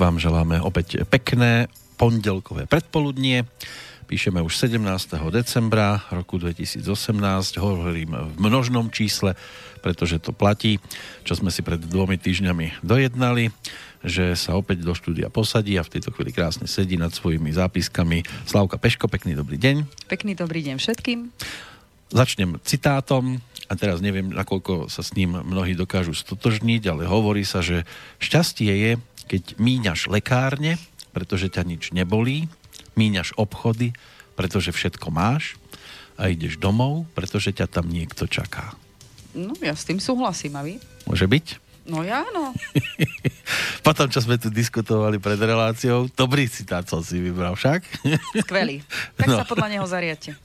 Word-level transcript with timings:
Tak 0.00 0.16
vám 0.16 0.24
želáme 0.32 0.56
opäť 0.64 1.04
pekné 1.04 1.68
pondelkové 2.00 2.64
predpoludnie. 2.64 3.44
Píšeme 4.08 4.40
už 4.40 4.56
17. 4.56 4.80
decembra 5.28 6.00
roku 6.08 6.40
2018. 6.40 6.80
Hovorím 7.60 8.16
v 8.16 8.34
množnom 8.40 8.88
čísle, 8.88 9.36
pretože 9.84 10.16
to 10.16 10.32
platí, 10.32 10.80
čo 11.20 11.36
sme 11.36 11.52
si 11.52 11.60
pred 11.60 11.76
dvomi 11.84 12.16
týždňami 12.16 12.80
dojednali 12.80 13.52
že 14.00 14.32
sa 14.40 14.56
opäť 14.56 14.88
do 14.88 14.96
štúdia 14.96 15.28
posadí 15.28 15.76
a 15.76 15.84
v 15.84 15.92
tejto 15.92 16.16
chvíli 16.16 16.32
krásne 16.32 16.64
sedí 16.64 16.96
nad 16.96 17.12
svojimi 17.12 17.52
zápiskami. 17.52 18.24
Slavka 18.48 18.80
Peško, 18.80 19.04
pekný 19.04 19.36
dobrý 19.36 19.60
deň. 19.60 19.84
Pekný 20.08 20.32
dobrý 20.32 20.64
deň 20.64 20.80
všetkým. 20.80 21.28
Začnem 22.08 22.56
citátom 22.64 23.36
a 23.68 23.76
teraz 23.76 24.00
neviem, 24.00 24.32
nakoľko 24.32 24.88
sa 24.88 25.04
s 25.04 25.12
ním 25.12 25.36
mnohí 25.36 25.76
dokážu 25.76 26.10
stotožniť, 26.10 26.88
ale 26.88 27.04
hovorí 27.04 27.44
sa, 27.44 27.60
že 27.60 27.84
šťastie 28.18 28.72
je, 28.72 28.92
keď 29.30 29.62
míňaš 29.62 30.10
lekárne, 30.10 30.74
pretože 31.14 31.46
ťa 31.46 31.62
nič 31.62 31.94
nebolí, 31.94 32.50
míňaš 32.98 33.38
obchody, 33.38 33.94
pretože 34.34 34.74
všetko 34.74 35.14
máš 35.14 35.54
a 36.18 36.34
ideš 36.34 36.58
domov, 36.58 37.06
pretože 37.14 37.54
ťa 37.54 37.70
tam 37.70 37.86
niekto 37.86 38.26
čaká. 38.26 38.74
No, 39.30 39.54
ja 39.62 39.78
s 39.78 39.86
tým 39.86 40.02
súhlasím, 40.02 40.58
a 40.58 40.66
vy? 40.66 40.82
Môže 41.06 41.30
byť? 41.30 41.70
No 41.86 42.02
ja 42.02 42.26
áno. 42.26 42.50
Potom, 43.86 44.10
čo 44.10 44.20
sme 44.20 44.36
tu 44.36 44.52
diskutovali 44.52 45.16
pred 45.16 45.38
reláciou, 45.38 46.10
dobrý 46.12 46.50
citát 46.50 46.84
som 46.84 47.00
si 47.00 47.18
vybral 47.18 47.56
však. 47.56 47.82
Skvelý. 48.46 48.84
Tak 49.16 49.26
no. 49.26 49.38
sa 49.40 49.46
podľa 49.48 49.78
neho 49.78 49.86
zariate. 49.86 50.36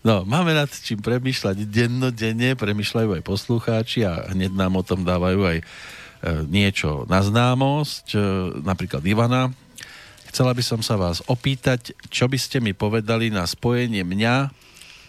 No, 0.00 0.22
máme 0.24 0.54
nad 0.54 0.70
čím 0.70 1.02
premyšľať 1.02 1.68
dennodenne, 1.68 2.54
premyšľajú 2.54 3.18
aj 3.18 3.22
poslucháči 3.24 4.06
a 4.06 4.30
hneď 4.32 4.52
nám 4.54 4.78
o 4.78 4.86
tom 4.86 5.02
dávajú 5.04 5.40
aj 5.42 5.58
niečo 6.48 7.04
na 7.08 7.22
známosť, 7.24 8.06
e, 8.12 8.18
napríklad 8.60 9.00
Ivana. 9.08 9.48
Chcela 10.28 10.52
by 10.54 10.62
som 10.62 10.82
sa 10.84 10.96
vás 11.00 11.24
opýtať, 11.26 11.96
čo 12.12 12.28
by 12.30 12.38
ste 12.38 12.60
mi 12.62 12.72
povedali 12.76 13.30
na 13.32 13.46
spojenie 13.48 14.04
mňa, 14.04 14.50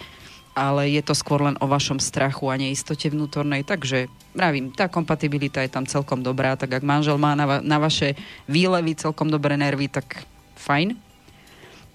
ale 0.57 0.89
je 0.89 1.05
to 1.05 1.13
skôr 1.13 1.45
len 1.45 1.53
o 1.61 1.69
vašom 1.69 2.01
strachu 2.01 2.49
a 2.49 2.57
neistote 2.57 3.13
vnútornej, 3.13 3.61
takže 3.61 4.09
mravím, 4.33 4.73
tá 4.73 4.89
kompatibilita 4.89 5.61
je 5.61 5.69
tam 5.69 5.85
celkom 5.85 6.25
dobrá, 6.25 6.57
tak 6.57 6.81
ak 6.81 6.83
manžel 6.83 7.21
má 7.21 7.37
na, 7.37 7.45
va- 7.45 7.61
na 7.61 7.77
vaše 7.77 8.17
výlevy 8.49 8.97
celkom 8.97 9.29
dobré 9.29 9.53
nervy, 9.53 9.85
tak 9.85 10.25
fajn. 10.67 10.99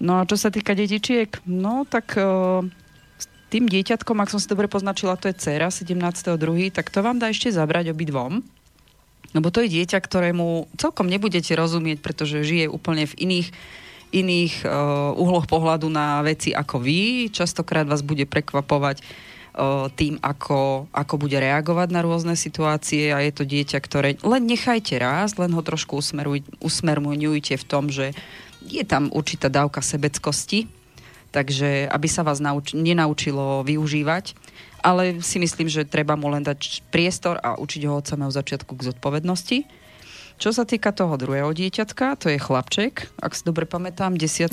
No 0.01 0.19
a 0.19 0.25
čo 0.25 0.35
sa 0.35 0.49
týka 0.49 0.73
detičiek, 0.73 1.29
no 1.45 1.85
tak 1.85 2.17
uh, 2.17 2.65
tým 3.53 3.69
dieťatkom, 3.69 4.17
ak 4.17 4.33
som 4.33 4.41
si 4.41 4.49
dobre 4.49 4.65
poznačila, 4.65 5.13
to 5.13 5.29
je 5.29 5.37
dcera 5.37 5.69
17.2., 5.69 6.73
tak 6.73 6.89
to 6.89 7.05
vám 7.05 7.21
dá 7.21 7.29
ešte 7.29 7.53
zabrať 7.53 7.93
obidvom. 7.93 8.41
Lebo 9.37 9.47
to 9.53 9.61
je 9.61 9.77
dieťa, 9.77 10.01
ktorému 10.01 10.73
celkom 10.81 11.05
nebudete 11.05 11.53
rozumieť, 11.53 12.01
pretože 12.01 12.41
žije 12.45 12.65
úplne 12.69 13.05
v 13.05 13.29
iných 13.29 13.49
iných 14.13 14.61
uh, 14.63 15.17
uhloch 15.17 15.49
pohľadu 15.49 15.89
na 15.89 16.21
veci 16.21 16.53
ako 16.53 16.77
vy. 16.77 17.33
Častokrát 17.33 17.89
vás 17.89 18.05
bude 18.05 18.29
prekvapovať 18.29 19.01
uh, 19.01 19.89
tým, 19.89 20.21
ako, 20.21 20.85
ako 20.93 21.13
bude 21.17 21.33
reagovať 21.41 21.89
na 21.89 22.05
rôzne 22.05 22.37
situácie 22.37 23.09
a 23.09 23.25
je 23.25 23.33
to 23.33 23.43
dieťa, 23.43 23.77
ktoré 23.81 24.21
len 24.21 24.45
nechajte 24.45 25.01
raz, 25.01 25.33
len 25.41 25.49
ho 25.57 25.65
trošku 25.65 25.97
usmeruj, 25.97 26.45
v 27.57 27.65
tom, 27.65 27.89
že 27.89 28.13
je 28.67 28.83
tam 28.87 29.11
určitá 29.11 29.51
dávka 29.51 29.83
sebeckosti, 29.83 30.67
takže 31.33 31.89
aby 31.89 32.07
sa 32.07 32.21
vás 32.21 32.37
nauč- 32.39 32.77
nenaučilo 32.77 33.65
využívať, 33.65 34.37
ale 34.83 35.23
si 35.23 35.39
myslím, 35.39 35.71
že 35.71 35.87
treba 35.87 36.13
mu 36.19 36.29
len 36.29 36.43
dať 36.43 36.83
priestor 36.91 37.39
a 37.39 37.55
učiť 37.57 37.81
ho 37.87 37.97
od 37.97 38.05
samého 38.05 38.31
začiatku 38.31 38.75
k 38.75 38.93
zodpovednosti. 38.93 39.57
Čo 40.37 40.49
sa 40.51 40.67
týka 40.67 40.91
toho 40.91 41.15
druhého 41.15 41.53
dieťatka, 41.55 42.19
to 42.19 42.27
je 42.27 42.41
chlapček, 42.41 43.07
ak 43.21 43.31
si 43.37 43.47
dobre 43.47 43.63
pamätám, 43.69 44.17
10.8. 44.17 44.51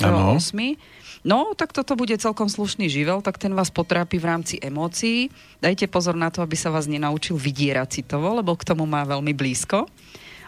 No, 1.21 1.53
tak 1.53 1.69
toto 1.69 1.93
bude 1.93 2.17
celkom 2.17 2.49
slušný 2.49 2.89
živel, 2.89 3.21
tak 3.21 3.37
ten 3.37 3.53
vás 3.53 3.69
potrápi 3.69 4.17
v 4.17 4.25
rámci 4.25 4.55
emócií. 4.57 5.29
Dajte 5.61 5.85
pozor 5.85 6.17
na 6.17 6.33
to, 6.33 6.41
aby 6.41 6.57
sa 6.57 6.73
vás 6.73 6.89
nenaučil 6.89 7.37
vydierať 7.37 8.01
citovo, 8.01 8.33
lebo 8.33 8.57
k 8.57 8.65
tomu 8.65 8.89
má 8.89 9.05
veľmi 9.05 9.33
blízko 9.35 9.85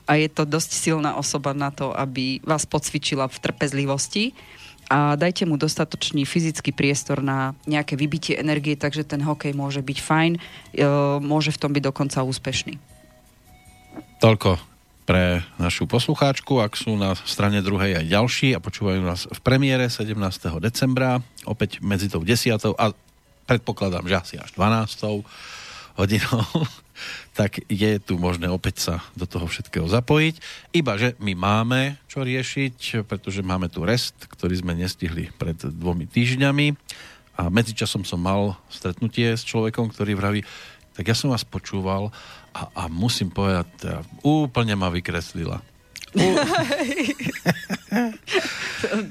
a 0.08 0.20
je 0.20 0.28
to 0.28 0.44
dosť 0.44 0.72
silná 0.72 1.16
osoba 1.16 1.56
na 1.56 1.72
to, 1.72 1.92
aby 1.96 2.44
vás 2.44 2.68
podcvičila 2.68 3.28
v 3.32 3.38
trpezlivosti 3.40 4.36
a 4.92 5.16
dajte 5.16 5.48
mu 5.48 5.56
dostatočný 5.56 6.28
fyzický 6.28 6.76
priestor 6.76 7.24
na 7.24 7.56
nejaké 7.64 7.96
vybitie 7.96 8.36
energie, 8.36 8.76
takže 8.76 9.08
ten 9.08 9.24
hokej 9.24 9.56
môže 9.56 9.80
byť 9.80 9.98
fajn, 10.04 10.32
e, 10.36 10.40
môže 11.24 11.56
v 11.56 11.60
tom 11.60 11.72
byť 11.72 11.84
dokonca 11.88 12.20
úspešný. 12.20 12.76
Toľko 14.20 14.60
pre 15.04 15.44
našu 15.60 15.84
poslucháčku, 15.88 16.64
ak 16.64 16.80
sú 16.80 16.96
na 16.96 17.16
strane 17.28 17.60
druhej 17.60 18.04
aj 18.04 18.06
ďalší 18.08 18.56
a 18.56 18.64
počúvajú 18.64 19.04
nás 19.04 19.28
v 19.28 19.40
premiére 19.44 19.92
17. 19.92 20.16
decembra, 20.64 21.20
opäť 21.44 21.84
medzi 21.84 22.08
tou 22.08 22.24
10. 22.24 22.56
a 22.80 22.86
predpokladám, 23.44 24.08
že 24.08 24.16
asi 24.16 24.36
až 24.40 24.56
12. 24.56 25.28
hodinou 25.98 26.46
tak 27.38 27.66
je 27.66 27.98
tu 27.98 28.22
možné 28.22 28.46
opäť 28.50 28.76
sa 28.80 28.96
do 29.18 29.26
toho 29.26 29.50
všetkého 29.50 29.90
zapojiť. 29.90 30.36
Iba, 30.78 30.94
že 31.02 31.18
my 31.18 31.34
máme 31.34 31.98
čo 32.06 32.22
riešiť, 32.22 33.06
pretože 33.10 33.42
máme 33.42 33.68
tu 33.70 33.82
rest, 33.82 34.14
ktorý 34.30 34.62
sme 34.62 34.78
nestihli 34.78 35.34
pred 35.36 35.58
dvomi 35.58 36.06
týždňami 36.06 36.78
a 37.42 37.50
medzičasom 37.50 38.06
som 38.06 38.22
mal 38.22 38.54
stretnutie 38.70 39.34
s 39.34 39.42
človekom, 39.42 39.90
ktorý 39.90 40.14
vraví, 40.14 40.42
tak 40.94 41.10
ja 41.10 41.18
som 41.18 41.34
vás 41.34 41.42
počúval 41.42 42.14
a, 42.54 42.70
a 42.78 42.84
musím 42.86 43.34
povedať, 43.34 43.66
teda, 43.82 44.00
úplne 44.22 44.78
ma 44.78 44.94
vykreslila. 44.94 45.58
U... 46.14 46.22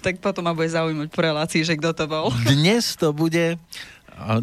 tak 0.07 0.23
potom 0.23 0.47
ma 0.47 0.55
bude 0.55 0.71
zaujímať 0.71 1.11
po 1.11 1.19
relácii, 1.19 1.67
že 1.67 1.75
kto 1.75 1.91
to 1.91 2.05
bol. 2.07 2.31
Dnes 2.47 2.95
to 2.95 3.11
bude 3.11 3.59
a 4.23 4.39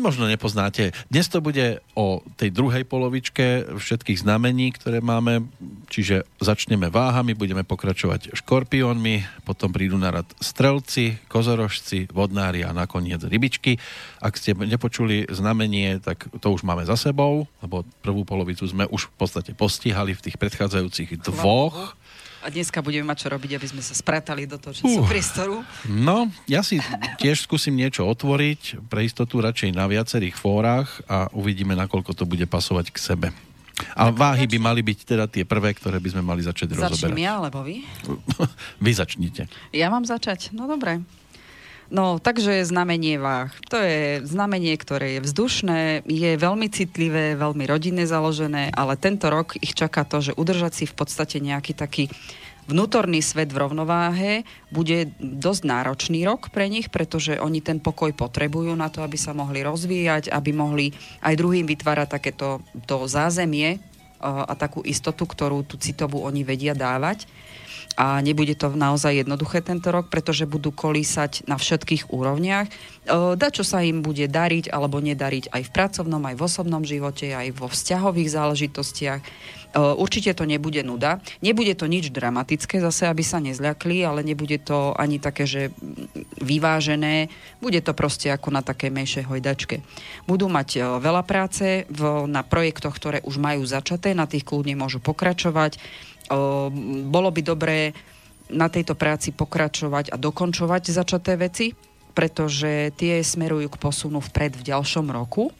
možno 0.00 0.30
nepoznáte. 0.30 0.94
Dnes 1.10 1.26
to 1.26 1.42
bude 1.42 1.82
o 1.98 2.22
tej 2.38 2.54
druhej 2.54 2.86
polovičke 2.86 3.74
všetkých 3.74 4.22
znamení, 4.22 4.70
ktoré 4.74 5.02
máme, 5.02 5.50
čiže 5.90 6.22
začneme 6.38 6.88
váhami, 6.88 7.34
budeme 7.34 7.66
pokračovať 7.66 8.38
škorpiónmi, 8.38 9.44
potom 9.44 9.74
prídu 9.74 9.98
na 9.98 10.14
rad 10.14 10.28
strelci, 10.38 11.18
kozorožci, 11.26 12.06
vodnári 12.14 12.62
a 12.62 12.70
nakoniec 12.70 13.20
rybičky. 13.26 13.76
Ak 14.22 14.38
ste 14.38 14.54
nepočuli 14.54 15.26
znamenie, 15.26 15.98
tak 15.98 16.30
to 16.38 16.54
už 16.54 16.62
máme 16.62 16.86
za 16.86 16.94
sebou, 16.94 17.50
lebo 17.60 17.82
prvú 18.00 18.22
polovicu 18.22 18.64
sme 18.64 18.86
už 18.86 19.10
v 19.10 19.14
podstate 19.18 19.52
postihali 19.52 20.14
v 20.14 20.24
tých 20.30 20.36
predchádzajúcich 20.38 21.26
dvoch. 21.26 21.98
A 22.44 22.52
dneska 22.52 22.84
budeme 22.84 23.08
mať 23.08 23.24
čo 23.24 23.28
robiť, 23.32 23.56
aby 23.56 23.66
sme 23.72 23.80
sa 23.80 23.96
spratali 23.96 24.44
do 24.44 24.60
toho 24.60 24.76
času 24.76 25.00
uh, 25.00 25.08
priestoru. 25.08 25.64
No, 25.88 26.28
ja 26.44 26.60
si 26.60 26.76
tiež 27.16 27.48
skúsim 27.48 27.72
niečo 27.72 28.04
otvoriť, 28.04 28.84
pre 28.92 29.00
istotu 29.00 29.40
radšej 29.40 29.72
na 29.72 29.88
viacerých 29.88 30.36
fórach 30.36 31.00
a 31.08 31.32
uvidíme, 31.32 31.72
nakoľko 31.72 32.12
to 32.12 32.28
bude 32.28 32.44
pasovať 32.44 32.92
k 32.92 32.98
sebe. 33.00 33.28
A 33.96 34.12
váhy 34.12 34.44
by 34.46 34.58
mali 34.60 34.84
byť 34.84 34.98
teda 35.02 35.24
tie 35.26 35.42
prvé, 35.42 35.74
ktoré 35.74 35.98
by 35.98 36.12
sme 36.12 36.22
mali 36.22 36.44
začať 36.44 36.76
Začnem 36.76 36.84
rozoberať. 36.84 37.16
Začnem 37.16 37.24
ja, 37.24 37.32
alebo 37.40 37.58
vy? 37.64 37.76
vy 38.84 38.92
začnite. 38.92 39.42
Ja 39.72 39.88
mám 39.88 40.04
začať? 40.04 40.52
No 40.52 40.68
dobre. 40.68 41.00
No, 41.94 42.18
takže 42.18 42.66
znamenie 42.66 43.22
váh. 43.22 43.54
To 43.70 43.78
je 43.78 44.18
znamenie, 44.26 44.74
ktoré 44.74 45.14
je 45.14 45.30
vzdušné, 45.30 46.02
je 46.02 46.34
veľmi 46.34 46.66
citlivé, 46.66 47.38
veľmi 47.38 47.70
rodinne 47.70 48.02
založené, 48.02 48.74
ale 48.74 48.98
tento 48.98 49.30
rok 49.30 49.54
ich 49.62 49.78
čaká 49.78 50.02
to, 50.02 50.18
že 50.18 50.34
udržať 50.34 50.74
si 50.74 50.84
v 50.90 50.94
podstate 50.98 51.38
nejaký 51.38 51.70
taký 51.70 52.10
vnútorný 52.66 53.22
svet 53.22 53.54
v 53.54 53.62
rovnováhe 53.62 54.32
bude 54.74 55.14
dosť 55.22 55.62
náročný 55.70 56.26
rok 56.26 56.50
pre 56.50 56.66
nich, 56.66 56.90
pretože 56.90 57.38
oni 57.38 57.62
ten 57.62 57.78
pokoj 57.78 58.10
potrebujú 58.10 58.74
na 58.74 58.90
to, 58.90 59.06
aby 59.06 59.14
sa 59.14 59.30
mohli 59.30 59.62
rozvíjať, 59.62 60.34
aby 60.34 60.50
mohli 60.50 60.90
aj 61.22 61.38
druhým 61.38 61.62
vytvárať 61.62 62.08
takéto 62.10 62.58
to 62.90 63.06
zázemie 63.06 63.78
a 64.24 64.50
takú 64.56 64.82
istotu, 64.82 65.28
ktorú 65.30 65.62
tú 65.62 65.78
citovú 65.78 66.26
oni 66.26 66.42
vedia 66.42 66.74
dávať 66.74 67.28
a 67.94 68.18
nebude 68.18 68.58
to 68.58 68.74
naozaj 68.74 69.22
jednoduché 69.22 69.62
tento 69.62 69.94
rok, 69.94 70.10
pretože 70.10 70.50
budú 70.50 70.74
kolísať 70.74 71.46
na 71.46 71.54
všetkých 71.54 72.10
úrovniach. 72.10 72.66
Da, 73.38 73.48
čo 73.54 73.62
sa 73.62 73.86
im 73.86 74.02
bude 74.02 74.26
dariť 74.26 74.72
alebo 74.74 74.98
nedariť 74.98 75.54
aj 75.54 75.62
v 75.62 75.70
pracovnom, 75.70 76.22
aj 76.26 76.34
v 76.34 76.42
osobnom 76.42 76.82
živote, 76.82 77.30
aj 77.30 77.54
vo 77.54 77.70
vzťahových 77.70 78.28
záležitostiach. 78.34 79.22
Určite 79.74 80.38
to 80.38 80.46
nebude 80.46 80.78
nuda. 80.86 81.18
Nebude 81.42 81.74
to 81.74 81.90
nič 81.90 82.14
dramatické, 82.14 82.78
zase 82.78 83.10
aby 83.10 83.26
sa 83.26 83.42
nezľakli, 83.42 84.06
ale 84.06 84.22
nebude 84.22 84.62
to 84.62 84.94
ani 84.94 85.18
také, 85.18 85.50
že 85.50 85.74
vyvážené. 86.38 87.26
Bude 87.58 87.82
to 87.82 87.90
proste 87.90 88.30
ako 88.30 88.54
na 88.54 88.62
takej 88.62 88.94
menšej 88.94 89.24
hojdačke. 89.26 89.82
Budú 90.30 90.46
mať 90.46 90.78
veľa 91.02 91.26
práce 91.26 91.90
v, 91.90 92.00
na 92.30 92.46
projektoch, 92.46 92.94
ktoré 92.94 93.18
už 93.26 93.42
majú 93.42 93.66
začaté, 93.66 94.14
na 94.14 94.30
tých 94.30 94.46
kľudne 94.46 94.78
môžu 94.78 95.02
pokračovať 95.02 95.82
bolo 97.10 97.28
by 97.30 97.40
dobré 97.44 97.92
na 98.52 98.68
tejto 98.68 98.92
práci 98.96 99.32
pokračovať 99.32 100.12
a 100.12 100.16
dokončovať 100.20 100.92
začaté 100.92 101.36
veci, 101.40 101.72
pretože 102.12 102.94
tie 102.94 103.20
smerujú 103.24 103.72
k 103.72 103.80
posunu 103.80 104.20
vpred 104.20 104.54
v 104.54 104.66
ďalšom 104.72 105.10
roku. 105.10 105.50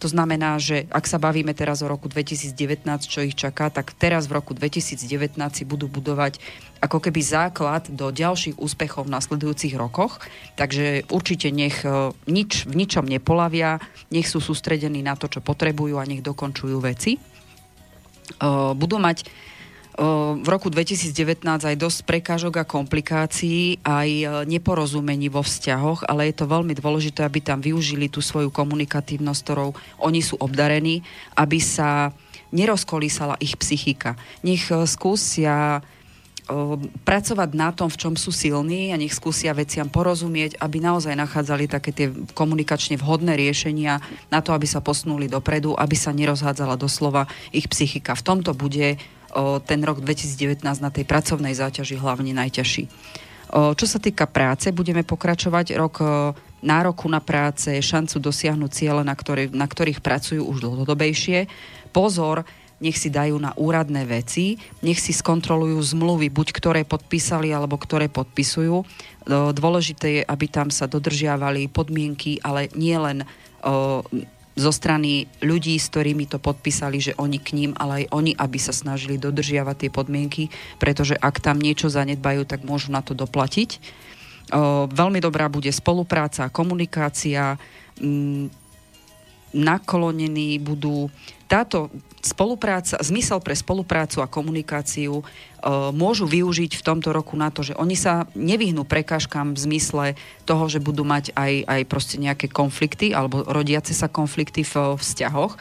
To 0.00 0.08
znamená, 0.08 0.56
že 0.56 0.88
ak 0.88 1.04
sa 1.04 1.20
bavíme 1.20 1.52
teraz 1.52 1.84
o 1.84 1.90
roku 1.90 2.08
2019, 2.08 2.56
čo 3.04 3.20
ich 3.20 3.36
čaká, 3.36 3.68
tak 3.68 3.92
teraz 3.92 4.32
v 4.32 4.40
roku 4.40 4.56
2019 4.56 5.36
si 5.52 5.64
budú 5.68 5.92
budovať 5.92 6.40
ako 6.80 7.04
keby 7.04 7.20
základ 7.20 7.84
do 7.92 8.08
ďalších 8.08 8.56
úspechov 8.56 9.04
v 9.04 9.12
nasledujúcich 9.12 9.76
rokoch. 9.76 10.24
Takže 10.56 11.04
určite 11.12 11.52
nech 11.52 11.84
e, 11.84 12.16
nič, 12.32 12.64
v 12.64 12.80
ničom 12.80 13.04
nepolavia, 13.04 13.76
nech 14.08 14.24
sú 14.24 14.40
sústredení 14.40 15.04
na 15.04 15.20
to, 15.20 15.28
čo 15.28 15.44
potrebujú 15.44 16.00
a 16.00 16.08
nech 16.08 16.24
dokončujú 16.24 16.80
veci. 16.80 17.20
E, 17.20 17.20
budú 18.72 18.96
mať 18.96 19.28
v 20.40 20.46
roku 20.46 20.70
2019 20.70 21.42
aj 21.44 21.76
dosť 21.76 21.98
prekážok 22.06 22.62
a 22.62 22.64
komplikácií, 22.64 23.82
aj 23.82 24.08
e, 24.08 24.24
neporozumení 24.46 25.26
vo 25.26 25.42
vzťahoch, 25.42 26.06
ale 26.06 26.30
je 26.30 26.38
to 26.38 26.46
veľmi 26.46 26.72
dôležité, 26.78 27.26
aby 27.26 27.42
tam 27.42 27.58
využili 27.58 28.06
tú 28.06 28.22
svoju 28.22 28.54
komunikatívnosť, 28.54 29.40
ktorou 29.42 29.74
oni 29.98 30.22
sú 30.22 30.38
obdarení, 30.38 31.02
aby 31.34 31.58
sa 31.58 32.14
nerozkolísala 32.54 33.34
ich 33.42 33.58
psychika. 33.58 34.14
Nech 34.46 34.70
e, 34.70 34.86
skúsia 34.86 35.82
pracovať 37.06 37.50
na 37.54 37.70
tom, 37.70 37.86
v 37.86 38.00
čom 38.00 38.14
sú 38.18 38.34
silní 38.34 38.90
a 38.90 38.98
nech 38.98 39.14
skúsia 39.14 39.54
veciam 39.54 39.86
porozumieť, 39.86 40.58
aby 40.58 40.82
naozaj 40.82 41.14
nachádzali 41.14 41.70
také 41.70 41.94
tie 41.94 42.10
komunikačne 42.34 42.98
vhodné 42.98 43.38
riešenia 43.38 44.02
na 44.34 44.42
to, 44.42 44.50
aby 44.50 44.66
sa 44.66 44.82
posunuli 44.82 45.30
dopredu, 45.30 45.78
aby 45.78 45.94
sa 45.94 46.10
nerozhádzala 46.10 46.74
doslova 46.74 47.30
ich 47.54 47.70
psychika. 47.70 48.18
V 48.18 48.26
tomto 48.26 48.50
bude 48.50 48.98
ten 49.64 49.80
rok 49.86 50.02
2019 50.02 50.62
na 50.82 50.90
tej 50.90 51.06
pracovnej 51.06 51.54
záťaži 51.54 51.96
hlavne 51.98 52.34
najťažší. 52.34 52.84
Čo 53.50 53.86
sa 53.86 53.98
týka 53.98 54.30
práce, 54.30 54.70
budeme 54.70 55.02
pokračovať 55.02 55.74
rok 55.74 55.94
nároku 56.62 57.10
na 57.10 57.18
práce, 57.18 57.72
šancu 57.72 58.22
dosiahnuť 58.22 58.70
ciele, 58.70 59.02
na, 59.02 59.16
ktoré, 59.16 59.50
na 59.50 59.66
ktorých 59.66 59.98
pracujú 59.98 60.46
už 60.46 60.62
dlhodobejšie. 60.62 61.50
Pozor, 61.90 62.46
nech 62.78 62.94
si 62.94 63.10
dajú 63.10 63.36
na 63.42 63.50
úradné 63.58 64.06
veci, 64.06 64.56
nech 64.80 65.02
si 65.02 65.10
skontrolujú 65.10 65.82
zmluvy, 65.82 66.30
buď 66.30 66.48
ktoré 66.54 66.80
podpísali, 66.86 67.50
alebo 67.50 67.74
ktoré 67.74 68.06
podpisujú. 68.06 68.86
Dôležité 69.28 70.06
je, 70.20 70.22
aby 70.24 70.46
tam 70.46 70.70
sa 70.70 70.86
dodržiavali 70.86 71.68
podmienky, 71.68 72.38
ale 72.40 72.70
nie 72.78 72.94
len 72.96 73.26
zo 74.58 74.72
strany 74.74 75.30
ľudí, 75.40 75.78
s 75.78 75.88
ktorými 75.94 76.26
to 76.26 76.42
podpísali, 76.42 76.98
že 76.98 77.16
oni 77.16 77.38
k 77.38 77.54
ním, 77.54 77.70
ale 77.78 78.04
aj 78.04 78.06
oni, 78.10 78.32
aby 78.34 78.58
sa 78.58 78.74
snažili 78.74 79.16
dodržiavať 79.16 79.76
tie 79.86 79.90
podmienky, 79.94 80.50
pretože 80.76 81.14
ak 81.14 81.38
tam 81.38 81.62
niečo 81.62 81.86
zanedbajú, 81.86 82.44
tak 82.44 82.66
môžu 82.66 82.90
na 82.90 83.00
to 83.00 83.14
doplatiť. 83.14 83.78
Veľmi 84.90 85.22
dobrá 85.22 85.46
bude 85.46 85.70
spolupráca, 85.70 86.50
komunikácia, 86.50 87.54
m, 88.02 88.50
naklonení 89.54 90.58
budú 90.58 91.06
táto 91.46 91.90
spolupráca, 92.20 93.00
zmysel 93.00 93.40
pre 93.40 93.56
spoluprácu 93.56 94.20
a 94.20 94.28
komunikáciu 94.28 95.20
e, 95.20 95.24
môžu 95.92 96.28
využiť 96.28 96.76
v 96.76 96.84
tomto 96.84 97.16
roku 97.16 97.32
na 97.34 97.48
to, 97.48 97.64
že 97.64 97.76
oni 97.76 97.96
sa 97.96 98.28
nevyhnú 98.36 98.84
prekážkam 98.84 99.56
v 99.56 99.62
zmysle 99.64 100.04
toho, 100.44 100.68
že 100.68 100.84
budú 100.84 101.02
mať 101.02 101.32
aj, 101.32 101.64
aj 101.64 101.82
proste 101.88 102.16
nejaké 102.20 102.52
konflikty 102.52 103.16
alebo 103.16 103.40
rodiace 103.48 103.96
sa 103.96 104.12
konflikty 104.12 104.62
v 104.68 105.00
vzťahoch 105.00 105.56
e, 105.56 105.58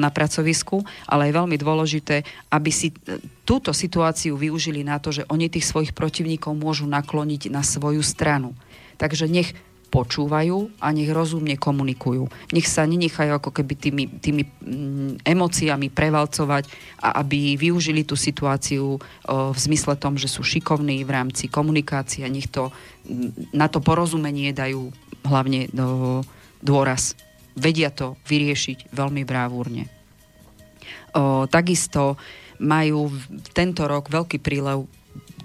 na 0.00 0.08
pracovisku, 0.08 0.80
ale 1.04 1.28
je 1.28 1.36
veľmi 1.36 1.56
dôležité, 1.60 2.24
aby 2.48 2.70
si 2.72 2.90
e, 2.90 3.20
túto 3.44 3.76
situáciu 3.76 4.40
využili 4.40 4.80
na 4.80 4.96
to, 4.96 5.12
že 5.12 5.28
oni 5.28 5.52
tých 5.52 5.68
svojich 5.68 5.92
protivníkov 5.92 6.56
môžu 6.56 6.88
nakloniť 6.88 7.52
na 7.52 7.60
svoju 7.60 8.00
stranu. 8.00 8.56
Takže 8.96 9.28
nech 9.28 9.56
počúvajú 9.90 10.78
a 10.78 10.94
nech 10.94 11.10
rozumne 11.10 11.58
komunikujú. 11.58 12.30
Nech 12.54 12.70
sa 12.70 12.86
nenechajú 12.86 13.42
ako 13.42 13.50
keby 13.50 13.74
tými, 13.74 14.04
tými 14.22 14.42
mm, 14.46 15.26
emóciami 15.26 15.90
prevalcovať 15.90 16.70
a 17.02 17.20
aby 17.20 17.58
využili 17.58 18.06
tú 18.06 18.14
situáciu 18.14 19.02
v 19.26 19.58
zmysle 19.58 19.98
tom, 19.98 20.14
že 20.14 20.30
sú 20.30 20.46
šikovní 20.46 21.02
v 21.02 21.10
rámci 21.10 21.50
komunikácie 21.50 22.22
a 22.22 22.30
nech 22.30 22.46
to 22.46 22.70
mm, 22.70 23.50
na 23.50 23.66
to 23.66 23.82
porozumenie 23.82 24.54
dajú 24.54 24.94
hlavne 25.26 25.66
do, 25.74 26.22
dôraz. 26.62 27.18
Vedia 27.58 27.90
to 27.90 28.14
vyriešiť 28.30 28.94
veľmi 28.94 29.26
brávúrne. 29.26 29.90
Takisto 31.50 32.14
majú 32.62 33.10
tento 33.50 33.90
rok 33.90 34.06
veľký 34.06 34.38
prílev 34.38 34.86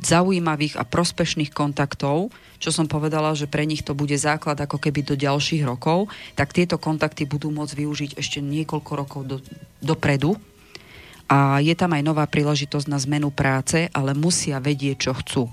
zaujímavých 0.06 0.78
a 0.78 0.86
prospešných 0.86 1.50
kontaktov, 1.50 2.30
čo 2.60 2.72
som 2.72 2.88
povedala, 2.88 3.36
že 3.36 3.50
pre 3.50 3.68
nich 3.68 3.84
to 3.84 3.98
bude 3.98 4.16
základ 4.16 4.60
ako 4.60 4.80
keby 4.80 5.04
do 5.04 5.16
ďalších 5.20 5.64
rokov, 5.68 6.08
tak 6.34 6.56
tieto 6.56 6.80
kontakty 6.80 7.28
budú 7.28 7.52
môcť 7.52 7.74
využiť 7.76 8.12
ešte 8.16 8.40
niekoľko 8.40 8.92
rokov 8.96 9.22
do, 9.28 9.38
dopredu. 9.84 10.40
A 11.26 11.58
je 11.58 11.74
tam 11.74 11.98
aj 11.98 12.06
nová 12.06 12.26
príležitosť 12.30 12.86
na 12.86 13.02
zmenu 13.02 13.34
práce, 13.34 13.90
ale 13.90 14.14
musia 14.14 14.62
vedieť, 14.62 15.10
čo 15.10 15.14
chcú. 15.18 15.44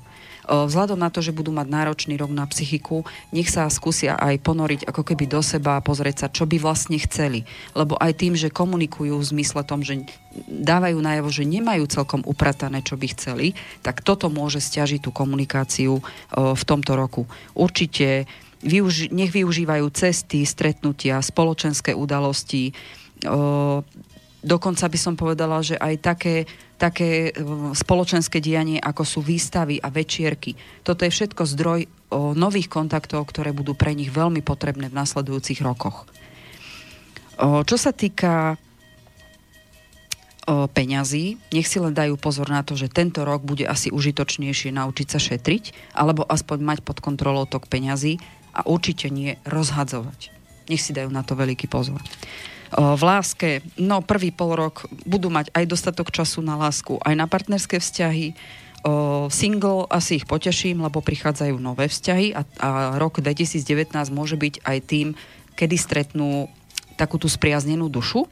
Vzhľadom 0.43 0.99
na 0.99 1.07
to, 1.07 1.23
že 1.23 1.31
budú 1.31 1.55
mať 1.55 1.71
náročný 1.71 2.19
rok 2.19 2.35
na 2.35 2.43
psychiku, 2.51 3.07
nech 3.31 3.47
sa 3.47 3.71
skúsia 3.71 4.19
aj 4.19 4.43
ponoriť 4.43 4.91
ako 4.91 5.03
keby 5.07 5.31
do 5.31 5.39
seba 5.39 5.79
a 5.79 5.85
pozrieť 5.85 6.27
sa, 6.27 6.33
čo 6.35 6.51
by 6.51 6.59
vlastne 6.59 6.99
chceli. 6.99 7.47
Lebo 7.79 7.95
aj 7.95 8.13
tým, 8.19 8.35
že 8.35 8.51
komunikujú 8.51 9.15
v 9.15 9.29
zmysle 9.39 9.63
tom, 9.63 9.87
že 9.87 10.03
dávajú 10.51 10.99
najavo, 10.99 11.31
že 11.31 11.47
nemajú 11.47 11.87
celkom 11.87 12.27
upratané, 12.27 12.83
čo 12.83 12.99
by 12.99 13.07
chceli, 13.15 13.55
tak 13.87 14.03
toto 14.03 14.27
môže 14.33 14.59
stiažiť 14.59 15.07
tú 15.07 15.15
komunikáciu 15.15 16.03
v 16.35 16.63
tomto 16.67 16.99
roku. 16.99 17.31
Určite 17.55 18.27
nech 18.63 19.31
využívajú 19.35 19.87
cesty, 19.91 20.47
stretnutia, 20.47 21.19
spoločenské 21.19 21.95
udalosti, 21.95 22.75
dokonca 24.43 24.91
by 24.91 24.99
som 24.99 25.15
povedala, 25.15 25.63
že 25.63 25.79
aj 25.79 25.95
také, 26.03 26.37
také 26.77 27.31
e, 27.31 27.33
spoločenské 27.73 28.43
dianie, 28.43 28.77
ako 28.83 29.07
sú 29.07 29.21
výstavy 29.23 29.79
a 29.79 29.89
večierky. 29.89 30.59
Toto 30.83 31.07
je 31.07 31.15
všetko 31.15 31.43
zdroj 31.47 31.81
o 32.13 32.35
nových 32.35 32.69
kontaktov, 32.69 33.31
ktoré 33.31 33.55
budú 33.55 33.73
pre 33.79 33.95
nich 33.95 34.11
veľmi 34.11 34.43
potrebné 34.43 34.91
v 34.91 34.99
nasledujúcich 34.99 35.63
rokoch. 35.63 36.05
O, 37.41 37.65
čo 37.65 37.79
sa 37.81 37.95
týka 37.95 38.59
o, 40.45 40.67
peňazí, 40.69 41.39
nech 41.55 41.71
si 41.71 41.79
len 41.81 41.95
dajú 41.95 42.19
pozor 42.19 42.51
na 42.51 42.61
to, 42.67 42.77
že 42.77 42.93
tento 42.93 43.25
rok 43.25 43.47
bude 43.47 43.65
asi 43.65 43.89
užitočnejšie 43.95 44.75
naučiť 44.75 45.07
sa 45.09 45.23
šetriť, 45.23 45.97
alebo 45.97 46.27
aspoň 46.27 46.59
mať 46.61 46.79
pod 46.85 47.01
kontrolou 47.01 47.49
tok 47.49 47.71
peňazí 47.71 48.21
a 48.53 48.69
určite 48.69 49.09
nie 49.09 49.41
rozhadzovať. 49.49 50.35
Nech 50.69 50.83
si 50.85 50.93
dajú 50.93 51.09
na 51.09 51.25
to 51.25 51.33
veľký 51.39 51.71
pozor 51.73 52.03
v 52.73 53.03
láske, 53.05 53.61
no 53.77 54.01
prvý 54.01 54.33
pol 54.33 54.57
rok 54.57 54.89
budú 55.05 55.29
mať 55.29 55.53
aj 55.53 55.65
dostatok 55.69 56.09
času 56.09 56.41
na 56.41 56.57
lásku, 56.57 56.97
aj 57.05 57.15
na 57.15 57.29
partnerské 57.29 57.77
vzťahy. 57.77 58.33
Single 59.31 59.87
asi 59.93 60.19
ich 60.19 60.27
poteším, 60.27 60.83
lebo 60.83 61.05
prichádzajú 61.05 61.55
nové 61.61 61.87
vzťahy 61.87 62.35
a, 62.35 62.43
a 62.59 62.69
rok 62.99 63.21
2019 63.23 63.93
môže 64.11 64.35
byť 64.35 64.65
aj 64.65 64.79
tým, 64.89 65.15
kedy 65.55 65.77
stretnú 65.79 66.49
takú 66.97 67.21
tú 67.21 67.29
spriaznenú 67.29 67.93
dušu. 67.93 68.27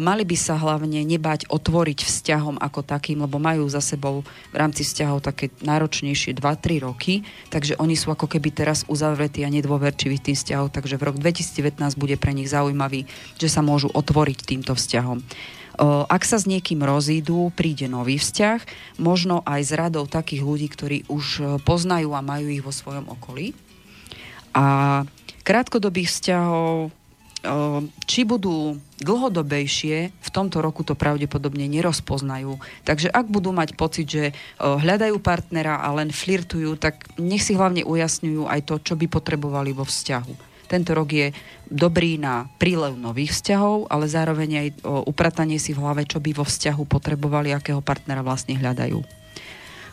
Mali 0.00 0.24
by 0.24 0.36
sa 0.36 0.56
hlavne 0.56 1.04
nebať 1.04 1.52
otvoriť 1.52 2.00
vzťahom 2.00 2.56
ako 2.56 2.80
takým, 2.80 3.20
lebo 3.20 3.36
majú 3.36 3.68
za 3.68 3.84
sebou 3.84 4.24
v 4.24 4.56
rámci 4.56 4.80
vzťahov 4.84 5.20
také 5.20 5.52
náročnejšie 5.60 6.32
2-3 6.32 6.88
roky, 6.88 7.20
takže 7.52 7.76
oni 7.76 7.92
sú 7.92 8.08
ako 8.08 8.24
keby 8.24 8.48
teraz 8.52 8.88
uzavretí 8.88 9.44
a 9.44 9.52
nedôverčiví 9.52 10.16
tým 10.20 10.36
vzťahom, 10.36 10.72
takže 10.72 10.96
v 10.96 11.06
rok 11.12 11.16
2019 11.20 12.00
bude 12.00 12.16
pre 12.16 12.32
nich 12.32 12.48
zaujímavý, 12.48 13.04
že 13.36 13.48
sa 13.52 13.60
môžu 13.60 13.92
otvoriť 13.92 14.38
týmto 14.48 14.72
vzťahom. 14.72 15.20
Ak 16.10 16.26
sa 16.26 16.42
s 16.42 16.50
niekým 16.50 16.82
rozídu, 16.82 17.54
príde 17.54 17.86
nový 17.86 18.18
vzťah, 18.18 18.66
možno 18.98 19.46
aj 19.46 19.60
s 19.62 19.72
radou 19.78 20.10
takých 20.10 20.42
ľudí, 20.42 20.66
ktorí 20.66 20.98
už 21.06 21.24
e, 21.38 21.42
poznajú 21.62 22.18
a 22.18 22.20
majú 22.24 22.50
ich 22.50 22.66
vo 22.66 22.74
svojom 22.74 23.06
okolí. 23.06 23.54
A 24.58 25.06
krátkodobých 25.46 26.10
vzťahov, 26.10 26.90
či 28.02 28.26
budú 28.26 28.82
dlhodobejšie, 28.98 30.10
v 30.10 30.30
tomto 30.34 30.58
roku 30.58 30.82
to 30.82 30.98
pravdepodobne 30.98 31.70
nerozpoznajú. 31.70 32.58
Takže 32.82 33.14
ak 33.14 33.30
budú 33.30 33.54
mať 33.54 33.78
pocit, 33.78 34.10
že 34.10 34.24
hľadajú 34.58 35.22
partnera 35.22 35.78
a 35.78 35.94
len 35.94 36.10
flirtujú, 36.10 36.74
tak 36.74 37.06
nech 37.14 37.46
si 37.46 37.54
hlavne 37.54 37.86
ujasňujú 37.86 38.50
aj 38.50 38.60
to, 38.66 38.74
čo 38.82 38.94
by 38.98 39.06
potrebovali 39.06 39.70
vo 39.70 39.86
vzťahu. 39.86 40.34
Tento 40.68 40.92
rok 40.92 41.08
je 41.08 41.32
dobrý 41.64 42.20
na 42.20 42.44
prílev 42.60 42.98
nových 42.98 43.32
vzťahov, 43.38 43.88
ale 43.88 44.04
zároveň 44.04 44.50
aj 44.58 44.68
upratanie 45.08 45.56
si 45.56 45.72
v 45.72 45.80
hlave, 45.80 46.04
čo 46.04 46.20
by 46.20 46.36
vo 46.36 46.44
vzťahu 46.44 46.82
potrebovali, 46.84 47.56
akého 47.56 47.80
partnera 47.80 48.20
vlastne 48.20 48.58
hľadajú. 48.58 49.00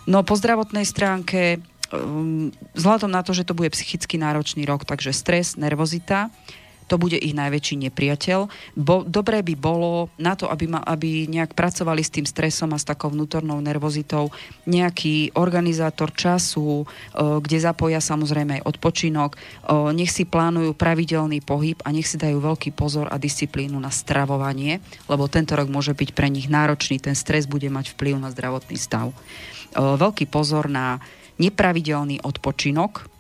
No 0.10 0.26
po 0.28 0.36
zdravotnej 0.36 0.84
stránke, 0.84 1.64
um, 1.96 2.52
vzhľadom 2.76 3.08
na 3.08 3.24
to, 3.24 3.32
že 3.32 3.48
to 3.48 3.56
bude 3.56 3.72
psychicky 3.72 4.20
náročný 4.20 4.68
rok, 4.68 4.84
takže 4.84 5.16
stres, 5.16 5.56
nervozita, 5.56 6.28
to 6.86 7.02
bude 7.02 7.18
ich 7.18 7.34
najväčší 7.34 7.90
nepriateľ. 7.90 8.40
Bo, 8.78 9.02
dobré 9.06 9.42
by 9.42 9.56
bolo 9.58 10.14
na 10.22 10.38
to, 10.38 10.46
aby, 10.50 10.70
ma, 10.70 10.82
aby 10.86 11.26
nejak 11.26 11.58
pracovali 11.58 12.02
s 12.06 12.14
tým 12.14 12.26
stresom 12.30 12.74
a 12.74 12.82
s 12.82 12.86
takou 12.86 13.10
vnútornou 13.10 13.58
nervozitou, 13.62 14.30
nejaký 14.70 15.34
organizátor 15.34 16.14
času, 16.14 16.86
o, 16.86 16.86
kde 17.42 17.58
zapoja 17.58 17.98
samozrejme 17.98 18.62
aj 18.62 18.66
odpočinok, 18.70 19.32
o, 19.34 19.90
nech 19.90 20.14
si 20.14 20.30
plánujú 20.30 20.78
pravidelný 20.78 21.42
pohyb 21.42 21.78
a 21.82 21.90
nech 21.90 22.06
si 22.06 22.22
dajú 22.22 22.38
veľký 22.38 22.74
pozor 22.78 23.10
a 23.10 23.18
disciplínu 23.18 23.78
na 23.82 23.90
stravovanie, 23.90 24.82
lebo 25.10 25.26
tento 25.26 25.58
rok 25.58 25.70
môže 25.70 25.98
byť 25.98 26.10
pre 26.14 26.30
nich 26.30 26.46
náročný, 26.46 27.02
ten 27.02 27.18
stres 27.18 27.50
bude 27.50 27.68
mať 27.70 27.98
vplyv 27.98 28.22
na 28.22 28.30
zdravotný 28.30 28.78
stav. 28.78 29.10
O, 29.10 29.98
veľký 29.98 30.30
pozor 30.30 30.70
na 30.70 31.02
nepravidelný 31.36 32.24
odpočinok, 32.24 33.15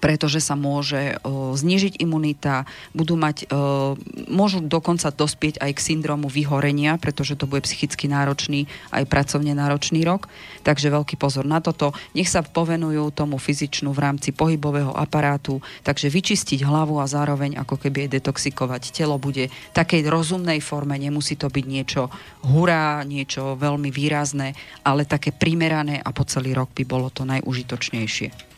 pretože 0.00 0.40
sa 0.40 0.56
môže 0.56 1.20
o, 1.22 1.52
znižiť 1.52 2.00
imunita, 2.00 2.64
budú 2.96 3.14
mať, 3.20 3.46
o, 3.46 3.94
môžu 4.32 4.64
dokonca 4.64 5.12
dospieť 5.12 5.60
aj 5.60 5.76
k 5.76 5.84
syndromu 5.94 6.26
vyhorenia, 6.32 6.96
pretože 6.96 7.36
to 7.36 7.44
bude 7.44 7.68
psychicky 7.68 8.08
náročný, 8.08 8.64
aj 8.90 9.04
pracovne 9.06 9.52
náročný 9.52 10.02
rok. 10.02 10.26
Takže 10.64 10.88
veľký 10.88 11.20
pozor 11.20 11.44
na 11.44 11.60
toto. 11.60 11.92
Nech 12.16 12.32
sa 12.32 12.40
povenujú 12.40 13.12
tomu 13.12 13.36
fyzičnú 13.36 13.92
v 13.92 14.02
rámci 14.02 14.32
pohybového 14.32 14.96
aparátu, 14.96 15.60
takže 15.84 16.08
vyčistiť 16.08 16.64
hlavu 16.64 16.98
a 16.98 17.06
zároveň 17.06 17.60
ako 17.60 17.76
keby 17.76 18.08
aj 18.08 18.12
detoxikovať. 18.20 18.82
Telo 18.96 19.20
bude 19.20 19.52
v 19.52 19.72
takej 19.76 20.08
rozumnej 20.08 20.64
forme, 20.64 20.96
nemusí 20.96 21.36
to 21.36 21.52
byť 21.52 21.64
niečo 21.68 22.08
hurá, 22.48 23.04
niečo 23.04 23.54
veľmi 23.60 23.92
výrazné, 23.92 24.56
ale 24.82 25.04
také 25.04 25.30
primerané 25.36 26.00
a 26.00 26.08
po 26.10 26.24
celý 26.24 26.56
rok 26.56 26.72
by 26.72 26.84
bolo 26.88 27.12
to 27.12 27.28
najužitočnejšie. 27.28 28.49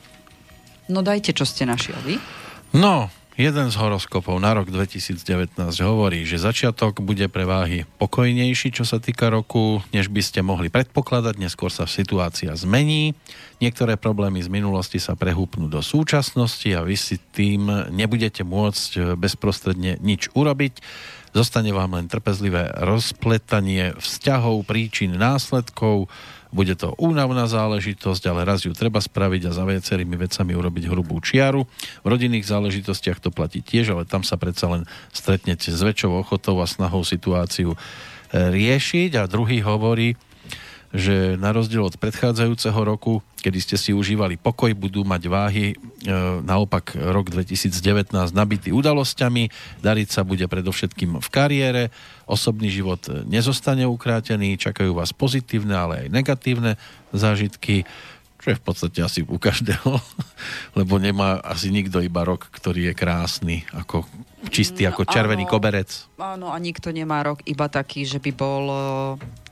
No 0.91 1.05
dajte, 1.07 1.31
čo 1.37 1.47
ste 1.47 1.63
našiel 1.69 1.99
vy. 2.03 2.19
No, 2.73 3.13
jeden 3.37 3.69
z 3.69 3.77
horoskopov 3.77 4.37
na 4.41 4.53
rok 4.57 4.69
2019 4.69 5.57
hovorí, 5.85 6.25
že 6.25 6.41
začiatok 6.41 7.01
bude 7.05 7.29
pre 7.33 7.45
váhy 7.45 7.85
pokojnejší, 8.01 8.73
čo 8.75 8.85
sa 8.85 9.01
týka 9.01 9.29
roku, 9.33 9.81
než 9.93 10.09
by 10.09 10.21
ste 10.25 10.41
mohli 10.45 10.69
predpokladať. 10.69 11.41
Neskôr 11.41 11.73
sa 11.73 11.89
situácia 11.89 12.53
zmení. 12.53 13.17
Niektoré 13.61 14.01
problémy 14.01 14.43
z 14.43 14.51
minulosti 14.51 14.99
sa 14.99 15.15
prehúpnú 15.15 15.71
do 15.71 15.81
súčasnosti 15.81 16.69
a 16.75 16.85
vy 16.85 16.97
si 16.99 17.17
tým 17.21 17.93
nebudete 17.95 18.43
môcť 18.43 19.15
bezprostredne 19.17 20.03
nič 20.03 20.29
urobiť. 20.35 20.83
Zostane 21.33 21.73
vám 21.73 21.97
len 21.97 22.13
trpezlivé 22.13 22.69
rozpletanie 22.77 23.97
vzťahov, 23.97 24.69
príčin, 24.69 25.17
následkov, 25.17 26.13
bude 26.53 26.77
to 26.77 26.93
únavná 27.01 27.49
záležitosť, 27.49 28.23
ale 28.29 28.45
raz 28.45 28.69
ju 28.69 28.77
treba 28.77 29.01
spraviť 29.01 29.49
a 29.49 29.57
za 29.57 29.65
viacerými 29.65 30.21
vecami 30.21 30.53
urobiť 30.53 30.85
hrubú 30.93 31.17
čiaru. 31.25 31.65
V 32.05 32.07
rodinných 32.07 32.45
záležitostiach 32.45 33.25
to 33.25 33.33
platí 33.33 33.65
tiež, 33.65 33.97
ale 33.97 34.05
tam 34.05 34.21
sa 34.21 34.37
predsa 34.37 34.69
len 34.69 34.85
stretnete 35.17 35.73
s 35.73 35.81
väčšou 35.81 36.21
ochotou 36.21 36.61
a 36.61 36.69
snahou 36.69 37.09
situáciu 37.09 37.73
e, 37.73 37.79
riešiť. 38.37 39.17
A 39.17 39.25
druhý 39.25 39.65
hovorí, 39.65 40.21
že 40.93 41.41
na 41.41 41.57
rozdiel 41.57 41.81
od 41.81 41.97
predchádzajúceho 41.97 42.77
roku, 42.85 43.25
kedy 43.41 43.59
ste 43.65 43.77
si 43.81 43.97
užívali 43.97 44.37
pokoj, 44.37 44.69
budú 44.77 45.09
mať 45.09 45.23
váhy 45.25 45.67
e, 45.73 45.75
naopak 46.45 46.93
rok 46.95 47.33
2019 47.33 48.13
nabitý 48.37 48.77
udalosťami, 48.77 49.49
dariť 49.81 50.09
sa 50.13 50.21
bude 50.21 50.45
predovšetkým 50.45 51.17
v 51.17 51.29
kariére, 51.33 51.83
osobný 52.29 52.69
život 52.69 53.01
nezostane 53.25 53.89
ukrátený, 53.89 54.61
čakajú 54.61 54.93
vás 54.93 55.17
pozitívne, 55.17 55.73
ale 55.73 55.95
aj 56.07 56.09
negatívne 56.13 56.77
zážitky, 57.17 57.89
čo 58.43 58.51
je 58.51 58.59
v 58.59 58.65
podstate 58.67 58.99
asi 58.99 59.23
u 59.23 59.39
každého, 59.39 60.03
lebo 60.79 60.99
nemá 60.99 61.39
asi 61.47 61.71
nikto 61.71 62.03
iba 62.03 62.27
rok, 62.27 62.51
ktorý 62.51 62.91
je 62.91 62.95
krásny, 62.99 63.63
ako 63.71 64.03
čistý, 64.51 64.83
ako 64.91 65.07
červený 65.07 65.47
áno, 65.47 65.53
koberec. 65.55 66.11
Áno, 66.19 66.51
a 66.51 66.59
nikto 66.59 66.91
nemá 66.91 67.23
rok 67.23 67.39
iba 67.47 67.71
taký, 67.71 68.03
že 68.03 68.19
by 68.19 68.31
bol 68.35 68.65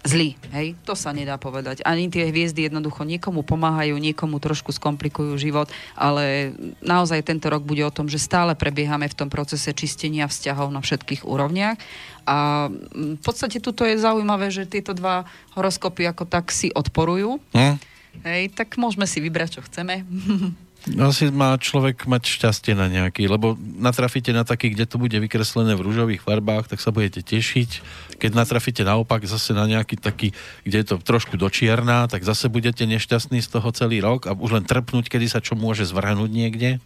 zlý, 0.02 0.35
hej? 0.50 0.75
To 0.88 0.99
sa 0.99 1.14
nedá 1.14 1.38
povedať. 1.38 1.87
Ani 1.87 2.11
tie 2.11 2.26
hviezdy 2.26 2.66
jednoducho 2.66 3.06
niekomu 3.06 3.47
pomáhajú, 3.47 3.94
niekomu 3.94 4.42
trošku 4.42 4.75
skomplikujú 4.75 5.38
život, 5.38 5.70
ale 5.94 6.56
naozaj 6.82 7.23
tento 7.23 7.47
rok 7.47 7.62
bude 7.62 7.87
o 7.87 7.94
tom, 7.94 8.11
že 8.11 8.18
stále 8.18 8.59
prebiehame 8.59 9.06
v 9.06 9.14
tom 9.14 9.28
procese 9.30 9.70
čistenia 9.70 10.26
vzťahov 10.26 10.73
na 10.75 10.82
všetkých 10.82 11.23
úrovniach 11.23 11.78
a 12.26 12.68
mm, 12.70 13.20
v 13.20 13.23
podstate 13.23 13.59
tuto 13.62 13.85
je 13.85 14.00
zaujímavé, 14.00 14.49
že 14.54 14.68
tieto 14.68 14.97
dva 14.97 15.28
horoskopy 15.59 16.09
ako 16.09 16.25
tak 16.26 16.49
si 16.54 16.73
odporujú. 16.73 17.38
Hm? 17.52 17.89
Hej, 18.26 18.52
tak 18.52 18.76
môžeme 18.76 19.09
si 19.09 19.19
vybrať, 19.23 19.59
čo 19.59 19.61
chceme. 19.64 20.05
Asi 20.97 21.29
má 21.29 21.52
človek 21.61 22.09
mať 22.09 22.40
šťastie 22.40 22.73
na 22.73 22.88
nejaký, 22.88 23.29
lebo 23.29 23.52
natrafíte 23.61 24.33
na 24.33 24.49
taký, 24.49 24.73
kde 24.73 24.88
to 24.88 24.97
bude 24.97 25.12
vykreslené 25.12 25.76
v 25.76 25.85
rúžových 25.85 26.25
farbách, 26.25 26.73
tak 26.73 26.81
sa 26.81 26.88
budete 26.88 27.21
tešiť. 27.21 27.85
Keď 28.17 28.31
natrafíte 28.33 28.81
naopak 28.81 29.21
zase 29.29 29.52
na 29.52 29.69
nejaký 29.69 30.00
taký, 30.00 30.33
kde 30.64 30.76
je 30.81 30.87
to 30.88 30.97
trošku 30.97 31.37
dočierná, 31.37 32.09
tak 32.09 32.25
zase 32.25 32.49
budete 32.49 32.88
nešťastní 32.88 33.45
z 33.45 33.49
toho 33.52 33.69
celý 33.76 34.00
rok 34.00 34.25
a 34.25 34.33
už 34.33 34.57
len 34.57 34.64
trpnúť, 34.64 35.12
kedy 35.12 35.29
sa 35.29 35.45
čo 35.45 35.52
môže 35.52 35.85
zvrhnúť 35.85 36.33
niekde? 36.33 36.81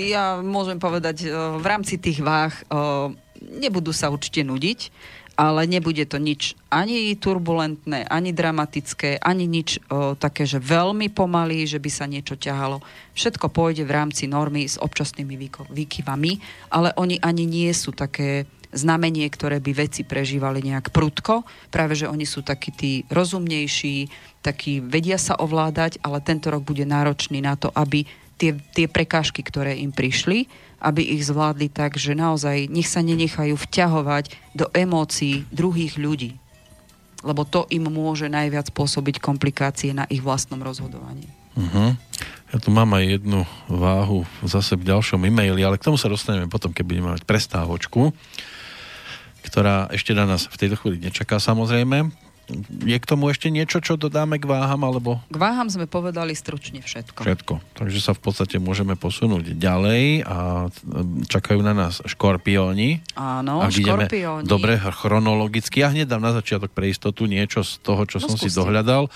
Ja 0.00 0.40
môžem 0.40 0.80
povedať, 0.80 1.28
v 1.60 1.66
rámci 1.66 2.00
tých 2.00 2.24
váh 2.24 2.56
nebudú 3.44 3.92
sa 3.92 4.08
určite 4.08 4.40
nudiť 4.48 4.88
ale 5.38 5.70
nebude 5.70 6.02
to 6.02 6.18
nič 6.18 6.58
ani 6.66 7.14
turbulentné, 7.14 8.10
ani 8.10 8.34
dramatické, 8.34 9.22
ani 9.22 9.46
nič 9.46 9.78
o, 9.86 10.18
také, 10.18 10.42
že 10.42 10.58
veľmi 10.58 11.14
pomalý, 11.14 11.62
že 11.62 11.78
by 11.78 11.90
sa 11.94 12.10
niečo 12.10 12.34
ťahalo. 12.34 12.82
Všetko 13.14 13.46
pôjde 13.46 13.86
v 13.86 13.94
rámci 13.94 14.26
normy 14.26 14.66
s 14.66 14.74
občasnými 14.82 15.38
výkyvami, 15.70 16.32
ale 16.74 16.90
oni 16.98 17.22
ani 17.22 17.46
nie 17.46 17.70
sú 17.70 17.94
také 17.94 18.50
znamenie, 18.74 19.24
ktoré 19.30 19.62
by 19.62 19.88
veci 19.88 20.02
prežívali 20.04 20.60
nejak 20.60 20.92
prudko. 20.92 21.46
Práve, 21.72 21.96
že 21.96 22.10
oni 22.10 22.26
sú 22.28 22.44
takí 22.44 22.74
tí 22.74 22.92
rozumnejší, 23.08 24.10
takí 24.44 24.84
vedia 24.84 25.16
sa 25.16 25.38
ovládať, 25.38 26.02
ale 26.04 26.20
tento 26.20 26.52
rok 26.52 26.66
bude 26.66 26.84
náročný 26.84 27.40
na 27.40 27.56
to, 27.56 27.72
aby 27.72 28.04
tie, 28.36 28.54
tie 28.76 28.86
prekážky, 28.86 29.40
ktoré 29.40 29.78
im 29.80 29.90
prišli, 29.90 30.46
aby 30.78 31.02
ich 31.02 31.26
zvládli 31.26 31.66
tak, 31.70 31.98
že 31.98 32.14
naozaj 32.14 32.70
nech 32.70 32.86
sa 32.86 33.02
nenechajú 33.02 33.58
vťahovať 33.58 34.34
do 34.54 34.70
emócií 34.70 35.46
druhých 35.50 35.98
ľudí. 35.98 36.38
Lebo 37.26 37.42
to 37.42 37.66
im 37.74 37.90
môže 37.90 38.30
najviac 38.30 38.70
spôsobiť 38.70 39.18
komplikácie 39.18 39.90
na 39.90 40.06
ich 40.06 40.22
vlastnom 40.22 40.62
rozhodovaní. 40.62 41.26
Uh-huh. 41.58 41.98
Ja 42.54 42.56
tu 42.62 42.70
mám 42.70 42.94
aj 42.94 43.18
jednu 43.18 43.42
váhu 43.66 44.22
zase 44.46 44.78
v 44.78 44.86
ďalšom 44.86 45.26
e-maili, 45.26 45.66
ale 45.66 45.82
k 45.82 45.90
tomu 45.90 45.98
sa 45.98 46.06
dostaneme 46.06 46.46
potom, 46.46 46.70
keď 46.70 46.84
budeme 46.86 47.10
mať 47.10 47.26
prestávočku, 47.26 48.14
ktorá 49.42 49.90
ešte 49.90 50.14
na 50.14 50.30
nás 50.30 50.46
v 50.46 50.54
tejto 50.54 50.78
chvíli 50.78 51.02
nečaká 51.02 51.42
samozrejme. 51.42 52.27
Je 52.82 52.96
k 52.96 53.04
tomu 53.04 53.28
ešte 53.28 53.48
niečo, 53.48 53.78
čo 53.78 53.94
dodáme 53.94 54.40
k 54.40 54.48
váham? 54.48 54.80
Alebo... 54.80 55.20
K 55.28 55.36
váham 55.36 55.68
sme 55.68 55.84
povedali 55.84 56.32
stručne 56.32 56.80
všetko. 56.80 57.20
Všetko. 57.20 57.54
Takže 57.76 57.98
sa 58.00 58.12
v 58.12 58.20
podstate 58.20 58.56
môžeme 58.56 58.96
posunúť 58.96 59.52
ďalej 59.52 60.24
a 60.24 60.66
čakajú 61.28 61.60
na 61.60 61.76
nás 61.76 62.00
škorpióni. 62.02 63.04
Áno, 63.14 63.60
Ak 63.60 63.72
škorpióni. 63.72 64.48
Dobre, 64.48 64.80
chronologicky. 64.80 65.80
Ja 65.80 65.92
hneď 65.92 66.08
dám 66.08 66.24
na 66.24 66.32
začiatok 66.32 66.72
pre 66.72 66.88
istotu 66.88 67.28
niečo 67.28 67.60
z 67.60 67.78
toho, 67.80 68.04
čo 68.04 68.18
No, 68.18 68.26
som 68.26 68.36
si 68.36 68.48
skúste. 68.48 68.58
dohľadal. 68.58 69.12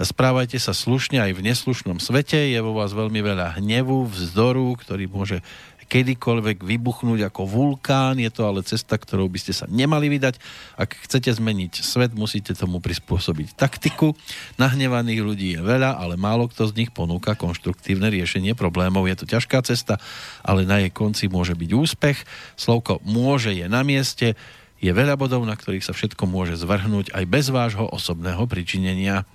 Správajte 0.00 0.56
sa 0.56 0.72
slušne 0.72 1.20
aj 1.20 1.36
v 1.36 1.44
neslušnom 1.44 2.00
svete. 2.00 2.48
Je 2.48 2.56
vo 2.58 2.72
vás 2.72 2.96
veľmi 2.96 3.20
veľa 3.20 3.60
hnevu, 3.60 4.08
vzdoru, 4.08 4.72
ktorý 4.80 5.04
môže 5.06 5.44
kedykoľvek 5.90 6.62
vybuchnúť 6.62 7.26
ako 7.26 7.50
vulkán. 7.50 8.22
Je 8.22 8.30
to 8.30 8.46
ale 8.46 8.62
cesta, 8.62 8.94
ktorou 8.94 9.26
by 9.26 9.42
ste 9.42 9.50
sa 9.50 9.66
nemali 9.66 10.06
vydať. 10.06 10.38
Ak 10.78 10.94
chcete 10.94 11.34
zmeniť 11.34 11.82
svet, 11.82 12.14
musíte 12.14 12.54
tomu 12.54 12.78
prispôsobiť 12.78 13.58
taktiku. 13.58 14.14
Nahnevaných 14.54 15.20
ľudí 15.26 15.58
je 15.58 15.60
veľa, 15.60 15.98
ale 15.98 16.14
málo 16.14 16.46
kto 16.46 16.70
z 16.70 16.78
nich 16.78 16.90
ponúka 16.94 17.34
konštruktívne 17.34 18.06
riešenie 18.06 18.54
problémov. 18.54 19.10
Je 19.10 19.18
to 19.18 19.26
ťažká 19.26 19.66
cesta, 19.66 19.98
ale 20.46 20.62
na 20.62 20.78
jej 20.78 20.94
konci 20.94 21.26
môže 21.26 21.58
byť 21.58 21.70
úspech. 21.74 22.22
Slovko 22.54 23.02
môže 23.02 23.50
je 23.50 23.66
na 23.66 23.82
mieste. 23.82 24.38
Je 24.78 24.94
veľa 24.94 25.18
bodov, 25.18 25.42
na 25.42 25.58
ktorých 25.58 25.84
sa 25.84 25.92
všetko 25.92 26.24
môže 26.30 26.54
zvrhnúť 26.54 27.12
aj 27.12 27.24
bez 27.26 27.50
vášho 27.50 27.90
osobného 27.90 28.46
pričinenia. 28.46 29.26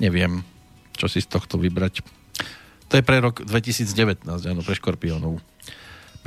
Neviem, 0.00 0.40
čo 0.96 1.06
si 1.06 1.20
z 1.20 1.28
tohto 1.28 1.60
vybrať. 1.60 2.00
To 2.88 2.96
je 2.96 3.04
pre 3.04 3.20
rok 3.20 3.44
2019, 3.44 4.24
áno, 4.24 4.64
pre 4.64 4.74
škorpiónov 4.74 5.44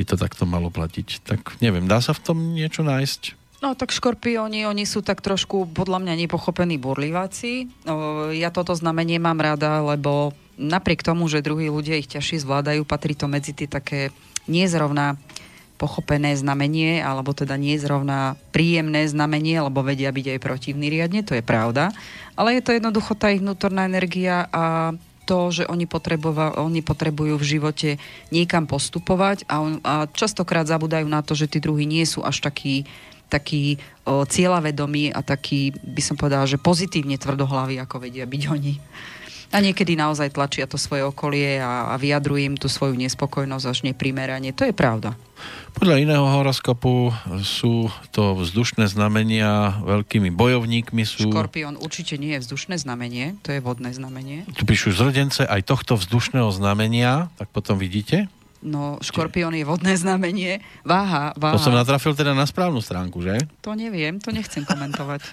by 0.01 0.03
to 0.09 0.17
takto 0.17 0.49
malo 0.49 0.73
platiť. 0.73 1.21
Tak 1.21 1.61
neviem, 1.61 1.85
dá 1.85 2.01
sa 2.01 2.17
v 2.17 2.25
tom 2.25 2.57
niečo 2.57 2.81
nájsť? 2.81 3.37
No 3.61 3.77
tak 3.77 3.93
škorpióni, 3.93 4.65
oni 4.65 4.89
sú 4.89 5.05
tak 5.05 5.21
trošku 5.21 5.69
podľa 5.69 6.01
mňa 6.01 6.25
nepochopení 6.25 6.81
burliváci. 6.81 7.69
Ja 8.33 8.49
toto 8.49 8.73
znamenie 8.73 9.21
mám 9.21 9.37
rada, 9.37 9.85
lebo 9.85 10.33
napriek 10.57 11.05
tomu, 11.05 11.29
že 11.29 11.45
druhí 11.45 11.69
ľudia 11.69 12.01
ich 12.01 12.09
ťažšie 12.09 12.41
zvládajú, 12.41 12.81
patrí 12.89 13.13
to 13.13 13.29
medzi 13.29 13.53
tie 13.53 13.69
také 13.69 14.09
nezrovna 14.49 15.21
pochopené 15.77 16.33
znamenie, 16.37 17.01
alebo 17.01 17.37
teda 17.37 17.53
nie 17.57 17.77
zrovna 17.77 18.33
príjemné 18.49 19.05
znamenie, 19.05 19.61
lebo 19.61 19.85
vedia 19.85 20.09
byť 20.09 20.37
aj 20.37 20.39
protivný 20.41 20.89
riadne, 20.89 21.21
to 21.21 21.37
je 21.37 21.45
pravda. 21.45 21.93
Ale 22.33 22.57
je 22.57 22.65
to 22.65 22.73
jednoducho 22.73 23.13
tá 23.13 23.29
ich 23.29 23.45
vnútorná 23.45 23.85
energia 23.85 24.49
a 24.49 24.93
to, 25.25 25.53
že 25.53 25.63
oni, 25.69 25.85
oni 26.57 26.81
potrebujú 26.81 27.35
v 27.37 27.49
živote 27.57 27.89
niekam 28.33 28.65
postupovať 28.65 29.45
a, 29.45 29.61
on, 29.61 29.73
a 29.85 30.05
častokrát 30.09 30.65
zabudajú 30.65 31.05
na 31.05 31.21
to, 31.21 31.37
že 31.37 31.47
tí 31.47 31.57
druhí 31.61 31.85
nie 31.85 32.03
sú 32.03 32.25
až 32.25 32.41
takí 32.43 32.85
taký 33.31 33.79
cieľavedomí 34.03 35.15
a 35.15 35.23
taký, 35.23 35.71
by 35.79 36.03
som 36.03 36.19
povedala, 36.19 36.43
že 36.43 36.59
pozitívne 36.59 37.15
tvrdohlavý, 37.15 37.79
ako 37.79 38.03
vedia 38.03 38.27
byť 38.27 38.43
oni. 38.51 38.75
A 39.55 39.63
niekedy 39.63 39.95
naozaj 39.95 40.35
tlačia 40.35 40.67
to 40.67 40.75
svoje 40.75 41.07
okolie 41.07 41.59
a, 41.63 41.91
a 41.91 41.95
vyjadrujú 41.95 42.39
im 42.43 42.55
tú 42.59 42.67
svoju 42.67 42.95
nespokojnosť 42.99 43.65
až 43.67 43.79
neprimerane. 43.87 44.51
To 44.51 44.67
je 44.67 44.75
pravda. 44.75 45.15
Podľa 45.77 45.97
iného 45.97 46.25
horoskopu 46.25 47.15
sú 47.41 47.89
to 48.11 48.37
vzdušné 48.37 48.89
znamenia, 48.91 49.81
veľkými 49.81 50.29
bojovníkmi 50.33 51.03
sú... 51.07 51.31
Škorpión 51.31 51.79
určite 51.79 52.19
nie 52.19 52.35
je 52.37 52.43
vzdušné 52.43 52.81
znamenie, 52.81 53.39
to 53.41 53.55
je 53.55 53.63
vodné 53.63 53.95
znamenie. 53.95 54.45
Tu 54.53 54.63
píšu 54.67 54.93
zrodence 54.93 55.41
aj 55.41 55.65
tohto 55.65 55.95
vzdušného 55.97 56.49
znamenia, 56.53 57.31
tak 57.39 57.49
potom 57.49 57.79
vidíte. 57.79 58.29
No, 58.61 59.01
škorpión 59.01 59.57
je 59.57 59.65
vodné 59.65 59.97
znamenie. 59.97 60.61
Váha, 60.85 61.33
váha. 61.33 61.57
To 61.57 61.61
som 61.61 61.73
natrafil 61.73 62.13
teda 62.13 62.37
na 62.37 62.45
správnu 62.45 62.77
stránku, 62.77 63.17
že? 63.25 63.41
To 63.65 63.73
neviem, 63.73 64.21
to 64.21 64.29
nechcem 64.29 64.61
komentovať. 64.61 65.25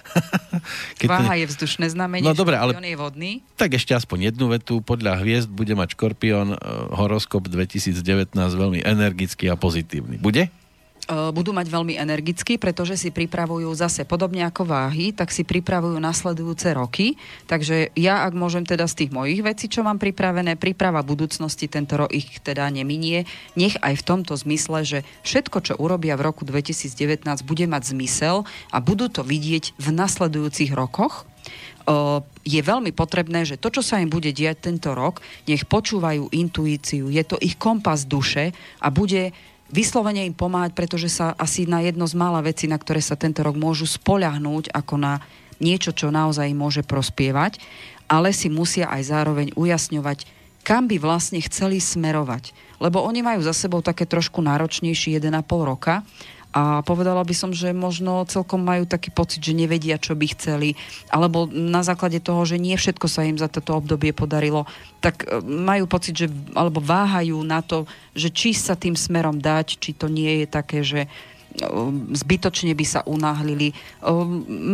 Keď 0.99 1.07
Váha 1.07 1.37
ne- 1.37 1.45
je 1.45 1.45
vzdušné 1.53 1.93
znamenie, 1.93 2.25
No 2.25 2.33
dobre, 2.33 2.57
ale- 2.57 2.73
je 2.73 2.97
vodný. 2.97 3.45
Tak 3.53 3.77
ešte 3.77 3.93
aspoň 3.93 4.33
jednu 4.33 4.49
vetu. 4.49 4.81
Podľa 4.81 5.21
hviezd 5.21 5.45
bude 5.45 5.77
mať 5.77 5.93
Škorpión 5.93 6.53
e, 6.53 6.57
horoskop 6.97 7.45
2019 7.45 8.33
veľmi 8.33 8.81
energický 8.81 9.45
a 9.45 9.55
pozitívny. 9.55 10.17
Bude? 10.17 10.49
E, 11.09 11.33
budú 11.33 11.49
mať 11.57 11.65
veľmi 11.73 11.97
energicky, 11.97 12.61
pretože 12.61 12.93
si 12.93 13.09
pripravujú 13.09 13.65
zase 13.73 14.05
podobne 14.05 14.45
ako 14.45 14.69
váhy, 14.69 15.09
tak 15.09 15.33
si 15.33 15.41
pripravujú 15.41 15.97
nasledujúce 15.97 16.69
roky. 16.77 17.17
Takže 17.49 17.89
ja, 17.97 18.29
ak 18.29 18.37
môžem 18.37 18.61
teda 18.61 18.85
z 18.85 19.05
tých 19.05 19.11
mojich 19.11 19.41
vecí, 19.41 19.65
čo 19.65 19.81
mám 19.81 19.97
pripravené, 19.97 20.53
príprava 20.53 21.01
budúcnosti, 21.01 21.65
tento 21.65 21.97
rok 21.97 22.13
ich 22.13 22.37
teda 22.45 22.69
neminie, 22.69 23.25
nech 23.57 23.73
aj 23.81 23.97
v 23.97 24.05
tomto 24.05 24.37
zmysle, 24.37 24.85
že 24.85 24.99
všetko, 25.25 25.57
čo 25.65 25.73
urobia 25.81 26.13
v 26.13 26.29
roku 26.29 26.45
2019, 26.45 27.25
bude 27.41 27.65
mať 27.65 27.89
zmysel 27.89 28.45
a 28.69 28.77
budú 28.77 29.09
to 29.09 29.25
vidieť 29.25 29.81
v 29.81 29.87
nasledujúcich 29.89 30.77
rokoch. 30.77 31.25
O, 31.89 32.21
je 32.45 32.61
veľmi 32.61 32.93
potrebné, 32.93 33.49
že 33.49 33.57
to, 33.57 33.73
čo 33.73 33.81
sa 33.81 33.97
im 33.97 34.13
bude 34.13 34.29
diať 34.29 34.69
tento 34.69 34.93
rok, 34.93 35.25
nech 35.49 35.65
počúvajú 35.65 36.29
intuíciu, 36.29 37.09
je 37.09 37.23
to 37.25 37.41
ich 37.41 37.57
kompas 37.57 38.05
duše 38.05 38.53
a 38.77 38.93
bude 38.93 39.33
vyslovene 39.69 40.25
im 40.25 40.35
pomáhať, 40.35 40.73
pretože 40.73 41.09
sa 41.09 41.33
asi 41.37 41.69
na 41.69 41.81
jedno 41.81 42.05
z 42.05 42.17
mála 42.17 42.41
vecí, 42.41 42.65
na 42.65 42.77
ktoré 42.77 43.01
sa 43.01 43.17
tento 43.17 43.45
rok 43.45 43.57
môžu 43.57 43.85
spoľahnúť 43.85 44.73
ako 44.73 44.95
na 44.97 45.21
niečo, 45.61 45.93
čo 45.93 46.09
naozaj 46.09 46.49
im 46.49 46.59
môže 46.59 46.81
prospievať, 46.81 47.59
ale 48.09 48.33
si 48.33 48.49
musia 48.49 48.89
aj 48.89 49.01
zároveň 49.11 49.47
ujasňovať, 49.53 50.25
kam 50.65 50.89
by 50.89 50.97
vlastne 50.97 51.39
chceli 51.45 51.77
smerovať. 51.77 52.51
Lebo 52.79 53.03
oni 53.03 53.21
majú 53.21 53.43
za 53.43 53.53
sebou 53.53 53.83
také 53.83 54.07
trošku 54.07 54.39
náročnejší 54.39 55.19
1,5 55.19 55.45
roka 55.67 56.01
a 56.49 56.81
povedala 56.81 57.21
by 57.21 57.35
som, 57.37 57.53
že 57.53 57.69
možno 57.77 58.25
celkom 58.25 58.65
majú 58.65 58.89
taký 58.89 59.13
pocit, 59.13 59.37
že 59.37 59.53
nevedia, 59.53 60.01
čo 60.01 60.17
by 60.17 60.33
chceli, 60.33 60.73
alebo 61.13 61.45
na 61.45 61.85
základe 61.85 62.17
toho, 62.17 62.41
že 62.41 62.57
nie 62.57 62.73
všetko 62.73 63.05
sa 63.05 63.21
im 63.21 63.37
za 63.37 63.45
toto 63.45 63.77
obdobie 63.77 64.17
podarilo, 64.17 64.65
tak 64.97 65.29
e, 65.29 65.45
majú 65.45 65.85
pocit, 65.85 66.25
že 66.25 66.27
alebo 66.57 66.81
váhajú 66.81 67.37
na 67.45 67.61
to, 67.61 67.85
že 68.17 68.33
či 68.33 68.57
sa 68.57 68.73
tým 68.73 68.97
smerom 68.97 69.37
dať, 69.37 69.77
či 69.77 69.93
to 69.93 70.09
nie 70.09 70.41
je 70.41 70.47
také, 70.49 70.81
že 70.81 71.05
e, 71.05 71.09
zbytočne 72.17 72.73
by 72.73 72.85
sa 72.85 73.05
unáhlili. 73.05 73.69
E, 73.69 73.73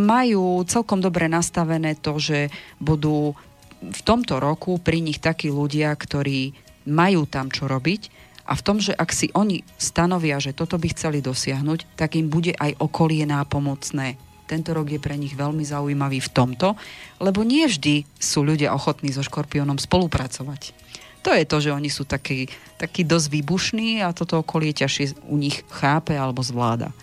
Majú 0.07 0.63
celkom 0.71 1.03
dobre 1.03 1.27
nastavené 1.27 1.99
to, 1.99 2.15
že 2.23 2.47
budú 2.79 3.35
v 3.83 4.01
tomto 4.07 4.39
roku 4.39 4.79
pri 4.79 5.03
nich 5.03 5.19
takí 5.19 5.51
ľudia, 5.51 5.91
ktorí 5.91 6.55
majú 6.87 7.27
tam 7.27 7.51
čo 7.51 7.67
robiť 7.67 8.14
a 8.45 8.53
v 8.53 8.61
tom, 8.61 8.77
že 8.77 8.93
ak 8.93 9.09
si 9.09 9.33
oni 9.33 9.65
stanovia, 9.81 10.37
že 10.37 10.53
toto 10.53 10.77
by 10.77 10.93
chceli 10.93 11.19
dosiahnuť, 11.25 11.97
tak 11.97 12.13
im 12.13 12.29
bude 12.29 12.53
aj 12.53 12.77
okolie 12.77 13.25
nápomocné. 13.25 14.21
Tento 14.45 14.77
rok 14.77 14.93
je 14.93 15.01
pre 15.01 15.17
nich 15.17 15.33
veľmi 15.33 15.65
zaujímavý 15.65 16.21
v 16.21 16.29
tomto, 16.29 16.77
lebo 17.17 17.41
nie 17.41 17.65
vždy 17.65 18.05
sú 18.21 18.45
ľudia 18.45 18.77
ochotní 18.77 19.09
so 19.09 19.25
škorpiónom 19.25 19.81
spolupracovať. 19.81 20.77
To 21.25 21.33
je 21.33 21.49
to, 21.49 21.57
že 21.57 21.73
oni 21.73 21.89
sú 21.89 22.05
takí, 22.05 22.45
takí 22.77 23.01
dosť 23.01 23.27
výbušní 23.33 24.05
a 24.05 24.13
toto 24.13 24.45
okolie 24.45 24.77
ťažšie 24.77 25.25
u 25.25 25.41
nich 25.41 25.65
chápe 25.73 26.13
alebo 26.13 26.45
zvláda. 26.45 26.93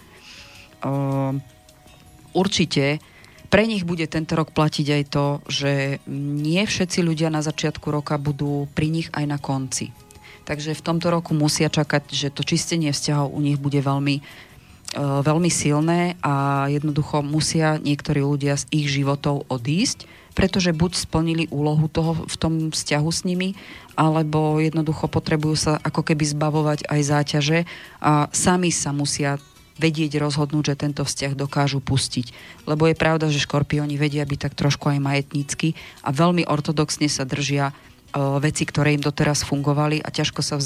Ehm, 0.87 1.42
určite 2.31 3.02
pre 3.50 3.66
nich 3.66 3.83
bude 3.83 4.07
tento 4.07 4.38
rok 4.38 4.55
platiť 4.55 4.87
aj 4.87 5.02
to, 5.11 5.26
že 5.50 5.72
nie 6.09 6.62
všetci 6.62 7.02
ľudia 7.02 7.35
na 7.35 7.42
začiatku 7.42 7.90
roka 7.90 8.14
budú 8.14 8.70
pri 8.78 8.94
nich 8.94 9.11
aj 9.11 9.24
na 9.26 9.42
konci. 9.42 9.90
Takže 10.42 10.74
v 10.74 10.83
tomto 10.83 11.09
roku 11.11 11.33
musia 11.38 11.70
čakať, 11.70 12.11
že 12.11 12.28
to 12.35 12.42
čistenie 12.42 12.90
vzťahov 12.90 13.31
u 13.31 13.40
nich 13.40 13.59
bude 13.62 13.78
veľmi, 13.78 14.18
e, 14.18 14.22
veľmi 14.98 15.50
silné 15.50 16.18
a 16.18 16.66
jednoducho 16.66 17.22
musia 17.22 17.78
niektorí 17.78 18.26
ľudia 18.26 18.59
z 18.59 18.66
ich 18.74 18.90
životov 18.90 19.46
odísť, 19.46 20.11
pretože 20.35 20.74
buď 20.74 20.96
splnili 20.96 21.44
úlohu 21.52 21.87
toho 21.87 22.26
v 22.26 22.37
tom 22.40 22.52
vzťahu 22.74 23.11
s 23.12 23.22
nimi, 23.22 23.55
alebo 23.94 24.59
jednoducho 24.59 25.07
potrebujú 25.07 25.57
sa 25.57 25.72
ako 25.85 26.02
keby 26.02 26.24
zbavovať 26.24 26.88
aj 26.88 27.00
záťaže 27.05 27.59
a 28.00 28.33
sami 28.33 28.72
sa 28.72 28.90
musia 28.90 29.37
vedieť 29.81 30.20
rozhodnúť, 30.20 30.74
že 30.74 30.81
tento 30.81 31.02
vzťah 31.05 31.33
dokážu 31.33 31.81
pustiť. 31.81 32.33
Lebo 32.68 32.88
je 32.88 32.96
pravda, 32.96 33.33
že 33.33 33.42
škorpióni 33.42 33.96
vedia 33.96 34.24
byť 34.24 34.38
tak 34.48 34.55
trošku 34.55 34.92
aj 34.92 35.00
majetnícky 35.00 35.74
a 36.05 36.12
veľmi 36.12 36.44
ortodoxne 36.44 37.09
sa 37.09 37.24
držia 37.24 37.72
veci, 38.14 38.68
ktoré 38.68 38.92
im 38.92 39.03
doteraz 39.03 39.40
fungovali 39.48 40.05
a 40.05 40.12
ťažko 40.12 40.40
sa 40.44 40.61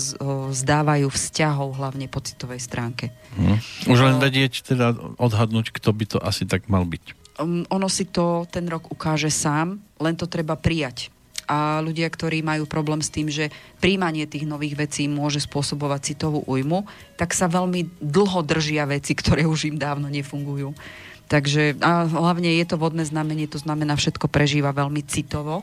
vzdávajú 0.50 1.06
vzťahov, 1.06 1.78
hlavne 1.78 2.10
po 2.10 2.18
citovej 2.18 2.58
stránke. 2.58 3.14
Hm. 3.38 3.58
Už 3.86 3.98
len 4.02 4.16
vedieť, 4.18 4.66
teda 4.66 4.94
odhadnúť, 5.18 5.70
kto 5.70 5.90
by 5.94 6.04
to 6.10 6.18
asi 6.18 6.42
tak 6.42 6.66
mal 6.66 6.82
byť. 6.82 7.14
Um, 7.38 7.62
ono 7.70 7.86
si 7.86 8.08
to 8.08 8.48
ten 8.50 8.66
rok 8.66 8.90
ukáže 8.90 9.30
sám, 9.30 9.78
len 10.00 10.14
to 10.18 10.26
treba 10.26 10.58
prijať. 10.58 11.14
A 11.46 11.78
ľudia, 11.78 12.10
ktorí 12.10 12.42
majú 12.42 12.66
problém 12.66 12.98
s 12.98 13.12
tým, 13.14 13.30
že 13.30 13.54
príjmanie 13.78 14.26
tých 14.26 14.42
nových 14.42 14.74
vecí 14.74 15.06
môže 15.06 15.38
spôsobovať 15.46 16.00
citovú 16.14 16.42
újmu, 16.42 16.82
tak 17.14 17.30
sa 17.30 17.46
veľmi 17.46 18.02
dlho 18.02 18.42
držia 18.42 18.82
veci, 18.90 19.14
ktoré 19.14 19.46
už 19.46 19.70
im 19.70 19.78
dávno 19.78 20.10
nefungujú. 20.10 20.74
Takže 21.30 21.78
a 21.78 22.06
hlavne 22.06 22.50
je 22.58 22.66
to 22.66 22.78
vodné 22.78 23.06
znamenie, 23.06 23.46
to 23.46 23.62
znamená 23.62 23.94
všetko 23.94 24.26
prežíva 24.26 24.74
veľmi 24.74 25.06
citovo 25.06 25.62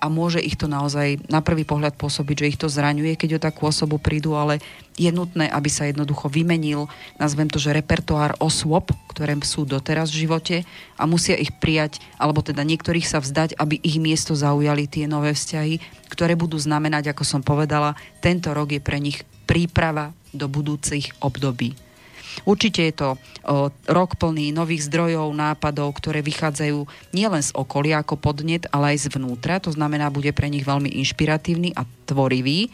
a 0.00 0.08
môže 0.08 0.40
ich 0.40 0.56
to 0.56 0.64
naozaj 0.64 1.20
na 1.28 1.44
prvý 1.44 1.68
pohľad 1.68 1.94
pôsobiť, 2.00 2.36
že 2.40 2.50
ich 2.50 2.58
to 2.58 2.72
zraňuje, 2.72 3.14
keď 3.20 3.36
o 3.36 3.44
takú 3.44 3.68
osobu 3.68 4.00
prídu, 4.00 4.32
ale 4.32 4.58
je 4.96 5.12
nutné, 5.12 5.46
aby 5.52 5.68
sa 5.68 5.84
jednoducho 5.84 6.32
vymenil, 6.32 6.88
nazvem 7.20 7.46
to, 7.52 7.60
že 7.60 7.76
repertoár 7.76 8.32
osôb, 8.40 8.92
ktoré 9.12 9.36
sú 9.44 9.68
doteraz 9.68 10.08
v 10.08 10.24
živote 10.24 10.56
a 10.96 11.04
musia 11.04 11.36
ich 11.36 11.52
prijať, 11.60 12.00
alebo 12.16 12.40
teda 12.40 12.64
niektorých 12.64 13.04
sa 13.04 13.20
vzdať, 13.20 13.60
aby 13.60 13.76
ich 13.80 14.00
miesto 14.00 14.32
zaujali 14.32 14.88
tie 14.88 15.04
nové 15.04 15.36
vzťahy, 15.36 16.08
ktoré 16.08 16.34
budú 16.34 16.56
znamenať, 16.56 17.12
ako 17.12 17.22
som 17.22 17.40
povedala, 17.44 17.96
tento 18.24 18.50
rok 18.56 18.72
je 18.72 18.80
pre 18.80 18.98
nich 18.98 19.22
príprava 19.44 20.16
do 20.32 20.48
budúcich 20.48 21.12
období. 21.20 21.89
Určite 22.44 22.80
je 22.86 22.94
to 22.94 23.08
o, 23.14 23.18
rok 23.88 24.16
plný 24.16 24.52
nových 24.54 24.86
zdrojov, 24.88 25.32
nápadov, 25.32 25.94
ktoré 25.98 26.24
vychádzajú 26.24 26.86
nielen 27.12 27.42
z 27.42 27.50
okolia 27.52 28.00
ako 28.00 28.16
podnet, 28.16 28.66
ale 28.70 28.96
aj 28.96 29.10
zvnútra. 29.10 29.62
To 29.64 29.70
znamená, 29.74 30.08
bude 30.08 30.30
pre 30.32 30.48
nich 30.48 30.64
veľmi 30.64 30.88
inšpiratívny 31.00 31.76
a 31.76 31.84
tvorivý 32.08 32.72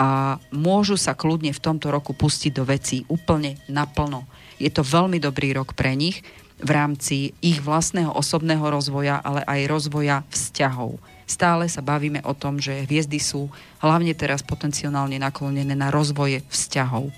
a 0.00 0.40
môžu 0.50 0.96
sa 0.96 1.12
kľudne 1.12 1.52
v 1.52 1.62
tomto 1.62 1.92
roku 1.92 2.16
pustiť 2.16 2.52
do 2.56 2.64
vecí 2.64 3.04
úplne 3.12 3.60
naplno. 3.68 4.24
Je 4.56 4.72
to 4.72 4.80
veľmi 4.80 5.20
dobrý 5.20 5.52
rok 5.52 5.76
pre 5.76 5.92
nich 5.92 6.24
v 6.62 6.70
rámci 6.70 7.34
ich 7.42 7.58
vlastného 7.58 8.14
osobného 8.14 8.62
rozvoja, 8.62 9.18
ale 9.18 9.42
aj 9.44 9.60
rozvoja 9.66 10.22
vzťahov. 10.30 10.96
Stále 11.26 11.66
sa 11.66 11.82
bavíme 11.82 12.22
o 12.22 12.34
tom, 12.34 12.62
že 12.62 12.86
hviezdy 12.86 13.18
sú 13.18 13.50
hlavne 13.82 14.14
teraz 14.14 14.46
potenciálne 14.46 15.18
naklonené 15.18 15.74
na 15.74 15.90
rozvoje 15.90 16.46
vzťahov 16.46 17.10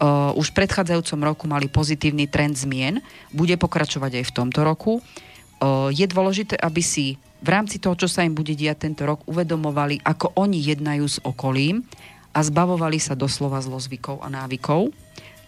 uh, 0.00 0.34
už 0.34 0.50
v 0.50 0.56
predchádzajúcom 0.64 1.20
roku 1.22 1.44
mali 1.46 1.70
pozitívny 1.70 2.26
trend 2.26 2.58
zmien, 2.58 3.02
bude 3.30 3.54
pokračovať 3.54 4.22
aj 4.22 4.24
v 4.30 4.34
tomto 4.34 4.60
roku. 4.62 4.92
Uh, 4.98 5.90
je 5.94 6.04
dôležité, 6.06 6.58
aby 6.58 6.82
si 6.82 7.20
v 7.44 7.48
rámci 7.52 7.76
toho, 7.76 7.92
čo 7.94 8.08
sa 8.08 8.24
im 8.24 8.32
bude 8.32 8.56
diať 8.56 8.88
tento 8.88 9.04
rok, 9.04 9.20
uvedomovali, 9.28 10.00
ako 10.00 10.32
oni 10.40 10.64
jednajú 10.64 11.04
s 11.04 11.20
okolím 11.20 11.84
a 12.32 12.40
zbavovali 12.40 12.96
sa 12.96 13.12
doslova 13.12 13.60
zlozvykov 13.60 14.24
a 14.24 14.32
návykov. 14.32 14.90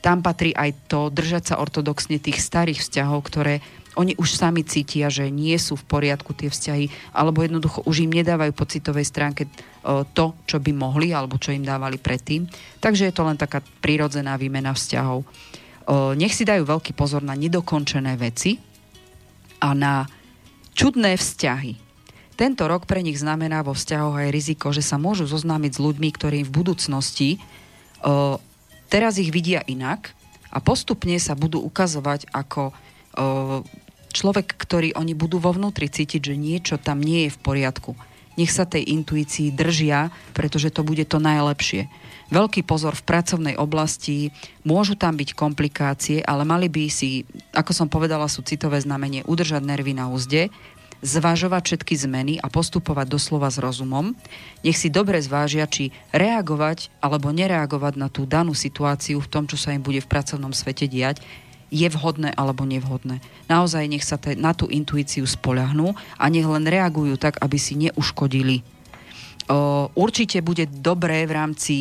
Tam 0.05 0.21
patrí 0.21 0.53
aj 0.53 0.77
to 0.93 1.09
držať 1.09 1.51
sa 1.51 1.59
ortodoxne 1.59 2.21
tých 2.21 2.39
starých 2.39 2.85
vzťahov, 2.85 3.27
ktoré 3.27 3.65
oni 3.97 4.13
už 4.21 4.37
sami 4.37 4.61
cítia, 4.61 5.09
že 5.09 5.33
nie 5.33 5.57
sú 5.57 5.75
v 5.75 5.89
poriadku 5.89 6.37
tie 6.37 6.53
vzťahy, 6.53 7.17
alebo 7.17 7.41
jednoducho 7.41 7.81
už 7.89 8.05
im 8.05 8.13
nedávajú 8.13 8.53
po 8.53 8.69
citovej 8.69 9.09
stránke 9.09 9.49
to, 10.13 10.37
čo 10.45 10.61
by 10.61 10.71
mohli, 10.77 11.17
alebo 11.17 11.41
čo 11.41 11.57
im 11.57 11.65
dávali 11.65 11.97
predtým. 11.97 12.45
Takže 12.79 13.09
je 13.09 13.15
to 13.17 13.25
len 13.25 13.41
taká 13.41 13.65
prírodzená 13.81 14.37
výmena 14.37 14.77
vzťahov. 14.77 15.25
Nech 16.21 16.37
si 16.37 16.45
dajú 16.45 16.69
veľký 16.69 16.93
pozor 16.93 17.25
na 17.25 17.33
nedokončené 17.33 18.21
veci 18.21 18.61
a 19.65 19.73
na 19.73 20.05
čudné 20.77 21.17
vzťahy. 21.17 21.73
Tento 22.37 22.69
rok 22.69 22.85
pre 22.85 23.01
nich 23.01 23.17
znamená 23.17 23.65
vo 23.65 23.73
vzťahoch 23.73 24.21
aj 24.21 24.29
riziko, 24.29 24.69
že 24.69 24.85
sa 24.85 25.01
môžu 25.01 25.25
zoznámiť 25.25 25.73
s 25.73 25.81
ľuďmi, 25.81 26.09
ktorí 26.13 26.45
v 26.45 26.53
budúcnosti 26.53 27.41
teraz 28.93 29.17
ich 29.17 29.33
vidia 29.33 29.65
inak 29.65 30.13
a 30.53 30.61
postupne 30.61 31.17
sa 31.17 31.33
budú 31.33 31.65
ukazovať 31.65 32.29
ako 32.35 32.77
človek, 34.12 34.55
ktorý 34.57 34.95
oni 34.95 35.14
budú 35.16 35.38
vo 35.38 35.55
vnútri 35.55 35.90
cítiť, 35.90 36.33
že 36.33 36.35
niečo 36.37 36.77
tam 36.77 37.03
nie 37.03 37.27
je 37.27 37.35
v 37.35 37.42
poriadku. 37.42 37.92
Nech 38.37 38.53
sa 38.53 38.69
tej 38.69 38.85
intuícii 38.92 39.49
držia, 39.49 40.12
pretože 40.37 40.69
to 40.69 40.85
bude 40.85 41.09
to 41.09 41.16
najlepšie. 41.16 41.88
Veľký 42.29 42.69
pozor 42.69 42.92
v 42.92 43.07
pracovnej 43.07 43.57
oblasti, 43.57 44.35
môžu 44.61 44.92
tam 44.92 45.16
byť 45.16 45.33
komplikácie, 45.33 46.21
ale 46.21 46.45
mali 46.45 46.69
by 46.69 46.90
si, 46.92 47.25
ako 47.57 47.73
som 47.73 47.88
povedala, 47.88 48.29
sú 48.29 48.45
citové 48.45 48.77
znamenie, 48.83 49.25
udržať 49.25 49.62
nervy 49.64 49.97
na 49.97 50.12
úzde, 50.12 50.53
zvažovať 51.05 51.62
všetky 51.64 51.95
zmeny 51.97 52.35
a 52.40 52.49
postupovať 52.49 53.07
doslova 53.09 53.53
s 53.53 53.61
rozumom. 53.61 54.16
Nech 54.64 54.77
si 54.81 54.88
dobre 54.88 55.21
zvážia, 55.21 55.69
či 55.69 55.92
reagovať 56.12 56.88
alebo 57.05 57.33
nereagovať 57.33 57.95
na 58.01 58.09
tú 58.09 58.25
danú 58.25 58.57
situáciu 58.57 59.21
v 59.21 59.31
tom, 59.31 59.45
čo 59.45 59.61
sa 59.61 59.77
im 59.77 59.85
bude 59.85 60.01
v 60.01 60.11
pracovnom 60.11 60.51
svete 60.57 60.88
diať, 60.88 61.21
je 61.71 61.89
vhodné 61.91 62.31
alebo 62.35 62.63
nevhodné. 62.63 63.19
Naozaj 63.51 63.85
nech 63.91 64.07
sa 64.07 64.17
te, 64.17 64.39
na 64.39 64.55
tú 64.55 64.71
intuíciu 64.71 65.27
spoľahnú 65.27 65.93
a 66.19 66.25
nech 66.31 66.47
len 66.47 66.65
reagujú 66.67 67.19
tak, 67.19 67.43
aby 67.43 67.59
si 67.59 67.75
neuškodili. 67.75 68.63
O, 69.47 69.91
určite 69.95 70.43
bude 70.43 70.67
dobré 70.71 71.27
v 71.27 71.33
rámci 71.35 71.77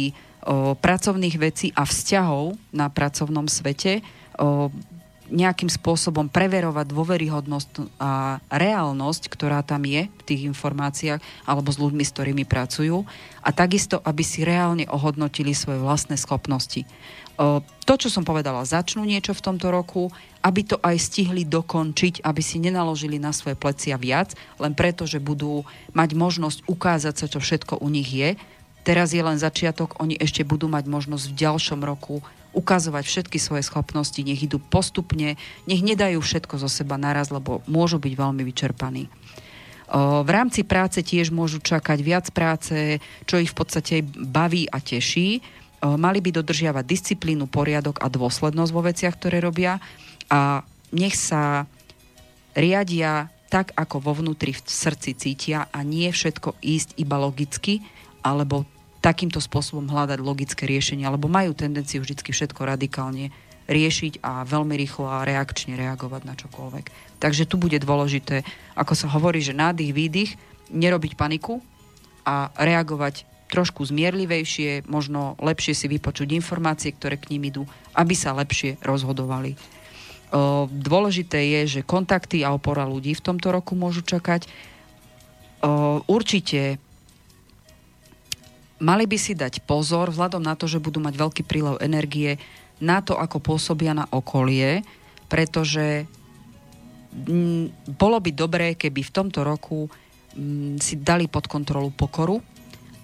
o, 0.45 0.73
pracovných 0.73 1.35
vecí 1.37 1.67
a 1.77 1.85
vzťahov 1.85 2.57
na 2.73 2.89
pracovnom 2.89 3.45
svete 3.45 4.01
o, 4.37 4.69
nejakým 5.29 5.69
spôsobom 5.69 6.29
preverovať 6.29 6.85
dôveryhodnosť 6.91 7.97
a 7.97 8.37
reálnosť, 8.49 9.29
ktorá 9.31 9.65
tam 9.65 9.85
je 9.85 10.05
v 10.05 10.23
tých 10.23 10.45
informáciách 10.49 11.21
alebo 11.49 11.69
s 11.73 11.81
ľuďmi, 11.81 12.03
s 12.05 12.13
ktorými 12.13 12.43
pracujú 12.45 13.05
a 13.41 13.49
takisto, 13.49 14.01
aby 14.01 14.21
si 14.21 14.45
reálne 14.45 14.85
ohodnotili 14.89 15.53
svoje 15.57 15.81
vlastné 15.81 16.17
schopnosti 16.17 16.85
to, 17.85 17.93
čo 17.99 18.07
som 18.07 18.23
povedala, 18.23 18.63
začnú 18.63 19.03
niečo 19.03 19.35
v 19.35 19.43
tomto 19.43 19.67
roku, 19.67 20.07
aby 20.39 20.61
to 20.63 20.79
aj 20.79 20.95
stihli 20.95 21.43
dokončiť, 21.43 22.23
aby 22.23 22.41
si 22.41 22.63
nenaložili 22.63 23.19
na 23.19 23.35
svoje 23.35 23.59
plecia 23.59 23.99
viac, 23.99 24.33
len 24.55 24.71
preto, 24.71 25.03
že 25.03 25.19
budú 25.19 25.67
mať 25.91 26.15
možnosť 26.15 26.59
ukázať 26.65 27.13
sa, 27.13 27.27
čo 27.27 27.43
všetko 27.43 27.83
u 27.83 27.87
nich 27.91 28.07
je. 28.07 28.39
Teraz 28.85 29.11
je 29.11 29.19
len 29.19 29.35
začiatok, 29.35 29.97
oni 29.99 30.15
ešte 30.15 30.45
budú 30.45 30.69
mať 30.69 30.85
možnosť 30.85 31.25
v 31.33 31.37
ďalšom 31.41 31.81
roku 31.83 32.23
ukazovať 32.55 33.03
všetky 33.03 33.37
svoje 33.37 33.67
schopnosti, 33.67 34.17
nech 34.23 34.39
idú 34.39 34.63
postupne, 34.63 35.35
nech 35.67 35.81
nedajú 35.83 36.23
všetko 36.23 36.55
zo 36.55 36.71
seba 36.71 36.95
naraz, 36.95 37.29
lebo 37.29 37.59
môžu 37.67 37.99
byť 37.99 38.13
veľmi 38.15 38.41
vyčerpaní. 38.47 39.11
V 40.25 40.29
rámci 40.31 40.65
práce 40.65 41.03
tiež 41.05 41.29
môžu 41.29 41.61
čakať 41.61 41.99
viac 42.01 42.25
práce, 42.33 42.97
čo 43.29 43.37
ich 43.37 43.53
v 43.53 43.57
podstate 43.59 44.01
baví 44.07 44.65
a 44.71 44.81
teší 44.81 45.43
mali 45.85 46.17
by 46.23 46.41
dodržiavať 46.41 46.81
disciplínu, 46.81 47.45
poriadok 47.45 48.01
a 48.01 48.09
dôslednosť 48.09 48.71
vo 48.73 48.81
veciach, 48.81 49.13
ktoré 49.13 49.37
robia 49.37 49.77
a 50.31 50.65
nech 50.89 51.13
sa 51.13 51.69
riadia 52.57 53.29
tak, 53.53 53.77
ako 53.77 54.01
vo 54.01 54.17
vnútri 54.17 54.57
v 54.57 54.65
srdci 54.65 55.13
cítia 55.13 55.69
a 55.69 55.85
nie 55.85 56.09
všetko 56.09 56.57
ísť 56.65 56.97
iba 56.97 57.21
logicky, 57.21 57.85
alebo 58.25 58.65
takýmto 59.05 59.37
spôsobom 59.37 59.85
hľadať 59.85 60.17
logické 60.17 60.65
riešenie, 60.65 61.05
alebo 61.05 61.29
majú 61.29 61.53
tendenciu 61.53 62.01
vždy 62.01 62.25
všetko 62.25 62.65
radikálne 62.65 63.29
riešiť 63.69 64.25
a 64.25 64.41
veľmi 64.41 64.73
rýchlo 64.73 65.05
a 65.05 65.21
reakčne 65.21 65.77
reagovať 65.77 66.21
na 66.25 66.33
čokoľvek. 66.33 67.17
Takže 67.21 67.45
tu 67.45 67.61
bude 67.61 67.77
dôležité, 67.77 68.41
ako 68.73 68.93
sa 68.97 69.09
hovorí, 69.13 69.45
že 69.45 69.53
nádych, 69.53 69.93
výdych, 69.93 70.31
nerobiť 70.73 71.13
paniku 71.13 71.61
a 72.25 72.49
reagovať 72.57 73.29
trošku 73.45 73.85
zmierlivejšie, 73.85 74.89
možno 74.89 75.37
lepšie 75.37 75.77
si 75.77 75.85
vypočuť 75.85 76.33
informácie, 76.33 76.89
ktoré 76.93 77.21
k 77.21 77.37
ním 77.37 77.53
idú, 77.53 77.63
aby 77.93 78.17
sa 78.17 78.33
lepšie 78.33 78.81
rozhodovali. 78.81 79.53
Dôležité 80.69 81.37
je, 81.53 81.79
že 81.79 81.81
kontakty 81.85 82.41
a 82.41 82.53
opora 82.53 82.89
ľudí 82.89 83.13
v 83.13 83.21
tomto 83.21 83.53
roku 83.53 83.77
môžu 83.77 84.01
čakať. 84.01 84.49
Určite 86.09 86.81
mali 88.81 89.05
by 89.07 89.17
si 89.19 89.33
dať 89.37 89.63
pozor, 89.63 90.11
vzhľadom 90.11 90.43
na 90.43 90.55
to, 90.57 90.65
že 90.67 90.83
budú 90.83 90.99
mať 90.99 91.15
veľký 91.15 91.41
prílev 91.47 91.79
energie, 91.79 92.37
na 92.75 92.99
to, 92.99 93.15
ako 93.15 93.39
pôsobia 93.39 93.95
na 93.95 94.03
okolie, 94.11 94.83
pretože 95.31 96.03
bolo 97.95 98.19
by 98.19 98.31
dobré, 98.35 98.75
keby 98.75 98.99
v 98.99 99.15
tomto 99.15 99.47
roku 99.47 99.87
si 100.83 100.99
dali 100.99 101.31
pod 101.31 101.47
kontrolu 101.47 101.95
pokoru, 101.95 102.43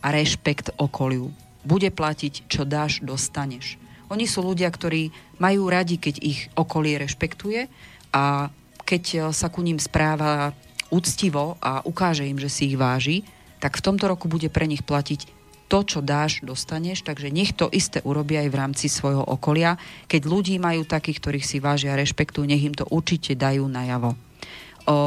a 0.02 0.08
rešpekt 0.10 0.74
okoliu. 0.82 1.30
Bude 1.62 1.94
platiť, 1.94 2.50
čo 2.50 2.66
dáš, 2.66 3.06
dostaneš. 3.06 3.78
Oni 4.10 4.26
sú 4.26 4.44
ľudia, 4.44 4.68
ktorí 4.68 5.14
majú 5.38 5.70
radi, 5.70 6.02
keď 6.02 6.16
ich 6.20 6.50
okolie 6.58 7.00
rešpektuje 7.00 7.70
a 8.12 8.50
keď 8.84 9.04
e, 9.08 9.18
sa 9.32 9.48
ku 9.48 9.64
ním 9.64 9.80
správa 9.80 10.52
úctivo 10.92 11.56
a 11.64 11.80
ukáže 11.88 12.28
im, 12.28 12.36
že 12.36 12.52
si 12.52 12.74
ich 12.74 12.76
váži, 12.76 13.24
tak 13.64 13.80
v 13.80 13.86
tomto 13.88 14.10
roku 14.12 14.28
bude 14.28 14.52
pre 14.52 14.68
nich 14.68 14.84
platiť 14.84 15.41
to, 15.72 15.88
čo 15.88 16.00
dáš, 16.04 16.44
dostaneš, 16.44 17.08
takže 17.08 17.32
nech 17.32 17.56
to 17.56 17.72
isté 17.72 18.04
urobia 18.04 18.44
aj 18.44 18.50
v 18.52 18.60
rámci 18.60 18.92
svojho 18.92 19.24
okolia. 19.24 19.80
Keď 20.12 20.28
ľudí 20.28 20.60
majú 20.60 20.84
takých, 20.84 21.24
ktorých 21.24 21.48
si 21.48 21.64
vážia 21.64 21.96
a 21.96 22.00
rešpektujú, 22.04 22.44
nech 22.44 22.60
im 22.60 22.76
to 22.76 22.84
určite 22.92 23.40
dajú 23.40 23.72
najavo. 23.72 24.20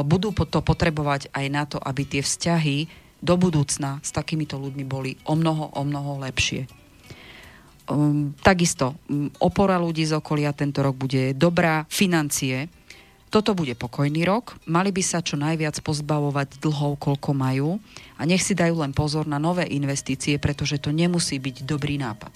Budú 0.09 0.33
to 0.33 0.65
potrebovať 0.65 1.29
aj 1.29 1.45
na 1.53 1.69
to, 1.69 1.77
aby 1.77 2.01
tie 2.09 2.25
vzťahy 2.25 2.89
do 3.21 3.35
budúcna 3.37 4.01
s 4.01 4.09
takýmito 4.09 4.57
ľuďmi 4.57 4.85
boli 4.89 5.13
o 5.29 5.37
mnoho, 5.37 5.77
o 5.77 5.81
mnoho 5.85 6.17
lepšie. 6.25 6.65
Um, 7.85 8.33
takisto 8.41 8.97
um, 9.05 9.29
opora 9.37 9.77
ľudí 9.77 10.09
z 10.09 10.17
okolia 10.17 10.57
tento 10.57 10.81
rok 10.81 10.97
bude 10.97 11.37
dobrá, 11.37 11.85
financie. 11.85 12.65
Toto 13.35 13.51
bude 13.51 13.75
pokojný 13.75 14.23
rok, 14.23 14.55
mali 14.63 14.95
by 14.95 15.03
sa 15.03 15.19
čo 15.19 15.35
najviac 15.35 15.83
pozbavovať 15.83 16.55
dlhov, 16.63 16.95
koľko 16.95 17.35
majú 17.35 17.83
a 18.15 18.23
nech 18.23 18.39
si 18.39 18.55
dajú 18.55 18.79
len 18.79 18.95
pozor 18.95 19.27
na 19.27 19.35
nové 19.35 19.67
investície, 19.75 20.39
pretože 20.39 20.79
to 20.79 20.95
nemusí 20.95 21.35
byť 21.35 21.67
dobrý 21.67 21.99
nápad. 21.99 22.31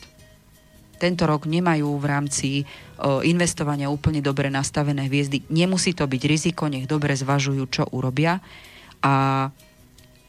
Tento 1.00 1.24
rok 1.24 1.48
nemajú 1.48 1.88
v 1.96 2.04
rámci 2.04 2.50
uh, 2.68 3.24
investovania 3.24 3.88
úplne 3.88 4.20
dobre 4.20 4.52
nastavené 4.52 5.08
hviezdy. 5.08 5.48
Nemusí 5.48 5.96
to 5.96 6.04
byť 6.04 6.22
riziko, 6.28 6.68
nech 6.68 6.84
dobre 6.84 7.16
zvažujú, 7.16 7.64
čo 7.72 7.88
urobia. 7.96 8.44
A 9.00 9.48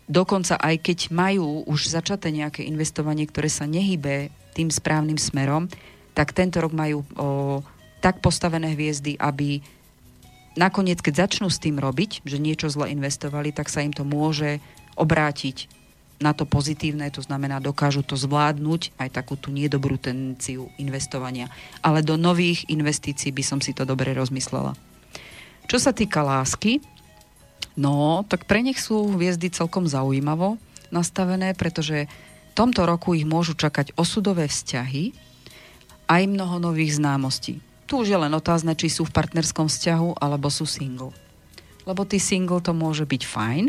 dokonca 0.07 0.55
aj 0.55 0.87
keď 0.87 1.11
majú 1.11 1.67
už 1.67 1.91
začaté 1.91 2.31
nejaké 2.31 2.63
investovanie, 2.63 3.27
ktoré 3.27 3.51
sa 3.51 3.67
nehybe 3.67 4.31
tým 4.55 4.71
správnym 4.71 5.19
smerom, 5.19 5.67
tak 6.15 6.31
tento 6.31 6.63
rok 6.63 6.71
majú 6.71 7.03
o, 7.19 7.59
tak 7.99 8.23
postavené 8.23 8.79
hviezdy, 8.79 9.19
aby 9.19 9.59
nakoniec, 10.59 10.99
keď 11.03 11.27
začnú 11.27 11.51
s 11.51 11.63
tým 11.63 11.79
robiť, 11.79 12.25
že 12.27 12.43
niečo 12.43 12.71
zle 12.71 12.91
investovali, 12.91 13.55
tak 13.55 13.71
sa 13.71 13.83
im 13.85 13.95
to 13.95 14.03
môže 14.03 14.59
obrátiť 14.99 15.71
na 16.21 16.37
to 16.37 16.45
pozitívne, 16.45 17.09
to 17.09 17.25
znamená, 17.25 17.65
dokážu 17.65 18.05
to 18.05 18.13
zvládnuť, 18.13 18.93
aj 19.01 19.09
takú 19.09 19.41
tú 19.41 19.49
nedobrú 19.49 19.97
tendenciu 19.97 20.69
investovania. 20.77 21.49
Ale 21.81 22.05
do 22.05 22.21
nových 22.21 22.69
investícií 22.69 23.33
by 23.33 23.41
som 23.41 23.59
si 23.65 23.73
to 23.73 23.89
dobre 23.89 24.13
rozmyslela. 24.13 24.77
Čo 25.65 25.81
sa 25.81 25.97
týka 25.97 26.21
lásky, 26.21 26.85
no, 27.81 28.21
tak 28.29 28.45
pre 28.45 28.61
nich 28.61 28.77
sú 28.77 29.17
hviezdy 29.17 29.49
celkom 29.49 29.89
zaujímavo 29.89 30.61
nastavené, 30.93 31.57
pretože 31.57 32.05
v 32.05 32.53
tomto 32.53 32.85
roku 32.85 33.17
ich 33.17 33.25
môžu 33.25 33.57
čakať 33.57 33.97
osudové 33.97 34.45
vzťahy, 34.45 35.17
aj 36.11 36.23
mnoho 36.27 36.59
nových 36.61 36.99
známostí. 37.01 37.63
Tu 37.91 37.99
už 37.99 38.07
je 38.07 38.23
len 38.23 38.31
otázne, 38.31 38.79
či 38.79 38.87
sú 38.87 39.03
v 39.03 39.11
partnerskom 39.11 39.67
vzťahu 39.67 40.23
alebo 40.23 40.47
sú 40.47 40.63
single. 40.63 41.11
Lebo 41.83 42.07
ty 42.07 42.23
single 42.23 42.63
to 42.63 42.71
môže 42.71 43.03
byť 43.03 43.23
fajn, 43.27 43.65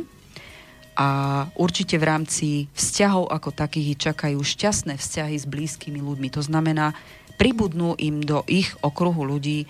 a 1.01 1.07
určite 1.55 1.95
v 1.95 2.07
rámci 2.07 2.47
vzťahov 2.75 3.31
ako 3.31 3.49
takých 3.55 4.11
čakajú 4.11 4.37
šťastné 4.43 4.99
vzťahy 4.99 5.35
s 5.39 5.47
blízkymi 5.47 6.03
ľuďmi. 6.03 6.27
To 6.35 6.43
znamená, 6.43 6.91
pribudnú 7.39 7.95
im 7.95 8.19
do 8.19 8.43
ich 8.45 8.75
okruhu 8.83 9.23
ľudí 9.23 9.65
e, 9.65 9.67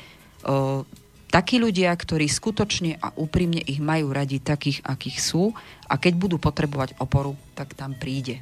takí 1.29 1.61
ľudia, 1.61 1.93
ktorí 1.93 2.25
skutočne 2.25 2.97
a 2.97 3.13
úprimne 3.15 3.61
ich 3.61 3.77
majú 3.77 4.09
radi 4.11 4.41
takých, 4.41 4.81
akých 4.81 5.17
sú 5.21 5.53
a 5.85 5.95
keď 5.95 6.13
budú 6.17 6.35
potrebovať 6.41 6.97
oporu, 6.97 7.37
tak 7.53 7.77
tam 7.77 7.93
príde. 7.93 8.41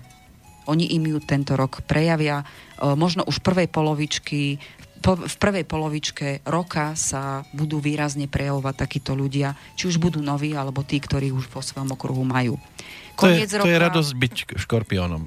Oni 0.66 0.90
im 0.96 1.04
ju 1.04 1.18
tento 1.20 1.60
rok 1.60 1.84
prejavia, 1.84 2.42
e, 2.42 2.96
možno 2.96 3.28
už 3.28 3.44
prvej 3.44 3.68
polovičky, 3.68 4.58
po, 5.00 5.16
v 5.16 5.36
prvej 5.40 5.66
polovičke 5.66 6.28
roka 6.46 6.94
sa 6.94 7.48
budú 7.56 7.80
výrazne 7.80 8.28
prejavovať 8.28 8.76
takíto 8.76 9.16
ľudia, 9.16 9.56
či 9.80 9.88
už 9.88 9.98
budú 9.98 10.20
noví, 10.20 10.54
alebo 10.54 10.84
tí, 10.84 11.00
ktorí 11.00 11.32
už 11.32 11.50
vo 11.50 11.64
svojom 11.64 11.96
okruhu 11.96 12.24
majú. 12.28 12.60
Koniec 13.16 13.52
to 13.52 13.56
je, 13.56 13.60
to 13.60 13.60
roka, 13.64 13.72
je 13.72 13.78
radosť 13.80 14.12
byť 14.16 14.36
škorpiónom. 14.60 15.24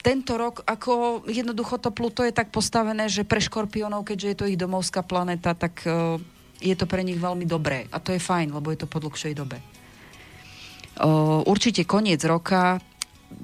Tento 0.00 0.32
rok, 0.40 0.64
ako 0.64 1.24
jednoducho 1.28 1.76
to 1.76 1.92
Pluto 1.92 2.24
je 2.24 2.32
tak 2.32 2.48
postavené, 2.48 3.12
že 3.12 3.28
pre 3.28 3.40
škorpiónov, 3.40 4.08
keďže 4.08 4.28
je 4.32 4.36
to 4.36 4.48
ich 4.48 4.56
domovská 4.56 5.04
planéta, 5.04 5.52
tak 5.52 5.84
uh, 5.84 6.16
je 6.56 6.72
to 6.72 6.88
pre 6.88 7.04
nich 7.04 7.20
veľmi 7.20 7.44
dobré. 7.44 7.84
A 7.92 8.00
to 8.00 8.16
je 8.16 8.20
fajn, 8.20 8.56
lebo 8.56 8.72
je 8.72 8.80
to 8.80 8.88
po 8.88 9.00
dlhšej 9.00 9.36
dobe. 9.36 9.60
Uh, 11.00 11.44
určite 11.44 11.84
koniec 11.84 12.20
roka, 12.24 12.80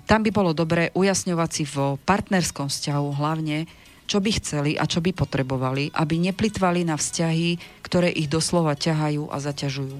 tam 0.09 0.25
by 0.25 0.31
bolo 0.33 0.57
dobré 0.57 0.91
ujasňovať 0.97 1.51
si 1.53 1.65
v 1.69 2.01
partnerskom 2.05 2.73
vzťahu 2.73 3.09
hlavne, 3.21 3.69
čo 4.07 4.23
by 4.23 4.31
chceli 4.39 4.73
a 4.79 4.87
čo 4.87 5.03
by 5.03 5.11
potrebovali, 5.13 5.91
aby 5.93 6.15
neplitvali 6.23 6.87
na 6.87 6.95
vzťahy, 6.95 7.83
ktoré 7.83 8.09
ich 8.11 8.31
doslova 8.31 8.79
ťahajú 8.79 9.29
a 9.29 9.37
zaťažujú. 9.43 9.99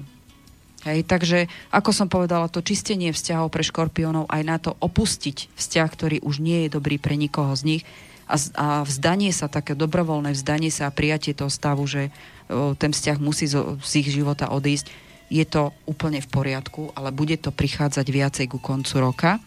Hej, 0.87 1.03
takže, 1.03 1.51
ako 1.67 1.91
som 1.91 2.07
povedala, 2.07 2.47
to 2.47 2.63
čistenie 2.63 3.11
vzťahov 3.11 3.51
pre 3.51 3.65
škorpiónov 3.65 4.31
aj 4.31 4.41
na 4.47 4.55
to 4.55 4.71
opustiť 4.79 5.51
vzťah, 5.59 5.89
ktorý 5.91 6.17
už 6.23 6.39
nie 6.39 6.65
je 6.65 6.79
dobrý 6.79 6.95
pre 6.95 7.19
nikoho 7.19 7.51
z 7.59 7.75
nich 7.75 7.83
a, 8.27 8.35
a 8.55 8.67
vzdanie 8.87 9.35
sa, 9.35 9.51
také 9.51 9.75
dobrovoľné 9.75 10.31
vzdanie 10.31 10.71
sa 10.71 10.87
a 10.87 10.95
prijatie 10.95 11.35
toho 11.35 11.51
stavu, 11.51 11.83
že 11.87 12.07
o, 12.47 12.75
ten 12.75 12.95
vzťah 12.95 13.17
musí 13.19 13.51
zo, 13.51 13.75
z 13.83 14.03
ich 14.03 14.15
života 14.15 14.47
odísť, 14.47 14.87
je 15.27 15.43
to 15.43 15.75
úplne 15.83 16.23
v 16.23 16.31
poriadku, 16.31 16.95
ale 16.95 17.11
bude 17.11 17.35
to 17.35 17.51
prichádzať 17.51 18.07
viacej 18.07 18.45
ku 18.47 18.63
koncu 18.63 18.95
roka. 19.03 19.43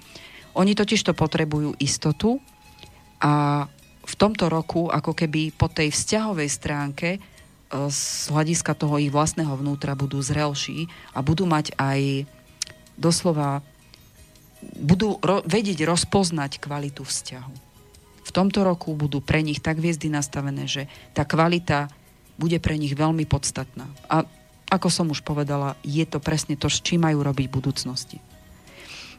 Oni 0.53 0.77
totiž 0.77 1.09
to 1.09 1.16
potrebujú 1.16 1.73
istotu 1.81 2.37
a 3.20 3.64
v 4.11 4.14
tomto 4.18 4.51
roku 4.51 4.90
ako 4.90 5.14
keby 5.14 5.55
po 5.55 5.70
tej 5.70 5.94
vzťahovej 5.94 6.51
stránke 6.51 7.09
e, 7.14 7.18
z 7.87 8.03
hľadiska 8.35 8.75
toho 8.75 8.99
ich 8.99 9.14
vlastného 9.14 9.55
vnútra 9.55 9.94
budú 9.94 10.18
zrelší 10.18 10.90
a 11.14 11.23
budú 11.23 11.46
mať 11.46 11.79
aj 11.79 12.27
doslova 12.99 13.62
budú 14.61 15.16
ro- 15.25 15.44
vedieť 15.49 15.88
rozpoznať 15.88 16.61
kvalitu 16.61 17.01
vzťahu. 17.01 17.55
V 18.20 18.31
tomto 18.31 18.62
roku 18.62 18.92
budú 18.92 19.25
pre 19.25 19.40
nich 19.40 19.59
tak 19.59 19.81
hviezdy 19.81 20.12
nastavené, 20.12 20.68
že 20.68 20.87
tá 21.16 21.25
kvalita 21.25 21.88
bude 22.37 22.61
pre 22.61 22.77
nich 22.77 22.92
veľmi 22.92 23.25
podstatná. 23.25 23.88
A 24.07 24.29
ako 24.70 24.88
som 24.92 25.07
už 25.11 25.27
povedala, 25.27 25.75
je 25.83 26.05
to 26.07 26.23
presne 26.23 26.55
to, 26.55 26.70
s 26.70 26.79
čím 26.85 27.03
majú 27.03 27.27
robiť 27.27 27.51
v 27.51 27.57
budúcnosti. 27.59 28.18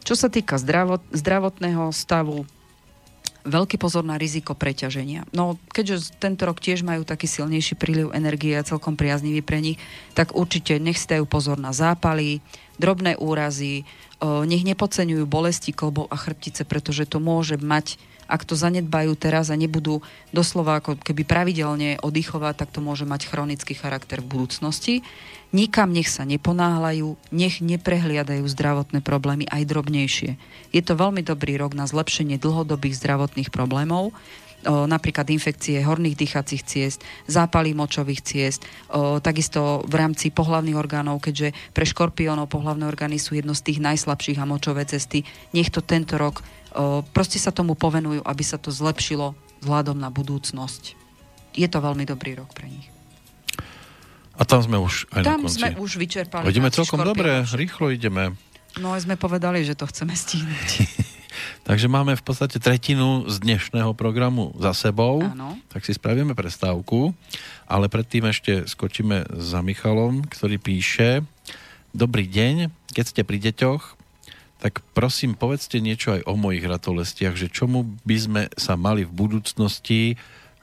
Čo 0.01 0.17
sa 0.17 0.31
týka 0.31 0.57
zdravot, 0.57 1.03
zdravotného 1.11 1.91
stavu, 1.91 2.47
veľký 3.45 3.81
pozor 3.81 4.05
na 4.05 4.17
riziko 4.21 4.53
preťaženia. 4.53 5.25
No, 5.33 5.57
keďže 5.73 6.13
tento 6.21 6.45
rok 6.45 6.61
tiež 6.61 6.85
majú 6.85 7.01
taký 7.01 7.25
silnejší 7.25 7.73
príliv 7.77 8.13
energie 8.13 8.53
a 8.53 8.65
celkom 8.65 8.93
priaznivý 8.93 9.41
pre 9.41 9.61
nich, 9.61 9.77
tak 10.13 10.37
určite 10.37 10.77
nech 10.77 10.97
si 11.01 11.09
dajú 11.09 11.25
pozor 11.25 11.57
na 11.57 11.73
zápaly, 11.73 12.41
drobné 12.77 13.17
úrazy, 13.17 13.85
nech 14.21 14.61
nepodceňujú 14.65 15.25
bolesti 15.25 15.73
klbov 15.73 16.09
a 16.09 16.17
chrbtice, 16.17 16.65
pretože 16.65 17.09
to 17.09 17.17
môže 17.17 17.57
mať 17.57 17.97
ak 18.31 18.47
to 18.47 18.55
zanedbajú 18.55 19.11
teraz 19.19 19.51
a 19.51 19.59
nebudú 19.59 19.99
doslova 20.31 20.79
ako 20.79 20.95
keby 21.03 21.27
pravidelne 21.27 21.99
oddychovať, 21.99 22.63
tak 22.63 22.69
to 22.71 22.79
môže 22.79 23.03
mať 23.03 23.27
chronický 23.27 23.75
charakter 23.75 24.23
v 24.23 24.31
budúcnosti. 24.31 25.03
Nikam 25.51 25.91
nech 25.91 26.07
sa 26.07 26.23
neponáhľajú, 26.23 27.35
nech 27.35 27.59
neprehliadajú 27.59 28.47
zdravotné 28.47 29.03
problémy 29.03 29.51
aj 29.51 29.67
drobnejšie. 29.67 30.39
Je 30.71 30.81
to 30.81 30.95
veľmi 30.95 31.27
dobrý 31.27 31.59
rok 31.59 31.75
na 31.75 31.83
zlepšenie 31.83 32.39
dlhodobých 32.39 32.95
zdravotných 32.95 33.51
problémov, 33.51 34.15
o, 34.65 34.85
napríklad 34.85 35.27
infekcie 35.29 35.81
horných 35.81 36.17
dýchacích 36.17 36.63
ciest, 36.63 36.99
zápaly 37.25 37.73
močových 37.73 38.21
ciest, 38.21 38.61
o, 38.91 39.17
takisto 39.21 39.81
v 39.85 39.93
rámci 39.97 40.29
pohlavných 40.29 40.77
orgánov, 40.77 41.21
keďže 41.21 41.53
pre 41.73 41.85
škorpiónov 41.85 42.49
pohlavné 42.49 42.85
orgány 42.85 43.17
sú 43.17 43.37
jedno 43.37 43.53
z 43.57 43.71
tých 43.71 43.79
najslabších 43.81 44.39
a 44.41 44.49
močové 44.49 44.85
cesty. 44.85 45.25
Nech 45.53 45.69
to 45.73 45.81
tento 45.81 46.17
rok 46.17 46.41
o, 46.73 47.01
proste 47.01 47.37
sa 47.37 47.53
tomu 47.53 47.73
povenujú, 47.73 48.21
aby 48.25 48.43
sa 48.45 48.61
to 48.61 48.69
zlepšilo 48.69 49.33
vzhľadom 49.61 49.97
na 49.97 50.09
budúcnosť. 50.09 50.97
Je 51.53 51.67
to 51.67 51.83
veľmi 51.83 52.07
dobrý 52.07 52.39
rok 52.39 52.51
pre 52.55 52.71
nich. 52.71 52.87
A 54.39 54.47
tam 54.47 54.63
sme 54.63 54.81
už 54.81 55.05
aj 55.13 55.21
tam 55.21 55.45
na 55.45 55.45
konci. 55.45 55.59
sme 55.61 55.69
už 55.77 55.91
vyčerpali. 56.01 56.49
Ideme 56.49 56.73
celkom 56.73 57.03
dobre, 57.05 57.45
rýchlo 57.45 57.93
ideme. 57.93 58.33
No 58.79 58.95
sme 58.95 59.19
povedali, 59.19 59.67
že 59.67 59.75
to 59.75 59.85
chceme 59.85 60.15
stihnúť. 60.15 60.69
Takže 61.61 61.87
máme 61.87 62.17
v 62.17 62.23
podstate 62.25 62.57
tretinu 62.57 63.29
z 63.29 63.37
dnešného 63.41 63.93
programu 63.93 64.51
za 64.57 64.73
sebou. 64.73 65.21
Áno. 65.21 65.55
Tak 65.69 65.85
si 65.85 65.93
spravíme 65.93 66.33
prestávku. 66.33 67.13
Ale 67.69 67.87
predtým 67.87 68.27
ešte 68.27 68.65
skočíme 68.65 69.29
za 69.39 69.61
Michalom, 69.61 70.25
ktorý 70.25 70.57
píše 70.57 71.23
Dobrý 71.91 72.23
deň, 72.23 72.71
keď 72.95 73.05
ste 73.05 73.21
pri 73.27 73.37
deťoch, 73.51 73.99
tak 74.63 74.79
prosím 74.95 75.35
povedzte 75.35 75.83
niečo 75.83 76.15
aj 76.15 76.21
o 76.23 76.39
mojich 76.39 76.63
ratolestiach, 76.63 77.35
že 77.35 77.51
čomu 77.51 77.83
by 78.07 78.17
sme 78.17 78.43
sa 78.55 78.79
mali 78.79 79.03
v 79.03 79.11
budúcnosti 79.11 80.15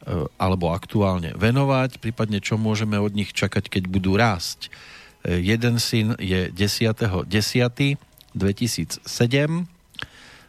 E, 0.08 0.24
alebo 0.40 0.72
aktuálne 0.72 1.37
venovať, 1.37 2.00
prípadne 2.00 2.40
čo 2.40 2.56
môžeme 2.56 2.96
od 2.96 3.12
nich 3.12 3.34
čakať, 3.37 3.68
keď 3.68 3.92
budú 3.92 4.16
rásť. 4.16 4.72
E, 5.20 5.37
jeden 5.44 5.76
syn 5.76 6.16
je 6.16 6.48
10.10.2007 6.48 7.98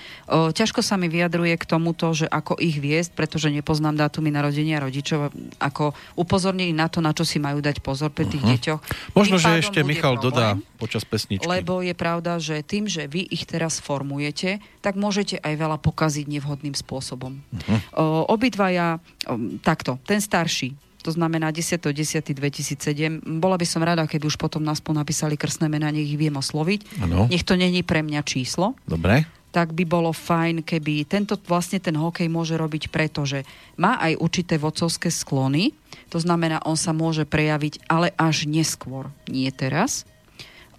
ťažko 0.52 0.84
sa 0.84 1.00
mi 1.00 1.08
vyjadruje 1.08 1.56
k 1.56 1.64
tomuto, 1.64 2.12
že 2.12 2.28
ako 2.28 2.60
ich 2.60 2.76
viesť, 2.76 3.16
pretože 3.16 3.48
nepoznám 3.48 3.96
dátumy 3.96 4.36
narodenia 4.36 4.84
rodičov, 4.84 5.32
ako 5.64 5.96
upozornili 6.20 6.76
na 6.76 6.92
to, 6.92 7.00
na 7.00 7.16
čo 7.16 7.24
si 7.24 7.40
majú 7.40 7.64
dať 7.64 7.80
pozor 7.80 8.12
pri 8.12 8.28
tých 8.28 8.44
uh-huh. 8.44 8.54
deťoch. 8.60 8.82
Možno, 9.16 9.40
tým 9.40 9.44
že 9.48 9.64
ešte 9.64 9.80
Michal 9.88 10.20
problém, 10.20 10.28
dodá 10.28 10.48
počas 10.76 11.08
pesničky. 11.08 11.48
Lebo 11.48 11.80
je 11.80 11.96
pravda, 11.96 12.44
že 12.44 12.68
tým, 12.68 12.92
že 12.92 13.08
vy 13.08 13.24
ich 13.32 13.48
teraz 13.48 13.80
formujete, 13.80 14.60
tak 14.84 15.00
môžete 15.00 15.40
aj 15.40 15.56
veľa 15.56 15.80
pokaziť 15.80 16.28
nevhodným 16.28 16.76
spôsobom. 16.76 17.40
Uh-huh. 17.40 17.80
O, 17.96 18.04
obidvaja, 18.28 19.00
o, 19.24 19.40
takto, 19.64 20.04
ten 20.04 20.20
starší, 20.20 20.76
to 21.04 21.12
znamená 21.12 21.52
10.10.2007. 21.52 23.20
Bola 23.44 23.60
by 23.60 23.68
som 23.68 23.84
rada, 23.84 24.08
keby 24.08 24.32
už 24.32 24.40
potom 24.40 24.64
nás 24.64 24.80
napísali 24.80 25.36
krstné 25.36 25.68
mená, 25.68 25.92
nech 25.92 26.08
ich 26.08 26.16
viem 26.16 26.34
osloviť. 26.40 27.04
Ano. 27.04 27.28
Nech 27.28 27.44
to 27.44 27.60
není 27.60 27.84
pre 27.84 28.00
mňa 28.00 28.24
číslo. 28.24 28.80
Dobre 28.88 29.28
tak 29.54 29.78
by 29.78 29.86
bolo 29.86 30.10
fajn, 30.10 30.66
keby 30.66 31.06
tento 31.06 31.38
vlastne 31.46 31.78
ten 31.78 31.94
hokej 31.94 32.26
môže 32.26 32.58
robiť 32.58 32.90
preto, 32.90 33.22
že 33.22 33.46
má 33.78 34.02
aj 34.02 34.18
určité 34.18 34.58
vodcovské 34.58 35.14
sklony, 35.14 35.78
To 36.10 36.18
znamená, 36.18 36.58
on 36.66 36.74
sa 36.74 36.90
môže 36.90 37.22
prejaviť, 37.30 37.86
ale 37.86 38.10
až 38.18 38.50
neskôr, 38.50 39.14
nie 39.30 39.50
teraz. 39.54 40.10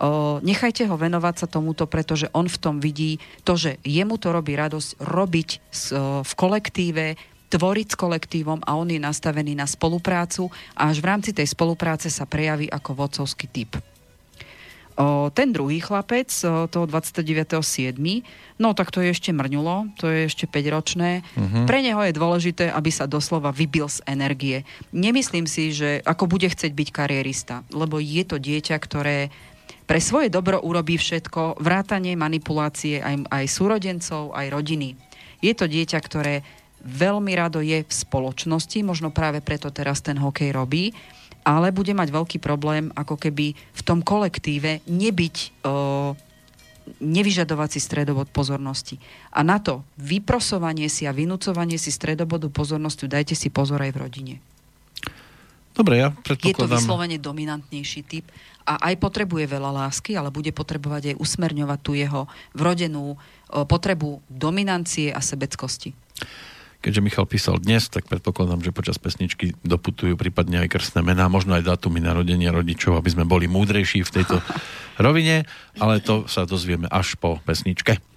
O, 0.02 0.42
nechajte 0.42 0.90
ho 0.90 0.98
venovať 0.98 1.34
sa 1.42 1.46
tomuto, 1.46 1.87
pretože 1.87 2.26
on 2.34 2.50
v 2.50 2.58
tom 2.58 2.82
vidí 2.82 3.22
to, 3.46 3.54
že 3.54 3.78
jemu 3.87 4.18
to 4.18 4.34
robí 4.34 4.58
radosť 4.58 4.98
robiť 4.98 5.48
v 6.26 6.32
kolektíve, 6.34 7.14
tvoriť 7.55 7.95
s 7.95 7.97
kolektívom 7.97 8.67
a 8.67 8.75
on 8.75 8.90
je 8.90 8.99
nastavený 8.99 9.55
na 9.55 9.71
spoluprácu 9.71 10.51
a 10.75 10.90
až 10.90 10.99
v 10.99 11.07
rámci 11.07 11.31
tej 11.31 11.47
spolupráce 11.47 12.11
sa 12.11 12.27
prejaví 12.27 12.67
ako 12.67 12.99
vodcovský 12.99 13.47
typ. 13.47 13.79
O, 14.95 15.31
ten 15.31 15.51
druhý 15.51 15.79
chlapec, 15.83 16.31
o, 16.47 16.67
toho 16.67 16.87
29.7., 16.87 17.99
no 18.59 18.75
tak 18.79 18.95
to 18.95 19.03
je 19.03 19.11
ešte 19.11 19.31
mrňulo, 19.35 19.99
to 19.99 20.07
je 20.07 20.31
ešte 20.31 20.47
5-ročné. 20.47 21.23
Uh-huh. 21.23 21.67
Pre 21.67 21.79
neho 21.83 21.99
je 22.07 22.14
dôležité, 22.14 22.71
aby 22.71 22.90
sa 22.95 23.11
doslova 23.11 23.51
vybil 23.51 23.90
z 23.90 24.03
energie. 24.07 24.62
Nemyslím 24.95 25.51
si, 25.51 25.75
že 25.75 25.99
ako 26.07 26.31
bude 26.31 26.47
chcieť 26.47 26.71
byť 26.75 26.88
kariérista, 26.95 27.67
lebo 27.75 27.99
je 27.99 28.23
to 28.23 28.38
dieťa, 28.38 28.77
ktoré 28.79 29.35
pre 29.85 29.99
svoje 29.99 30.31
dobro 30.31 30.62
urobí 30.62 30.95
všetko, 30.97 31.61
vrátanie 31.61 32.14
manipulácie 32.17 33.03
aj, 33.03 33.29
aj 33.29 33.45
súrodencov, 33.51 34.33
aj 34.33 34.47
rodiny. 34.49 34.97
Je 35.45 35.53
to 35.53 35.69
dieťa, 35.69 35.99
ktoré 36.01 36.40
veľmi 36.85 37.33
rado 37.33 37.64
je 37.64 37.81
v 37.81 37.92
spoločnosti, 37.92 38.85
možno 38.85 39.09
práve 39.09 39.40
preto 39.40 39.73
teraz 39.73 40.05
ten 40.05 40.20
hokej 40.20 40.53
robí, 40.53 40.92
ale 41.44 41.73
bude 41.73 41.92
mať 41.97 42.09
veľký 42.12 42.38
problém 42.40 42.92
ako 42.92 43.16
keby 43.16 43.57
v 43.57 43.83
tom 43.85 44.01
kolektíve 44.01 44.85
nebyť 44.85 45.37
o, 45.64 46.16
nevyžadovať 47.01 47.68
si 47.77 47.81
stredobod 47.81 48.29
pozornosti. 48.29 49.01
A 49.33 49.40
na 49.40 49.61
to 49.61 49.85
vyprosovanie 49.97 50.88
si 50.92 51.09
a 51.09 51.16
vynúcovanie 51.16 51.81
si 51.81 51.88
stredobodu 51.88 52.49
pozornosti 52.53 53.09
dajte 53.09 53.33
si 53.37 53.49
pozor 53.49 53.81
aj 53.81 53.92
v 53.92 54.01
rodine. 54.01 54.35
Dobre, 55.75 56.01
ja 56.01 56.14
predpokladám... 56.14 56.49
Je 56.49 56.61
to 56.61 56.68
vyslovene 56.70 57.18
dominantnejší 57.18 58.01
typ 58.07 58.25
a 58.64 58.79
aj 58.88 58.94
potrebuje 59.01 59.44
veľa 59.51 59.85
lásky, 59.85 60.16
ale 60.16 60.33
bude 60.33 60.55
potrebovať 60.55 61.12
aj 61.12 61.20
usmerňovať 61.20 61.79
tú 61.83 61.92
jeho 61.99 62.31
vrodenú 62.57 63.18
potrebu 63.51 64.23
dominancie 64.31 65.12
a 65.12 65.20
sebeckosti 65.20 65.92
keďže 66.85 67.01
Michal 67.01 67.25
písal 67.25 67.57
dnes, 67.57 67.88
tak 67.88 68.05
predpokladám, 68.12 68.61
že 68.61 68.77
počas 68.77 69.01
pesničky 69.01 69.57
doputujú 69.64 70.20
prípadne 70.20 70.61
aj 70.61 70.77
krstné 70.77 71.01
mená, 71.01 71.33
možno 71.33 71.57
aj 71.57 71.64
dátumy 71.64 72.05
narodenia 72.05 72.53
rodičov, 72.53 73.01
aby 73.01 73.09
sme 73.09 73.25
boli 73.25 73.49
múdrejší 73.49 74.05
v 74.05 74.14
tejto 74.20 74.44
rovine, 75.05 75.49
ale 75.81 76.05
to 76.05 76.29
sa 76.29 76.44
dozvieme 76.44 76.85
až 76.92 77.16
po 77.16 77.40
pesničke. 77.49 78.13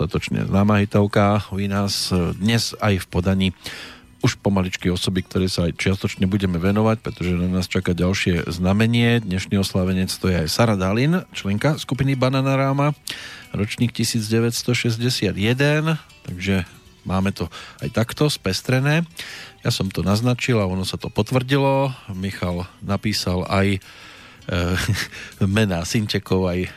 Dostatočne 0.00 0.48
známa 0.48 0.80
hitovka 0.80 1.44
u 1.52 1.60
nás 1.68 2.08
dnes 2.40 2.72
aj 2.80 3.04
v 3.04 3.06
podaní 3.12 3.48
už 4.24 4.40
pomaličky 4.40 4.88
osoby, 4.88 5.20
ktoré 5.20 5.44
sa 5.44 5.68
aj 5.68 5.76
čiastočne 5.76 6.24
budeme 6.24 6.56
venovať, 6.56 7.04
pretože 7.04 7.36
na 7.36 7.60
nás 7.60 7.68
čaká 7.68 7.92
ďalšie 7.92 8.48
znamenie. 8.48 9.20
Dnešný 9.20 9.60
oslavenec 9.60 10.08
to 10.08 10.32
je 10.32 10.40
aj 10.40 10.48
Sara 10.48 10.80
Dalin, 10.80 11.20
členka 11.36 11.76
skupiny 11.76 12.16
Bananaráma, 12.16 12.96
ročník 13.52 13.92
1961, 13.92 15.36
takže 16.24 16.64
máme 17.04 17.36
to 17.36 17.52
aj 17.84 17.92
takto 17.92 18.32
spestrené. 18.32 19.04
Ja 19.60 19.68
som 19.68 19.92
to 19.92 20.00
naznačil 20.00 20.64
a 20.64 20.64
ono 20.64 20.88
sa 20.88 20.96
to 20.96 21.12
potvrdilo. 21.12 21.92
Michal 22.16 22.64
napísal 22.80 23.44
aj 23.52 23.76
e, 23.76 23.78
mená 25.46 25.86
synčekov 25.86 26.50
aj 26.50 26.60
e, 26.66 26.68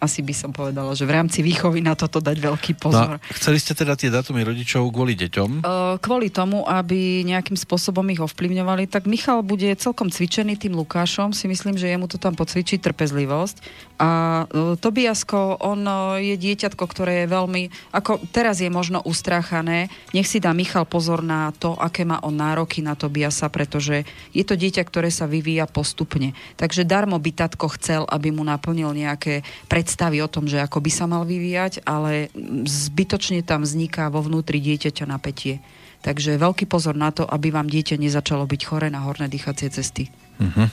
asi 0.00 0.24
by 0.24 0.32
som 0.32 0.50
povedala, 0.50 0.96
že 0.96 1.04
v 1.04 1.12
rámci 1.12 1.44
výchovy 1.44 1.84
na 1.84 1.92
toto 1.92 2.24
dať 2.24 2.40
veľký 2.40 2.72
no 2.74 2.80
pozor. 2.80 3.10
No, 3.20 3.36
chceli 3.36 3.60
ste 3.60 3.76
teda 3.76 3.92
tie 4.00 4.08
datumy 4.08 4.40
rodičov 4.40 4.88
kvôli 4.88 5.12
deťom? 5.12 5.60
Kvôli 6.00 6.32
tomu, 6.32 6.64
aby 6.64 7.20
nejakým 7.28 7.60
spôsobom 7.60 8.08
ich 8.08 8.24
ovplyvňovali, 8.24 8.88
tak 8.88 9.04
Michal 9.04 9.44
bude 9.44 9.68
celkom 9.76 10.08
cvičený 10.08 10.56
tým 10.56 10.72
Lukášom. 10.72 11.36
Si 11.36 11.44
myslím, 11.44 11.76
že 11.76 11.92
jemu 11.92 12.08
to 12.08 12.16
tam 12.16 12.32
pocvičí 12.32 12.80
trpezlivosť. 12.80 13.60
A 14.00 14.48
Tobiasko, 14.80 15.60
on 15.60 15.84
je 16.16 16.32
dieťatko, 16.32 16.84
ktoré 16.88 17.28
je 17.28 17.36
veľmi, 17.36 17.92
ako 17.92 18.24
teraz 18.32 18.64
je 18.64 18.72
možno 18.72 19.04
ustráchané. 19.04 19.92
Nech 20.16 20.24
si 20.24 20.40
dá 20.40 20.56
Michal 20.56 20.88
pozor 20.88 21.20
na 21.20 21.52
to, 21.52 21.76
aké 21.76 22.08
má 22.08 22.16
on 22.24 22.32
nároky 22.32 22.80
na 22.80 22.96
Tobiasa, 22.96 23.52
pretože 23.52 24.08
je 24.32 24.40
to 24.40 24.56
dieťa, 24.56 24.80
ktoré 24.88 25.12
sa 25.12 25.28
vyvíja 25.28 25.68
postupne. 25.68 26.32
Takže 26.56 26.88
darmo 26.88 27.20
by 27.20 27.30
tatko 27.36 27.68
chcel, 27.76 28.08
aby 28.08 28.32
mu 28.32 28.40
naplnil 28.40 28.96
nejaké 28.96 29.44
pred 29.68 29.89
predstavy 29.90 30.22
o 30.22 30.30
tom, 30.30 30.46
že 30.46 30.62
ako 30.62 30.86
by 30.86 30.90
sa 30.94 31.10
mal 31.10 31.26
vyvíjať, 31.26 31.82
ale 31.82 32.30
zbytočne 32.62 33.42
tam 33.42 33.66
vzniká 33.66 34.06
vo 34.06 34.22
vnútri 34.22 34.62
dieťaťa 34.62 35.02
napätie. 35.02 35.58
Takže 36.06 36.38
veľký 36.38 36.70
pozor 36.70 36.94
na 36.94 37.10
to, 37.10 37.26
aby 37.26 37.50
vám 37.50 37.66
dieťa 37.66 37.98
nezačalo 37.98 38.46
byť 38.46 38.60
chore 38.70 38.86
na 38.86 39.02
horné 39.02 39.26
dýchacie 39.26 39.66
cesty. 39.66 40.06
Uh-huh. 40.38 40.70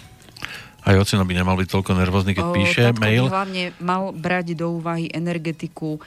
Aj 0.85 0.95
ocino 1.01 1.25
by 1.25 1.33
nemal 1.33 1.57
byť 1.57 1.65
toľko 1.65 1.97
nervózny, 1.97 2.37
keď 2.37 2.45
o, 2.45 2.53
píše 2.53 2.81
mail. 3.01 3.25
Hlavne 3.25 3.73
mal 3.81 4.13
brať 4.13 4.53
do 4.53 4.77
úvahy 4.77 5.09
energetiku, 5.09 5.97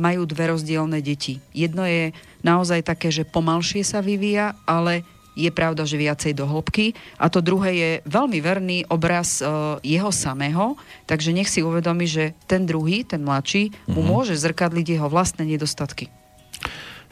majú 0.00 0.24
dve 0.24 0.56
rozdielne 0.56 1.04
deti. 1.04 1.36
Jedno 1.52 1.84
je 1.84 2.16
naozaj 2.40 2.80
také, 2.88 3.12
že 3.12 3.28
pomalšie 3.28 3.84
sa 3.84 4.00
vyvíja, 4.00 4.56
ale 4.64 5.04
je 5.32 5.50
pravda, 5.52 5.88
že 5.88 6.00
viacej 6.00 6.36
do 6.36 6.44
hĺbky. 6.44 6.92
A 7.16 7.32
to 7.32 7.40
druhé 7.40 7.70
je 7.72 7.90
veľmi 8.04 8.38
verný 8.44 8.78
obraz 8.88 9.40
uh, 9.40 9.80
jeho 9.80 10.12
samého, 10.12 10.76
takže 11.08 11.32
nech 11.32 11.48
si 11.48 11.64
uvedomí, 11.64 12.04
že 12.04 12.36
ten 12.44 12.68
druhý, 12.68 13.04
ten 13.04 13.24
mladší, 13.24 13.72
uh-huh. 13.72 13.94
mu 13.96 14.02
mhm. 14.04 14.08
môže 14.08 14.34
zrkadliť 14.36 14.98
jeho 14.98 15.08
vlastné 15.08 15.48
nedostatky. 15.48 16.12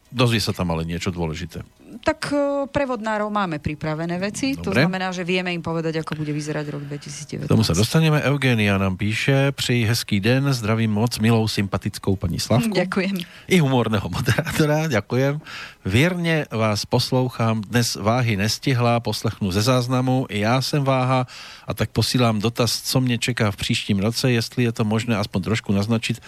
dozvie 0.09 0.41
sa 0.41 0.57
tam 0.57 0.73
ale 0.73 0.89
niečo 0.89 1.13
dôležité. 1.13 1.65
Tak 2.05 2.21
e, 2.31 2.67
pre 2.71 2.85
vodnárov 2.87 3.31
máme 3.31 3.59
pripravené 3.59 4.19
veci, 4.19 4.55
Dobre. 4.55 4.65
to 4.65 4.71
znamená, 4.75 5.13
že 5.13 5.25
vieme 5.25 5.53
im 5.55 5.63
povedať, 5.63 6.01
ako 6.01 6.19
bude 6.19 6.33
vyzerať 6.33 6.67
rok 6.71 6.83
2019. 6.87 7.47
K 7.47 7.51
tomu 7.51 7.65
sa 7.67 7.75
dostaneme. 7.75 8.23
Eugénia 8.23 8.79
nám 8.79 8.97
píše, 8.97 9.53
přeji 9.53 9.85
hezký 9.85 10.21
den, 10.21 10.53
zdravím 10.53 10.91
moc 10.91 11.19
milou 11.19 11.49
sympatickou 11.49 12.17
paní 12.17 12.41
Slavku. 12.41 12.75
Ďakujem. 12.75 13.17
I 13.49 13.57
humorného 13.59 14.09
moderátora, 14.09 14.87
ďakujem. 14.89 15.41
Vierne 15.89 16.45
vás 16.53 16.85
poslouchám, 16.85 17.65
dnes 17.65 17.97
váhy 17.97 18.37
nestihla, 18.37 19.01
poslechnu 19.01 19.51
ze 19.51 19.63
záznamu, 19.63 20.27
i 20.29 20.41
já 20.41 20.61
jsem 20.63 20.85
váha 20.85 21.27
a 21.67 21.75
tak 21.75 21.91
posílám 21.91 22.39
dotaz, 22.39 22.83
co 22.83 23.01
mě 23.01 23.19
čeká 23.19 23.51
v 23.51 23.57
příštím 23.57 23.99
roce, 23.99 24.31
jestli 24.33 24.65
je 24.65 24.73
to 24.73 24.85
možné 24.85 25.17
aspoň 25.17 25.43
trošku 25.43 25.73
naznačit, 25.73 26.21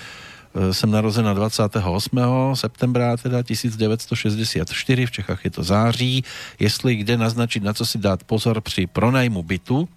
E, 0.54 0.74
jsem 0.74 0.90
narozená 0.90 1.34
28. 1.34 2.18
septembra 2.54 3.16
teda 3.16 3.42
1964, 3.42 5.06
v 5.06 5.10
Čechách 5.10 5.44
je 5.44 5.50
to 5.50 5.62
září, 5.62 6.24
jestli 6.58 6.96
kde 6.96 7.16
naznačit, 7.16 7.62
na 7.62 7.72
co 7.72 7.86
si 7.86 7.98
dát 7.98 8.24
pozor 8.24 8.60
při 8.60 8.86
pronajmu 8.86 9.42
bytu, 9.42 9.88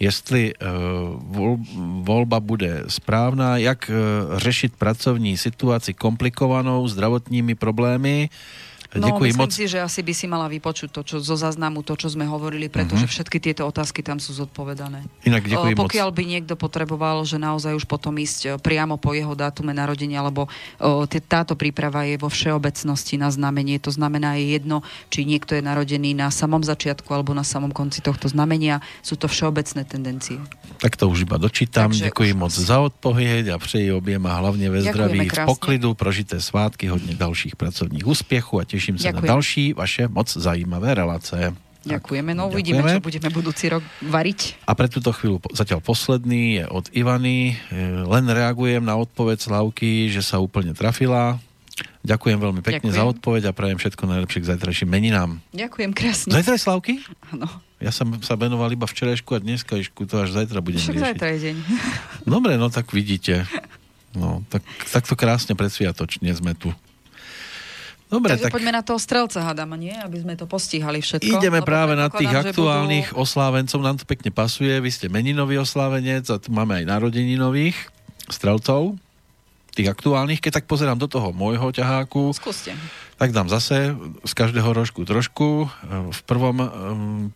jestli 0.00 0.54
uh, 0.54 1.62
volba 2.04 2.40
bude 2.40 2.84
správná, 2.88 3.56
jak 3.56 3.90
uh, 3.90 4.38
řešit 4.38 4.72
pracovní 4.78 5.36
situaci 5.36 5.94
komplikovanou 5.94 6.88
zdravotními 6.88 7.54
problémy, 7.54 8.30
No, 8.92 9.08
Ďakujem 9.08 9.32
myslím 9.32 9.48
moc. 9.48 9.56
si, 9.56 9.64
že 9.64 9.78
asi 9.80 10.00
by 10.04 10.12
si 10.12 10.26
mala 10.28 10.46
vypočuť 10.52 10.92
to, 10.92 11.00
čo 11.00 11.16
zo 11.24 11.32
záznamu, 11.32 11.80
to, 11.80 11.96
čo 11.96 12.12
sme 12.12 12.28
hovorili, 12.28 12.68
pretože 12.68 13.08
uh-huh. 13.08 13.14
všetky 13.24 13.40
tieto 13.40 13.64
otázky 13.64 14.04
tam 14.04 14.20
sú 14.20 14.36
zodpovedané. 14.36 15.08
Inak 15.24 15.48
ďakujem 15.48 15.76
Pokiaľ 15.80 16.08
moc. 16.12 16.16
by 16.20 16.24
niekto 16.28 16.54
potreboval, 16.60 17.24
že 17.24 17.40
naozaj 17.40 17.72
už 17.72 17.88
potom 17.88 18.12
ísť 18.20 18.60
priamo 18.60 19.00
po 19.00 19.16
jeho 19.16 19.32
dátume 19.32 19.72
narodenia, 19.72 20.20
lebo 20.20 20.44
o, 20.76 21.08
táto 21.08 21.56
príprava 21.56 22.04
je 22.04 22.20
vo 22.20 22.28
všeobecnosti 22.28 23.16
na 23.16 23.32
znamenie. 23.32 23.80
To 23.80 23.88
znamená, 23.88 24.36
je 24.36 24.60
jedno, 24.60 24.84
či 25.08 25.24
niekto 25.24 25.56
je 25.56 25.64
narodený 25.64 26.12
na 26.12 26.28
samom 26.28 26.60
začiatku 26.60 27.08
alebo 27.16 27.32
na 27.32 27.48
samom 27.48 27.72
konci 27.72 28.04
tohto 28.04 28.28
znamenia. 28.28 28.84
Sú 29.00 29.16
to 29.16 29.24
všeobecné 29.24 29.88
tendencie. 29.88 30.36
Tak 30.84 31.00
to 31.00 31.08
už 31.08 31.24
iba 31.24 31.40
dočítam. 31.40 31.88
Takže 31.88 32.12
Ďakujem 32.12 32.36
moc 32.36 32.52
za 32.52 32.76
odpoveď 32.84 33.54
a 33.54 33.56
přeji 33.56 33.88
objem 33.96 34.20
a 34.28 34.36
hlavne 34.36 34.66
ve 34.68 34.84
zdraví, 34.84 35.30
v 35.32 35.48
poklidu, 35.48 35.96
prožité 35.96 36.42
svátky, 36.42 36.92
hodne 36.92 37.16
ďalších 37.16 37.56
pracovných 37.56 38.04
úspechov 38.04 38.60
a 38.60 38.64
teším 38.82 38.98
sa 38.98 39.14
Ďakujem. 39.14 39.22
na 39.22 39.30
ďalší 39.30 39.64
vaše 39.78 40.02
moc 40.10 40.26
zajímavé 40.26 40.98
relácie. 40.98 41.54
Ďakujeme, 41.86 42.34
no 42.34 42.50
uvidíme, 42.50 42.82
čo 42.82 42.98
budeme 42.98 43.30
budúci 43.30 43.70
rok 43.70 43.82
variť. 44.02 44.58
A 44.66 44.74
pre 44.74 44.90
túto 44.90 45.14
chvíľu 45.14 45.38
zatiaľ 45.54 45.78
posledný 45.78 46.58
je 46.58 46.64
od 46.66 46.90
Ivany. 46.90 47.54
E, 47.70 47.82
len 48.02 48.24
reagujem 48.26 48.82
na 48.82 48.98
odpoveď 48.98 49.38
Slavky, 49.38 50.10
že 50.10 50.22
sa 50.22 50.42
úplne 50.42 50.74
trafila. 50.74 51.38
Ďakujem 52.02 52.38
veľmi 52.42 52.62
pekne 52.62 52.90
Ďakujem. 52.90 52.98
za 52.98 53.02
odpoveď 53.06 53.42
a 53.50 53.52
prajem 53.54 53.78
všetko 53.78 54.02
najlepšie 54.02 54.42
k 54.42 54.46
zajtrajším 54.50 54.90
meninám. 54.90 55.30
Ďakujem 55.54 55.90
krásne. 55.94 56.30
Zajtra 56.34 56.54
je 56.58 56.62
Slavky? 56.62 56.92
Áno. 57.34 57.46
Ja 57.82 57.90
som 57.90 58.14
sa 58.22 58.34
venoval 58.38 58.70
iba 58.70 58.86
včerajšku 58.86 59.30
a 59.34 59.42
dneska 59.42 59.74
išku, 59.78 60.06
to 60.06 60.22
až 60.22 60.38
zajtra 60.38 60.62
budem 60.62 60.78
Však 60.78 60.94
riešiť. 60.94 61.06
zajtra 61.06 61.28
je 61.34 61.38
deň. 61.50 61.56
Dobre, 62.26 62.54
no 62.58 62.70
tak 62.70 62.94
vidíte. 62.94 63.46
No, 64.14 64.46
tak, 64.52 64.62
takto 64.86 65.18
krásne 65.18 65.58
predsviatočne 65.58 66.30
sme 66.30 66.54
tu. 66.54 66.70
Dobre, 68.12 68.36
Takže 68.36 68.46
tak... 68.46 68.52
poďme 68.52 68.76
na 68.76 68.84
toho 68.84 69.00
strelca, 69.00 69.40
hádam, 69.40 69.72
nie? 69.80 69.96
Aby 69.96 70.20
sme 70.20 70.36
to 70.36 70.44
postihali 70.44 71.00
všetko. 71.00 71.40
Ideme 71.40 71.64
no, 71.64 71.66
práve 71.66 71.96
na 71.96 72.12
tých 72.12 72.28
aktuálnych 72.28 73.16
budú... 73.16 73.24
oslávencov, 73.24 73.80
nám 73.80 73.96
to 73.96 74.04
pekne 74.04 74.28
pasuje. 74.28 74.76
Vy 74.84 74.90
ste 74.92 75.06
meninový 75.08 75.56
oslávenec 75.56 76.28
a 76.28 76.36
tu 76.36 76.52
máme 76.52 76.84
aj 76.84 76.92
narodeninových 76.92 77.88
strelcov, 78.28 79.00
tých 79.72 79.88
aktuálnych. 79.88 80.44
Keď 80.44 80.60
tak 80.60 80.66
pozerám 80.68 81.00
do 81.00 81.08
toho 81.08 81.32
môjho 81.32 81.72
ťaháku, 81.72 82.36
Skúste 82.36 82.76
tak 83.22 83.30
dám 83.30 83.46
zase 83.46 83.94
z 84.26 84.32
každého 84.34 84.74
rožku 84.74 85.06
trošku. 85.06 85.70
V 86.10 86.20
prvom 86.26 86.58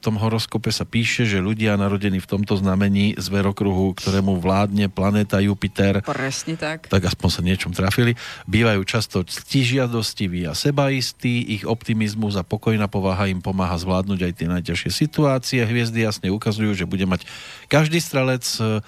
tom 0.03 0.19
horoskope 0.19 0.75
sa 0.75 0.83
píše, 0.83 1.31
že 1.31 1.39
ľudia 1.39 1.79
narodení 1.79 2.19
v 2.19 2.27
tomto 2.27 2.59
znamení 2.59 3.15
z 3.15 3.27
verokruhu, 3.31 3.95
ktorému 3.95 4.35
vládne 4.43 4.91
planéta 4.91 5.39
Jupiter, 5.39 6.03
presne 6.03 6.59
tak, 6.59 6.91
tak 6.91 7.07
aspoň 7.07 7.29
sa 7.31 7.41
niečom 7.47 7.71
trafili, 7.71 8.19
bývajú 8.51 8.83
často 8.83 9.23
ctižiadostiví 9.23 10.51
a 10.51 10.59
sebaistí, 10.59 11.55
ich 11.55 11.63
optimizmus 11.63 12.35
a 12.35 12.43
pokojná 12.43 12.91
povaha 12.91 13.31
im 13.31 13.39
pomáha 13.39 13.79
zvládnuť 13.79 14.27
aj 14.27 14.33
tie 14.43 14.51
najťažšie 14.51 14.91
situácie. 14.91 15.63
Hviezdy 15.63 16.03
jasne 16.03 16.35
ukazujú, 16.35 16.75
že 16.75 16.91
bude 16.91 17.07
mať 17.07 17.31
každý 17.71 18.03
strelec 18.03 18.43
e, 18.59 18.83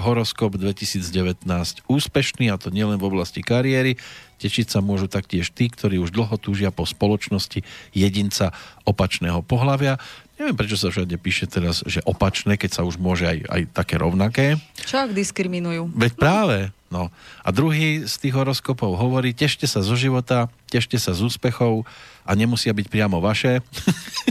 horoskop 0.00 0.56
2019 0.56 1.44
úspešný, 1.92 2.48
a 2.48 2.56
to 2.56 2.72
nielen 2.72 2.96
v 2.96 3.04
oblasti 3.04 3.44
kariéry, 3.44 4.00
Tečiť 4.42 4.66
sa 4.74 4.82
môžu 4.82 5.06
taktiež 5.06 5.54
tí, 5.54 5.70
ktorí 5.70 6.02
už 6.02 6.10
dlho 6.10 6.34
túžia 6.42 6.74
po 6.74 6.82
spoločnosti 6.82 7.62
jedinca 7.94 8.50
opačného 8.82 9.38
pohľavia. 9.46 10.02
Neviem, 10.34 10.58
prečo 10.58 10.74
sa 10.74 10.90
všade 10.90 11.14
píše 11.22 11.46
teraz, 11.46 11.86
že 11.86 12.02
opačné, 12.02 12.58
keď 12.58 12.70
sa 12.74 12.82
už 12.82 12.98
môže 12.98 13.30
aj, 13.30 13.38
aj 13.46 13.62
také 13.70 13.94
rovnaké. 13.94 14.58
Čo 14.82 15.06
ak 15.06 15.14
diskriminujú? 15.14 15.94
Veď 15.94 16.12
práve. 16.18 16.58
No. 16.90 17.14
A 17.46 17.48
druhý 17.54 18.02
z 18.02 18.14
tých 18.18 18.34
horoskopov 18.34 18.98
hovorí, 18.98 19.30
tešte 19.30 19.70
sa 19.70 19.86
zo 19.86 19.94
života, 19.94 20.50
tešte 20.66 20.98
sa 20.98 21.14
z 21.14 21.22
úspechov 21.22 21.86
a 22.26 22.30
nemusia 22.34 22.74
byť 22.74 22.86
priamo 22.90 23.22
vaše. 23.22 23.62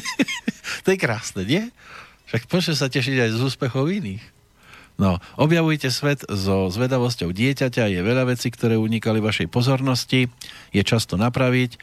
to 0.83 0.91
je 0.91 0.99
krásne, 0.99 1.47
nie? 1.47 1.71
Však 2.27 2.51
poďte 2.51 2.75
sa 2.75 2.91
tešiť 2.91 3.17
aj 3.27 3.29
z 3.31 3.39
úspechov 3.47 3.87
iných. 3.87 4.40
No, 4.99 5.17
objavujte 5.39 5.87
svet 5.89 6.27
so 6.27 6.67
zvedavosťou 6.67 7.31
dieťaťa, 7.31 7.89
je 7.89 8.01
veľa 8.03 8.31
vecí, 8.31 8.51
ktoré 8.51 8.75
unikali 8.77 9.23
vašej 9.23 9.47
pozornosti, 9.47 10.27
je 10.75 10.81
často 10.83 11.15
napraviť. 11.17 11.79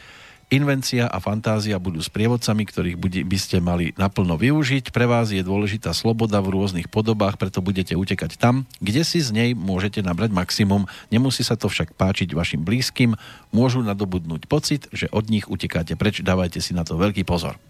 Invencia 0.49 1.05
a 1.05 1.21
fantázia 1.21 1.77
budú 1.77 2.01
sprievodcami, 2.01 2.65
ktorých 2.65 2.97
by 3.29 3.37
ste 3.37 3.61
mali 3.61 3.93
naplno 4.01 4.41
využiť. 4.41 4.97
Pre 4.97 5.05
vás 5.05 5.29
je 5.29 5.45
dôležitá 5.45 5.93
sloboda 5.93 6.41
v 6.41 6.57
rôznych 6.57 6.89
podobách, 6.89 7.37
preto 7.37 7.61
budete 7.61 7.93
utekať 7.93 8.41
tam, 8.41 8.65
kde 8.81 9.05
si 9.05 9.21
z 9.21 9.29
nej 9.37 9.53
môžete 9.53 10.01
nabrať 10.01 10.33
maximum. 10.33 10.89
Nemusí 11.13 11.45
sa 11.45 11.53
to 11.53 11.69
však 11.69 11.93
páčiť 12.01 12.33
vašim 12.33 12.65
blízkym, 12.65 13.13
môžu 13.53 13.85
nadobudnúť 13.85 14.49
pocit, 14.49 14.89
že 14.89 15.13
od 15.13 15.29
nich 15.29 15.45
utekáte 15.53 16.01
preč. 16.01 16.25
Dávajte 16.25 16.65
si 16.65 16.73
na 16.73 16.81
to 16.81 16.97
veľký 16.97 17.29
pozor. 17.29 17.61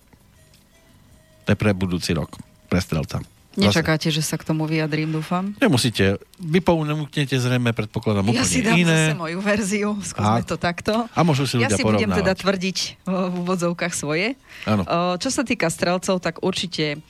To 1.49 1.49
je 1.51 1.59
pre 1.59 1.75
budúci 1.75 2.15
rok, 2.15 2.31
pre 2.71 2.79
strelca. 2.79 3.27
Nečakáte, 3.57 4.13
že 4.13 4.21
sa 4.21 4.37
k 4.37 4.45
tomu 4.45 4.69
vyjadrím, 4.69 5.09
dúfam? 5.11 5.57
Nemusíte. 5.59 6.21
Vy 6.39 6.61
pounúknete 6.61 7.35
zrejme, 7.35 7.73
predpokladám, 7.73 8.29
úplne 8.29 8.39
Ja 8.39 8.47
si 8.47 8.61
dám 8.63 8.77
iné. 8.77 9.11
zase 9.11 9.19
moju 9.19 9.39
verziu, 9.41 9.91
skúsme 9.99 10.43
a, 10.43 10.47
to 10.47 10.57
takto. 10.61 10.95
A 11.11 11.21
môžu 11.25 11.49
si 11.49 11.59
ľudia 11.59 11.73
Ja 11.73 11.79
si 11.79 11.83
porovnávať. 11.83 12.07
budem 12.07 12.19
teda 12.23 12.33
tvrdiť 12.37 12.79
v 13.03 13.35
úvodzovkách 13.43 13.95
svoje. 13.97 14.37
Áno. 14.63 14.83
Čo 15.19 15.29
sa 15.33 15.43
týka 15.43 15.73
strelcov, 15.73 16.21
tak 16.21 16.39
určite 16.45 17.01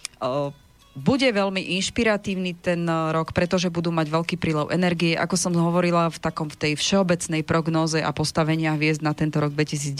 bude 0.98 1.30
veľmi 1.30 1.78
inšpiratívny 1.78 2.58
ten 2.58 2.82
eh, 2.84 3.14
rok, 3.14 3.30
pretože 3.30 3.70
budú 3.70 3.94
mať 3.94 4.10
veľký 4.10 4.36
prílev 4.36 4.74
energie. 4.74 5.14
Ako 5.14 5.38
som 5.38 5.54
hovorila 5.54 6.10
v 6.10 6.18
takom 6.18 6.50
v 6.50 6.58
tej 6.58 6.72
všeobecnej 6.74 7.46
prognóze 7.46 8.02
a 8.02 8.10
postavenia 8.10 8.74
hviezd 8.74 9.00
na 9.00 9.14
tento 9.14 9.38
rok 9.38 9.54
2019, 9.54 9.94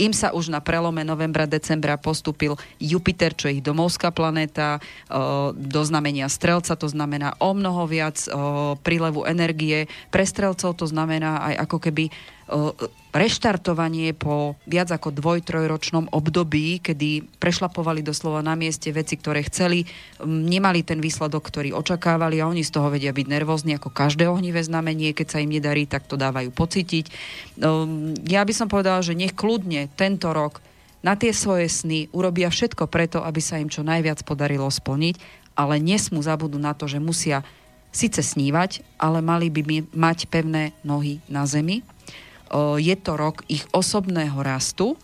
im 0.00 0.12
sa 0.16 0.32
už 0.32 0.48
na 0.48 0.64
prelome 0.64 1.04
novembra, 1.04 1.44
decembra 1.44 2.00
postupil 2.00 2.56
Jupiter, 2.80 3.36
čo 3.36 3.52
je 3.52 3.60
ich 3.60 3.64
domovská 3.64 4.08
planéta, 4.10 4.80
eh, 4.80 5.16
do 5.52 5.80
znamenia 5.84 6.32
strelca, 6.32 6.72
to 6.74 6.88
znamená 6.88 7.36
o 7.38 7.52
mnoho 7.52 7.84
viac 7.84 8.16
eh, 8.24 8.32
prílevu 8.80 9.28
energie. 9.28 9.86
Pre 10.08 10.24
strelcov 10.24 10.80
to 10.80 10.88
znamená 10.88 11.52
aj 11.52 11.68
ako 11.68 11.78
keby 11.90 12.08
reštartovanie 13.10 14.14
po 14.14 14.54
viac 14.70 14.92
ako 14.94 15.10
dvoj, 15.10 15.42
trojročnom 15.42 16.12
období, 16.14 16.78
kedy 16.78 17.40
prešlapovali 17.42 18.04
doslova 18.04 18.38
na 18.44 18.54
mieste 18.54 18.92
veci, 18.94 19.18
ktoré 19.18 19.42
chceli, 19.50 19.82
nemali 20.22 20.86
ten 20.86 21.02
výsledok, 21.02 21.42
ktorý 21.42 21.74
očakávali 21.74 22.38
a 22.38 22.46
oni 22.46 22.62
z 22.62 22.70
toho 22.70 22.92
vedia 22.92 23.10
byť 23.10 23.26
nervózni 23.26 23.74
ako 23.74 23.90
každé 23.90 24.30
ohnivé 24.30 24.62
znamenie, 24.62 25.10
keď 25.10 25.26
sa 25.26 25.42
im 25.42 25.50
nedarí, 25.50 25.90
tak 25.90 26.06
to 26.06 26.14
dávajú 26.14 26.54
pocítiť. 26.54 27.10
Ja 28.30 28.46
by 28.46 28.52
som 28.54 28.70
povedala, 28.70 29.02
že 29.02 29.18
nech 29.18 29.34
kľudne 29.34 29.90
tento 29.98 30.30
rok 30.30 30.62
na 31.02 31.18
tie 31.18 31.34
svoje 31.34 31.66
sny 31.66 32.10
urobia 32.14 32.46
všetko 32.46 32.86
preto, 32.86 33.26
aby 33.26 33.42
sa 33.42 33.58
im 33.58 33.66
čo 33.66 33.82
najviac 33.82 34.22
podarilo 34.22 34.70
splniť, 34.70 35.18
ale 35.58 35.82
nesmú 35.82 36.22
zabudnúť 36.22 36.62
na 36.62 36.76
to, 36.78 36.86
že 36.86 37.02
musia 37.02 37.42
síce 37.96 38.20
snívať, 38.20 38.84
ale 39.00 39.24
mali 39.24 39.48
by 39.48 39.88
mať 39.96 40.28
pevné 40.28 40.76
nohy 40.84 41.24
na 41.32 41.48
zemi, 41.48 41.80
je 42.78 42.94
to 42.98 43.12
rok 43.18 43.42
ich 43.50 43.66
osobného 43.74 44.38
rastu, 44.40 44.94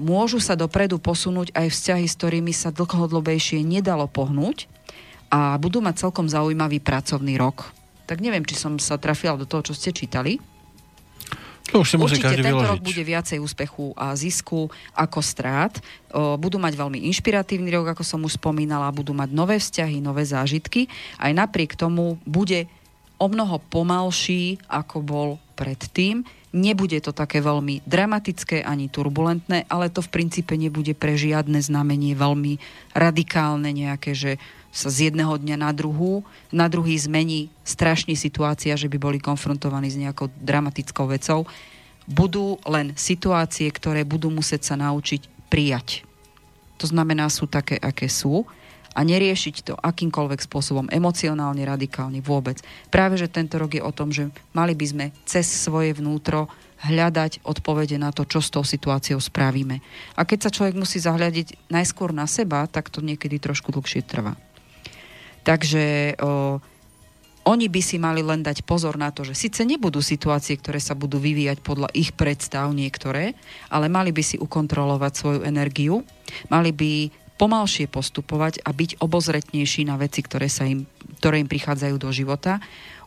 môžu 0.00 0.40
sa 0.40 0.56
dopredu 0.56 0.96
posunúť 0.96 1.52
aj 1.52 1.68
vzťahy, 1.68 2.06
s 2.08 2.16
ktorými 2.16 2.52
sa 2.56 2.72
dlhodobejšie 2.72 3.60
nedalo 3.60 4.08
pohnúť 4.08 4.70
a 5.30 5.60
budú 5.60 5.84
mať 5.84 6.08
celkom 6.08 6.26
zaujímavý 6.26 6.80
pracovný 6.80 7.36
rok. 7.36 7.70
Tak 8.08 8.18
neviem, 8.18 8.42
či 8.42 8.58
som 8.58 8.80
sa 8.82 8.98
trafila 8.98 9.38
do 9.38 9.46
toho, 9.46 9.62
čo 9.70 9.76
ste 9.76 9.94
čítali. 9.94 10.42
To 11.70 11.86
už 11.86 11.94
si 11.94 11.96
Určite 12.02 12.34
tento 12.34 12.50
vyložiť. 12.50 12.70
rok 12.74 12.82
bude 12.82 13.02
viacej 13.06 13.38
úspechu 13.38 13.94
a 13.94 14.18
zisku 14.18 14.66
ako 14.90 15.20
strát. 15.22 15.78
O, 16.10 16.34
budú 16.34 16.58
mať 16.58 16.74
veľmi 16.74 17.06
inšpiratívny 17.06 17.70
rok, 17.70 17.94
ako 17.94 18.02
som 18.02 18.18
už 18.26 18.42
spomínala, 18.42 18.90
budú 18.90 19.14
mať 19.14 19.30
nové 19.30 19.62
vzťahy, 19.62 20.02
nové 20.02 20.26
zážitky. 20.26 20.90
Aj 21.22 21.30
napriek 21.30 21.78
tomu 21.78 22.18
bude 22.26 22.66
o 23.22 23.30
mnoho 23.30 23.62
pomalší, 23.70 24.58
ako 24.66 24.96
bol 24.98 25.28
predtým. 25.54 26.26
Nebude 26.50 26.98
to 26.98 27.14
také 27.14 27.38
veľmi 27.38 27.86
dramatické 27.86 28.66
ani 28.66 28.90
turbulentné, 28.90 29.70
ale 29.70 29.86
to 29.86 30.02
v 30.02 30.10
princípe 30.10 30.58
nebude 30.58 30.98
pre 30.98 31.14
žiadne 31.14 31.62
znamenie 31.62 32.18
veľmi 32.18 32.58
radikálne 32.90 33.70
nejaké, 33.70 34.18
že 34.18 34.32
sa 34.74 34.90
z 34.90 35.10
jedného 35.10 35.38
dňa 35.38 35.56
na 35.62 35.70
druhú, 35.70 36.26
na 36.50 36.66
druhý 36.66 36.98
zmení 36.98 37.50
strašne 37.62 38.18
situácia, 38.18 38.74
že 38.74 38.90
by 38.90 38.98
boli 38.98 39.18
konfrontovaní 39.22 39.94
s 39.94 39.98
nejakou 39.98 40.30
dramatickou 40.42 41.06
vecou. 41.10 41.46
Budú 42.10 42.58
len 42.66 42.98
situácie, 42.98 43.70
ktoré 43.70 44.02
budú 44.02 44.30
musieť 44.30 44.74
sa 44.74 44.74
naučiť 44.74 45.50
prijať. 45.50 46.02
To 46.82 46.86
znamená, 46.90 47.30
sú 47.30 47.46
také, 47.46 47.78
aké 47.78 48.10
sú 48.10 48.42
a 48.90 49.00
neriešiť 49.06 49.56
to 49.70 49.74
akýmkoľvek 49.78 50.40
spôsobom, 50.42 50.90
emocionálne, 50.90 51.62
radikálne 51.62 52.18
vôbec. 52.18 52.58
Práve, 52.90 53.16
že 53.16 53.30
tento 53.30 53.56
rok 53.56 53.74
je 53.74 53.82
o 53.82 53.94
tom, 53.94 54.10
že 54.10 54.28
mali 54.50 54.74
by 54.74 54.86
sme 54.86 55.06
cez 55.24 55.46
svoje 55.46 55.94
vnútro 55.94 56.50
hľadať 56.80 57.44
odpovede 57.44 58.00
na 58.00 58.08
to, 58.10 58.24
čo 58.24 58.40
s 58.40 58.48
tou 58.48 58.64
situáciou 58.64 59.20
spravíme. 59.20 59.84
A 60.16 60.24
keď 60.24 60.48
sa 60.48 60.54
človek 60.54 60.80
musí 60.80 60.96
zahľadiť 60.96 61.68
najskôr 61.68 62.16
na 62.16 62.24
seba, 62.24 62.64
tak 62.64 62.88
to 62.88 63.04
niekedy 63.04 63.36
trošku 63.36 63.68
dlhšie 63.68 64.00
trvá. 64.00 64.32
Takže 65.44 66.16
o, 66.20 66.60
oni 67.48 67.66
by 67.68 67.80
si 67.84 67.96
mali 68.00 68.24
len 68.24 68.40
dať 68.40 68.64
pozor 68.64 68.96
na 68.96 69.12
to, 69.12 69.24
že 69.24 69.36
síce 69.36 69.60
nebudú 69.64 70.00
situácie, 70.00 70.56
ktoré 70.56 70.80
sa 70.80 70.96
budú 70.96 71.20
vyvíjať 71.20 71.60
podľa 71.60 71.88
ich 71.92 72.16
predstav 72.16 72.72
niektoré, 72.72 73.36
ale 73.72 73.92
mali 73.92 74.12
by 74.12 74.22
si 74.24 74.36
ukontrolovať 74.40 75.12
svoju 75.12 75.40
energiu, 75.44 76.04
mali 76.48 76.72
by 76.72 76.92
pomalšie 77.40 77.88
postupovať 77.88 78.60
a 78.60 78.76
byť 78.76 79.00
obozretnejší 79.00 79.88
na 79.88 79.96
veci, 79.96 80.20
ktoré, 80.20 80.52
sa 80.52 80.68
im, 80.68 80.84
ktoré 81.16 81.40
im 81.40 81.48
prichádzajú 81.48 81.96
do 81.96 82.12
života 82.12 82.60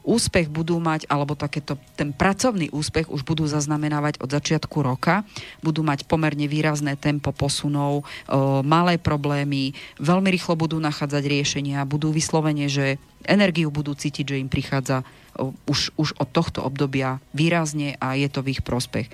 úspech 0.03 0.51
budú 0.51 0.77
mať, 0.83 1.07
alebo 1.07 1.33
takéto, 1.33 1.79
ten 1.95 2.11
pracovný 2.11 2.67
úspech 2.69 3.07
už 3.07 3.23
budú 3.23 3.47
zaznamenávať 3.47 4.19
od 4.19 4.29
začiatku 4.29 4.83
roka, 4.83 5.23
budú 5.63 5.81
mať 5.81 6.03
pomerne 6.05 6.45
výrazné 6.45 6.99
tempo 6.99 7.31
posunov, 7.31 8.03
o, 8.03 8.03
malé 8.61 8.99
problémy, 8.99 9.71
veľmi 10.03 10.27
rýchlo 10.27 10.59
budú 10.59 10.77
nachádzať 10.83 11.23
riešenia, 11.23 11.87
budú 11.87 12.11
vyslovene, 12.11 12.67
že 12.67 12.99
energiu 13.23 13.71
budú 13.71 13.95
cítiť, 13.95 14.35
že 14.35 14.41
im 14.43 14.51
prichádza 14.51 15.07
o, 15.39 15.55
už, 15.71 15.95
už 15.95 16.19
od 16.19 16.29
tohto 16.29 16.59
obdobia 16.59 17.23
výrazne 17.31 17.95
a 18.03 18.19
je 18.19 18.27
to 18.27 18.43
v 18.43 18.59
ich 18.59 18.61
prospech. 18.61 19.07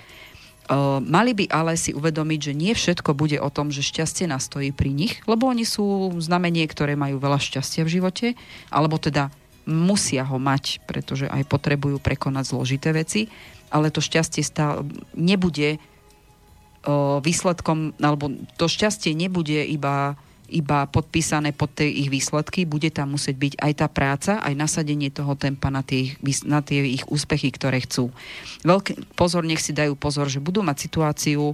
Mali 1.02 1.34
by 1.34 1.50
ale 1.50 1.74
si 1.82 1.98
uvedomiť, 1.98 2.40
že 2.40 2.54
nie 2.54 2.78
všetko 2.78 3.18
bude 3.18 3.42
o 3.42 3.50
tom, 3.50 3.74
že 3.74 3.82
šťastie 3.82 4.30
nastojí 4.30 4.70
pri 4.70 4.94
nich, 4.94 5.18
lebo 5.26 5.50
oni 5.50 5.66
sú 5.66 6.14
znamenie, 6.22 6.70
ktoré 6.70 6.94
majú 6.94 7.18
veľa 7.18 7.42
šťastia 7.42 7.82
v 7.90 7.94
živote, 7.98 8.28
alebo 8.70 9.02
teda 9.02 9.34
musia 9.66 10.22
ho 10.30 10.38
mať, 10.38 10.86
pretože 10.86 11.26
aj 11.26 11.50
potrebujú 11.50 11.98
prekonať 11.98 12.54
zložité 12.54 12.94
veci, 12.94 13.34
ale 13.74 13.90
to 13.90 13.98
šťastie 13.98 14.46
stále 14.46 14.86
nebude 15.18 15.82
výsledkom, 17.26 17.98
alebo 17.98 18.30
to 18.58 18.66
šťastie 18.70 19.18
nebude 19.18 19.66
iba, 19.66 20.22
iba 20.50 20.90
podpísané 20.90 21.54
pod 21.54 21.72
tie 21.78 21.88
ich 21.88 22.10
výsledky, 22.10 22.66
bude 22.66 22.90
tam 22.90 23.14
musieť 23.14 23.36
byť 23.38 23.54
aj 23.62 23.74
tá 23.78 23.88
práca, 23.88 24.32
aj 24.42 24.54
nasadenie 24.58 25.14
toho 25.14 25.38
tempa 25.38 25.70
na 25.70 25.86
tie, 25.86 26.18
ich, 26.18 26.42
na 26.44 26.66
tie 26.66 26.84
ich 26.84 27.06
úspechy, 27.08 27.54
ktoré 27.54 27.86
chcú. 27.86 28.10
Veľký 28.66 29.14
pozor, 29.14 29.46
nech 29.46 29.62
si 29.62 29.72
dajú 29.72 29.94
pozor, 29.94 30.28
že 30.28 30.42
budú 30.42 30.66
mať 30.66 30.78
situáciu, 30.82 31.54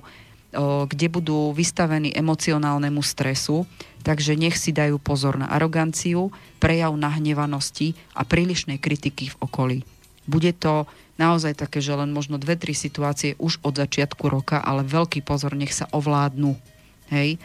kde 0.87 1.07
budú 1.11 1.51
vystavení 1.51 2.15
emocionálnemu 2.15 3.03
stresu, 3.03 3.67
takže 4.07 4.39
nech 4.39 4.55
si 4.55 4.71
dajú 4.71 4.95
pozor 5.03 5.35
na 5.35 5.51
aroganciu, 5.51 6.31
prejav 6.63 6.95
nahnevanosti 6.95 7.91
a 8.15 8.23
prílišnej 8.23 8.79
kritiky 8.79 9.35
v 9.35 9.39
okolí. 9.43 9.77
Bude 10.23 10.55
to 10.55 10.87
naozaj 11.19 11.59
také, 11.59 11.83
že 11.83 11.91
len 11.91 12.15
možno 12.15 12.39
dve, 12.39 12.55
tri 12.55 12.71
situácie 12.71 13.35
už 13.35 13.59
od 13.67 13.75
začiatku 13.75 14.31
roka, 14.31 14.63
ale 14.63 14.87
veľký 14.87 15.27
pozor, 15.27 15.59
nech 15.59 15.75
sa 15.75 15.91
ovládnu. 15.91 16.55
Hej. 17.11 17.35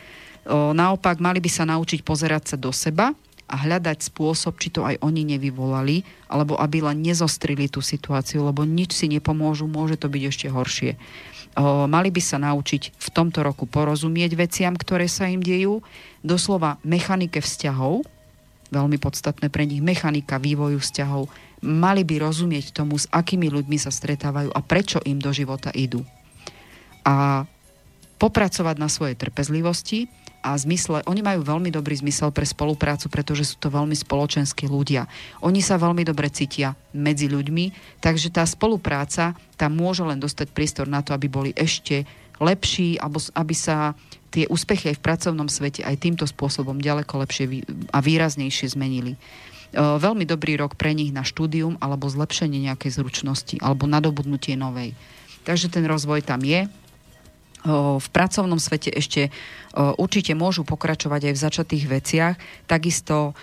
Naopak, 0.49 1.21
mali 1.21 1.43
by 1.43 1.51
sa 1.53 1.69
naučiť 1.69 2.01
pozerať 2.01 2.55
sa 2.55 2.57
do 2.57 2.73
seba 2.73 3.13
a 3.51 3.57
hľadať 3.59 4.09
spôsob, 4.15 4.57
či 4.63 4.71
to 4.71 4.87
aj 4.87 5.03
oni 5.03 5.27
nevyvolali, 5.27 6.07
alebo 6.31 6.55
aby 6.57 6.87
len 6.87 7.03
nezostrili 7.03 7.67
tú 7.67 7.83
situáciu, 7.83 8.47
lebo 8.47 8.63
nič 8.63 8.95
si 8.95 9.11
nepomôžu, 9.11 9.67
môže 9.67 9.99
to 9.99 10.07
byť 10.07 10.23
ešte 10.23 10.47
horšie 10.47 10.93
mali 11.91 12.15
by 12.15 12.23
sa 12.23 12.39
naučiť 12.39 12.95
v 12.95 13.09
tomto 13.11 13.43
roku 13.43 13.67
porozumieť 13.67 14.39
veciam, 14.39 14.75
ktoré 14.79 15.11
sa 15.11 15.27
im 15.27 15.43
dejú, 15.43 15.83
doslova 16.23 16.79
mechanike 16.87 17.43
vzťahov, 17.43 18.07
veľmi 18.71 18.99
podstatné 19.03 19.51
pre 19.51 19.67
nich, 19.67 19.83
mechanika 19.83 20.39
vývoju 20.39 20.79
vzťahov, 20.79 21.27
mali 21.61 22.07
by 22.07 22.23
rozumieť 22.23 22.71
tomu, 22.71 22.97
s 22.97 23.11
akými 23.11 23.51
ľuďmi 23.51 23.77
sa 23.83 23.91
stretávajú 23.91 24.55
a 24.55 24.61
prečo 24.63 25.03
im 25.03 25.19
do 25.19 25.35
života 25.35 25.75
idú. 25.75 26.07
A 27.03 27.45
popracovať 28.23 28.77
na 28.79 28.87
svojej 28.87 29.19
trpezlivosti, 29.19 30.07
a 30.41 30.57
zmysle, 30.57 31.05
oni 31.05 31.21
majú 31.21 31.45
veľmi 31.45 31.69
dobrý 31.69 32.01
zmysel 32.01 32.33
pre 32.33 32.49
spoluprácu, 32.49 33.13
pretože 33.13 33.53
sú 33.53 33.57
to 33.61 33.69
veľmi 33.69 33.93
spoločenskí 33.93 34.67
ľudia. 34.67 35.05
Oni 35.45 35.61
sa 35.61 35.77
veľmi 35.77 36.01
dobre 36.03 36.33
cítia 36.33 36.73
medzi 36.97 37.29
ľuďmi, 37.29 37.99
takže 38.01 38.33
tá 38.33 38.43
spolupráca 38.49 39.37
tam 39.61 39.77
môže 39.77 40.01
len 40.01 40.17
dostať 40.17 40.49
priestor 40.57 40.89
na 40.89 41.05
to, 41.05 41.13
aby 41.13 41.29
boli 41.29 41.51
ešte 41.53 42.09
lepší, 42.41 42.97
aby 43.37 43.53
sa 43.53 43.93
tie 44.33 44.49
úspechy 44.49 44.89
aj 44.89 44.97
v 44.97 45.05
pracovnom 45.05 45.49
svete 45.51 45.85
aj 45.85 46.01
týmto 46.01 46.25
spôsobom 46.25 46.81
ďaleko 46.81 47.21
lepšie 47.21 47.67
a 47.93 48.01
výraznejšie 48.01 48.73
zmenili. 48.73 49.21
Veľmi 49.77 50.25
dobrý 50.25 50.57
rok 50.57 50.75
pre 50.75 50.97
nich 50.97 51.13
na 51.13 51.21
štúdium 51.21 51.77
alebo 51.85 52.09
zlepšenie 52.09 52.65
nejakej 52.65 52.97
zručnosti 52.97 53.61
alebo 53.61 53.85
nadobudnutie 53.85 54.57
novej. 54.57 54.97
Takže 55.45 55.69
ten 55.69 55.85
rozvoj 55.85 56.25
tam 56.25 56.41
je 56.43 56.65
v 58.01 58.09
pracovnom 58.17 58.57
svete 58.57 58.89
ešte 58.89 59.29
určite 59.75 60.35
môžu 60.35 60.67
pokračovať 60.67 61.31
aj 61.31 61.35
v 61.39 61.45
začatých 61.47 61.85
veciach. 61.87 62.35
Takisto 62.67 63.39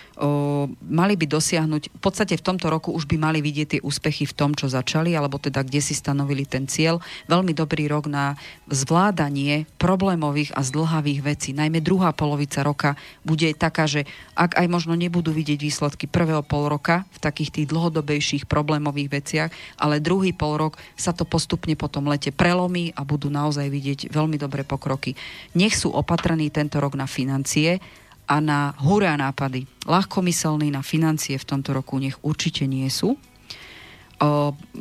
mali 0.84 1.16
by 1.16 1.24
dosiahnuť, 1.24 1.82
v 1.88 2.00
podstate 2.04 2.36
v 2.36 2.44
tomto 2.44 2.68
roku 2.68 2.92
už 2.92 3.08
by 3.08 3.16
mali 3.16 3.40
vidieť 3.40 3.68
tie 3.78 3.80
úspechy 3.80 4.28
v 4.28 4.36
tom, 4.36 4.52
čo 4.52 4.68
začali, 4.68 5.16
alebo 5.16 5.40
teda 5.40 5.64
kde 5.64 5.80
si 5.80 5.96
stanovili 5.96 6.44
ten 6.44 6.68
cieľ. 6.68 7.00
Veľmi 7.32 7.56
dobrý 7.56 7.88
rok 7.88 8.12
na 8.12 8.36
zvládanie 8.68 9.64
problémových 9.80 10.52
a 10.52 10.60
zdlhavých 10.60 11.24
vecí. 11.24 11.56
Najmä 11.56 11.80
druhá 11.80 12.12
polovica 12.12 12.60
roka 12.60 13.00
bude 13.24 13.48
taká, 13.56 13.88
že 13.88 14.04
ak 14.36 14.60
aj 14.60 14.68
možno 14.68 14.92
nebudú 15.00 15.32
vidieť 15.32 15.64
výsledky 15.64 16.04
prvého 16.04 16.44
pol 16.44 16.68
roka 16.68 17.08
v 17.16 17.18
takých 17.24 17.50
tých 17.56 17.66
dlhodobejších 17.72 18.44
problémových 18.44 19.08
veciach, 19.08 19.50
ale 19.80 20.04
druhý 20.04 20.36
pol 20.36 20.60
rok 20.60 20.76
sa 20.92 21.16
to 21.16 21.24
postupne 21.24 21.72
potom 21.72 22.04
lete 22.12 22.36
prelomí 22.36 22.92
a 22.92 23.00
budú 23.00 23.32
naozaj 23.32 23.72
vidieť 23.72 24.12
veľmi 24.12 24.36
dobré 24.36 24.60
pokroky. 24.60 25.16
Nech 25.56 25.72
sú 25.72 25.88
opatrní 25.88 26.16
opatrný 26.18 26.50
tento 26.50 26.82
rok 26.82 26.98
na 26.98 27.06
financie 27.06 27.78
a 28.26 28.42
na 28.42 28.74
hurá 28.82 29.14
nápady. 29.14 29.70
Ľahkomyselní 29.86 30.74
na 30.74 30.82
financie 30.82 31.38
v 31.38 31.46
tomto 31.46 31.70
roku 31.70 31.94
nech 32.02 32.18
určite 32.26 32.66
nie 32.66 32.90
sú. 32.90 33.14
O, 33.14 33.18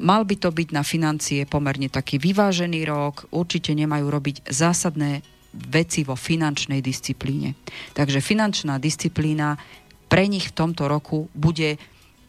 mal 0.02 0.26
by 0.26 0.36
to 0.42 0.50
byť 0.50 0.74
na 0.74 0.82
financie 0.82 1.46
pomerne 1.46 1.94
taký 1.94 2.18
vyvážený 2.18 2.90
rok. 2.90 3.30
Určite 3.30 3.78
nemajú 3.78 4.10
robiť 4.10 4.50
zásadné 4.50 5.22
veci 5.54 6.02
vo 6.02 6.18
finančnej 6.18 6.82
disciplíne. 6.82 7.54
Takže 7.94 8.18
finančná 8.18 8.82
disciplína 8.82 9.62
pre 10.10 10.26
nich 10.26 10.50
v 10.50 10.58
tomto 10.58 10.90
roku 10.90 11.30
bude 11.38 11.78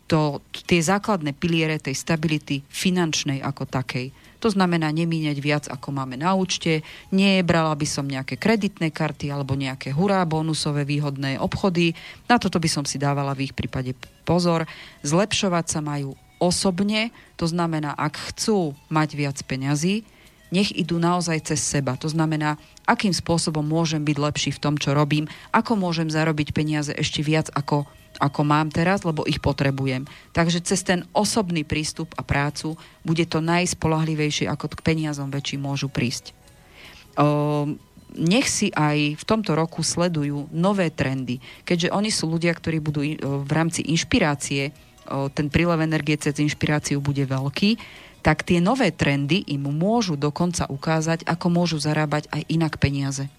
to, 0.05 0.45
tie 0.53 0.85
základné 0.85 1.33
piliere 1.33 1.81
tej 1.81 1.97
stability 1.97 2.61
finančnej 2.69 3.41
ako 3.41 3.65
takej 3.65 4.13
to 4.39 4.49
znamená 4.55 4.95
nemíňať 4.95 5.39
viac, 5.43 5.65
ako 5.67 5.91
máme 5.91 6.15
na 6.15 6.35
účte. 6.39 6.87
Nie 7.11 7.43
brala 7.43 7.75
by 7.75 7.87
som 7.87 8.07
nejaké 8.07 8.39
kreditné 8.39 8.95
karty 8.95 9.35
alebo 9.35 9.59
nejaké 9.59 9.91
hurá 9.91 10.23
bonusové 10.23 10.87
výhodné 10.87 11.43
obchody. 11.43 11.99
Na 12.31 12.39
toto 12.39 12.63
by 12.63 12.71
som 12.71 12.85
si 12.87 13.03
dávala 13.03 13.35
v 13.35 13.51
ich 13.51 13.55
prípade 13.55 13.99
pozor. 14.23 14.71
Zlepšovať 15.03 15.67
sa 15.67 15.81
majú 15.83 16.15
osobne, 16.39 17.11
to 17.35 17.51
znamená, 17.51 17.99
ak 17.99 18.15
chcú 18.35 18.79
mať 18.95 19.09
viac 19.19 19.37
peňazí, 19.43 20.07
nech 20.49 20.73
idú 20.73 20.97
naozaj 20.97 21.53
cez 21.53 21.61
seba. 21.61 21.99
To 22.01 22.09
znamená, 22.09 22.57
akým 22.89 23.13
spôsobom 23.13 23.61
môžem 23.61 24.01
byť 24.01 24.17
lepší 24.17 24.51
v 24.55 24.63
tom, 24.63 24.75
čo 24.81 24.97
robím, 24.97 25.29
ako 25.53 25.77
môžem 25.77 26.09
zarobiť 26.09 26.57
peniaze 26.57 26.95
ešte 26.95 27.21
viac, 27.21 27.53
ako 27.53 27.85
ako 28.19 28.43
mám 28.43 28.69
teraz, 28.69 29.07
lebo 29.07 29.23
ich 29.25 29.39
potrebujem. 29.39 30.05
Takže 30.35 30.61
cez 30.61 30.83
ten 30.83 31.07
osobný 31.15 31.63
prístup 31.63 32.13
a 32.19 32.27
prácu 32.27 32.75
bude 33.07 33.23
to 33.31 33.39
najspolahlivejšie, 33.39 34.51
ako 34.51 34.75
k 34.75 34.85
peniazom 34.85 35.31
väčší 35.31 35.57
môžu 35.59 35.87
prísť. 35.87 36.35
O, 37.15 37.79
nech 38.19 38.51
si 38.51 38.75
aj 38.75 39.21
v 39.21 39.25
tomto 39.25 39.55
roku 39.55 39.87
sledujú 39.87 40.51
nové 40.51 40.91
trendy, 40.91 41.39
keďže 41.63 41.95
oni 41.95 42.11
sú 42.11 42.27
ľudia, 42.27 42.57
ktorí 42.57 42.83
budú 42.83 43.05
v 43.21 43.51
rámci 43.53 43.85
inšpirácie, 43.85 44.73
ten 45.33 45.47
prílev 45.49 45.81
energie 45.81 46.21
cez 46.21 46.37
inšpiráciu 46.37 47.01
bude 47.01 47.25
veľký, 47.25 47.81
tak 48.21 48.45
tie 48.45 48.61
nové 48.61 48.93
trendy 48.93 49.41
im 49.47 49.71
môžu 49.73 50.19
dokonca 50.19 50.67
ukázať, 50.69 51.25
ako 51.25 51.47
môžu 51.49 51.79
zarábať 51.81 52.29
aj 52.29 52.43
inak 52.51 52.77
peniaze. 52.77 53.31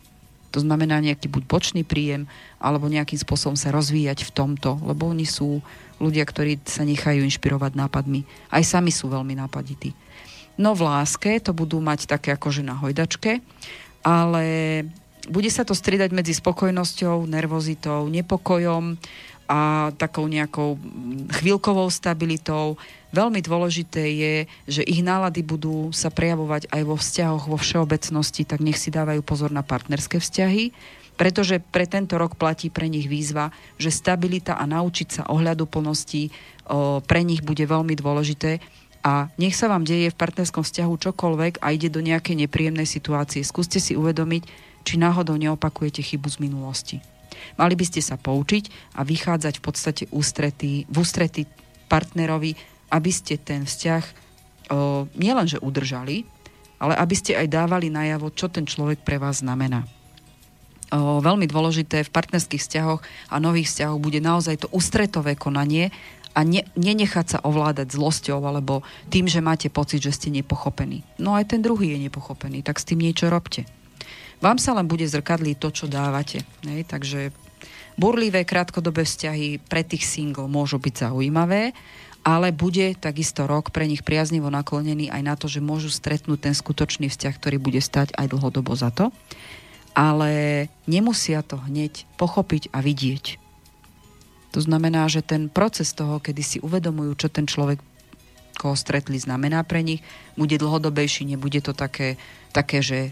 To 0.56 0.60
znamená 0.62 0.98
nejaký 0.98 1.30
buď 1.30 1.44
bočný 1.46 1.82
príjem, 1.86 2.26
alebo 2.58 2.90
nejakým 2.90 3.22
spôsobom 3.22 3.54
sa 3.54 3.70
rozvíjať 3.70 4.26
v 4.26 4.34
tomto, 4.34 4.82
lebo 4.82 5.10
oni 5.10 5.26
sú 5.26 5.62
ľudia, 6.02 6.26
ktorí 6.26 6.64
sa 6.66 6.88
nechajú 6.88 7.22
inšpirovať 7.28 7.78
nápadmi. 7.78 8.26
Aj 8.50 8.64
sami 8.66 8.90
sú 8.90 9.12
veľmi 9.12 9.38
nápadití. 9.38 9.94
No 10.60 10.76
v 10.76 10.84
láske 10.90 11.40
to 11.40 11.56
budú 11.56 11.80
mať 11.80 12.10
také 12.10 12.36
akože 12.36 12.68
na 12.68 12.76
hojdačke, 12.76 13.40
ale 14.04 14.46
bude 15.30 15.48
sa 15.52 15.64
to 15.64 15.78
striedať 15.78 16.12
medzi 16.16 16.34
spokojnosťou, 16.36 17.28
nervozitou, 17.28 18.08
nepokojom 18.10 18.98
a 19.50 19.90
takou 19.98 20.30
nejakou 20.30 20.78
chvíľkovou 21.42 21.90
stabilitou 21.90 22.78
Veľmi 23.10 23.42
dôležité 23.42 24.06
je, 24.06 24.36
že 24.70 24.82
ich 24.86 25.02
nálady 25.02 25.42
budú 25.42 25.90
sa 25.90 26.14
prejavovať 26.14 26.70
aj 26.70 26.82
vo 26.86 26.94
vzťahoch 26.94 27.50
vo 27.50 27.58
všeobecnosti, 27.58 28.46
tak 28.46 28.62
nech 28.62 28.78
si 28.78 28.94
dávajú 28.94 29.26
pozor 29.26 29.50
na 29.50 29.66
partnerské 29.66 30.22
vzťahy, 30.22 30.70
pretože 31.18 31.58
pre 31.58 31.90
tento 31.90 32.22
rok 32.22 32.38
platí 32.38 32.70
pre 32.70 32.86
nich 32.86 33.10
výzva, 33.10 33.50
že 33.82 33.90
stabilita 33.90 34.62
a 34.62 34.64
naučiť 34.70 35.08
sa 35.10 35.24
ohľadu 35.26 35.66
plnosti 35.66 36.30
o, 36.70 37.02
pre 37.02 37.26
nich 37.26 37.42
bude 37.42 37.66
veľmi 37.66 37.98
dôležité 37.98 38.62
a 39.02 39.34
nech 39.42 39.58
sa 39.58 39.74
vám 39.74 39.90
deje 39.90 40.14
v 40.14 40.20
partnerskom 40.20 40.62
vzťahu 40.62 40.94
čokoľvek 41.10 41.54
a 41.66 41.74
ide 41.74 41.90
do 41.90 42.06
nejakej 42.06 42.46
nepríjemnej 42.46 42.86
situácie. 42.86 43.42
Skúste 43.42 43.82
si 43.82 43.98
uvedomiť, 43.98 44.46
či 44.86 45.02
náhodou 45.02 45.34
neopakujete 45.34 46.06
chybu 46.06 46.30
z 46.30 46.38
minulosti. 46.46 46.98
Mali 47.58 47.76
by 47.76 47.86
ste 47.86 48.02
sa 48.04 48.16
poučiť 48.16 48.96
a 48.98 49.06
vychádzať 49.06 49.54
v 49.60 49.64
podstate 49.64 50.04
ústrety, 50.12 50.88
v 50.88 50.96
ústrety 50.96 51.46
partnerovi, 51.90 52.54
aby 52.94 53.12
ste 53.14 53.38
ten 53.42 53.66
vzťah 53.66 54.04
o, 54.06 54.12
nielenže 55.18 55.58
udržali, 55.62 56.26
ale 56.80 56.94
aby 56.96 57.16
ste 57.18 57.36
aj 57.36 57.48
dávali 57.52 57.92
najavo, 57.92 58.32
čo 58.34 58.48
ten 58.48 58.64
človek 58.64 59.04
pre 59.04 59.18
vás 59.18 59.42
znamená. 59.42 59.84
O, 60.90 61.22
veľmi 61.22 61.46
dôležité 61.46 62.06
v 62.06 62.14
partnerských 62.14 62.62
vzťahoch 62.62 63.02
a 63.30 63.36
nových 63.38 63.70
vzťahoch 63.70 64.00
bude 64.02 64.22
naozaj 64.22 64.66
to 64.66 64.68
ústretové 64.74 65.38
konanie 65.38 65.94
a 66.34 66.46
ne, 66.46 66.66
nenechať 66.78 67.26
sa 67.26 67.40
ovládať 67.42 67.94
zlosťou 67.94 68.42
alebo 68.42 68.86
tým, 69.10 69.26
že 69.26 69.42
máte 69.42 69.68
pocit, 69.70 70.02
že 70.02 70.14
ste 70.14 70.30
nepochopení. 70.34 71.02
No 71.18 71.34
aj 71.34 71.54
ten 71.54 71.62
druhý 71.62 71.94
je 71.98 72.10
nepochopený, 72.10 72.62
tak 72.62 72.78
s 72.78 72.88
tým 72.90 73.02
niečo 73.02 73.30
robte. 73.30 73.66
Vám 74.40 74.56
sa 74.56 74.72
len 74.72 74.88
bude 74.88 75.04
zrkadliť 75.04 75.56
to, 75.60 75.70
čo 75.72 75.86
dávate. 75.92 76.48
Nej? 76.64 76.88
Takže 76.88 77.36
burlivé 78.00 78.48
krátkodobé 78.48 79.04
vzťahy 79.04 79.60
pre 79.68 79.84
tých 79.84 80.08
single 80.08 80.48
môžu 80.48 80.80
byť 80.80 81.12
zaujímavé, 81.12 81.76
ale 82.24 82.56
bude 82.56 82.96
takisto 83.00 83.48
rok 83.48 83.72
pre 83.76 83.88
nich 83.88 84.04
priaznivo 84.04 84.48
naklonený 84.48 85.12
aj 85.12 85.22
na 85.24 85.36
to, 85.36 85.52
že 85.52 85.64
môžu 85.64 85.92
stretnúť 85.92 86.40
ten 86.52 86.56
skutočný 86.56 87.12
vzťah, 87.12 87.34
ktorý 87.36 87.58
bude 87.60 87.80
stať 87.84 88.16
aj 88.16 88.32
dlhodobo 88.32 88.76
za 88.76 88.92
to. 88.92 89.12
Ale 89.92 90.68
nemusia 90.88 91.44
to 91.44 91.60
hneď 91.60 92.08
pochopiť 92.16 92.72
a 92.72 92.80
vidieť. 92.80 93.40
To 94.56 94.60
znamená, 94.64 95.06
že 95.12 95.20
ten 95.22 95.52
proces 95.52 95.92
toho, 95.92 96.24
kedy 96.24 96.42
si 96.42 96.58
uvedomujú, 96.64 97.12
čo 97.20 97.28
ten 97.28 97.46
človek, 97.46 97.84
koho 98.56 98.76
stretli, 98.76 99.20
znamená 99.20 99.64
pre 99.68 99.84
nich, 99.84 100.02
bude 100.36 100.56
dlhodobejší, 100.56 101.28
nebude 101.28 101.60
to 101.64 101.72
také, 101.76 102.16
také 102.52 102.80
že 102.80 103.12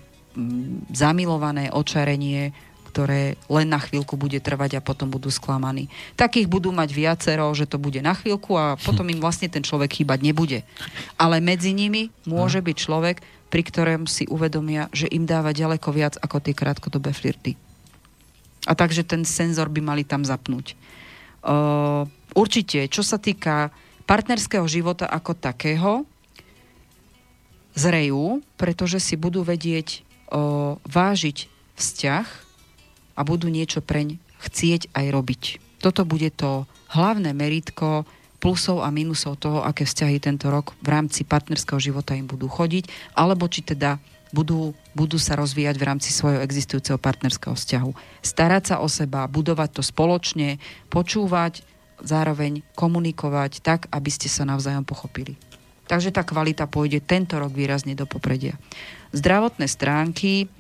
zamilované 0.94 1.74
očarenie, 1.74 2.54
ktoré 2.98 3.38
len 3.46 3.70
na 3.70 3.78
chvíľku 3.78 4.18
bude 4.18 4.42
trvať 4.42 4.80
a 4.80 4.86
potom 4.86 5.14
budú 5.14 5.30
sklamaní. 5.30 5.86
Takých 6.18 6.50
budú 6.50 6.74
mať 6.74 6.90
viacero, 6.98 7.46
že 7.54 7.70
to 7.70 7.78
bude 7.78 8.02
na 8.02 8.18
chvíľku 8.18 8.58
a 8.58 8.74
potom 8.80 9.06
im 9.12 9.22
vlastne 9.22 9.52
ten 9.52 9.62
človek 9.62 10.02
chýbať 10.02 10.26
nebude. 10.26 10.66
Ale 11.14 11.38
medzi 11.38 11.78
nimi 11.78 12.10
môže 12.26 12.58
byť 12.58 12.74
človek, 12.74 13.22
pri 13.54 13.62
ktorom 13.62 14.10
si 14.10 14.26
uvedomia, 14.26 14.90
že 14.90 15.06
im 15.14 15.30
dáva 15.30 15.54
ďaleko 15.54 15.94
viac 15.94 16.18
ako 16.18 16.42
tie 16.42 16.58
krátkodobé 16.58 17.14
flirty. 17.14 17.54
A 18.66 18.74
takže 18.74 19.06
ten 19.06 19.24
senzor 19.24 19.70
by 19.70 19.80
mali 19.80 20.04
tam 20.04 20.26
zapnúť. 20.26 20.74
Uh, 21.46 22.04
určite, 22.36 22.90
čo 22.90 23.06
sa 23.06 23.22
týka 23.22 23.72
partnerského 24.10 24.66
života 24.66 25.08
ako 25.08 25.38
takého, 25.38 26.04
zrejú, 27.78 28.42
pretože 28.58 28.98
si 28.98 29.14
budú 29.14 29.46
vedieť 29.46 30.07
uh, 30.32 30.76
vážiť 30.86 31.48
vzťah 31.78 32.28
a 33.18 33.22
budú 33.26 33.50
niečo 33.50 33.82
preň 33.82 34.20
chcieť 34.44 34.94
aj 34.94 35.06
robiť. 35.10 35.44
Toto 35.82 36.06
bude 36.06 36.30
to 36.34 36.66
hlavné 36.94 37.34
meritko 37.34 38.06
plusov 38.38 38.86
a 38.86 38.94
minusov 38.94 39.42
toho, 39.42 39.66
aké 39.66 39.86
vzťahy 39.86 40.22
tento 40.22 40.50
rok 40.54 40.78
v 40.82 40.94
rámci 40.94 41.26
partnerského 41.26 41.82
života 41.82 42.14
im 42.14 42.30
budú 42.30 42.46
chodiť, 42.46 42.90
alebo 43.18 43.50
či 43.50 43.66
teda 43.66 43.98
budú, 44.30 44.78
budú 44.94 45.18
sa 45.18 45.34
rozvíjať 45.40 45.76
v 45.78 45.88
rámci 45.88 46.10
svojho 46.14 46.44
existujúceho 46.46 47.02
partnerského 47.02 47.58
vzťahu. 47.58 47.92
Starať 48.22 48.64
sa 48.74 48.76
o 48.84 48.88
seba, 48.92 49.26
budovať 49.26 49.82
to 49.82 49.84
spoločne, 49.86 50.62
počúvať, 50.94 51.66
zároveň 51.98 52.62
komunikovať 52.78 53.66
tak, 53.66 53.90
aby 53.90 54.10
ste 54.14 54.30
sa 54.30 54.46
navzájom 54.46 54.86
pochopili. 54.86 55.34
Takže 55.88 56.12
tá 56.12 56.22
kvalita 56.28 56.68
pôjde 56.68 57.00
tento 57.00 57.40
rok 57.40 57.56
výrazne 57.56 57.96
do 57.96 58.04
popredia. 58.04 58.60
Zdravotné 59.16 59.66
stránky, 59.72 60.52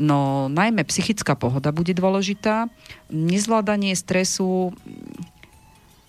No 0.00 0.48
najmä 0.48 0.80
psychická 0.88 1.36
pohoda 1.36 1.76
bude 1.76 1.92
dôležitá. 1.92 2.72
Nezvládanie 3.12 3.92
stresu, 3.92 4.72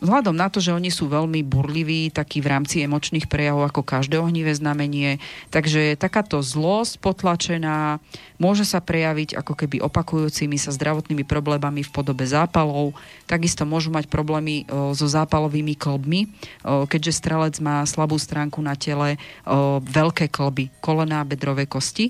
vzhľadom 0.02 0.34
na 0.34 0.49
to, 0.49 0.58
že 0.58 0.74
oni 0.74 0.89
sú 0.89 1.08
veľmi 1.08 1.45
burliví, 1.45 2.10
taký 2.10 2.41
v 2.41 2.52
rámci 2.52 2.82
emočných 2.82 3.30
prejavov 3.30 3.70
ako 3.70 3.86
každé 3.86 4.18
ohnivé 4.18 4.52
znamenie, 4.52 5.22
takže 5.54 5.95
takáto 5.95 6.41
zlosť 6.41 6.97
potlačená 6.99 8.02
môže 8.41 8.66
sa 8.66 8.82
prejaviť 8.82 9.38
ako 9.38 9.54
keby 9.54 9.78
opakujúcimi 9.86 10.58
sa 10.58 10.74
zdravotnými 10.74 11.22
problémami 11.22 11.86
v 11.86 11.93
podobe 11.93 12.26
zápalov. 12.26 12.97
Takisto 13.30 13.64
môžu 13.70 13.93
mať 13.93 14.10
problémy 14.10 14.66
o, 14.66 14.97
so 14.97 15.06
zápalovými 15.06 15.78
klbmi, 15.78 16.26
o, 16.26 16.89
keďže 16.89 17.22
strelec 17.22 17.56
má 17.62 17.86
slabú 17.86 18.18
stránku 18.18 18.58
na 18.60 18.74
tele, 18.74 19.22
o, 19.45 19.78
veľké 19.86 20.34
klby, 20.34 20.74
kolená, 20.82 21.22
bedrové 21.22 21.70
kosti 21.70 22.10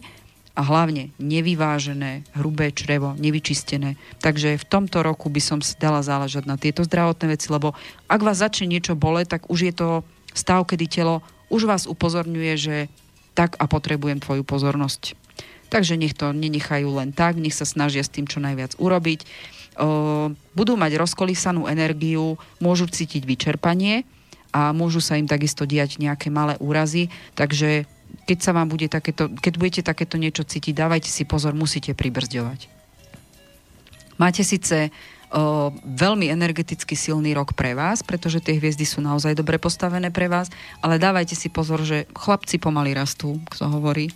a 0.52 0.62
hlavne 0.68 1.16
nevyvážené, 1.16 2.28
hrubé 2.36 2.76
črevo, 2.76 3.16
nevyčistené. 3.16 3.96
Takže 4.20 4.60
v 4.60 4.66
tomto 4.68 5.00
roku 5.00 5.32
by 5.32 5.40
som 5.40 5.60
si 5.64 5.80
dala 5.80 6.04
záležať 6.04 6.44
na 6.44 6.60
tieto 6.60 6.84
zdravotné 6.84 7.40
veci, 7.40 7.48
lebo 7.48 7.72
ak 8.12 8.20
vás 8.20 8.44
začne 8.44 8.68
niečo 8.68 9.00
boleť, 9.00 9.40
tak 9.40 9.42
už 9.48 9.60
je 9.72 9.74
to 9.74 9.90
stav, 10.36 10.68
kedy 10.68 10.92
telo 10.92 11.24
už 11.48 11.68
vás 11.68 11.84
upozorňuje, 11.88 12.54
že 12.60 12.76
tak 13.32 13.56
a 13.60 13.68
potrebujem 13.68 14.20
tvoju 14.20 14.44
pozornosť. 14.44 15.16
Takže 15.72 15.96
nech 15.96 16.16
to 16.16 16.36
nenechajú 16.36 17.00
len 17.00 17.16
tak, 17.16 17.40
nech 17.40 17.56
sa 17.56 17.64
snažia 17.64 18.04
s 18.04 18.12
tým 18.12 18.28
čo 18.28 18.44
najviac 18.44 18.76
urobiť. 18.76 19.24
Budú 20.52 20.74
mať 20.76 21.00
rozkolísanú 21.00 21.64
energiu, 21.72 22.36
môžu 22.60 22.92
cítiť 22.92 23.24
vyčerpanie 23.24 24.04
a 24.52 24.76
môžu 24.76 25.00
sa 25.00 25.16
im 25.16 25.32
takisto 25.32 25.64
diať 25.64 25.96
nejaké 25.96 26.28
malé 26.28 26.60
úrazy, 26.60 27.08
takže 27.40 27.88
keď 28.26 28.38
sa 28.40 28.52
vám 28.56 28.68
bude 28.72 28.88
takéto, 28.88 29.32
keď 29.32 29.54
budete 29.58 29.82
takéto 29.84 30.16
niečo 30.16 30.46
cítiť, 30.46 30.74
dávajte 30.76 31.10
si 31.10 31.24
pozor, 31.28 31.52
musíte 31.58 31.92
pribrzďovať. 31.98 32.68
Máte 34.22 34.46
síce 34.46 34.94
o, 35.34 35.74
veľmi 35.84 36.30
energeticky 36.30 36.94
silný 36.94 37.34
rok 37.34 37.58
pre 37.58 37.74
vás, 37.74 38.06
pretože 38.06 38.44
tie 38.44 38.62
hviezdy 38.62 38.86
sú 38.86 39.02
naozaj 39.02 39.34
dobre 39.34 39.58
postavené 39.58 40.14
pre 40.14 40.30
vás, 40.30 40.54
ale 40.86 41.02
dávajte 41.02 41.34
si 41.34 41.50
pozor, 41.50 41.82
že 41.82 42.06
chlapci 42.14 42.62
pomaly 42.62 42.94
rastú, 42.94 43.42
kto 43.50 43.66
hovorí. 43.68 44.14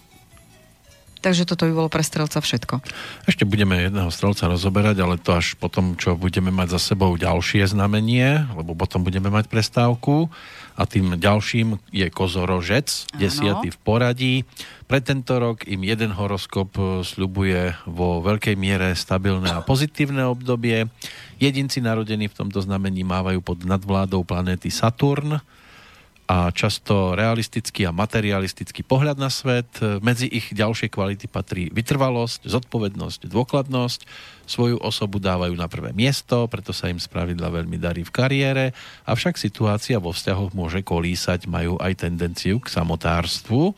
Takže 1.25 1.49
toto 1.49 1.65
by 1.65 1.73
bolo 1.73 1.89
pre 1.89 2.05
strelca 2.05 2.37
všetko. 2.37 2.85
Ešte 3.25 3.49
budeme 3.49 3.81
jedného 3.81 4.13
strelca 4.13 4.45
rozoberať, 4.45 5.01
ale 5.01 5.17
to 5.17 5.33
až 5.33 5.57
potom, 5.57 5.97
čo 5.97 6.13
budeme 6.13 6.53
mať 6.53 6.77
za 6.77 6.93
sebou 6.93 7.17
ďalšie 7.17 7.65
znamenie, 7.65 8.45
lebo 8.53 8.77
potom 8.77 9.01
budeme 9.01 9.33
mať 9.33 9.49
prestávku 9.49 10.29
a 10.77 10.85
tým 10.85 11.17
ďalším 11.17 11.81
je 11.89 12.13
kozorožec, 12.13 12.85
Áno. 13.09 13.17
desiatý 13.17 13.73
v 13.73 13.79
poradí. 13.81 14.35
Pre 14.85 15.01
tento 15.01 15.41
rok 15.41 15.65
im 15.65 15.81
jeden 15.81 16.13
horoskop 16.13 16.77
sľubuje 17.01 17.73
vo 17.89 18.21
veľkej 18.21 18.53
miere 18.53 18.93
stabilné 18.93 19.49
a 19.49 19.65
pozitívne 19.65 20.29
obdobie. 20.29 20.85
Jedinci 21.41 21.81
narodení 21.81 22.29
v 22.29 22.37
tomto 22.37 22.61
znamení 22.61 23.01
mávajú 23.01 23.41
pod 23.41 23.65
nadvládou 23.65 24.21
planéty 24.21 24.69
Saturn, 24.69 25.41
a 26.25 26.49
často 26.49 27.13
realistický 27.13 27.85
a 27.85 27.93
materialistický 27.93 28.81
pohľad 28.81 29.21
na 29.21 29.29
svet. 29.29 29.69
Medzi 30.01 30.25
ich 30.25 30.49
ďalšie 30.49 30.89
kvality 30.89 31.29
patrí 31.29 31.69
vytrvalosť, 31.69 32.49
zodpovednosť, 32.49 33.29
dôkladnosť. 33.29 33.99
Svoju 34.49 34.81
osobu 34.81 35.21
dávajú 35.21 35.53
na 35.53 35.69
prvé 35.69 35.93
miesto, 35.93 36.49
preto 36.49 36.73
sa 36.73 36.89
im 36.89 36.97
spravidla 36.97 37.49
veľmi 37.49 37.77
darí 37.77 38.05
v 38.05 38.13
kariére, 38.13 38.65
avšak 39.05 39.37
situácia 39.41 39.97
vo 39.97 40.13
vzťahoch 40.13 40.53
môže 40.53 40.85
kolísať, 40.85 41.49
majú 41.49 41.81
aj 41.81 42.05
tendenciu 42.05 42.61
k 42.61 42.69
samotárstvu 42.69 43.73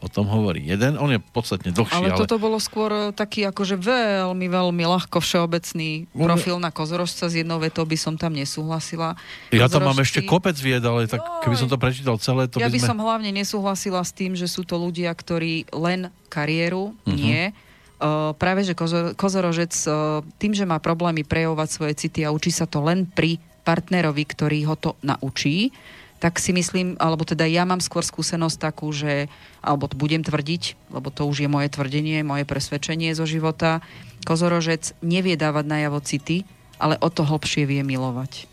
o 0.00 0.08
tom 0.12 0.28
hovorí 0.28 0.60
jeden. 0.68 1.00
On 1.00 1.08
je 1.08 1.16
podstatne 1.18 1.72
dlhší. 1.72 1.96
Ale, 1.96 2.12
ale... 2.12 2.20
toto 2.20 2.36
bolo 2.36 2.60
skôr 2.60 2.90
e, 2.92 3.02
taký 3.16 3.48
akože 3.48 3.80
veľmi, 3.80 4.46
veľmi 4.46 4.84
ľahko 4.84 5.24
všeobecný 5.24 6.12
profil 6.12 6.60
na 6.60 6.68
kozorožca. 6.68 7.32
S 7.32 7.34
jednou 7.40 7.56
vetou 7.56 7.88
by 7.88 7.96
som 7.96 8.14
tam 8.20 8.36
nesúhlasila. 8.36 9.16
Ja 9.50 9.66
tam 9.72 9.88
mám 9.88 9.96
ešte 10.00 10.20
kopec 10.24 10.56
vied, 10.60 10.84
ale 10.84 11.08
tak 11.08 11.24
keby 11.44 11.56
som 11.56 11.68
to 11.68 11.80
prečítal 11.80 12.20
celé, 12.20 12.44
to 12.46 12.60
ja 12.60 12.68
by, 12.68 12.76
by 12.76 12.80
sme... 12.80 12.88
som 12.92 12.98
hlavne 13.00 13.30
nesúhlasila 13.32 14.04
s 14.04 14.12
tým, 14.12 14.36
že 14.36 14.44
sú 14.44 14.68
to 14.68 14.76
ľudia, 14.76 15.08
ktorí 15.16 15.72
len 15.72 16.12
kariéru, 16.28 16.92
uh-huh. 16.92 17.16
nie. 17.16 17.56
Uh, 17.96 18.36
práve, 18.36 18.60
že 18.60 18.76
kozo, 18.76 19.16
kozorožec 19.16 19.72
uh, 19.88 20.20
tým, 20.36 20.52
že 20.52 20.68
má 20.68 20.76
problémy 20.76 21.24
prejavovať 21.24 21.68
svoje 21.72 21.94
city 21.96 22.28
a 22.28 22.34
učí 22.34 22.52
sa 22.52 22.68
to 22.68 22.84
len 22.84 23.08
pri 23.08 23.40
partnerovi, 23.64 24.22
ktorý 24.28 24.68
ho 24.68 24.76
to 24.76 24.94
naučí, 25.00 25.72
tak 26.16 26.40
si 26.40 26.56
myslím, 26.56 26.96
alebo 26.96 27.28
teda 27.28 27.44
ja 27.44 27.68
mám 27.68 27.84
skôr 27.84 28.00
skúsenosť 28.00 28.56
takú, 28.56 28.88
že, 28.88 29.28
alebo 29.60 29.88
budem 29.92 30.24
tvrdiť, 30.24 30.88
lebo 30.88 31.12
to 31.12 31.28
už 31.28 31.44
je 31.44 31.48
moje 31.48 31.68
tvrdenie, 31.68 32.24
moje 32.24 32.48
presvedčenie 32.48 33.12
zo 33.12 33.28
života, 33.28 33.84
kozorožec 34.24 34.96
nevie 35.04 35.36
dávať 35.36 35.64
najavo 35.68 36.00
city, 36.00 36.48
ale 36.80 36.96
o 37.04 37.08
to 37.12 37.24
hlbšie 37.24 37.68
vie 37.68 37.84
milovať. 37.84 38.48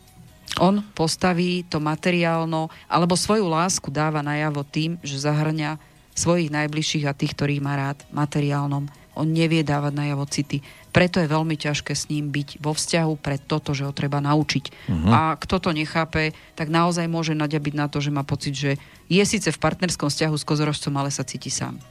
On 0.61 0.85
postaví 0.93 1.65
to 1.65 1.81
materiálno, 1.81 2.69
alebo 2.85 3.17
svoju 3.17 3.49
lásku 3.49 3.89
dáva 3.89 4.21
najavo 4.21 4.61
tým, 4.61 5.01
že 5.01 5.23
zahrňa 5.23 5.81
svojich 6.13 6.53
najbližších 6.53 7.09
a 7.09 7.17
tých, 7.17 7.33
ktorých 7.33 7.63
má 7.63 7.73
rád 7.73 7.97
materiálnom. 8.13 8.85
On 9.17 9.25
nevie 9.25 9.65
dávať 9.65 9.93
najavo 9.97 10.25
city. 10.29 10.61
Preto 10.93 11.17
je 11.17 11.25
veľmi 11.25 11.57
ťažké 11.57 11.97
s 11.97 12.07
ním 12.13 12.29
byť 12.29 12.61
vo 12.61 12.77
vzťahu 12.77 13.13
pre 13.17 13.41
toto, 13.41 13.73
že 13.73 13.89
ho 13.89 13.91
treba 13.91 14.21
naučiť. 14.21 14.65
Uh-huh. 14.69 15.09
A 15.09 15.19
kto 15.41 15.57
to 15.57 15.69
nechápe, 15.73 16.37
tak 16.53 16.69
naozaj 16.69 17.09
môže 17.09 17.33
naďabiť 17.33 17.73
na 17.73 17.89
to, 17.89 17.97
že 17.97 18.13
má 18.13 18.21
pocit, 18.21 18.53
že 18.53 18.71
je 19.09 19.23
síce 19.25 19.49
v 19.49 19.57
partnerskom 19.57 20.07
vzťahu 20.07 20.35
s 20.37 20.45
kozorožcom, 20.45 20.93
ale 20.95 21.09
sa 21.09 21.25
cíti 21.25 21.49
sám. 21.49 21.81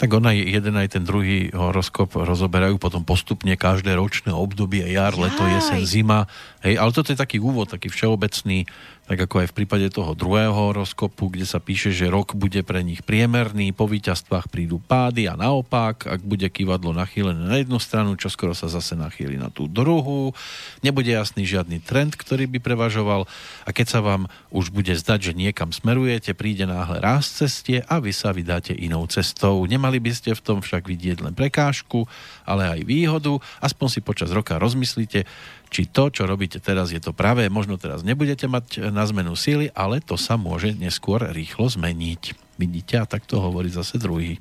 Tak 0.00 0.08
on 0.12 0.24
aj 0.24 0.36
jeden 0.40 0.74
aj 0.74 0.96
ten 0.96 1.04
druhý 1.04 1.52
horoskop 1.52 2.16
rozoberajú 2.16 2.80
potom 2.80 3.04
postupne 3.04 3.52
každé 3.54 3.92
ročné 3.92 4.32
obdobie, 4.32 4.88
jar, 4.88 5.12
Jaj. 5.12 5.20
leto, 5.20 5.42
jesen, 5.44 5.84
zima. 5.84 6.24
Hej, 6.64 6.80
ale 6.80 6.90
toto 6.96 7.12
je 7.12 7.18
taký 7.20 7.38
úvod, 7.38 7.68
taký 7.68 7.92
všeobecný 7.92 8.66
tak 9.06 9.22
ako 9.22 9.46
aj 9.46 9.48
v 9.54 9.56
prípade 9.62 9.86
toho 9.94 10.18
druhého 10.18 10.50
horoskopu, 10.50 11.30
kde 11.30 11.46
sa 11.46 11.62
píše, 11.62 11.94
že 11.94 12.10
rok 12.10 12.34
bude 12.34 12.58
pre 12.66 12.82
nich 12.82 13.06
priemerný, 13.06 13.70
po 13.70 13.86
víťazstvách 13.86 14.50
prídu 14.50 14.82
pády 14.82 15.30
a 15.30 15.38
naopak, 15.38 16.10
ak 16.10 16.26
bude 16.26 16.50
kývadlo 16.50 16.90
nachýlené 16.90 17.38
na 17.38 17.62
jednu 17.62 17.78
stranu, 17.78 18.18
čo 18.18 18.26
skoro 18.26 18.50
sa 18.50 18.66
zase 18.66 18.98
nachýli 18.98 19.38
na 19.38 19.46
tú 19.46 19.70
druhú, 19.70 20.34
nebude 20.82 21.14
jasný 21.14 21.46
žiadny 21.46 21.78
trend, 21.86 22.18
ktorý 22.18 22.50
by 22.50 22.58
prevažoval 22.58 23.30
a 23.62 23.70
keď 23.70 23.86
sa 23.86 24.00
vám 24.02 24.26
už 24.50 24.74
bude 24.74 24.90
zdať, 24.90 25.30
že 25.30 25.38
niekam 25.38 25.70
smerujete, 25.70 26.34
príde 26.34 26.66
náhle 26.66 26.98
ráz 26.98 27.30
cestie 27.30 27.86
a 27.86 28.02
vy 28.02 28.10
sa 28.10 28.34
vydáte 28.34 28.74
inou 28.74 29.06
cestou. 29.06 29.62
Nemali 29.62 30.02
by 30.02 30.10
ste 30.18 30.34
v 30.34 30.42
tom 30.42 30.58
však 30.58 30.82
vidieť 30.82 31.22
len 31.22 31.34
prekážku, 31.38 32.10
ale 32.42 32.66
aj 32.74 32.80
výhodu, 32.82 33.38
aspoň 33.62 33.86
si 33.86 34.00
počas 34.02 34.34
roka 34.34 34.58
rozmyslíte, 34.58 35.30
či 35.76 35.84
to, 35.84 36.08
čo 36.08 36.24
robíte 36.24 36.56
teraz, 36.56 36.88
je 36.88 36.96
to 36.96 37.12
pravé. 37.12 37.52
Možno 37.52 37.76
teraz 37.76 38.00
nebudete 38.00 38.48
mať 38.48 38.88
na 38.88 39.04
zmenu 39.04 39.36
síly, 39.36 39.68
ale 39.76 40.00
to 40.00 40.16
sa 40.16 40.40
môže 40.40 40.72
neskôr 40.72 41.20
rýchlo 41.36 41.68
zmeniť. 41.68 42.32
Vidíte, 42.56 42.96
a 42.96 43.04
tak 43.04 43.28
to 43.28 43.44
hovorí 43.44 43.68
zase 43.68 44.00
druhý 44.00 44.40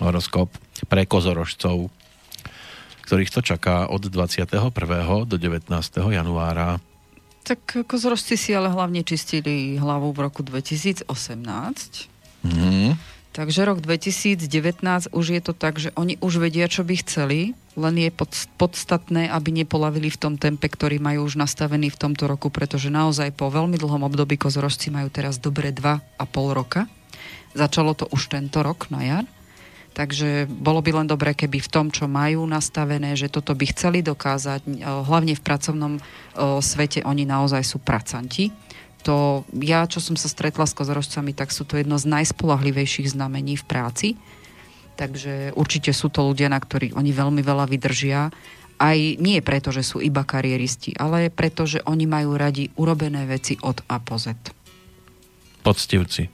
horoskop 0.00 0.48
pre 0.88 1.04
kozorožcov, 1.04 1.92
ktorých 3.04 3.28
to 3.28 3.44
čaká 3.44 3.92
od 3.92 4.08
21. 4.08 4.56
do 5.28 5.36
19. 5.36 5.68
januára. 6.00 6.80
Tak 7.44 7.84
kozorožci 7.84 8.40
si 8.40 8.56
ale 8.56 8.72
hlavne 8.72 9.04
čistili 9.04 9.76
hlavu 9.76 10.16
v 10.16 10.18
roku 10.24 10.40
2018. 10.40 11.12
Mm. 12.40 12.96
Takže 13.34 13.66
rok 13.66 13.82
2019 13.82 15.10
už 15.10 15.26
je 15.34 15.42
to 15.42 15.50
tak, 15.50 15.82
že 15.82 15.90
oni 15.98 16.14
už 16.22 16.38
vedia, 16.38 16.70
čo 16.70 16.86
by 16.86 17.02
chceli, 17.02 17.58
len 17.74 17.94
je 17.98 18.06
pod, 18.14 18.30
podstatné, 18.54 19.26
aby 19.26 19.50
nepolavili 19.50 20.06
v 20.06 20.20
tom 20.22 20.34
tempe, 20.38 20.70
ktorý 20.70 21.02
majú 21.02 21.26
už 21.26 21.34
nastavený 21.34 21.90
v 21.90 21.98
tomto 21.98 22.30
roku, 22.30 22.46
pretože 22.54 22.94
naozaj 22.94 23.34
po 23.34 23.50
veľmi 23.50 23.74
dlhom 23.74 24.06
období 24.06 24.38
kozorožci 24.38 24.94
majú 24.94 25.10
teraz 25.10 25.42
dobre 25.42 25.74
2,5 25.74 26.22
roka. 26.54 26.86
Začalo 27.58 27.98
to 27.98 28.06
už 28.14 28.30
tento 28.30 28.62
rok 28.62 28.86
na 28.94 29.02
jar. 29.02 29.26
Takže 29.98 30.46
bolo 30.46 30.78
by 30.78 31.02
len 31.02 31.10
dobré, 31.10 31.34
keby 31.34 31.58
v 31.58 31.70
tom, 31.70 31.86
čo 31.90 32.06
majú 32.06 32.46
nastavené, 32.46 33.18
že 33.18 33.30
toto 33.30 33.54
by 33.54 33.66
chceli 33.74 34.02
dokázať, 34.02 34.82
hlavne 34.82 35.34
v 35.34 35.42
pracovnom 35.42 35.98
svete, 36.62 37.02
oni 37.02 37.26
naozaj 37.26 37.62
sú 37.66 37.82
pracanti 37.82 38.54
to, 39.04 39.44
ja, 39.60 39.84
čo 39.84 40.00
som 40.00 40.16
sa 40.16 40.32
stretla 40.32 40.64
s 40.64 40.72
kozorožcami, 40.72 41.36
tak 41.36 41.52
sú 41.52 41.68
to 41.68 41.76
jedno 41.76 42.00
z 42.00 42.08
najspolahlivejších 42.08 43.12
znamení 43.12 43.60
v 43.60 43.64
práci. 43.68 44.08
Takže 44.96 45.52
určite 45.52 45.92
sú 45.92 46.08
to 46.08 46.24
ľudia, 46.24 46.48
na 46.48 46.56
ktorých 46.56 46.96
oni 46.96 47.12
veľmi 47.12 47.42
veľa 47.44 47.68
vydržia. 47.68 48.32
Aj 48.80 48.98
nie 48.98 49.38
preto, 49.44 49.70
že 49.70 49.84
sú 49.84 50.00
iba 50.00 50.24
kariéristi, 50.24 50.96
ale 50.96 51.28
preto, 51.28 51.68
že 51.68 51.84
oni 51.84 52.08
majú 52.08 52.34
radi 52.34 52.72
urobené 52.80 53.28
veci 53.28 53.60
od 53.60 53.84
A 53.86 54.00
po 54.00 54.16
Z. 54.16 54.34
Poctivci. 55.62 56.32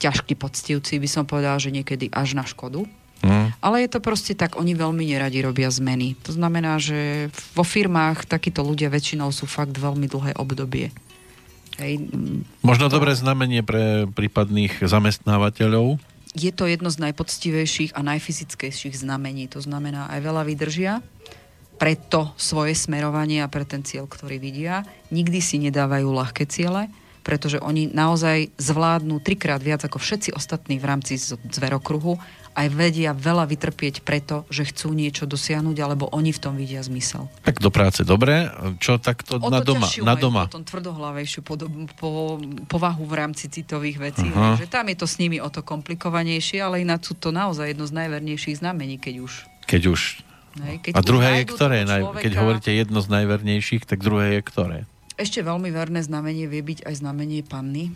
Ťažkí 0.00 0.34
poctivci, 0.34 0.96
by 0.98 1.08
som 1.08 1.24
povedala, 1.28 1.60
že 1.60 1.72
niekedy 1.72 2.10
až 2.10 2.34
na 2.34 2.44
škodu. 2.44 2.84
Mm. 3.20 3.52
Ale 3.60 3.84
je 3.84 3.90
to 3.92 4.00
proste 4.00 4.32
tak, 4.32 4.56
oni 4.56 4.72
veľmi 4.72 5.04
neradi 5.04 5.44
robia 5.44 5.68
zmeny. 5.68 6.16
To 6.24 6.32
znamená, 6.32 6.80
že 6.80 7.28
vo 7.52 7.64
firmách 7.64 8.24
takíto 8.24 8.64
ľudia 8.64 8.88
väčšinou 8.88 9.28
sú 9.28 9.44
fakt 9.44 9.76
veľmi 9.76 10.08
dlhé 10.08 10.40
obdobie. 10.40 10.88
Hej. 11.80 12.12
Možno 12.60 12.92
dobré 12.92 13.16
znamenie 13.16 13.64
pre 13.64 14.04
prípadných 14.12 14.84
zamestnávateľov? 14.84 15.96
Je 16.36 16.52
to 16.52 16.68
jedno 16.68 16.92
z 16.92 17.10
najpoctivejších 17.10 17.96
a 17.96 18.04
najfyzickejších 18.04 18.94
znamení. 19.00 19.48
To 19.50 19.64
znamená, 19.64 20.12
aj 20.12 20.20
veľa 20.20 20.42
vydržia 20.46 20.92
pre 21.80 21.96
to 21.96 22.28
svoje 22.36 22.76
smerovanie 22.76 23.40
a 23.40 23.48
pre 23.48 23.64
ten 23.64 23.80
cieľ, 23.80 24.04
ktorý 24.04 24.36
vidia. 24.36 24.84
Nikdy 25.08 25.40
si 25.40 25.56
nedávajú 25.56 26.12
ľahké 26.12 26.44
ciele, 26.44 26.92
pretože 27.24 27.56
oni 27.56 27.88
naozaj 27.88 28.52
zvládnu 28.60 29.24
trikrát 29.24 29.64
viac 29.64 29.80
ako 29.88 29.96
všetci 29.96 30.36
ostatní 30.36 30.76
v 30.76 30.84
rámci 30.84 31.16
zverokruhu 31.16 32.20
aj 32.50 32.66
vedia 32.74 33.14
veľa 33.14 33.46
vytrpieť 33.46 34.02
preto, 34.02 34.42
že 34.50 34.66
chcú 34.66 34.90
niečo 34.90 35.24
dosiahnuť, 35.24 35.76
alebo 35.78 36.10
oni 36.10 36.34
v 36.34 36.40
tom 36.42 36.54
vidia 36.58 36.82
zmysel. 36.82 37.30
Tak 37.46 37.62
do 37.62 37.70
práce 37.70 38.02
dobre, 38.02 38.50
čo 38.82 38.98
takto 38.98 39.38
o 39.38 39.48
na 39.48 39.62
doma? 39.62 39.86
Na 40.02 40.14
doma. 40.18 40.42
Potom 40.50 40.66
tvrdohlavejšiu 40.66 41.40
podob, 41.46 41.70
po, 41.94 42.42
povahu 42.66 43.06
v 43.06 43.14
rámci 43.14 43.46
citových 43.46 43.98
vecí. 44.02 44.28
Uh-huh. 44.28 44.58
Tam 44.66 44.90
je 44.90 44.96
to 44.98 45.06
s 45.06 45.22
nimi 45.22 45.38
o 45.38 45.46
to 45.46 45.62
komplikovanejšie, 45.62 46.58
ale 46.58 46.82
ináč 46.82 47.10
sú 47.10 47.14
to 47.14 47.30
naozaj 47.30 47.70
jedno 47.70 47.86
z 47.86 47.94
najvernejších 47.94 48.58
znamení, 48.58 48.98
keď 48.98 49.14
už. 49.22 49.32
Keď 49.70 49.82
už. 49.86 50.00
Hej, 50.50 50.76
keď 50.82 50.92
A 50.98 51.00
druhé 51.06 51.28
je 51.40 51.44
ktoré? 51.54 51.86
Človeka, 51.86 52.22
keď 52.26 52.32
hovoríte 52.42 52.70
jedno 52.74 52.98
z 52.98 53.08
najvernejších, 53.14 53.86
tak 53.86 54.02
druhé 54.02 54.38
je 54.38 54.40
ktoré? 54.42 54.78
Ešte 55.14 55.46
veľmi 55.46 55.70
verné 55.70 56.02
znamenie 56.02 56.50
vie 56.50 56.64
byť 56.64 56.90
aj 56.90 56.94
znamenie 56.98 57.46
panny. 57.46 57.94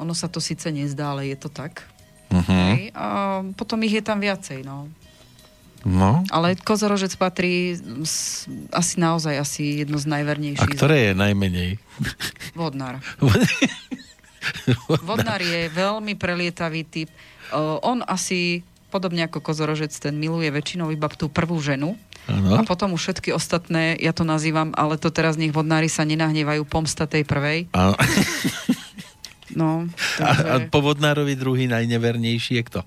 Ono 0.00 0.16
sa 0.16 0.32
to 0.32 0.40
síce 0.40 0.64
nezdá, 0.72 1.12
ale 1.12 1.28
je 1.28 1.36
to 1.36 1.52
tak. 1.52 1.84
Uh-huh. 2.30 2.46
Hej, 2.46 2.94
a 2.94 3.42
potom 3.58 3.82
ich 3.82 3.94
je 3.98 4.04
tam 4.06 4.22
viacej, 4.22 4.62
no. 4.62 4.86
No. 5.80 6.20
Ale 6.28 6.60
kozorožec 6.60 7.16
patrí 7.16 7.72
s, 8.04 8.44
asi 8.68 9.00
naozaj 9.00 9.34
asi 9.40 9.62
jedno 9.80 9.96
z 9.96 10.12
najvernejších. 10.12 10.76
A 10.76 10.76
ktoré 10.76 10.96
je 11.10 11.12
najmenej? 11.16 11.70
Vodnár. 12.58 13.00
Vodnár 15.08 15.40
je 15.40 15.72
veľmi 15.72 16.20
prelietavý 16.20 16.84
typ. 16.84 17.08
Uh, 17.48 17.80
on 17.80 18.04
asi, 18.04 18.60
podobne 18.92 19.24
ako 19.24 19.40
kozorožec, 19.40 19.92
ten 19.96 20.20
miluje 20.20 20.52
väčšinou 20.52 20.92
iba 20.92 21.08
tú 21.08 21.32
prvú 21.32 21.56
ženu. 21.64 21.96
Ano. 22.28 22.60
A 22.60 22.62
potom 22.62 22.92
už 22.92 23.00
všetky 23.10 23.32
ostatné, 23.32 23.96
ja 23.96 24.12
to 24.12 24.22
nazývam, 24.28 24.76
ale 24.76 25.00
to 25.00 25.08
teraz 25.08 25.40
nech 25.40 25.50
vodnári 25.50 25.88
sa 25.88 26.04
nenahnevajú 26.04 26.68
pomsta 26.68 27.08
tej 27.08 27.24
prvej. 27.24 27.72
No, 29.56 29.90
takže... 30.18 30.46
a, 30.46 30.54
a 30.54 30.56
po 30.66 30.80
Vodnárovi 30.84 31.34
druhý 31.34 31.66
najnevernejší 31.66 32.60
je 32.60 32.64
kto? 32.66 32.80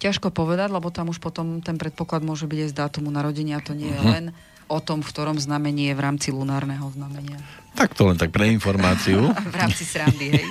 Ťažko 0.00 0.32
povedať, 0.32 0.72
lebo 0.72 0.88
tam 0.88 1.12
už 1.12 1.20
potom 1.20 1.60
ten 1.60 1.76
predpoklad 1.76 2.24
môže 2.24 2.48
byť 2.48 2.58
aj 2.64 2.70
z 2.72 2.76
dátumu 2.76 3.12
narodenia. 3.12 3.60
To 3.60 3.76
nie 3.76 3.92
uh-huh. 3.92 4.00
je 4.00 4.02
mhm. 4.02 4.12
len 4.12 4.24
o 4.70 4.78
tom, 4.78 5.02
v 5.02 5.10
ktorom 5.10 5.36
znamení 5.36 5.90
je 5.90 5.94
v 5.98 6.02
rámci 6.06 6.28
lunárneho 6.30 6.86
znamenia. 6.94 7.42
Tak 7.74 7.98
to 7.98 8.06
len 8.06 8.14
tak 8.14 8.30
pre 8.30 8.46
informáciu. 8.54 9.34
v 9.54 9.56
rámci 9.58 9.82
srandy, 9.82 10.30
hej. 10.30 10.46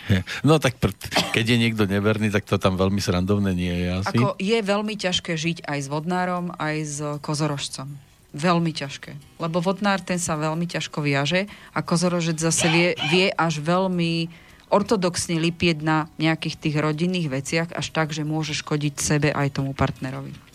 No 0.48 0.56
tak 0.56 0.80
pr- 0.80 0.96
keď 1.36 1.44
je 1.44 1.56
niekto 1.60 1.84
neverný, 1.84 2.32
tak 2.32 2.48
to 2.48 2.56
tam 2.56 2.80
veľmi 2.80 2.98
srandovné 2.98 3.52
nie 3.52 3.74
je 3.76 3.88
asi. 4.00 4.16
Ako 4.16 4.40
je 4.40 4.58
veľmi 4.64 4.96
ťažké 4.96 5.36
žiť 5.36 5.68
aj 5.68 5.78
s 5.84 5.88
vodnárom, 5.92 6.56
aj 6.56 6.76
s 6.80 6.96
kozorožcom. 7.20 7.92
Veľmi 8.32 8.72
ťažké. 8.72 9.40
Lebo 9.40 9.60
vodnár 9.60 10.00
ten 10.00 10.16
sa 10.16 10.36
veľmi 10.40 10.64
ťažko 10.64 11.04
viaže 11.04 11.44
a 11.76 11.84
kozorožec 11.84 12.40
zase 12.40 12.66
vie, 12.72 12.88
vie 13.12 13.28
až 13.36 13.60
veľmi 13.60 14.28
ortodoxne 14.68 15.40
lipieť 15.40 15.82
na 15.84 16.06
nejakých 16.16 16.56
tých 16.56 16.76
rodinných 16.78 17.28
veciach 17.28 17.68
až 17.74 17.86
tak, 17.92 18.12
že 18.12 18.24
môže 18.24 18.56
škodiť 18.56 18.94
sebe 19.00 19.28
aj 19.32 19.60
tomu 19.60 19.72
partnerovi. 19.72 20.48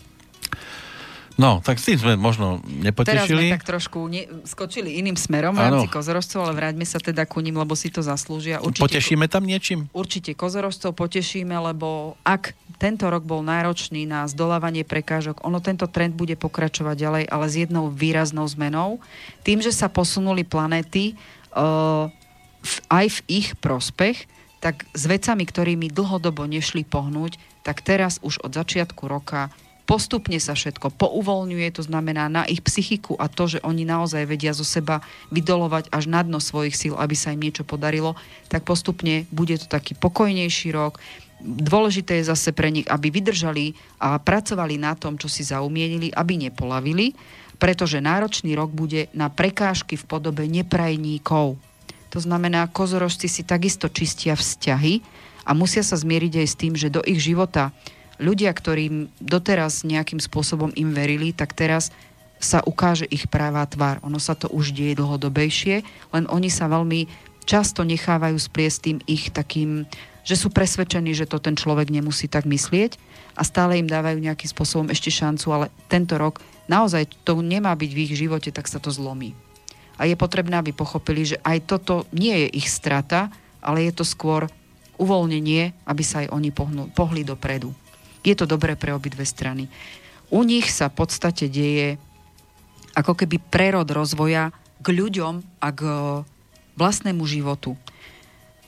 No, 1.34 1.58
tak 1.58 1.82
s 1.82 1.90
tým 1.90 1.98
sme 1.98 2.14
možno 2.14 2.62
nepotešili. 2.62 3.10
Teraz 3.10 3.50
sme 3.50 3.56
tak 3.58 3.66
trošku 3.66 3.98
ne- 4.06 4.30
skočili 4.46 5.02
iným 5.02 5.18
smerom 5.18 5.58
v 5.58 5.66
rámci 5.66 5.90
kozorožcov, 5.90 6.46
ale 6.46 6.54
vráťme 6.54 6.86
sa 6.86 7.02
teda 7.02 7.26
ku 7.26 7.42
ním, 7.42 7.58
lebo 7.58 7.74
si 7.74 7.90
to 7.90 8.06
zaslúžia. 8.06 8.62
Určite, 8.62 8.86
potešíme 8.86 9.26
tam 9.26 9.42
niečím? 9.42 9.90
Určite 9.90 10.38
kozorožcov 10.38 10.94
potešíme, 10.94 11.50
lebo 11.50 12.14
ak 12.22 12.54
tento 12.78 13.10
rok 13.10 13.26
bol 13.26 13.42
náročný 13.42 14.06
na 14.06 14.30
zdolávanie 14.30 14.86
prekážok, 14.86 15.42
ono 15.42 15.58
tento 15.58 15.90
trend 15.90 16.14
bude 16.14 16.38
pokračovať 16.38 16.94
ďalej, 16.94 17.24
ale 17.26 17.46
s 17.50 17.54
jednou 17.58 17.90
výraznou 17.90 18.46
zmenou. 18.46 19.02
Tým, 19.42 19.58
že 19.58 19.74
sa 19.74 19.90
posunuli 19.90 20.46
planéty, 20.46 21.18
uh, 21.50 22.14
aj 22.88 23.06
v 23.08 23.18
ich 23.28 23.48
prospech, 23.60 24.24
tak 24.64 24.88
s 24.96 25.04
vecami, 25.04 25.44
ktorými 25.44 25.92
dlhodobo 25.92 26.48
nešli 26.48 26.88
pohnúť, 26.88 27.36
tak 27.60 27.84
teraz 27.84 28.16
už 28.24 28.40
od 28.40 28.56
začiatku 28.56 29.04
roka 29.04 29.52
postupne 29.84 30.40
sa 30.40 30.56
všetko 30.56 30.96
pouvoľňuje, 30.96 31.68
to 31.76 31.84
znamená 31.84 32.32
na 32.32 32.48
ich 32.48 32.64
psychiku 32.64 33.20
a 33.20 33.28
to, 33.28 33.44
že 33.44 33.60
oni 33.60 33.84
naozaj 33.84 34.24
vedia 34.24 34.56
zo 34.56 34.64
seba 34.64 35.04
vydolovať 35.28 35.92
až 35.92 36.08
na 36.08 36.24
dno 36.24 36.40
svojich 36.40 36.72
síl, 36.72 36.96
aby 36.96 37.12
sa 37.12 37.36
im 37.36 37.44
niečo 37.44 37.68
podarilo, 37.68 38.16
tak 38.48 38.64
postupne 38.64 39.28
bude 39.28 39.60
to 39.60 39.68
taký 39.68 39.92
pokojnejší 40.00 40.72
rok. 40.72 40.96
Dôležité 41.44 42.24
je 42.24 42.32
zase 42.32 42.56
pre 42.56 42.72
nich, 42.72 42.88
aby 42.88 43.12
vydržali 43.12 43.76
a 44.00 44.16
pracovali 44.16 44.80
na 44.80 44.96
tom, 44.96 45.20
čo 45.20 45.28
si 45.28 45.44
zaumienili, 45.44 46.08
aby 46.16 46.40
nepolavili, 46.40 47.12
pretože 47.60 48.00
náročný 48.00 48.56
rok 48.56 48.72
bude 48.72 49.12
na 49.12 49.28
prekážky 49.28 50.00
v 50.00 50.08
podobe 50.08 50.48
neprajníkov 50.48 51.60
to 52.14 52.22
znamená, 52.22 52.70
kozorožci 52.70 53.26
si 53.26 53.42
takisto 53.42 53.90
čistia 53.90 54.38
vzťahy 54.38 55.02
a 55.42 55.50
musia 55.50 55.82
sa 55.82 55.98
zmieriť 55.98 56.32
aj 56.38 56.46
s 56.46 56.54
tým, 56.54 56.78
že 56.78 56.94
do 56.94 57.02
ich 57.02 57.18
života 57.18 57.74
ľudia, 58.22 58.54
ktorým 58.54 59.10
doteraz 59.18 59.82
nejakým 59.82 60.22
spôsobom 60.22 60.70
im 60.78 60.94
verili, 60.94 61.34
tak 61.34 61.58
teraz 61.58 61.90
sa 62.38 62.62
ukáže 62.62 63.10
ich 63.10 63.26
práva 63.26 63.66
tvár. 63.66 63.98
Ono 64.06 64.22
sa 64.22 64.38
to 64.38 64.46
už 64.46 64.70
deje 64.70 64.94
dlhodobejšie, 64.94 65.82
len 66.14 66.24
oni 66.30 66.54
sa 66.54 66.70
veľmi 66.70 67.10
často 67.42 67.82
nechávajú 67.82 68.38
spliesť 68.38 68.78
tým 68.78 68.98
ich 69.10 69.34
takým, 69.34 69.82
že 70.22 70.38
sú 70.38 70.54
presvedčení, 70.54 71.18
že 71.18 71.26
to 71.26 71.42
ten 71.42 71.58
človek 71.58 71.90
nemusí 71.90 72.30
tak 72.30 72.46
myslieť 72.46 72.94
a 73.34 73.42
stále 73.42 73.82
im 73.82 73.90
dávajú 73.90 74.22
nejakým 74.22 74.54
spôsobom 74.54 74.86
ešte 74.94 75.10
šancu, 75.10 75.46
ale 75.50 75.66
tento 75.90 76.14
rok 76.14 76.38
naozaj 76.70 77.10
to 77.26 77.42
nemá 77.42 77.74
byť 77.74 77.90
v 77.90 78.02
ich 78.06 78.12
živote, 78.14 78.54
tak 78.54 78.70
sa 78.70 78.78
to 78.78 78.94
zlomí. 78.94 79.34
A 79.98 80.06
je 80.10 80.18
potrebné, 80.18 80.58
aby 80.58 80.74
pochopili, 80.74 81.22
že 81.22 81.40
aj 81.42 81.70
toto 81.70 81.94
nie 82.10 82.34
je 82.46 82.48
ich 82.58 82.68
strata, 82.68 83.30
ale 83.62 83.86
je 83.86 83.92
to 83.94 84.04
skôr 84.04 84.50
uvoľnenie, 84.98 85.74
aby 85.86 86.02
sa 86.02 86.22
aj 86.22 86.30
oni 86.30 86.50
pohnu, 86.54 86.90
pohli 86.94 87.26
dopredu. 87.26 87.74
Je 88.24 88.34
to 88.34 88.48
dobré 88.48 88.74
pre 88.78 88.94
obidve 88.94 89.26
strany. 89.26 89.68
U 90.32 90.42
nich 90.42 90.70
sa 90.72 90.88
v 90.88 91.04
podstate 91.04 91.46
deje 91.46 92.00
ako 92.94 93.18
keby 93.18 93.42
prerod 93.50 93.90
rozvoja 93.90 94.54
k 94.80 94.86
ľuďom 94.94 95.42
a 95.60 95.68
k 95.74 95.80
vlastnému 96.78 97.22
životu. 97.26 97.74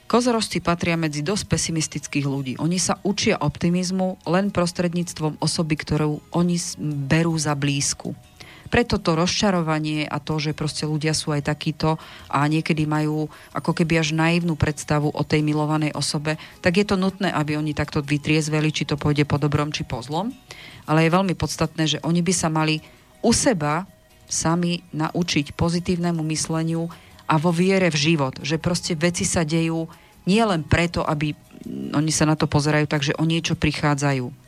Kozorožci 0.06 0.62
patria 0.62 0.94
medzi 0.94 1.18
dosť 1.18 1.50
pesimistických 1.50 2.26
ľudí. 2.26 2.52
Oni 2.62 2.78
sa 2.78 3.02
učia 3.02 3.42
optimizmu 3.42 4.22
len 4.22 4.54
prostredníctvom 4.54 5.42
osoby, 5.42 5.74
ktorú 5.74 6.22
oni 6.30 6.62
berú 7.10 7.34
za 7.34 7.58
blízku. 7.58 8.14
Preto 8.66 8.98
to 8.98 9.14
rozčarovanie 9.14 10.06
a 10.06 10.18
to, 10.18 10.36
že 10.42 10.56
proste 10.56 10.84
ľudia 10.84 11.14
sú 11.14 11.32
aj 11.32 11.48
takíto 11.48 11.96
a 12.30 12.46
niekedy 12.46 12.84
majú 12.84 13.30
ako 13.54 13.70
keby 13.72 14.02
až 14.02 14.12
naivnú 14.12 14.54
predstavu 14.58 15.10
o 15.10 15.22
tej 15.22 15.42
milovanej 15.42 15.94
osobe, 15.94 16.38
tak 16.60 16.78
je 16.78 16.86
to 16.86 16.98
nutné, 16.98 17.30
aby 17.30 17.56
oni 17.56 17.72
takto 17.72 18.02
vytriezveli, 18.02 18.70
či 18.74 18.86
to 18.86 18.98
pôjde 18.98 19.24
po 19.24 19.38
dobrom, 19.38 19.70
či 19.70 19.86
po 19.86 20.02
zlom. 20.02 20.34
Ale 20.86 21.06
je 21.06 21.14
veľmi 21.14 21.34
podstatné, 21.34 21.84
že 21.86 22.02
oni 22.02 22.22
by 22.22 22.32
sa 22.34 22.48
mali 22.50 22.78
u 23.22 23.34
seba 23.34 23.86
sami 24.26 24.82
naučiť 24.90 25.54
pozitívnemu 25.54 26.22
mysleniu 26.34 26.90
a 27.26 27.34
vo 27.38 27.50
viere 27.50 27.90
v 27.90 28.14
život. 28.14 28.38
Že 28.42 28.62
proste 28.62 28.92
veci 28.94 29.26
sa 29.26 29.42
dejú 29.42 29.86
nie 30.26 30.42
len 30.42 30.66
preto, 30.66 31.06
aby 31.06 31.34
oni 31.94 32.12
sa 32.14 32.26
na 32.26 32.38
to 32.38 32.46
pozerajú 32.46 32.86
tak, 32.86 33.02
že 33.02 33.14
o 33.18 33.24
niečo 33.26 33.58
prichádzajú. 33.58 34.45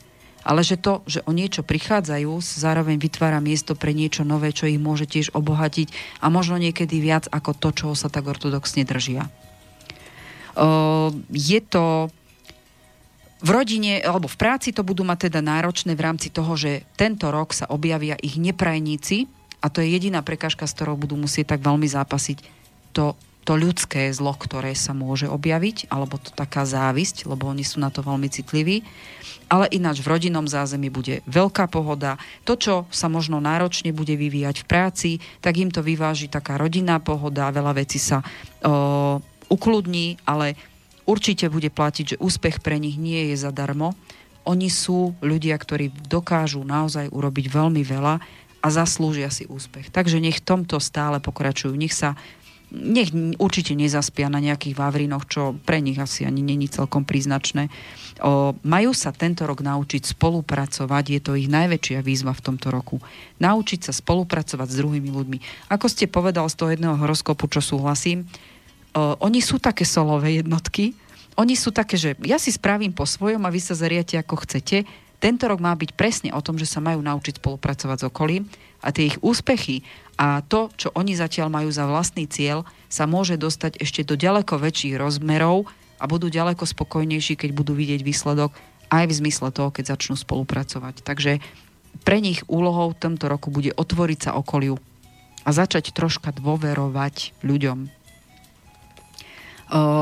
Ale 0.49 0.65
že 0.65 0.81
to, 0.81 1.05
že 1.05 1.21
o 1.29 1.37
niečo 1.37 1.61
prichádzajú, 1.61 2.41
zároveň 2.41 2.97
vytvára 2.97 3.37
miesto 3.37 3.77
pre 3.77 3.93
niečo 3.93 4.25
nové, 4.25 4.57
čo 4.57 4.65
ich 4.65 4.81
môže 4.81 5.05
tiež 5.05 5.37
obohatiť 5.37 5.93
a 6.25 6.33
možno 6.33 6.57
niekedy 6.57 7.05
viac 7.05 7.29
ako 7.29 7.53
to, 7.53 7.69
čoho 7.77 7.93
sa 7.93 8.09
tak 8.09 8.25
ortodoxne 8.25 8.89
držia. 8.89 9.29
Je 11.29 11.61
to 11.69 12.09
v 13.45 13.49
rodine 13.53 14.01
alebo 14.01 14.25
v 14.25 14.41
práci 14.41 14.73
to 14.73 14.81
budú 14.81 15.05
mať 15.05 15.29
teda 15.29 15.45
náročné 15.45 15.93
v 15.93 16.01
rámci 16.01 16.33
toho, 16.33 16.57
že 16.57 16.89
tento 16.97 17.29
rok 17.29 17.53
sa 17.53 17.69
objavia 17.69 18.17
ich 18.19 18.41
neprajníci, 18.41 19.29
a 19.59 19.67
to 19.69 19.83
je 19.83 19.91
jediná 19.91 20.23
prekážka, 20.23 20.71
s 20.71 20.75
ktorou 20.75 20.97
budú 20.97 21.19
musieť 21.19 21.55
tak 21.55 21.61
veľmi 21.67 21.87
zápasiť 21.87 22.39
to, 22.97 23.19
to 23.49 23.57
ľudské 23.57 24.13
zlo, 24.13 24.37
ktoré 24.37 24.77
sa 24.77 24.93
môže 24.93 25.25
objaviť, 25.25 25.89
alebo 25.89 26.21
to 26.21 26.29
taká 26.37 26.69
závisť, 26.69 27.25
lebo 27.25 27.49
oni 27.49 27.65
sú 27.65 27.81
na 27.81 27.89
to 27.89 28.05
veľmi 28.05 28.29
citliví. 28.29 28.85
Ale 29.49 29.73
ináč 29.73 30.05
v 30.05 30.13
rodinnom 30.13 30.45
zázemí 30.45 30.93
bude 30.93 31.25
veľká 31.25 31.73
pohoda. 31.73 32.21
To, 32.45 32.61
čo 32.61 32.85
sa 32.93 33.09
možno 33.09 33.41
náročne 33.41 33.97
bude 33.97 34.13
vyvíjať 34.21 34.61
v 34.61 34.69
práci, 34.69 35.11
tak 35.41 35.57
im 35.57 35.73
to 35.73 35.81
vyváži 35.81 36.29
taká 36.29 36.61
rodinná 36.61 37.01
pohoda, 37.01 37.49
veľa 37.49 37.81
vecí 37.81 37.97
sa 37.97 38.21
o, 38.21 39.17
ukludní, 39.49 40.21
ale 40.29 40.53
určite 41.09 41.49
bude 41.49 41.73
platiť, 41.73 42.05
že 42.05 42.21
úspech 42.21 42.61
pre 42.61 42.77
nich 42.77 43.01
nie 43.01 43.33
je 43.33 43.41
zadarmo. 43.41 43.97
Oni 44.45 44.69
sú 44.69 45.17
ľudia, 45.25 45.57
ktorí 45.57 45.89
dokážu 46.13 46.61
naozaj 46.61 47.09
urobiť 47.09 47.49
veľmi 47.49 47.81
veľa 47.81 48.21
a 48.59 48.69
zaslúžia 48.69 49.33
si 49.33 49.49
úspech. 49.49 49.89
Takže 49.89 50.21
nech 50.21 50.45
tomto 50.45 50.77
stále 50.83 51.23
pokračujú, 51.23 51.73
nech 51.73 51.97
sa 51.97 52.19
nech 52.69 53.09
určite 53.41 53.73
nezaspia 53.73 54.29
na 54.29 54.45
nejakých 54.45 54.77
vavrinoch, 54.77 55.25
čo 55.25 55.57
pre 55.65 55.81
nich 55.81 55.97
asi 55.97 56.29
ani 56.29 56.45
není 56.45 56.69
celkom 56.69 57.09
príznačné. 57.09 57.73
O, 58.21 58.53
majú 58.61 58.93
sa 58.93 59.09
tento 59.09 59.49
rok 59.49 59.65
naučiť 59.65 60.13
spolupracovať, 60.13 61.05
je 61.09 61.21
to 61.25 61.33
ich 61.39 61.49
najväčšia 61.49 62.05
výzva 62.05 62.37
v 62.37 62.45
tomto 62.45 62.69
roku. 62.69 63.01
Naučiť 63.41 63.89
sa 63.89 63.93
spolupracovať 63.97 64.69
s 64.69 64.79
druhými 64.85 65.09
ľuďmi. 65.09 65.39
Ako 65.73 65.89
ste 65.89 66.13
povedal 66.13 66.45
z 66.53 66.57
toho 66.61 66.73
jedného 66.77 66.97
horoskopu, 67.01 67.49
čo 67.49 67.65
súhlasím, 67.65 68.29
o, 68.93 69.17
oni 69.25 69.41
sú 69.41 69.57
také 69.57 69.89
solové 69.89 70.45
jednotky, 70.45 70.93
oni 71.41 71.55
sú 71.57 71.73
také, 71.73 71.97
že 71.97 72.19
ja 72.27 72.37
si 72.37 72.53
spravím 72.53 72.93
po 72.93 73.09
svojom 73.09 73.47
a 73.47 73.55
vy 73.55 73.65
sa 73.65 73.73
zariate 73.73 74.21
ako 74.21 74.45
chcete, 74.45 74.85
tento 75.19 75.51
rok 75.51 75.59
má 75.59 75.75
byť 75.75 75.91
presne 75.99 76.31
o 76.31 76.39
tom, 76.39 76.61
že 76.61 76.69
sa 76.69 76.79
majú 76.79 77.03
naučiť 77.03 77.43
spolupracovať 77.43 77.97
s 77.97 78.07
okolím 78.07 78.47
a 78.83 78.95
tie 78.95 79.11
ich 79.11 79.19
úspechy 79.21 79.83
a 80.19 80.43
to, 80.43 80.71
čo 80.75 80.91
oni 80.99 81.15
zatiaľ 81.15 81.51
majú 81.51 81.71
za 81.71 81.87
vlastný 81.87 82.27
cieľ, 82.27 82.67
sa 82.91 83.07
môže 83.07 83.39
dostať 83.39 83.79
ešte 83.79 84.03
do 84.03 84.19
ďaleko 84.19 84.59
väčších 84.59 84.99
rozmerov 84.99 85.71
a 85.99 86.05
budú 86.11 86.27
ďaleko 86.31 86.67
spokojnejší, 86.67 87.39
keď 87.39 87.51
budú 87.55 87.75
vidieť 87.75 88.03
výsledok 88.03 88.55
aj 88.91 89.05
v 89.07 89.17
zmysle 89.21 89.55
toho, 89.55 89.71
keď 89.71 89.95
začnú 89.95 90.19
spolupracovať. 90.19 91.07
Takže 91.07 91.39
pre 92.03 92.19
nich 92.19 92.43
úlohou 92.47 92.95
v 92.95 93.01
tomto 93.01 93.31
roku 93.31 93.51
bude 93.51 93.75
otvoriť 93.75 94.19
sa 94.31 94.31
okoliu 94.35 94.79
a 95.47 95.51
začať 95.55 95.95
troška 95.95 96.35
dôverovať 96.35 97.39
ľuďom. 97.47 97.79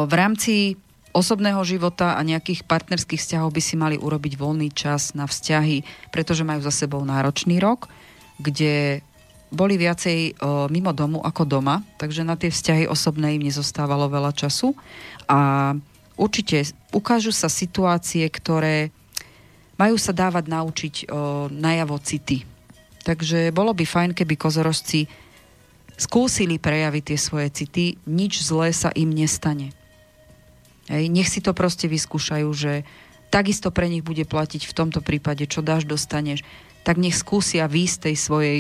V 0.07 0.13
rámci 0.15 0.79
osobného 1.11 1.59
života 1.65 2.15
a 2.15 2.21
nejakých 2.23 2.69
partnerských 2.69 3.19
vzťahov 3.19 3.51
by 3.51 3.63
si 3.65 3.75
mali 3.75 3.97
urobiť 3.97 4.37
voľný 4.37 4.69
čas 4.71 5.17
na 5.17 5.25
vzťahy, 5.25 6.09
pretože 6.13 6.45
majú 6.47 6.61
za 6.61 6.71
sebou 6.71 7.03
náročný 7.03 7.59
rok, 7.59 7.89
kde 8.37 9.01
boli 9.53 9.79
viacej 9.79 10.19
o, 10.37 10.67
mimo 10.67 10.91
domu 10.91 11.23
ako 11.23 11.47
doma, 11.47 11.81
takže 11.97 12.27
na 12.27 12.35
tie 12.35 12.51
vzťahy 12.51 12.85
osobné 12.91 13.39
im 13.39 13.47
nezostávalo 13.47 14.11
veľa 14.11 14.35
času 14.35 14.75
a 15.31 15.73
určite 16.19 16.67
ukážu 16.91 17.31
sa 17.31 17.47
situácie, 17.47 18.27
ktoré 18.27 18.91
majú 19.79 19.97
sa 20.01 20.11
dávať 20.11 20.45
naučiť 20.51 20.95
o, 21.07 21.07
najavo 21.53 21.97
city. 22.03 22.43
Takže 23.07 23.55
bolo 23.55 23.71
by 23.71 23.87
fajn, 23.87 24.11
keby 24.19 24.35
kozorožci 24.35 25.07
skúsili 25.95 26.59
prejaviť 26.59 27.03
tie 27.15 27.19
svoje 27.19 27.49
city, 27.55 27.85
nič 28.05 28.43
zlé 28.43 28.75
sa 28.75 28.91
im 28.93 29.15
nestane. 29.15 29.73
Hej, 30.91 31.11
nech 31.11 31.31
si 31.31 31.39
to 31.43 31.55
proste 31.55 31.87
vyskúšajú, 31.87 32.49
že 32.51 32.87
takisto 33.31 33.71
pre 33.75 33.91
nich 33.91 34.07
bude 34.07 34.23
platiť 34.23 34.67
v 34.67 34.77
tomto 34.77 35.01
prípade, 35.03 35.47
čo 35.47 35.63
dáš, 35.63 35.87
dostaneš. 35.87 36.47
Tak 36.87 37.03
nech 37.03 37.19
skúsia 37.19 37.67
výjsť 37.67 37.99
tej 38.07 38.17
svojej 38.17 38.59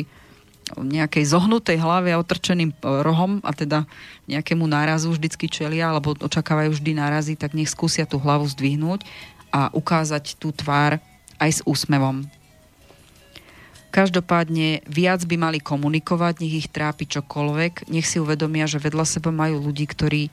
nejakej 0.74 1.30
zohnutej 1.30 1.78
hlave 1.78 2.10
a 2.10 2.18
otrčeným 2.18 2.74
e, 2.74 2.76
rohom 3.06 3.38
a 3.46 3.54
teda 3.54 3.86
nejakému 4.26 4.66
nárazu 4.66 5.14
vždycky 5.14 5.46
čelia, 5.46 5.94
alebo 5.94 6.18
očakávajú 6.18 6.74
vždy 6.74 6.98
nárazy, 6.98 7.38
tak 7.38 7.54
nech 7.54 7.70
skúsia 7.70 8.02
tú 8.02 8.18
hlavu 8.18 8.50
zdvihnúť 8.50 9.06
a 9.54 9.70
ukázať 9.70 10.34
tú 10.42 10.50
tvár 10.50 10.98
aj 11.38 11.50
s 11.50 11.60
úsmevom. 11.62 12.26
Každopádne 13.94 14.84
viac 14.90 15.22
by 15.24 15.36
mali 15.38 15.58
komunikovať, 15.62 16.42
nech 16.42 16.66
ich 16.66 16.68
trápi 16.68 17.06
čokoľvek, 17.06 17.88
nech 17.88 18.04
si 18.04 18.18
uvedomia, 18.18 18.66
že 18.66 18.82
vedľa 18.82 19.06
seba 19.06 19.30
majú 19.30 19.70
ľudí, 19.70 19.86
ktorí 19.86 20.28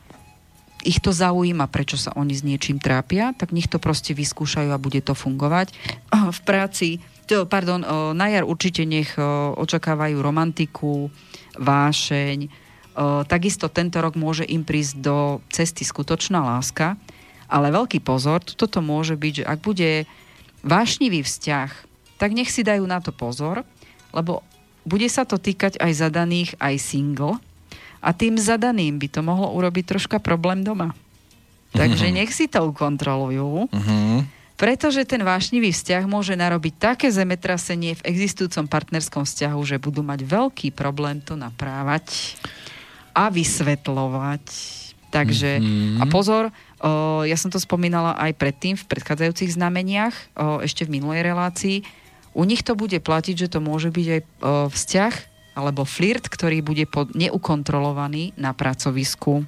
ich 0.83 0.99
to 0.99 1.15
zaujíma, 1.15 1.71
prečo 1.71 1.95
sa 1.95 2.11
oni 2.19 2.35
s 2.35 2.43
niečím 2.43 2.75
trápia, 2.75 3.31
tak 3.31 3.55
nech 3.55 3.71
to 3.71 3.79
proste 3.79 4.11
vyskúšajú 4.11 4.67
a 4.67 4.81
bude 4.81 4.99
to 4.99 5.15
fungovať. 5.15 5.71
V 6.11 6.39
práci, 6.43 6.99
to, 7.25 7.47
pardon, 7.47 7.81
na 8.13 8.27
jar 8.29 8.43
určite 8.43 8.83
nech 8.83 9.15
očakávajú 9.57 10.17
romantiku, 10.19 11.07
vášeň. 11.57 12.49
Takisto 13.25 13.71
tento 13.73 13.97
rok 14.03 14.13
môže 14.13 14.45
im 14.45 14.61
prísť 14.61 14.93
do 15.01 15.41
cesty 15.49 15.81
skutočná 15.81 16.43
láska, 16.43 16.99
ale 17.49 17.73
veľký 17.73 18.01
pozor, 18.01 18.41
toto 18.45 18.81
môže 18.81 19.17
byť, 19.17 19.33
že 19.41 19.47
ak 19.47 19.59
bude 19.61 20.05
vášnivý 20.61 21.25
vzťah, 21.25 21.69
tak 22.17 22.29
nech 22.31 22.49
si 22.49 22.61
dajú 22.61 22.85
na 22.85 23.01
to 23.01 23.11
pozor, 23.11 23.65
lebo 24.13 24.45
bude 24.83 25.07
sa 25.09 25.23
to 25.23 25.39
týkať 25.39 25.79
aj 25.79 25.91
zadaných, 25.95 26.53
aj 26.59 26.75
single, 26.79 27.39
a 28.03 28.11
tým 28.11 28.35
zadaným 28.35 28.99
by 28.99 29.07
to 29.07 29.23
mohlo 29.23 29.55
urobiť 29.55 29.95
troška 29.95 30.19
problém 30.19 30.59
doma. 30.59 30.91
Takže 31.71 32.11
nech 32.19 32.35
si 32.35 32.51
to 32.51 32.67
ukontrolujú. 32.67 33.71
Uh-huh. 33.71 34.19
Pretože 34.63 35.03
ten 35.03 35.19
vášnivý 35.19 35.75
vzťah 35.75 36.07
môže 36.07 36.39
narobiť 36.39 36.79
také 36.79 37.11
zemetrasenie 37.11 37.99
v 37.99 38.05
existujúcom 38.07 38.63
partnerskom 38.71 39.27
vzťahu, 39.27 39.59
že 39.67 39.75
budú 39.75 40.07
mať 40.07 40.23
veľký 40.23 40.71
problém 40.71 41.19
to 41.19 41.35
naprávať 41.35 42.39
a 43.11 43.27
vysvetľovať. 43.27 44.45
Takže, 45.11 45.59
uh-huh. 45.59 45.99
a 45.99 46.03
pozor, 46.07 46.47
o, 46.47 47.27
ja 47.27 47.35
som 47.35 47.51
to 47.51 47.59
spomínala 47.59 48.15
aj 48.15 48.39
predtým 48.39 48.79
v 48.79 48.87
predchádzajúcich 48.87 49.51
znameniach, 49.51 50.15
o, 50.15 50.63
ešte 50.63 50.87
v 50.87 50.95
minulej 50.95 51.27
relácii, 51.27 51.83
u 52.31 52.47
nich 52.47 52.63
to 52.63 52.71
bude 52.79 52.95
platiť, 53.03 53.35
že 53.35 53.51
to 53.51 53.59
môže 53.59 53.91
byť 53.91 54.07
aj 54.09 54.21
o, 54.23 54.25
vzťah 54.71 55.13
alebo 55.59 55.83
flirt, 55.83 56.31
ktorý 56.31 56.63
bude 56.63 56.87
pod, 56.87 57.11
neukontrolovaný 57.11 58.31
na 58.39 58.55
pracovisku. 58.55 59.43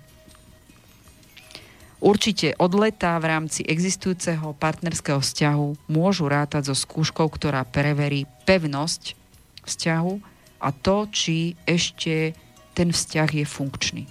Určite 2.06 2.54
od 2.62 2.78
leta 2.78 3.18
v 3.18 3.34
rámci 3.34 3.66
existujúceho 3.66 4.54
partnerského 4.62 5.18
vzťahu 5.18 5.90
môžu 5.90 6.30
rátať 6.30 6.70
so 6.70 6.78
skúškou, 6.78 7.26
ktorá 7.34 7.66
preverí 7.66 8.30
pevnosť 8.46 9.18
vzťahu 9.66 10.14
a 10.62 10.70
to, 10.70 11.10
či 11.10 11.58
ešte 11.66 12.38
ten 12.78 12.94
vzťah 12.94 13.30
je 13.42 13.46
funkčný. 13.50 14.04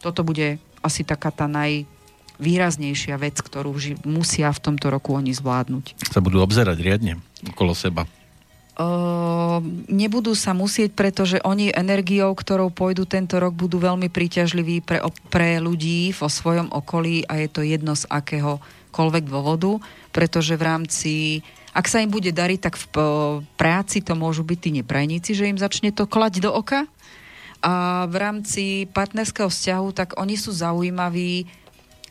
Toto 0.00 0.24
bude 0.24 0.56
asi 0.80 1.04
taká 1.04 1.28
tá 1.28 1.44
najvýraznejšia 1.44 3.20
vec, 3.20 3.36
ktorú 3.36 3.76
musia 4.08 4.48
v 4.48 4.62
tomto 4.72 4.88
roku 4.88 5.12
oni 5.12 5.36
zvládnuť. 5.36 6.08
Sa 6.08 6.24
budú 6.24 6.40
obzerať 6.40 6.80
riadne 6.80 7.20
okolo 7.52 7.76
seba. 7.76 8.08
Uh, 8.78 9.58
nebudú 9.90 10.38
sa 10.38 10.54
musieť, 10.54 10.94
pretože 10.94 11.42
oni 11.42 11.74
energiou, 11.74 12.30
ktorou 12.30 12.70
pôjdu 12.70 13.10
tento 13.10 13.34
rok, 13.42 13.50
budú 13.50 13.82
veľmi 13.82 14.06
príťažliví 14.06 14.86
pre, 14.86 15.02
pre 15.34 15.58
ľudí 15.58 16.14
vo 16.14 16.30
svojom 16.30 16.70
okolí 16.70 17.26
a 17.26 17.42
je 17.42 17.48
to 17.50 17.66
jedno 17.66 17.98
z 17.98 18.06
akéhokoľvek 18.06 19.24
dôvodu, 19.26 19.82
pretože 20.14 20.54
v 20.54 20.62
rámci 20.62 21.12
ak 21.74 21.90
sa 21.90 22.02
im 22.02 22.10
bude 22.10 22.30
dariť, 22.30 22.60
tak 22.62 22.74
v 22.74 22.86
práci 23.54 24.02
to 24.02 24.18
môžu 24.18 24.42
byť 24.42 24.58
tí 24.58 24.70
neprajníci, 24.82 25.30
že 25.34 25.46
im 25.46 25.58
začne 25.58 25.94
to 25.94 26.10
klať 26.10 26.42
do 26.42 26.50
oka. 26.50 26.90
A 27.62 28.06
v 28.06 28.14
rámci 28.18 28.86
partnerského 28.90 29.50
vzťahu, 29.50 29.88
tak 29.94 30.08
oni 30.18 30.34
sú 30.34 30.54
zaujímaví 30.54 31.46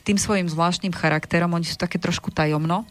tým 0.08 0.16
svojim 0.16 0.48
zvláštnym 0.48 0.96
charakterom, 0.96 1.52
oni 1.52 1.68
sú 1.68 1.76
také 1.76 2.00
trošku 2.00 2.32
tajomno 2.32 2.88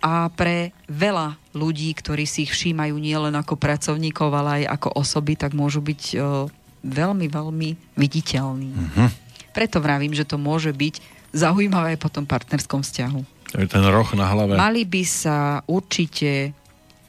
a 0.00 0.28
pre 0.30 0.76
veľa 0.86 1.40
ľudí, 1.56 1.90
ktorí 1.96 2.28
si 2.28 2.44
ich 2.44 2.52
všímajú 2.52 2.94
nielen 2.96 3.32
ako 3.34 3.56
pracovníkov, 3.56 4.28
ale 4.30 4.62
aj 4.62 4.78
ako 4.80 4.88
osoby, 5.00 5.34
tak 5.34 5.56
môžu 5.56 5.80
byť 5.80 6.02
o, 6.14 6.46
veľmi, 6.84 7.26
veľmi 7.26 7.68
viditeľní. 7.96 8.70
Mm-hmm. 8.76 9.08
Preto 9.56 9.80
vravím, 9.80 10.12
že 10.12 10.28
to 10.28 10.36
môže 10.36 10.70
byť 10.70 11.00
zaujímavé 11.32 11.96
po 11.96 12.12
tom 12.12 12.28
partnerskom 12.28 12.84
vzťahu. 12.84 13.20
Ten 13.56 13.84
roh 13.88 14.10
na 14.12 14.26
hlave. 14.28 14.58
Mali 14.58 14.84
by 14.84 15.02
sa 15.06 15.64
určite 15.64 16.52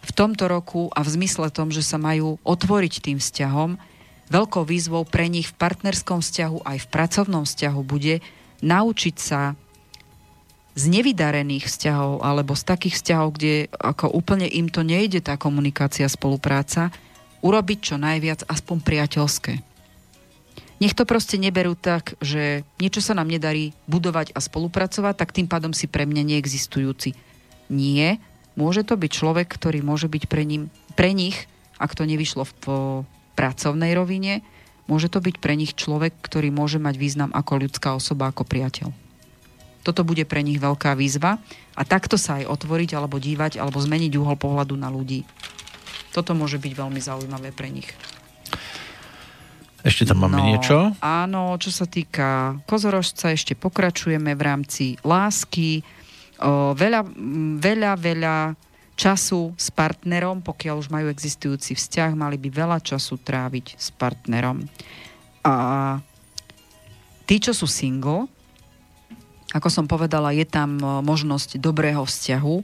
v 0.07 0.11
tomto 0.15 0.47
roku 0.47 0.88
a 0.95 1.03
v 1.03 1.09
zmysle 1.11 1.51
tom, 1.51 1.67
že 1.67 1.83
sa 1.83 1.99
majú 1.99 2.39
otvoriť 2.47 2.93
tým 3.03 3.19
vzťahom, 3.19 3.75
veľkou 4.31 4.63
výzvou 4.63 5.03
pre 5.03 5.27
nich 5.27 5.51
v 5.51 5.57
partnerskom 5.59 6.23
vzťahu 6.23 6.63
aj 6.63 6.77
v 6.83 6.88
pracovnom 6.88 7.43
vzťahu 7.43 7.79
bude 7.83 8.23
naučiť 8.63 9.15
sa 9.19 9.59
z 10.78 10.84
nevydarených 10.93 11.65
vzťahov 11.65 12.21
alebo 12.21 12.53
z 12.53 12.63
takých 12.69 13.01
vzťahov, 13.01 13.28
kde 13.34 13.65
ako 13.82 14.13
úplne 14.13 14.45
im 14.45 14.69
to 14.69 14.86
nejde 14.86 15.25
tá 15.25 15.34
komunikácia, 15.34 16.05
spolupráca, 16.05 16.93
urobiť 17.41 17.80
čo 17.82 17.95
najviac 17.97 18.45
aspoň 18.45 18.78
priateľské. 18.86 19.53
Nech 20.78 20.93
to 20.93 21.09
proste 21.09 21.41
neberú 21.41 21.73
tak, 21.73 22.13
že 22.21 22.61
niečo 22.78 23.01
sa 23.01 23.17
nám 23.17 23.25
nedarí 23.25 23.73
budovať 23.89 24.38
a 24.38 24.39
spolupracovať, 24.39 25.17
tak 25.17 25.34
tým 25.34 25.49
pádom 25.49 25.73
si 25.73 25.89
pre 25.89 26.05
mňa 26.05 26.38
neexistujúci. 26.38 27.17
Nie, 27.73 28.21
môže 28.53 28.86
to 28.86 28.93
byť 28.93 29.09
človek, 29.09 29.49
ktorý 29.49 29.82
môže 29.82 30.05
byť 30.05 30.30
pre, 30.30 30.45
ním, 30.45 30.69
pre 30.93 31.17
nich, 31.17 31.49
ak 31.82 31.97
to 31.97 32.05
nevyšlo 32.05 32.45
v 32.45 32.53
pracovnej 33.34 33.97
rovine, 33.97 34.45
môže 34.86 35.09
to 35.09 35.17
byť 35.17 35.41
pre 35.41 35.57
nich 35.57 35.73
človek, 35.73 36.13
ktorý 36.21 36.53
môže 36.53 36.78
mať 36.78 36.95
význam 37.01 37.32
ako 37.34 37.65
ľudská 37.65 37.97
osoba, 37.97 38.30
ako 38.30 38.45
priateľ. 38.45 39.07
Toto 39.88 40.03
bude 40.03 40.27
pre 40.27 40.43
nich 40.43 40.59
veľká 40.59 40.99
výzva 40.99 41.39
a 41.71 41.81
takto 41.88 42.19
sa 42.19 42.43
aj 42.43 42.51
otvoriť 42.51 42.99
alebo 42.99 43.23
dívať 43.23 43.55
alebo 43.55 43.79
zmeniť 43.79 44.19
uhol 44.19 44.35
pohľadu 44.35 44.75
na 44.75 44.91
ľudí. 44.91 45.23
Toto 46.11 46.35
môže 46.35 46.59
byť 46.59 46.73
veľmi 46.75 46.99
zaujímavé 46.99 47.55
pre 47.55 47.71
nich. 47.71 47.88
Ešte 49.88 50.11
tam 50.11 50.27
máme 50.27 50.43
no, 50.43 50.47
niečo? 50.51 50.91
Áno, 50.99 51.55
čo 51.55 51.71
sa 51.71 51.88
týka 51.88 52.59
kozorožca, 52.67 53.31
ešte 53.31 53.55
pokračujeme 53.55 54.35
v 54.35 54.41
rámci 54.43 54.85
lásky. 55.07 55.79
O, 56.43 56.75
veľa, 56.75 57.07
veľa, 57.55 57.91
veľa 57.95 58.35
času 58.99 59.55
s 59.55 59.71
partnerom, 59.71 60.43
pokiaľ 60.43 60.75
už 60.83 60.91
majú 60.91 61.07
existujúci 61.07 61.79
vzťah, 61.79 62.11
mali 62.19 62.35
by 62.35 62.49
veľa 62.51 62.83
času 62.83 63.15
tráviť 63.23 63.79
s 63.79 63.88
partnerom. 63.95 64.67
A 65.47 65.55
tí, 67.23 67.39
čo 67.39 67.55
sú 67.55 67.63
single, 67.63 68.27
ako 69.55 69.69
som 69.71 69.85
povedala, 69.87 70.35
je 70.35 70.43
tam 70.43 70.79
e, 70.79 70.83
možnosť 71.03 71.59
dobrého 71.59 72.03
vzťahu, 72.03 72.55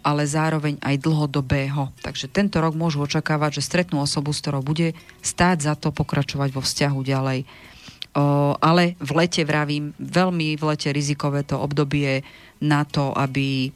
ale 0.00 0.24
zároveň 0.24 0.80
aj 0.80 0.96
dlhodobého. 1.04 1.92
Takže 2.00 2.32
tento 2.32 2.56
rok 2.64 2.72
môžu 2.72 3.04
očakávať, 3.04 3.60
že 3.60 3.66
stretnú 3.68 4.00
osobu, 4.00 4.32
s 4.32 4.40
ktorou 4.40 4.64
bude 4.64 4.96
stáť 5.20 5.58
za 5.60 5.74
to 5.76 5.92
pokračovať 5.92 6.48
vo 6.56 6.64
vzťahu 6.64 6.98
ďalej. 7.04 7.40
O, 7.44 8.56
ale 8.56 8.96
v 8.96 9.10
lete, 9.12 9.44
vravím, 9.44 9.92
veľmi 10.00 10.56
v 10.56 10.62
lete 10.64 10.88
rizikové 10.88 11.44
to 11.44 11.60
obdobie 11.60 12.24
na 12.64 12.88
to, 12.88 13.12
aby 13.12 13.68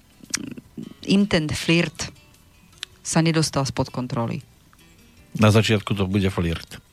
im 1.05 1.23
ten 1.29 1.45
flirt 1.53 2.09
sa 3.05 3.21
nedostal 3.21 3.69
spod 3.69 3.93
kontroly. 3.93 4.41
Na 5.37 5.53
začiatku 5.53 5.93
to 5.93 6.09
bude 6.09 6.33
flirt 6.33 6.84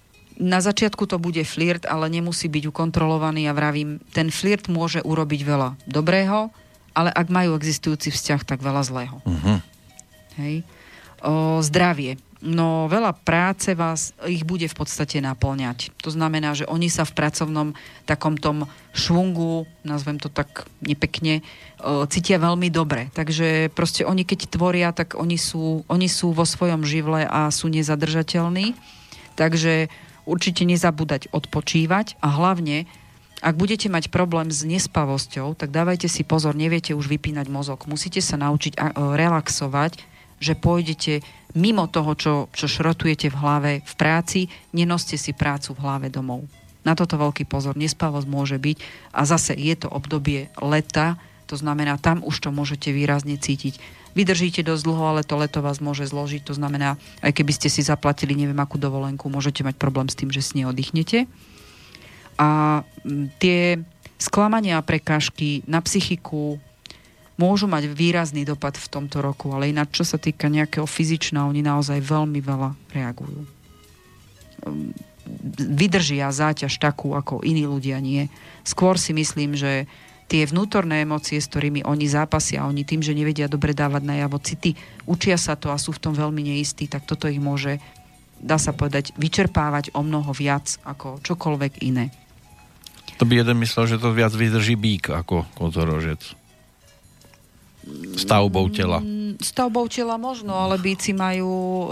na 0.42 0.58
začiatku 0.58 1.06
to 1.06 1.22
bude 1.22 1.46
flirt, 1.46 1.86
ale 1.86 2.10
nemusí 2.10 2.50
byť 2.50 2.74
ukontrolovaný 2.74 3.46
a 3.46 3.54
vravím, 3.54 4.02
ten 4.10 4.34
flirt 4.34 4.66
môže 4.74 5.06
urobiť 5.06 5.42
veľa 5.46 5.70
dobrého, 5.86 6.50
ale 6.98 7.14
ak 7.14 7.30
majú 7.30 7.54
existujúci 7.56 8.10
vzťah, 8.10 8.42
tak 8.42 8.60
veľa 8.66 8.82
zlého. 8.82 9.22
Uh-huh. 9.22 9.62
Hej. 10.42 10.66
O, 11.22 11.62
zdravie. 11.62 12.18
No 12.42 12.90
veľa 12.90 13.14
práce 13.22 13.78
vás, 13.78 14.18
ich 14.26 14.42
bude 14.42 14.66
v 14.66 14.74
podstate 14.74 15.22
naplňať. 15.22 15.94
To 16.02 16.10
znamená, 16.10 16.58
že 16.58 16.66
oni 16.66 16.90
sa 16.90 17.06
v 17.06 17.14
pracovnom 17.14 17.78
takom 18.10 18.34
tom 18.34 18.66
švungu, 18.98 19.70
nazvem 19.86 20.18
to 20.18 20.26
tak 20.26 20.66
nepekne, 20.82 21.46
cítia 22.10 22.42
veľmi 22.42 22.74
dobre. 22.74 23.14
Takže 23.14 23.70
proste 23.78 24.10
oni 24.10 24.26
keď 24.26 24.50
tvoria, 24.50 24.90
tak 24.90 25.14
oni 25.14 25.38
sú, 25.38 25.86
oni 25.86 26.10
sú 26.10 26.34
vo 26.34 26.42
svojom 26.42 26.82
živle 26.82 27.30
a 27.30 27.54
sú 27.54 27.70
nezadržateľní. 27.70 28.74
Takže 29.38 29.94
určite 30.32 30.64
nezabúdať 30.64 31.28
odpočívať 31.36 32.16
a 32.24 32.32
hlavne, 32.32 32.88
ak 33.44 33.60
budete 33.60 33.92
mať 33.92 34.08
problém 34.08 34.48
s 34.48 34.64
nespavosťou, 34.64 35.60
tak 35.60 35.76
dávajte 35.76 36.08
si 36.08 36.24
pozor, 36.24 36.56
neviete 36.56 36.96
už 36.96 37.12
vypínať 37.12 37.52
mozog. 37.52 37.84
Musíte 37.90 38.24
sa 38.24 38.40
naučiť 38.40 38.80
relaxovať, 38.96 40.00
že 40.40 40.54
pôjdete 40.56 41.26
mimo 41.58 41.90
toho, 41.92 42.16
čo, 42.16 42.34
čo 42.56 42.66
šrotujete 42.70 43.28
v 43.28 43.40
hlave 43.42 43.72
v 43.84 43.94
práci, 44.00 44.48
nenoste 44.72 45.20
si 45.20 45.36
prácu 45.36 45.76
v 45.76 45.84
hlave 45.84 46.08
domov. 46.08 46.48
Na 46.82 46.98
toto 46.98 47.20
veľký 47.20 47.46
pozor. 47.46 47.78
Nespavosť 47.78 48.26
môže 48.26 48.58
byť 48.58 48.78
a 49.14 49.22
zase 49.26 49.54
je 49.54 49.76
to 49.78 49.92
obdobie 49.92 50.50
leta, 50.58 51.20
to 51.46 51.60
znamená, 51.60 52.00
tam 52.00 52.24
už 52.24 52.48
to 52.48 52.50
môžete 52.50 52.90
výrazne 52.96 53.36
cítiť 53.36 53.78
vydržíte 54.14 54.62
dosť 54.64 54.84
dlho, 54.84 55.04
ale 55.16 55.22
to 55.28 55.40
leto 55.40 55.60
vás 55.64 55.80
môže 55.80 56.10
zložiť. 56.10 56.44
To 56.48 56.54
znamená, 56.58 57.00
aj 57.24 57.32
keby 57.36 57.52
ste 57.56 57.68
si 57.72 57.82
zaplatili 57.86 58.36
neviem 58.36 58.60
akú 58.60 58.76
dovolenku, 58.76 59.32
môžete 59.32 59.64
mať 59.64 59.76
problém 59.80 60.08
s 60.12 60.18
tým, 60.18 60.30
že 60.30 60.44
s 60.44 60.54
nej 60.58 60.68
oddychnete. 60.68 61.26
A 62.42 62.82
tie 63.38 63.82
sklamania 64.22 64.82
a 64.82 64.86
prekážky 64.86 65.66
na 65.66 65.82
psychiku 65.82 66.62
môžu 67.42 67.66
mať 67.66 67.90
výrazný 67.90 68.46
dopad 68.46 68.78
v 68.78 68.88
tomto 68.90 69.18
roku, 69.26 69.50
ale 69.50 69.74
ináč, 69.74 69.98
čo 69.98 70.06
sa 70.06 70.22
týka 70.22 70.46
nejakého 70.46 70.86
fyzičného, 70.86 71.50
oni 71.50 71.66
naozaj 71.66 71.98
veľmi 71.98 72.38
veľa 72.38 72.70
reagujú. 72.94 73.42
Vydržia 75.58 76.30
záťaž 76.30 76.78
takú, 76.78 77.18
ako 77.18 77.42
iní 77.42 77.66
ľudia 77.66 77.98
nie. 77.98 78.30
Skôr 78.62 79.02
si 79.02 79.10
myslím, 79.18 79.58
že 79.58 79.90
tie 80.32 80.48
vnútorné 80.48 81.04
emócie, 81.04 81.44
s 81.44 81.52
ktorými 81.52 81.84
oni 81.84 82.08
zápasia, 82.08 82.64
oni 82.64 82.88
tým, 82.88 83.04
že 83.04 83.12
nevedia 83.12 83.52
dobre 83.52 83.76
dávať 83.76 84.08
najavo 84.08 84.40
city, 84.40 84.80
učia 85.04 85.36
sa 85.36 85.60
to 85.60 85.76
a 85.76 85.76
sú 85.76 85.92
v 85.92 86.08
tom 86.08 86.16
veľmi 86.16 86.40
neistí, 86.40 86.88
tak 86.88 87.04
toto 87.04 87.28
ich 87.28 87.44
môže, 87.44 87.84
dá 88.40 88.56
sa 88.56 88.72
povedať, 88.72 89.12
vyčerpávať 89.20 89.92
o 89.92 90.00
mnoho 90.00 90.32
viac 90.32 90.80
ako 90.88 91.20
čokoľvek 91.20 91.84
iné. 91.84 92.16
To 93.20 93.28
by 93.28 93.44
jeden 93.44 93.60
myslel, 93.60 93.92
že 93.92 94.00
to 94.00 94.16
viac 94.16 94.32
vydrží 94.32 94.80
bík 94.80 95.12
ako 95.12 95.44
kozorožec. 95.52 96.24
Stavbou 98.16 98.72
tela. 98.72 99.04
Mm, 99.04 99.36
stavbou 99.42 99.92
tela 99.92 100.16
možno, 100.16 100.56
ale 100.56 100.80
bíci 100.80 101.12
majú 101.12 101.50
o, 101.50 101.86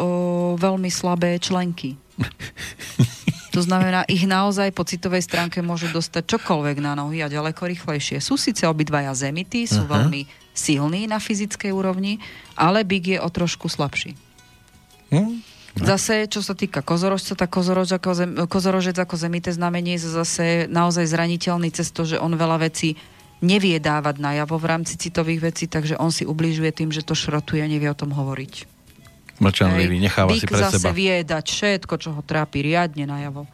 veľmi 0.55 0.87
slabé 0.87 1.35
členky. 1.41 1.99
To 3.59 3.67
znamená, 3.67 4.07
ich 4.07 4.23
naozaj 4.23 4.71
po 4.71 4.87
citovej 4.87 5.19
stránke 5.19 5.59
môže 5.59 5.91
dostať 5.91 6.23
čokoľvek 6.31 6.79
na 6.79 6.95
nohy 6.95 7.19
a 7.19 7.27
ďaleko 7.27 7.67
rýchlejšie. 7.67 8.23
Sú 8.23 8.39
síce 8.39 8.63
obidvaja 8.63 9.11
zemití, 9.11 9.67
sú 9.67 9.83
uh-huh. 9.83 9.99
veľmi 9.99 10.23
silní 10.55 11.11
na 11.11 11.19
fyzickej 11.19 11.67
úrovni, 11.75 12.23
ale 12.55 12.87
Big 12.87 13.03
je 13.03 13.19
o 13.19 13.27
trošku 13.27 13.67
slabší. 13.67 14.15
Uh-huh. 15.11 15.43
Zase, 15.75 16.31
čo 16.31 16.39
sa 16.39 16.55
týka 16.55 16.79
kozorožca, 16.79 17.35
tak 17.35 17.51
kozorož 17.51 17.99
ako 17.99 18.09
zem, 18.15 18.31
kozorožec 18.47 18.95
ako 18.95 19.19
zemité 19.19 19.51
znamenie 19.51 19.99
je 19.99 20.07
zase 20.07 20.47
naozaj 20.71 21.11
zraniteľný 21.11 21.67
cez 21.75 21.91
to, 21.91 22.07
že 22.07 22.15
on 22.15 22.39
veľa 22.39 22.63
vecí 22.63 22.95
nevie 23.43 23.75
dávať 23.83 24.23
najavo 24.23 24.55
v 24.55 24.69
rámci 24.71 24.95
citových 24.95 25.51
vecí, 25.51 25.67
takže 25.67 25.99
on 25.99 26.15
si 26.15 26.23
ubližuje 26.23 26.71
tým, 26.71 26.95
že 26.95 27.03
to 27.03 27.11
šrotuje 27.11 27.59
a 27.59 27.67
nevie 27.67 27.91
o 27.91 27.99
tom 27.99 28.15
hovoriť. 28.15 28.78
Mlčanlivý, 29.39 29.97
necháva 30.03 30.35
Bík 30.35 30.43
si 30.43 30.47
pre 30.47 30.59
zase 30.59 30.83
seba. 30.83 30.95
vie 30.95 31.23
dať 31.23 31.45
všetko, 31.47 31.93
čo 31.95 32.09
ho 32.15 32.21
trápi 32.21 32.63
riadne 32.63 33.07
najavo. 33.07 33.47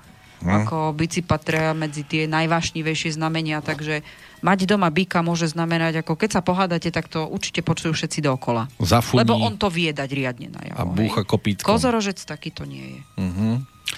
hm. 0.45 0.65
ako 0.65 0.77
bici 0.93 1.21
patria 1.25 1.71
medzi 1.71 2.05
tie 2.05 2.27
najvášnivejšie 2.29 3.15
znamenia, 3.15 3.63
takže 3.63 4.01
mať 4.45 4.69
doma 4.69 4.91
byka 4.93 5.25
môže 5.25 5.49
znamenať, 5.49 6.05
ako 6.05 6.13
keď 6.13 6.29
sa 6.37 6.41
pohádate, 6.45 6.93
tak 6.93 7.09
to 7.09 7.25
určite 7.25 7.65
počujú 7.65 7.97
všetci 7.97 8.21
dookola. 8.21 8.69
Zafuní. 8.77 9.25
Lebo 9.25 9.39
on 9.41 9.57
to 9.57 9.73
vie 9.73 9.89
dať 9.89 10.09
riadne 10.13 10.53
na 10.53 10.61
A 10.75 10.85
búcha 10.85 11.25
kopítkom. 11.25 11.65
Kozorožec 11.65 12.21
taký 12.21 12.53
to 12.53 12.67
nie 12.69 12.99
je. 12.99 13.01
Uh-huh. 13.17 13.55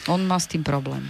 On 0.08 0.22
má 0.24 0.40
s 0.40 0.48
tým 0.48 0.64
problém. 0.64 1.08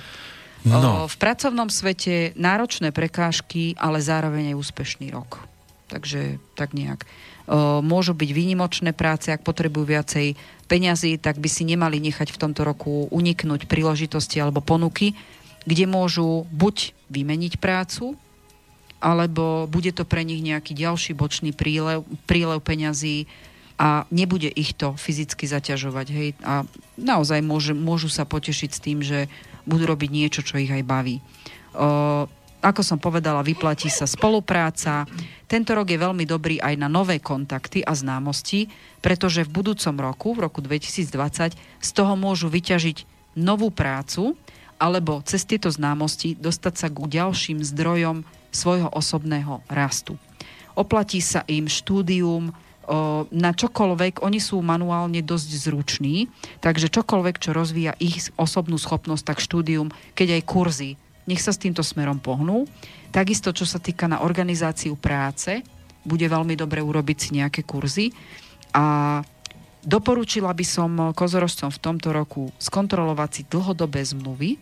No. 0.66 1.06
O, 1.06 1.08
v 1.08 1.16
pracovnom 1.22 1.70
svete 1.70 2.34
náročné 2.34 2.90
prekážky, 2.90 3.78
ale 3.78 4.02
zároveň 4.02 4.52
aj 4.52 4.60
úspešný 4.60 5.14
rok. 5.14 5.46
Takže 5.88 6.42
tak 6.58 6.76
nejak. 6.76 7.08
Môžu 7.82 8.12
byť 8.12 8.30
výnimočné 8.36 8.92
práce, 8.92 9.32
ak 9.32 9.40
potrebujú 9.40 9.88
viacej 9.88 10.36
peňazí, 10.68 11.16
tak 11.16 11.40
by 11.40 11.48
si 11.48 11.64
nemali 11.64 11.96
nechať 12.04 12.36
v 12.36 12.42
tomto 12.44 12.68
roku 12.68 13.08
uniknúť 13.08 13.72
príležitosti 13.72 14.44
alebo 14.44 14.60
ponuky, 14.60 15.16
kde 15.64 15.88
môžu 15.88 16.44
buď 16.52 16.92
vymeniť 17.08 17.60
prácu, 17.60 18.20
alebo 19.00 19.64
bude 19.72 19.96
to 19.96 20.04
pre 20.04 20.28
nich 20.28 20.44
nejaký 20.44 20.76
ďalší 20.76 21.16
bočný 21.16 21.56
prílev, 21.56 22.04
prílev 22.28 22.60
peňazí 22.60 23.32
a 23.78 24.10
nebude 24.10 24.50
ich 24.50 24.74
to 24.74 24.98
fyzicky 24.98 25.46
zaťažovať. 25.46 26.08
Hej? 26.10 26.30
A 26.42 26.66
naozaj 26.98 27.40
môže, 27.46 27.78
môžu 27.78 28.10
sa 28.10 28.26
potešiť 28.26 28.70
s 28.74 28.84
tým, 28.84 29.00
že 29.06 29.30
budú 29.70 29.88
robiť 29.88 30.10
niečo, 30.10 30.42
čo 30.42 30.58
ich 30.58 30.72
aj 30.72 30.84
baví. 30.84 31.22
O, 31.78 32.26
ako 32.62 32.82
som 32.82 32.98
povedala, 32.98 33.46
vyplatí 33.46 33.88
sa 33.88 34.10
spolupráca. 34.10 35.06
Tento 35.46 35.72
rok 35.78 35.88
je 35.88 36.00
veľmi 36.02 36.26
dobrý 36.26 36.58
aj 36.58 36.76
na 36.76 36.90
nové 36.90 37.22
kontakty 37.22 37.86
a 37.86 37.94
známosti, 37.94 38.68
pretože 39.00 39.46
v 39.46 39.54
budúcom 39.62 39.96
roku, 39.98 40.34
v 40.34 40.50
roku 40.50 40.60
2020, 40.60 41.56
z 41.58 41.90
toho 41.94 42.14
môžu 42.18 42.50
vyťažiť 42.50 43.06
novú 43.38 43.70
prácu 43.70 44.34
alebo 44.78 45.22
cez 45.26 45.46
tieto 45.46 45.70
známosti 45.70 46.38
dostať 46.38 46.74
sa 46.78 46.88
k 46.90 46.98
ďalším 47.06 47.66
zdrojom 47.66 48.26
svojho 48.54 48.90
osobného 48.94 49.66
rastu. 49.70 50.18
Oplatí 50.78 51.22
sa 51.22 51.42
im 51.50 51.66
štúdium, 51.66 52.54
na 53.36 53.52
čokoľvek, 53.52 54.24
oni 54.24 54.40
sú 54.40 54.64
manuálne 54.64 55.20
dosť 55.20 55.50
zruční, 55.60 56.32
takže 56.64 56.88
čokoľvek, 56.88 57.36
čo 57.36 57.52
rozvíja 57.52 58.00
ich 58.00 58.32
osobnú 58.40 58.80
schopnosť, 58.80 59.24
tak 59.28 59.44
štúdium, 59.44 59.92
keď 60.16 60.40
aj 60.40 60.48
kurzy, 60.48 60.92
nech 61.28 61.44
sa 61.44 61.52
s 61.52 61.62
týmto 61.62 61.84
smerom 61.84 62.18
pohnú. 62.24 62.66
Takisto, 63.12 63.52
čo 63.52 63.68
sa 63.68 63.78
týka 63.78 64.08
na 64.08 64.24
organizáciu 64.24 64.96
práce, 64.96 65.62
bude 66.08 66.24
veľmi 66.24 66.56
dobre 66.56 66.80
urobiť 66.80 67.18
si 67.20 67.30
nejaké 67.36 67.68
kurzy. 67.68 68.16
A 68.72 69.20
doporučila 69.84 70.56
by 70.56 70.66
som 70.66 70.92
kozorožcom 71.12 71.70
v 71.70 71.84
tomto 71.84 72.16
roku 72.16 72.50
skontrolovať 72.58 73.30
si 73.30 73.42
dlhodobé 73.52 74.02
zmluvy 74.08 74.56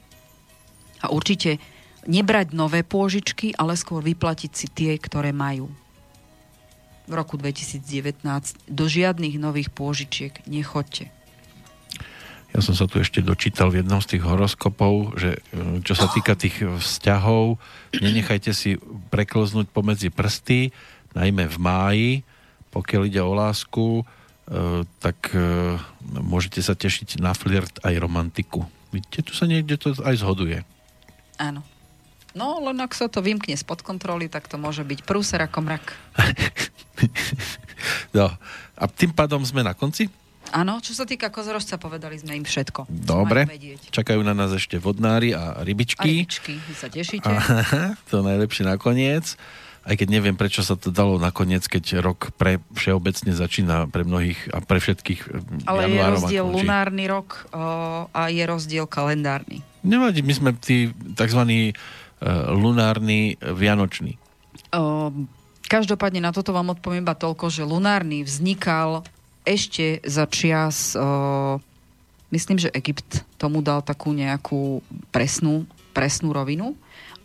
a 1.05 1.13
určite 1.13 1.61
nebrať 2.09 2.53
nové 2.53 2.81
pôžičky, 2.81 3.53
ale 3.53 3.77
skôr 3.77 4.01
vyplatiť 4.01 4.51
si 4.51 4.67
tie, 4.69 4.97
ktoré 4.97 5.29
majú 5.29 5.69
v 7.05 7.13
roku 7.13 7.37
2019 7.37 8.25
do 8.65 8.85
žiadnych 8.89 9.37
nových 9.37 9.69
pôžičiek 9.69 10.33
nechoďte. 10.49 11.14
Ja 12.55 12.63
som 12.63 12.71
sa 12.71 12.87
tu 12.87 13.03
ešte 13.03 13.19
dočítal 13.19 13.67
v 13.67 13.83
jednom 13.83 13.99
z 13.99 14.15
tých 14.15 14.23
horoskopov, 14.23 15.19
že 15.19 15.43
e, 15.51 15.83
čo 15.83 15.91
sa 15.91 16.07
týka 16.07 16.39
tých 16.39 16.63
vzťahov, 16.63 17.59
nenechajte 17.99 18.55
si 18.55 18.79
preklznúť 19.11 19.67
pomedzi 19.75 20.07
prsty, 20.07 20.71
najmä 21.11 21.51
v 21.51 21.57
máji, 21.59 22.11
pokiaľ 22.71 23.01
ide 23.11 23.19
o 23.19 23.35
lásku, 23.35 23.99
e, 23.99 24.03
tak 25.03 25.35
e, 25.35 25.75
môžete 26.15 26.63
sa 26.63 26.79
tešiť 26.79 27.19
na 27.19 27.35
flirt 27.35 27.83
aj 27.83 27.91
romantiku. 27.99 28.63
Vidíte, 28.95 29.27
tu 29.27 29.35
sa 29.35 29.51
niekde 29.51 29.75
to 29.75 29.91
aj 29.91 30.15
zhoduje. 30.23 30.63
Áno. 31.35 31.59
No, 32.31 32.63
len 32.63 32.79
ak 32.79 32.95
sa 32.95 33.11
to 33.11 33.19
vymkne 33.19 33.59
spod 33.59 33.83
kontroly, 33.83 34.31
tak 34.31 34.47
to 34.47 34.55
môže 34.55 34.87
byť 34.87 35.03
prúser 35.03 35.43
ako 35.43 35.59
mrak. 35.59 35.91
no, 38.15 38.31
a 38.79 38.83
tým 38.87 39.11
pádom 39.11 39.43
sme 39.43 39.59
na 39.59 39.75
konci? 39.75 40.07
Áno, 40.53 40.77
čo 40.83 40.93
sa 40.93 41.07
týka 41.07 41.33
kozorožca, 41.33 41.79
povedali 41.81 42.19
sme 42.19 42.37
im 42.37 42.45
všetko. 42.45 42.85
Dobre, 42.89 43.49
čakajú 43.89 44.21
na 44.21 44.37
nás 44.37 44.53
ešte 44.53 44.77
vodnári 44.77 45.33
a 45.33 45.61
rybičky. 45.65 46.03
A 46.03 46.27
rybičky, 46.27 46.53
vy 46.59 46.73
sa 46.75 46.87
tešíte. 46.91 47.27
Aha, 47.27 47.95
to 48.11 48.21
najlepšie 48.21 48.67
nakoniec. 48.67 49.39
Aj 49.85 49.93
keď 49.93 50.17
neviem, 50.17 50.33
prečo 50.33 50.65
sa 50.65 50.73
to 50.73 50.89
dalo 50.89 51.21
nakoniec, 51.21 51.61
keď 51.69 52.01
rok 52.01 52.33
pre 52.41 52.57
všeobecne 52.73 53.37
začína 53.37 53.85
pre 53.85 54.01
mnohých 54.01 54.49
a 54.49 54.57
pre 54.57 54.81
všetkých 54.81 55.21
eh, 55.29 55.69
Ale 55.69 55.93
je 55.93 56.01
rozdiel 56.01 56.45
lunárny 56.49 57.05
rok 57.05 57.45
o, 57.53 58.09
a 58.09 58.21
je 58.33 58.43
rozdiel 58.49 58.89
kalendárny. 58.89 59.61
Nevadí, 59.85 60.25
my 60.25 60.33
sme 60.33 60.51
tí 60.57 60.89
tzv 61.13 61.41
Eh, 62.15 62.31
lunárny 62.49 63.37
vianočný? 63.37 64.17
O, 64.71 65.11
každopádne 65.67 66.23
na 66.23 66.31
toto 66.31 66.55
vám 66.55 66.71
odpoviem 66.73 67.03
iba 67.03 67.11
toľko, 67.11 67.51
že 67.51 67.67
lunárny 67.67 68.23
vznikal 68.23 69.03
ešte 69.45 70.01
za 70.03 70.25
čias, 70.25 70.97
o, 70.97 71.61
myslím, 72.33 72.57
že 72.59 72.73
Egypt 72.73 73.23
tomu 73.39 73.61
dal 73.61 73.85
takú 73.85 74.11
nejakú 74.11 74.81
presnú, 75.13 75.69
presnú 75.93 76.33
rovinu 76.35 76.75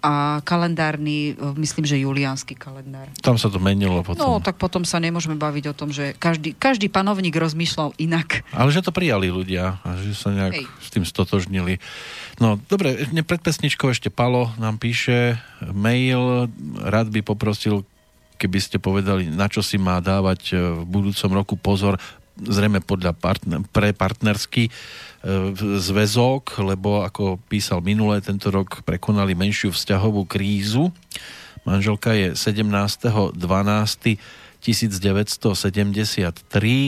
a 0.01 0.41
kalendárny, 0.49 1.37
myslím, 1.61 1.85
že 1.85 2.01
juliánsky 2.01 2.57
kalendár. 2.57 3.13
Tam 3.21 3.37
sa 3.37 3.53
to 3.53 3.61
menilo 3.61 4.01
potom. 4.01 4.25
No, 4.25 4.31
tak 4.41 4.57
potom 4.57 4.81
sa 4.81 4.97
nemôžeme 4.97 5.37
baviť 5.37 5.65
o 5.71 5.75
tom, 5.77 5.93
že 5.93 6.17
každý, 6.17 6.57
každý 6.57 6.89
panovník 6.89 7.37
rozmýšľal 7.37 7.93
inak. 8.01 8.41
Ale 8.57 8.73
že 8.73 8.81
to 8.81 8.97
prijali 8.97 9.29
ľudia 9.29 9.77
a 9.85 9.89
že 10.01 10.17
sa 10.17 10.33
nejak 10.33 10.57
Hej. 10.57 10.65
s 10.81 10.89
tým 10.89 11.05
stotožnili. 11.05 11.79
No, 12.41 12.57
dobre, 12.57 12.97
pred 13.13 13.41
pesničkou 13.45 13.93
ešte 13.93 14.09
Palo 14.09 14.49
nám 14.57 14.81
píše 14.81 15.37
mail, 15.69 16.49
rád 16.81 17.13
by 17.13 17.21
poprosil, 17.21 17.85
keby 18.41 18.59
ste 18.59 18.81
povedali, 18.81 19.29
na 19.29 19.53
čo 19.53 19.61
si 19.61 19.77
má 19.77 20.01
dávať 20.01 20.57
v 20.57 20.83
budúcom 20.89 21.31
roku 21.37 21.55
pozor, 21.61 22.01
zrejme 22.41 22.81
podľa 22.81 23.12
partner, 23.12 23.61
pre 23.69 23.93
partnerský 23.93 24.73
E, 25.21 25.53
zväzok, 25.77 26.65
lebo 26.65 27.05
ako 27.05 27.37
písal 27.45 27.85
minulé, 27.85 28.25
tento 28.25 28.49
rok 28.49 28.81
prekonali 28.89 29.37
menšiu 29.37 29.69
vzťahovú 29.69 30.25
krízu. 30.25 30.89
Manželka 31.69 32.17
je 32.17 32.33
17.12. 32.33 33.37
1973, 34.61 35.57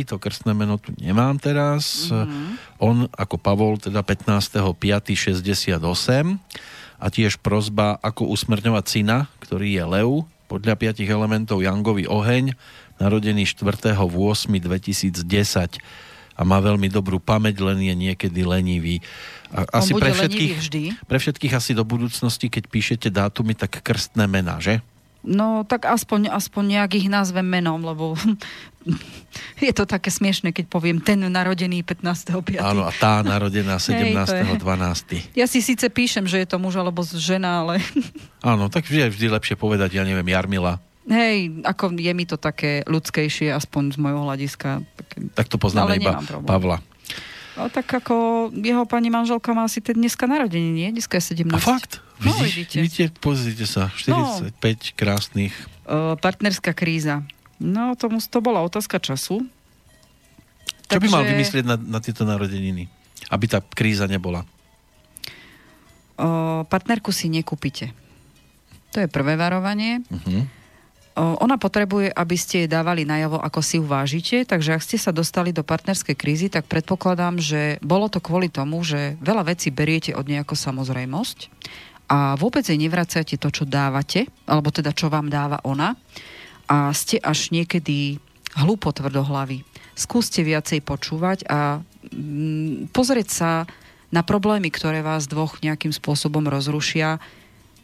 to 0.05 0.20
krstné 0.20 0.53
meno 0.53 0.77
tu 0.77 0.93
nemám 1.01 1.41
teraz. 1.41 2.12
Mm-hmm. 2.12 2.77
On 2.85 3.09
ako 3.09 3.41
Pavol 3.41 3.81
teda 3.81 4.05
15.5.68 4.05 5.81
a 7.01 7.07
tiež 7.09 7.41
prozba, 7.41 7.97
ako 8.05 8.29
usmrňovať 8.29 8.85
syna, 8.85 9.24
ktorý 9.41 9.81
je 9.81 9.85
Leu, 9.89 10.29
podľa 10.53 10.77
piatich 10.77 11.09
elementov 11.09 11.65
Jangovi 11.65 12.05
oheň, 12.05 12.53
narodený 13.01 13.49
4.8.2010 13.49 15.81
a 16.37 16.41
má 16.45 16.61
veľmi 16.61 16.93
dobrú 16.93 17.16
pamäť, 17.16 17.65
len 17.65 17.81
je 17.81 17.97
niekedy 17.97 18.45
lenivý. 18.45 19.01
A 19.49 19.81
asi 19.81 19.97
pre 19.97 20.12
všetkých, 20.12 20.53
vždy. 20.61 20.83
pre 21.09 21.16
všetkých 21.16 21.57
asi 21.57 21.73
do 21.73 21.89
budúcnosti, 21.89 22.53
keď 22.53 22.69
píšete 22.69 23.09
dátumy, 23.09 23.57
tak 23.57 23.81
krstné 23.81 24.29
mená, 24.29 24.61
že? 24.61 24.85
No, 25.23 25.62
tak 25.62 25.86
aspoň, 25.86 26.35
aspoň 26.35 26.78
nejak 26.78 26.99
ich 26.99 27.07
nazvem 27.07 27.47
menom, 27.47 27.78
lebo 27.78 28.19
je 29.66 29.73
to 29.74 29.86
také 29.86 30.11
smiešne, 30.11 30.51
keď 30.51 30.66
poviem 30.66 30.99
ten 30.99 31.23
narodený 31.23 31.86
15.5. 31.86 32.59
Áno, 32.59 32.82
a 32.82 32.90
tá 32.90 33.23
narodená 33.23 33.78
17.12. 33.82 35.39
Ja 35.39 35.47
si 35.47 35.62
síce 35.62 35.86
píšem, 35.86 36.27
že 36.27 36.43
je 36.43 36.49
to 36.51 36.59
muž 36.59 36.74
alebo 36.74 37.07
žena, 37.07 37.62
ale... 37.62 37.78
Áno, 38.43 38.66
tak 38.66 38.86
vždy 38.90 39.07
je 39.07 39.12
vždy 39.15 39.27
lepšie 39.39 39.55
povedať, 39.55 39.94
ja 39.94 40.03
neviem, 40.03 40.27
Jarmila. 40.27 40.82
Hej, 41.07 41.66
ako 41.66 41.99
je 41.99 42.12
mi 42.15 42.23
to 42.27 42.39
také 42.39 42.86
ľudskejšie, 42.86 43.51
aspoň 43.51 43.94
z 43.94 43.99
môjho 43.99 44.23
hľadiska. 44.23 44.86
Tak 45.35 45.51
to 45.51 45.59
poznáme 45.59 45.99
iba 45.99 46.23
Pavla. 46.47 46.78
No, 47.53 47.69
tak 47.69 47.85
ako 47.93 48.49
jeho 48.57 48.89
pani 48.89 49.12
manželka 49.12 49.53
má 49.53 49.69
asi 49.69 49.85
dneska 49.85 50.24
narodenie, 50.24 50.73
nie? 50.73 50.89
Dneska 50.89 51.20
je 51.20 51.37
17. 51.37 51.53
A 51.53 51.61
fakt? 51.61 52.01
No, 52.24 52.33
vidíte. 52.41 52.81
vidíte, 52.81 53.05
pozrite 53.20 53.69
sa, 53.69 53.93
45 53.93 54.57
no. 54.57 54.73
krásnych. 54.97 55.55
Uh, 55.85 56.16
partnerská 56.16 56.73
kríza. 56.73 57.20
No, 57.61 57.93
tomu 57.93 58.24
to 58.24 58.39
bola 58.41 58.65
otázka 58.65 58.97
času. 58.99 59.45
Čo 60.89 60.97
Takže... 60.97 61.03
by 61.05 61.09
mal 61.12 61.24
vymyslieť 61.29 61.65
na, 61.69 61.77
na 61.77 61.99
tieto 62.01 62.24
narodeniny? 62.24 62.89
Aby 63.29 63.53
tá 63.53 63.61
kríza 63.61 64.09
nebola. 64.09 64.49
Uh, 66.16 66.65
partnerku 66.73 67.12
si 67.12 67.29
nekúpite. 67.29 67.93
To 68.93 69.01
je 69.01 69.09
prvé 69.09 69.37
varovanie. 69.37 70.05
Uh-huh. 70.09 70.45
Ona 71.16 71.60
potrebuje, 71.60 72.09
aby 72.09 72.36
ste 72.40 72.64
jej 72.64 72.68
dávali 72.72 73.05
najavo, 73.05 73.36
ako 73.36 73.60
si 73.60 73.76
ju 73.76 73.84
vážite, 73.84 74.48
takže 74.48 74.72
ak 74.72 74.86
ste 74.86 74.97
sa 74.97 75.12
dostali 75.12 75.52
do 75.52 75.60
partnerskej 75.60 76.16
krízy, 76.16 76.48
tak 76.48 76.64
predpokladám, 76.64 77.36
že 77.36 77.76
bolo 77.84 78.09
to 78.09 78.24
kvôli 78.24 78.48
tomu, 78.48 78.80
že 78.80 79.20
veľa 79.20 79.52
vecí 79.52 79.68
beriete 79.68 80.16
od 80.16 80.24
nejako 80.24 80.56
samozrejmosť 80.56 81.52
a 82.09 82.36
vôbec 82.36 82.64
jej 82.64 82.80
nevracate 82.80 83.36
to, 83.36 83.48
čo 83.52 83.68
dávate, 83.68 84.28
alebo 84.48 84.72
teda 84.72 84.93
čo 84.93 85.12
vám 85.12 85.28
dáva 85.28 85.60
ona 85.64 85.97
a 86.68 86.93
ste 86.97 87.20
až 87.20 87.52
niekedy 87.52 88.16
hlúpo 88.56 88.93
tvrdohlavy. 88.93 89.64
Skúste 89.93 90.40
viacej 90.40 90.80
počúvať 90.80 91.44
a 91.48 91.84
mm, 92.09 92.93
pozrieť 92.93 93.28
sa 93.28 93.51
na 94.12 94.20
problémy, 94.24 94.68
ktoré 94.68 95.01
vás 95.01 95.28
dvoch 95.28 95.60
nejakým 95.60 95.93
spôsobom 95.93 96.44
rozrušia 96.48 97.20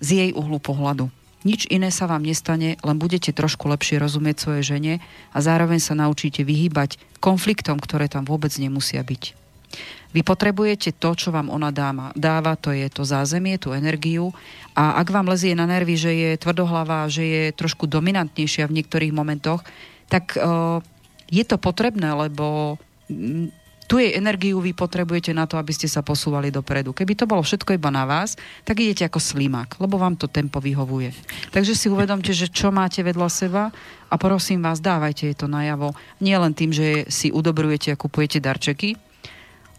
z 0.00 0.08
jej 0.08 0.30
uhlu 0.36 0.60
pohľadu. 0.60 1.08
Nič 1.46 1.70
iné 1.70 1.94
sa 1.94 2.10
vám 2.10 2.26
nestane, 2.26 2.74
len 2.82 2.96
budete 2.98 3.30
trošku 3.30 3.70
lepšie 3.70 4.02
rozumieť 4.02 4.36
svojej 4.42 4.64
žene 4.66 4.94
a 5.30 5.38
zároveň 5.38 5.78
sa 5.78 5.94
naučíte 5.94 6.42
vyhýbať 6.42 6.98
konfliktom, 7.22 7.78
ktoré 7.78 8.10
tam 8.10 8.26
vôbec 8.26 8.50
nemusia 8.58 9.06
byť. 9.06 9.38
Vy 10.16 10.24
potrebujete 10.24 10.96
to, 10.96 11.12
čo 11.12 11.28
vám 11.28 11.52
ona 11.52 11.68
dáva, 11.68 12.10
dáva, 12.16 12.56
to 12.56 12.72
je 12.72 12.88
to 12.88 13.04
zázemie, 13.04 13.60
tú 13.60 13.76
energiu 13.76 14.32
a 14.72 14.96
ak 14.96 15.12
vám 15.12 15.28
lezie 15.28 15.52
na 15.52 15.68
nervy, 15.68 16.00
že 16.00 16.12
je 16.16 16.30
tvrdohlavá, 16.40 17.12
že 17.12 17.24
je 17.28 17.42
trošku 17.52 17.84
dominantnejšia 17.84 18.64
v 18.66 18.80
niektorých 18.80 19.12
momentoch, 19.12 19.60
tak 20.08 20.32
uh, 20.40 20.80
je 21.28 21.44
to 21.44 21.60
potrebné, 21.60 22.08
lebo 22.16 22.80
mm, 23.12 23.52
tu 23.88 23.96
jej 23.96 24.12
energiu 24.12 24.60
vy 24.60 24.76
potrebujete 24.76 25.32
na 25.32 25.48
to, 25.48 25.56
aby 25.56 25.72
ste 25.72 25.88
sa 25.88 26.04
posúvali 26.04 26.52
dopredu. 26.52 26.92
Keby 26.92 27.16
to 27.16 27.24
bolo 27.24 27.40
všetko 27.40 27.72
iba 27.72 27.88
na 27.88 28.04
vás, 28.04 28.36
tak 28.68 28.84
idete 28.84 29.08
ako 29.08 29.16
slimák, 29.16 29.80
lebo 29.80 29.96
vám 29.96 30.12
to 30.20 30.28
tempo 30.28 30.60
vyhovuje. 30.60 31.16
Takže 31.48 31.72
si 31.72 31.88
uvedomte, 31.88 32.36
že 32.36 32.52
čo 32.52 32.68
máte 32.68 33.00
vedľa 33.00 33.28
seba 33.32 33.72
a 34.12 34.14
prosím 34.20 34.60
vás, 34.60 34.84
dávajte 34.84 35.32
jej 35.32 35.36
to 35.36 35.48
najavo. 35.48 35.96
Nie 36.20 36.36
len 36.36 36.52
tým, 36.52 36.68
že 36.68 37.08
si 37.08 37.32
udobrujete 37.32 37.88
a 37.88 37.96
kupujete 37.96 38.44
darčeky, 38.44 39.00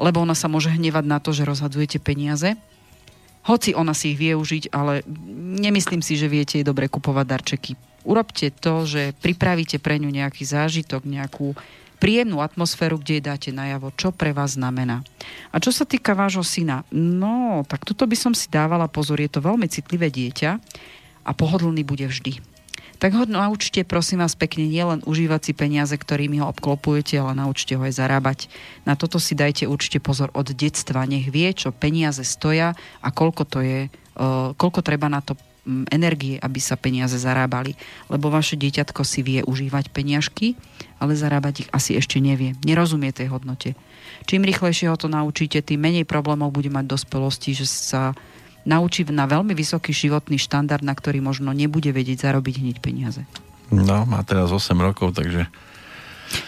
lebo 0.02 0.26
ona 0.26 0.34
sa 0.34 0.50
môže 0.50 0.74
hnevať 0.74 1.06
na 1.06 1.22
to, 1.22 1.30
že 1.30 1.46
rozhadzujete 1.46 2.02
peniaze. 2.02 2.58
Hoci 3.46 3.78
ona 3.78 3.94
si 3.94 4.18
ich 4.18 4.20
vie 4.20 4.34
užiť, 4.34 4.74
ale 4.74 5.06
nemyslím 5.62 6.02
si, 6.02 6.18
že 6.18 6.26
viete 6.26 6.58
jej 6.58 6.66
dobre 6.66 6.90
kupovať 6.90 7.26
darčeky. 7.30 7.72
Urobte 8.10 8.50
to, 8.50 8.90
že 8.90 9.14
pripravíte 9.22 9.78
pre 9.78 10.02
ňu 10.02 10.10
nejaký 10.10 10.48
zážitok, 10.48 11.06
nejakú 11.06 11.54
príjemnú 12.00 12.40
atmosféru, 12.40 12.98
kde 12.98 13.20
jej 13.20 13.24
dáte 13.24 13.50
najavo, 13.52 13.92
čo 13.94 14.16
pre 14.16 14.32
vás 14.32 14.56
znamená. 14.56 15.04
A 15.52 15.60
čo 15.60 15.70
sa 15.70 15.84
týka 15.84 16.16
vášho 16.16 16.44
syna, 16.44 16.88
no, 16.96 17.68
tak 17.68 17.84
tuto 17.84 18.08
by 18.08 18.16
som 18.16 18.34
si 18.34 18.48
dávala 18.48 18.88
pozor, 18.88 19.20
je 19.20 19.30
to 19.30 19.44
veľmi 19.44 19.68
citlivé 19.68 20.08
dieťa 20.08 20.52
a 21.28 21.32
pohodlný 21.36 21.84
bude 21.84 22.08
vždy. 22.08 22.40
Tak 23.00 23.16
ho 23.16 23.24
naučte, 23.24 23.88
prosím 23.88 24.20
vás 24.20 24.36
pekne, 24.36 24.68
nielen 24.68 25.00
užívať 25.08 25.42
si 25.52 25.54
peniaze, 25.56 25.96
ktorými 25.96 26.44
ho 26.44 26.52
obklopujete, 26.52 27.16
ale 27.16 27.32
naučte 27.32 27.80
ho 27.80 27.84
aj 27.88 27.96
zarábať. 27.96 28.52
Na 28.84 29.00
toto 29.00 29.24
si 29.24 29.40
dajte 29.40 29.72
určite 29.72 30.04
pozor 30.04 30.36
od 30.36 30.52
detstva. 30.52 31.08
Nech 31.08 31.32
vie, 31.32 31.48
čo 31.56 31.72
peniaze 31.72 32.28
stoja 32.28 32.76
a 33.00 33.08
koľko 33.08 33.44
to 33.48 33.60
je, 33.64 33.80
uh, 33.88 34.52
koľko 34.52 34.84
treba 34.84 35.08
na 35.08 35.24
to 35.24 35.40
energie, 35.88 36.36
aby 36.44 36.60
sa 36.60 36.76
peniaze 36.76 37.16
zarábali. 37.16 37.78
Lebo 38.12 38.28
vaše 38.28 38.60
dieťatko 38.60 39.02
si 39.08 39.24
vie 39.24 39.40
užívať 39.48 39.96
peniažky, 39.96 40.60
ale 41.00 41.16
zarábať 41.16 41.66
ich 41.66 41.70
asi 41.72 41.96
ešte 41.96 42.20
nevie. 42.20 42.54
Nerozumie 42.68 43.16
tej 43.16 43.32
hodnote. 43.32 43.74
Čím 44.28 44.46
rýchlejšie 44.46 44.92
ho 44.92 44.98
to 45.00 45.08
naučíte, 45.08 45.64
tým 45.64 45.80
menej 45.80 46.06
problémov 46.06 46.52
bude 46.54 46.70
mať 46.70 46.86
dospelosti, 46.86 47.56
že 47.56 47.66
sa 47.66 48.14
naučí 48.68 49.08
na 49.08 49.26
veľmi 49.26 49.56
vysoký 49.56 49.96
životný 49.96 50.38
štandard, 50.38 50.84
na 50.84 50.94
ktorý 50.94 51.24
možno 51.24 51.56
nebude 51.56 51.90
vedieť 51.90 52.30
zarobiť 52.30 52.56
hneď 52.62 52.78
peniaze. 52.84 53.24
No, 53.72 54.04
má 54.06 54.22
teraz 54.28 54.52
8 54.52 54.76
rokov, 54.78 55.16
takže 55.16 55.48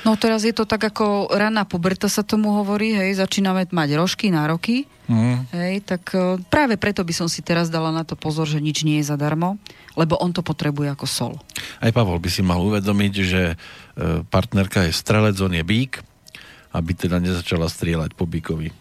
No 0.01 0.17
teraz 0.17 0.45
je 0.45 0.53
to 0.53 0.65
tak 0.65 0.81
ako 0.81 1.29
raná 1.33 1.65
puberta 1.65 2.09
sa 2.09 2.25
tomu 2.25 2.53
hovorí, 2.57 2.93
hej, 2.93 3.17
začíname 3.17 3.69
mať 3.69 3.89
rožky, 3.97 4.33
nároky, 4.33 4.85
mm. 5.09 5.53
hej, 5.53 5.73
tak 5.85 6.13
e, 6.13 6.41
práve 6.49 6.77
preto 6.77 7.05
by 7.05 7.13
som 7.13 7.27
si 7.29 7.45
teraz 7.45 7.69
dala 7.69 7.93
na 7.93 8.01
to 8.05 8.17
pozor, 8.17 8.49
že 8.49 8.61
nič 8.61 8.81
nie 8.85 9.01
je 9.01 9.09
zadarmo, 9.09 9.57
lebo 9.93 10.17
on 10.17 10.33
to 10.33 10.41
potrebuje 10.45 10.89
ako 10.93 11.05
sol. 11.05 11.33
Aj 11.81 11.93
Pavol 11.93 12.21
by 12.21 12.29
si 12.29 12.41
mal 12.41 12.61
uvedomiť, 12.61 13.13
že 13.21 13.41
e, 13.53 13.55
partnerka 14.25 14.85
je 14.89 14.93
strelec, 14.93 15.37
on 15.41 15.53
je 15.53 15.65
bík, 15.65 16.01
aby 16.73 16.91
teda 16.93 17.21
nezačala 17.21 17.69
strieľať 17.69 18.13
po 18.13 18.25
bíkovi. 18.25 18.73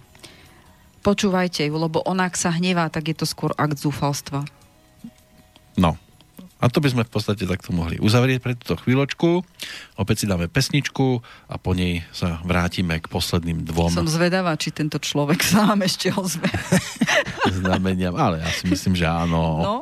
Počúvajte 1.00 1.64
ju, 1.64 1.74
lebo 1.80 2.04
on 2.04 2.20
ak 2.20 2.36
sa 2.36 2.52
hnevá, 2.52 2.92
tak 2.92 3.08
je 3.08 3.16
to 3.16 3.24
skôr 3.24 3.56
akt 3.56 3.80
zúfalstva. 3.80 4.44
No, 5.80 5.96
a 6.60 6.68
to 6.68 6.84
by 6.84 6.92
sme 6.92 7.02
v 7.08 7.10
podstate 7.10 7.48
takto 7.48 7.72
mohli 7.72 7.96
uzavrieť 7.96 8.38
pre 8.44 8.52
túto 8.52 8.76
chvíľočku. 8.76 9.40
Opäť 9.96 10.16
si 10.22 10.26
dáme 10.28 10.46
pesničku 10.46 11.24
a 11.48 11.56
po 11.56 11.72
nej 11.72 12.04
sa 12.12 12.44
vrátime 12.44 13.00
k 13.00 13.08
posledným 13.08 13.64
dvom. 13.64 13.96
Som 13.96 14.04
zvedavá, 14.04 14.52
či 14.60 14.68
tento 14.68 15.00
človek 15.00 15.40
sa 15.40 15.72
vám 15.72 15.80
ešte 15.80 16.12
ozve. 16.12 16.52
Znameniam, 17.64 18.12
ale 18.12 18.44
ja 18.44 18.50
si 18.52 18.68
myslím, 18.68 18.92
že 18.92 19.08
áno. 19.08 19.40
No. 19.64 19.74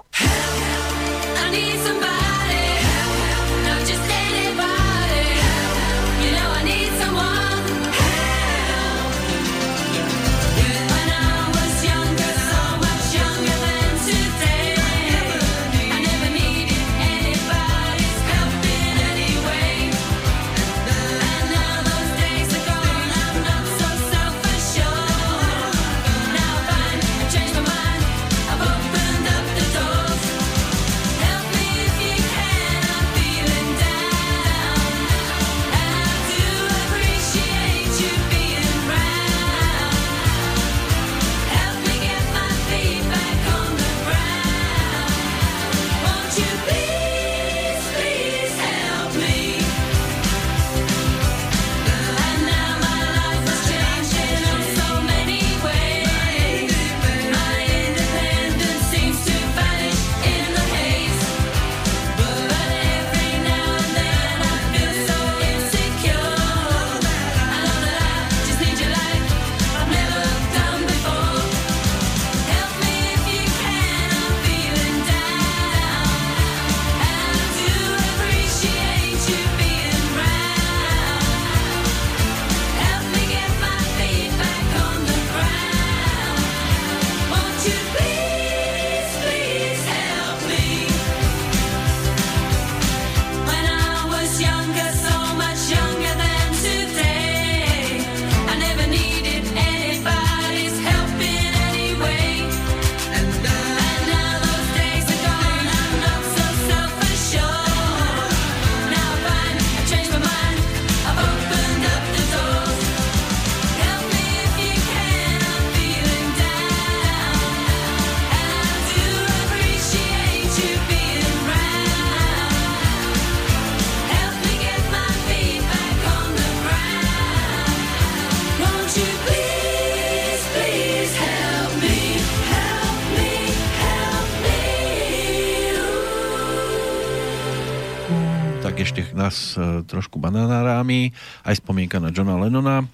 Trošku 139.98 140.22
bananárami, 140.22 141.10
aj 141.42 141.58
spomienka 141.58 141.98
na 141.98 142.14
Johna 142.14 142.38
Lennona, 142.38 142.86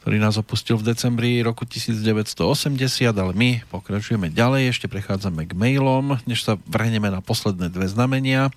ktorý 0.00 0.24
nás 0.24 0.40
opustil 0.40 0.80
v 0.80 0.88
decembri 0.88 1.44
roku 1.44 1.68
1980, 1.68 2.40
ale 3.12 3.32
my 3.36 3.60
pokračujeme 3.68 4.32
ďalej, 4.32 4.72
ešte 4.72 4.88
prechádzame 4.88 5.44
k 5.44 5.52
mailom, 5.52 6.16
než 6.24 6.48
sa 6.48 6.56
vrhneme 6.64 7.12
na 7.12 7.20
posledné 7.20 7.68
dve 7.68 7.84
znamenia. 7.92 8.48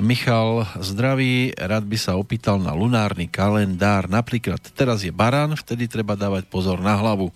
Michal, 0.00 0.64
zdraví, 0.80 1.52
rád 1.54 1.84
by 1.84 1.98
sa 2.00 2.16
opýtal 2.16 2.56
na 2.56 2.72
lunárny 2.72 3.28
kalendár. 3.28 4.08
Napríklad 4.08 4.58
teraz 4.72 5.04
je 5.04 5.12
barán, 5.12 5.54
vtedy 5.54 5.86
treba 5.86 6.16
dávať 6.16 6.48
pozor 6.48 6.80
na 6.80 6.96
hlavu. 6.96 7.30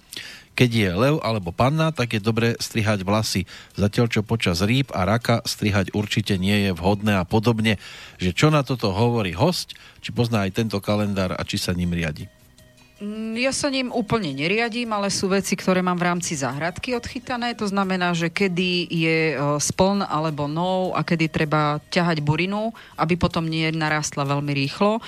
Keď 0.55 0.71
je 0.71 0.91
lev 0.95 1.17
alebo 1.23 1.51
panna, 1.51 1.91
tak 1.91 2.15
je 2.15 2.23
dobre 2.23 2.55
strihať 2.63 3.03
vlasy. 3.03 3.43
Zatiaľ, 3.75 4.07
čo 4.07 4.23
počas 4.23 4.63
rýb 4.63 4.95
a 4.95 5.03
raka 5.03 5.43
strihať 5.43 5.91
určite 5.95 6.39
nie 6.39 6.71
je 6.71 6.71
vhodné 6.71 7.19
a 7.19 7.27
podobne. 7.27 7.83
Že 8.23 8.31
čo 8.33 8.49
na 8.55 8.63
toto 8.63 8.95
hovorí 8.95 9.35
host, 9.35 9.75
či 9.99 10.15
pozná 10.15 10.47
aj 10.47 10.55
tento 10.55 10.79
kalendár 10.79 11.35
a 11.35 11.43
či 11.43 11.59
sa 11.59 11.75
ním 11.75 11.91
riadi. 11.91 12.31
Mm, 13.05 13.37
ja 13.37 13.53
sa 13.53 13.69
ním 13.69 13.93
úplne 13.93 14.33
neriadím, 14.33 14.89
ale 14.97 15.13
sú 15.13 15.29
veci, 15.29 15.53
ktoré 15.53 15.85
mám 15.85 16.01
v 16.01 16.09
rámci 16.09 16.33
záhradky 16.41 16.97
odchytané. 16.97 17.53
To 17.61 17.69
znamená, 17.69 18.17
že 18.17 18.33
kedy 18.33 18.89
je 18.89 19.19
e, 19.33 19.61
spln 19.61 20.09
alebo 20.09 20.49
nov 20.49 20.97
a 20.97 21.05
kedy 21.05 21.29
treba 21.29 21.85
ťahať 21.93 22.25
burinu, 22.25 22.73
aby 22.97 23.21
potom 23.21 23.45
nie 23.45 23.69
narastla 23.69 24.25
veľmi 24.25 24.57
rýchlo. 24.57 24.97
E, 24.97 25.01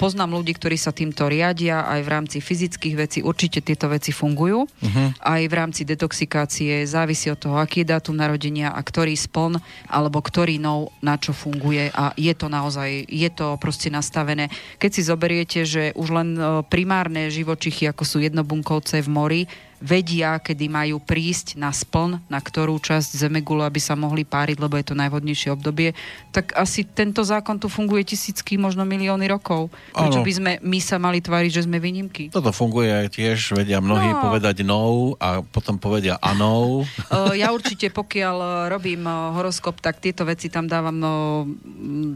poznám 0.00 0.40
ľudí, 0.40 0.56
ktorí 0.56 0.80
sa 0.80 0.96
týmto 0.96 1.28
riadia 1.28 1.84
aj 1.84 2.00
v 2.00 2.08
rámci 2.08 2.38
fyzických 2.40 2.96
vecí. 2.96 3.18
Určite 3.20 3.60
tieto 3.60 3.92
veci 3.92 4.08
fungujú. 4.08 4.64
Uh-huh. 4.64 5.08
Aj 5.20 5.42
v 5.44 5.52
rámci 5.52 5.84
detoxikácie 5.84 6.88
závisí 6.88 7.28
od 7.28 7.36
toho, 7.36 7.60
aký 7.60 7.84
je 7.84 7.92
dátum 7.92 8.16
narodenia 8.16 8.72
a 8.72 8.80
ktorý 8.80 9.12
spln 9.12 9.60
alebo 9.92 10.24
ktorý 10.24 10.56
nov 10.56 10.96
na 11.04 11.20
čo 11.20 11.36
funguje 11.36 11.92
a 11.92 12.16
je 12.16 12.32
to 12.32 12.48
naozaj, 12.48 12.88
je 13.04 13.28
to 13.28 13.60
proste 13.60 13.92
nastavené. 13.92 14.48
Keď 14.80 14.90
si 14.96 15.02
zoberiete, 15.04 15.60
že 15.68 15.92
už 15.92 16.08
len 16.08 16.28
e, 16.38 16.64
primárne 16.64 17.33
živočichy, 17.42 17.90
ako 17.90 18.06
sú 18.06 18.22
jednobunkovce 18.22 19.02
v 19.02 19.08
mori, 19.10 19.42
vedia, 19.84 20.40
kedy 20.40 20.72
majú 20.72 20.96
prísť 20.96 21.60
na 21.60 21.68
spln, 21.68 22.16
na 22.32 22.40
ktorú 22.40 22.80
časť 22.80 23.20
zemegulu, 23.20 23.60
aby 23.60 23.76
sa 23.76 23.92
mohli 23.92 24.24
páriť, 24.24 24.56
lebo 24.56 24.80
je 24.80 24.88
to 24.88 24.96
najvodnejšie 24.96 25.52
obdobie, 25.52 25.92
tak 26.32 26.56
asi 26.56 26.88
tento 26.88 27.20
zákon 27.20 27.60
tu 27.60 27.68
funguje 27.68 28.00
tisícky, 28.08 28.56
možno 28.56 28.88
milióny 28.88 29.28
rokov. 29.28 29.68
Prečo 29.92 30.24
by 30.24 30.32
sme 30.32 30.52
my 30.64 30.78
sa 30.80 30.96
mali 30.96 31.20
tváriť, 31.20 31.60
že 31.60 31.64
sme 31.68 31.76
výnimky? 31.76 32.32
Toto 32.32 32.48
funguje 32.48 32.88
aj 32.88 33.12
tiež, 33.12 33.60
vedia 33.60 33.84
mnohí 33.84 34.08
no. 34.08 34.24
povedať 34.24 34.64
no 34.64 35.12
a 35.20 35.44
potom 35.44 35.76
povedia 35.76 36.16
ano. 36.24 36.82
ja 37.42 37.52
určite, 37.52 37.92
pokiaľ 37.92 38.66
robím 38.72 39.04
horoskop, 39.04 39.84
tak 39.84 40.00
tieto 40.00 40.24
veci 40.24 40.48
tam 40.48 40.64
dávam 40.64 40.96
no, 40.96 41.14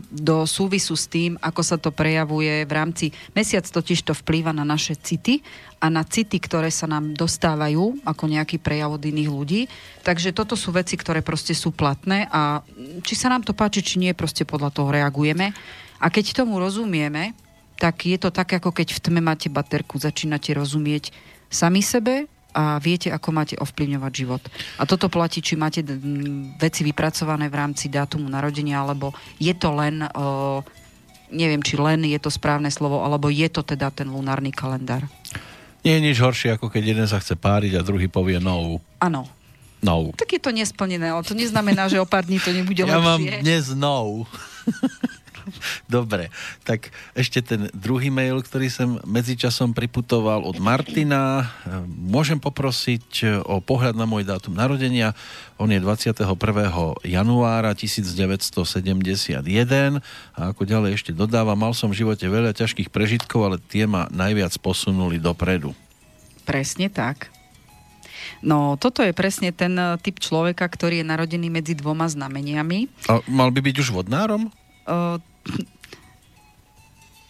do 0.08 0.48
súvisu 0.48 0.96
s 0.96 1.04
tým, 1.04 1.36
ako 1.44 1.60
sa 1.60 1.76
to 1.76 1.92
prejavuje 1.92 2.64
v 2.64 2.72
rámci... 2.72 3.04
Mesiac 3.36 3.68
totiž 3.68 4.08
to 4.08 4.16
vplýva 4.16 4.56
na 4.56 4.64
naše 4.64 4.96
city 4.96 5.44
a 5.78 5.86
na 5.86 6.02
city, 6.02 6.42
ktoré 6.42 6.74
sa 6.74 6.90
nám 6.90 7.14
dostávajú 7.14 8.02
ako 8.02 8.24
nejaký 8.26 8.58
prejav 8.58 8.98
od 8.98 9.02
iných 9.02 9.30
ľudí. 9.30 9.60
Takže 10.02 10.34
toto 10.34 10.58
sú 10.58 10.74
veci, 10.74 10.98
ktoré 10.98 11.22
proste 11.22 11.54
sú 11.54 11.70
platné 11.70 12.26
a 12.34 12.66
či 13.06 13.14
sa 13.14 13.30
nám 13.30 13.46
to 13.46 13.54
páči, 13.54 13.82
či 13.82 14.02
nie, 14.02 14.10
proste 14.10 14.42
podľa 14.42 14.74
toho 14.74 14.90
reagujeme. 14.90 15.54
A 16.02 16.06
keď 16.10 16.42
tomu 16.42 16.58
rozumieme, 16.58 17.34
tak 17.78 18.10
je 18.10 18.18
to 18.18 18.34
tak, 18.34 18.58
ako 18.58 18.74
keď 18.74 18.90
v 18.90 19.02
tme 19.02 19.20
máte 19.22 19.46
baterku, 19.46 20.02
začínate 20.02 20.50
rozumieť 20.50 21.14
sami 21.46 21.78
sebe 21.78 22.26
a 22.50 22.82
viete, 22.82 23.14
ako 23.14 23.28
máte 23.30 23.54
ovplyvňovať 23.54 24.12
život. 24.12 24.42
A 24.80 24.88
toto 24.88 25.06
platí, 25.06 25.38
či 25.38 25.54
máte 25.54 25.86
veci 26.58 26.82
vypracované 26.82 27.46
v 27.46 27.54
rámci 27.54 27.86
dátumu 27.86 28.26
narodenia, 28.26 28.82
alebo 28.82 29.14
je 29.38 29.54
to 29.54 29.70
len, 29.78 30.02
o, 30.10 30.66
neviem, 31.30 31.62
či 31.62 31.78
len 31.78 32.02
je 32.02 32.18
to 32.18 32.34
správne 32.34 32.66
slovo, 32.72 33.06
alebo 33.06 33.30
je 33.30 33.46
to 33.46 33.62
teda 33.62 33.94
ten 33.94 34.10
lunárny 34.10 34.50
kalendár. 34.50 35.06
Nie 35.86 35.98
je 35.98 36.04
nič 36.10 36.16
horšie, 36.18 36.58
ako 36.58 36.70
keď 36.70 36.82
jeden 36.94 37.06
sa 37.06 37.22
chce 37.22 37.38
páriť 37.38 37.78
a 37.78 37.86
druhý 37.86 38.10
povie 38.10 38.42
no. 38.42 38.82
Áno. 38.98 39.26
No. 39.78 40.10
Tak 40.10 40.26
je 40.34 40.42
to 40.42 40.50
nesplnené, 40.50 41.06
ale 41.06 41.22
to 41.22 41.38
neznamená, 41.38 41.86
že 41.86 42.02
o 42.02 42.06
pár 42.06 42.26
dní 42.26 42.42
to 42.42 42.50
nebude 42.50 42.82
ja 42.82 42.98
lepšie. 42.98 42.98
Ja 42.98 43.06
mám 43.06 43.22
dnes 43.22 43.64
no. 43.78 44.26
Dobre, 45.90 46.32
tak 46.62 46.90
ešte 47.12 47.40
ten 47.42 47.72
druhý 47.76 48.08
mail, 48.08 48.40
ktorý 48.40 48.68
som 48.68 49.00
medzičasom 49.04 49.72
priputoval 49.72 50.44
od 50.44 50.56
Martina. 50.60 51.50
Môžem 51.88 52.40
poprosiť 52.40 53.42
o 53.44 53.60
pohľad 53.60 53.96
na 53.96 54.06
môj 54.08 54.24
dátum 54.24 54.54
narodenia. 54.54 55.12
On 55.58 55.66
je 55.66 55.80
21. 55.80 56.22
januára 57.02 57.70
1971 57.74 59.42
a 60.34 60.40
ako 60.54 60.62
ďalej 60.62 60.90
ešte 60.94 61.10
dodáva, 61.10 61.58
mal 61.58 61.74
som 61.74 61.90
v 61.90 61.98
živote 62.04 62.24
veľa 62.30 62.54
ťažkých 62.54 62.94
prežitkov, 62.94 63.40
ale 63.42 63.56
tie 63.58 63.84
ma 63.90 64.06
najviac 64.14 64.54
posunuli 64.62 65.18
dopredu. 65.18 65.74
Presne 66.46 66.88
tak. 66.88 67.28
No, 68.38 68.78
toto 68.78 69.02
je 69.02 69.10
presne 69.10 69.50
ten 69.50 69.74
typ 69.98 70.22
človeka, 70.22 70.64
ktorý 70.70 71.02
je 71.02 71.10
narodený 71.10 71.48
medzi 71.50 71.74
dvoma 71.74 72.06
znameniami. 72.06 72.86
A 73.10 73.20
mal 73.26 73.50
by 73.50 73.60
byť 73.62 73.76
už 73.82 73.88
vodnárom? 73.90 74.50
Uh, 74.88 75.18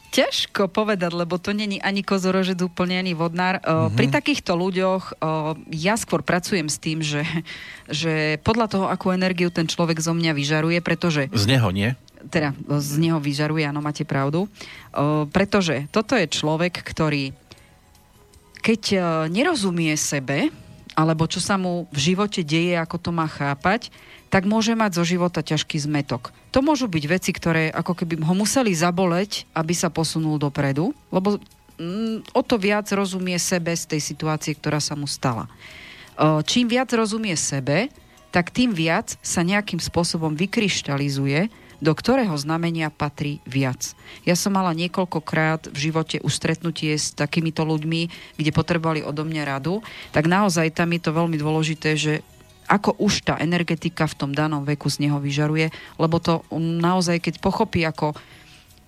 ťažko 0.08 0.72
povedať, 0.72 1.14
lebo 1.14 1.36
to 1.38 1.52
není 1.54 1.78
ani 1.78 2.02
kozorožec 2.02 2.58
úplne, 2.64 2.98
ani 2.98 3.12
vodnár. 3.14 3.60
Uh-huh. 3.60 3.92
Pri 3.92 4.10
takýchto 4.10 4.56
ľuďoch 4.56 5.20
ja 5.70 5.94
skôr 6.00 6.24
pracujem 6.24 6.66
s 6.66 6.80
tým, 6.80 7.04
že, 7.04 7.22
že 7.86 8.42
podľa 8.42 8.66
toho, 8.66 8.86
akú 8.88 9.12
energiu 9.14 9.52
ten 9.52 9.68
človek 9.68 10.00
zo 10.00 10.16
mňa 10.16 10.32
vyžaruje, 10.34 10.80
pretože... 10.82 11.30
Z 11.30 11.46
neho 11.46 11.68
nie? 11.70 11.92
Teda 12.34 12.50
z 12.66 12.98
neho 12.98 13.22
vyžaruje, 13.22 13.62
áno, 13.62 13.78
máte 13.78 14.02
pravdu. 14.02 14.50
Pretože 15.30 15.86
toto 15.94 16.18
je 16.18 16.26
človek, 16.26 16.82
ktorý 16.82 17.30
keď 18.58 18.82
nerozumie 19.30 19.94
sebe, 19.94 20.50
alebo 20.98 21.30
čo 21.30 21.38
sa 21.38 21.54
mu 21.54 21.86
v 21.94 22.10
živote 22.10 22.42
deje, 22.42 22.74
ako 22.74 22.98
to 22.98 23.10
má 23.14 23.30
chápať, 23.30 23.94
tak 24.34 24.50
môže 24.50 24.74
mať 24.74 24.98
zo 24.98 25.04
života 25.06 25.46
ťažký 25.46 25.78
zmetok. 25.78 26.34
To 26.50 26.58
môžu 26.58 26.90
byť 26.90 27.04
veci, 27.06 27.30
ktoré 27.30 27.70
ako 27.70 28.02
keby 28.02 28.18
ho 28.18 28.34
museli 28.34 28.74
zaboleť, 28.74 29.46
aby 29.54 29.78
sa 29.78 29.94
posunul 29.94 30.42
dopredu, 30.42 30.90
lebo 31.14 31.38
mm, 31.78 32.34
o 32.34 32.42
to 32.42 32.58
viac 32.58 32.90
rozumie 32.90 33.38
sebe 33.38 33.70
z 33.78 33.94
tej 33.94 34.00
situácie, 34.02 34.58
ktorá 34.58 34.82
sa 34.82 34.98
mu 34.98 35.06
stala. 35.06 35.46
Čím 36.18 36.66
viac 36.66 36.90
rozumie 36.90 37.38
sebe, 37.38 37.94
tak 38.34 38.50
tým 38.50 38.74
viac 38.74 39.14
sa 39.22 39.46
nejakým 39.46 39.78
spôsobom 39.78 40.34
vykryštalizuje, 40.34 41.46
do 41.78 41.94
ktorého 41.94 42.34
znamenia 42.34 42.90
patrí 42.90 43.38
viac. 43.46 43.94
Ja 44.26 44.34
som 44.34 44.58
mala 44.58 44.74
niekoľkokrát 44.74 45.70
v 45.70 45.78
živote 45.78 46.18
už 46.18 46.32
stretnutie 46.34 46.98
s 46.98 47.14
takýmito 47.14 47.62
ľuďmi, 47.62 48.34
kde 48.34 48.50
potrebovali 48.50 49.00
odo 49.06 49.22
mňa 49.22 49.42
radu, 49.46 49.80
tak 50.10 50.26
naozaj 50.26 50.74
tam 50.74 50.90
je 50.90 51.00
to 51.02 51.10
veľmi 51.14 51.38
dôležité, 51.38 51.94
že 51.94 52.14
ako 52.68 53.00
už 53.00 53.24
tá 53.24 53.40
energetika 53.40 54.04
v 54.04 54.18
tom 54.18 54.30
danom 54.36 54.60
veku 54.60 54.92
z 54.92 55.08
neho 55.08 55.16
vyžaruje, 55.16 55.72
lebo 55.96 56.20
to 56.20 56.44
naozaj, 56.52 57.16
keď 57.16 57.40
pochopí 57.40 57.80
ako 57.86 58.12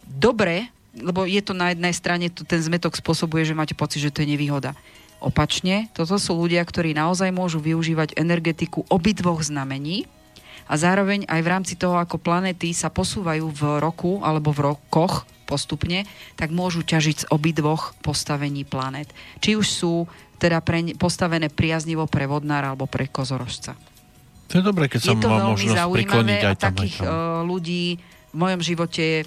dobre, 0.05 0.69
lebo 0.93 1.25
je 1.25 1.41
to 1.41 1.57
na 1.57 1.73
jednej 1.73 1.95
strane, 1.97 2.29
ten 2.29 2.61
zmetok 2.61 2.99
spôsobuje, 2.99 3.49
že 3.49 3.57
máte 3.57 3.73
pocit, 3.73 4.05
že 4.05 4.13
to 4.13 4.21
je 4.21 4.37
nevýhoda. 4.37 4.77
Opačne, 5.21 5.89
toto 5.97 6.17
sú 6.21 6.37
ľudia, 6.37 6.61
ktorí 6.65 6.93
naozaj 6.93 7.33
môžu 7.33 7.61
využívať 7.61 8.17
energetiku 8.21 8.85
obidvoch 8.89 9.41
znamení 9.41 10.09
a 10.71 10.75
zároveň 10.79 11.27
aj 11.27 11.41
v 11.43 11.51
rámci 11.51 11.75
toho, 11.75 11.99
ako 11.99 12.23
planety 12.23 12.71
sa 12.71 12.95
posúvajú 12.95 13.51
v 13.51 13.63
roku 13.83 14.23
alebo 14.23 14.55
v 14.55 14.71
rokoch 14.71 15.27
postupne, 15.51 16.07
tak 16.39 16.55
môžu 16.55 16.87
ťažiť 16.87 17.27
z 17.27 17.29
obidvoch 17.35 17.99
postavení 18.07 18.63
planet. 18.63 19.11
Či 19.43 19.59
už 19.59 19.67
sú 19.67 19.95
teda 20.39 20.63
pre, 20.63 20.95
postavené 20.95 21.51
priaznivo 21.51 22.07
pre 22.07 22.31
vodnára 22.31 22.71
alebo 22.71 22.87
pre 22.87 23.11
kozorožca. 23.11 23.75
To 24.55 24.59
je 24.59 24.63
dobré, 24.63 24.87
keď 24.87 25.11
sa 25.11 25.19
má 25.19 25.51
možnosť 25.51 25.91
prikloniť 25.91 26.41
aj 26.43 26.57
tam. 26.57 26.75
takých 26.75 26.97
aj 27.03 27.07
tam. 27.07 27.11
Uh, 27.11 27.43
ľudí 27.43 27.99
v 28.31 28.37
mojom 28.39 28.63
živote, 28.63 29.27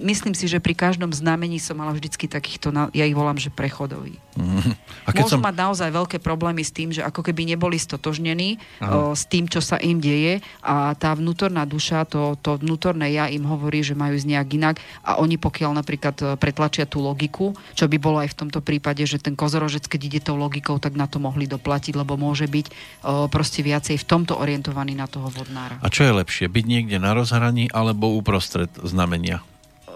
myslím 0.00 0.32
si, 0.32 0.48
že 0.48 0.56
pri 0.56 0.72
každom 0.72 1.12
znamení 1.12 1.60
som 1.60 1.76
mala 1.76 1.92
vždycky 1.92 2.24
takýchto, 2.24 2.72
ja 2.96 3.04
ich 3.04 3.12
volám, 3.12 3.36
že 3.36 3.52
prechodový. 3.52 4.16
Mm. 4.38 4.72
A 5.02 5.10
keď 5.10 5.24
Môžu 5.26 5.36
som... 5.40 5.42
mať 5.42 5.56
naozaj 5.58 5.90
veľké 5.90 6.16
problémy 6.22 6.62
s 6.62 6.70
tým, 6.70 6.94
že 6.94 7.02
ako 7.02 7.26
keby 7.26 7.42
neboli 7.50 7.74
stotožnení 7.74 8.62
o, 8.78 9.12
s 9.18 9.26
tým, 9.26 9.50
čo 9.50 9.58
sa 9.58 9.74
im 9.82 9.98
deje 9.98 10.38
a 10.62 10.94
tá 10.94 11.10
vnútorná 11.18 11.66
duša, 11.66 12.06
to, 12.06 12.38
to 12.38 12.54
vnútorné 12.62 13.10
ja 13.10 13.26
im 13.26 13.42
hovorí, 13.42 13.82
že 13.82 13.98
majú 13.98 14.14
ísť 14.14 14.28
nejak 14.30 14.48
inak 14.54 14.76
a 15.02 15.18
oni 15.18 15.34
pokiaľ 15.40 15.82
napríklad 15.82 16.16
e, 16.22 16.24
pretlačia 16.38 16.86
tú 16.86 17.02
logiku, 17.02 17.56
čo 17.74 17.90
by 17.90 17.98
bolo 17.98 18.22
aj 18.22 18.30
v 18.30 18.38
tomto 18.46 18.60
prípade, 18.62 19.02
že 19.08 19.18
ten 19.18 19.34
kozorožec, 19.34 19.90
keď 19.90 20.00
ide 20.06 20.20
tou 20.22 20.38
logikou, 20.38 20.78
tak 20.78 20.94
na 20.94 21.10
to 21.10 21.18
mohli 21.18 21.50
doplatiť, 21.50 21.98
lebo 21.98 22.14
môže 22.14 22.46
byť 22.46 22.66
o, 22.68 23.26
proste 23.26 23.66
viacej 23.66 23.98
v 23.98 24.06
tomto 24.06 24.38
orientovaný 24.38 24.94
na 24.94 25.10
toho 25.10 25.26
vodnára. 25.32 25.82
A 25.82 25.90
čo 25.90 26.06
je 26.06 26.12
lepšie, 26.14 26.46
byť 26.46 26.64
niekde 26.64 27.02
na 27.02 27.16
rozhraní 27.16 27.66
alebo 27.74 28.14
uprostred 28.14 28.70
znamenia? 28.86 29.42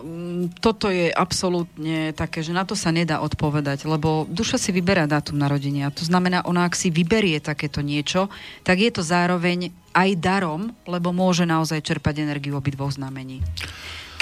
Mm, 0.03 0.51
toto 0.59 0.91
je 0.91 1.09
absolútne 1.15 2.11
také, 2.13 2.43
že 2.43 2.51
na 2.51 2.67
to 2.67 2.75
sa 2.75 2.91
nedá 2.91 3.23
odpovedať, 3.23 3.87
lebo 3.87 4.27
duša 4.27 4.59
si 4.59 4.75
vyberá 4.75 5.07
dátum 5.07 5.39
narodenia. 5.39 5.95
To 5.95 6.03
znamená, 6.03 6.43
ona 6.43 6.67
ak 6.67 6.75
si 6.75 6.91
vyberie 6.91 7.39
takéto 7.39 7.81
niečo, 7.81 8.27
tak 8.67 8.83
je 8.83 8.91
to 8.91 9.07
zároveň 9.07 9.71
aj 9.95 10.11
darom, 10.19 10.75
lebo 10.91 11.15
môže 11.15 11.47
naozaj 11.47 11.87
čerpať 11.87 12.27
energiu 12.27 12.59
obidvoch 12.59 12.91
znamení. 12.91 13.45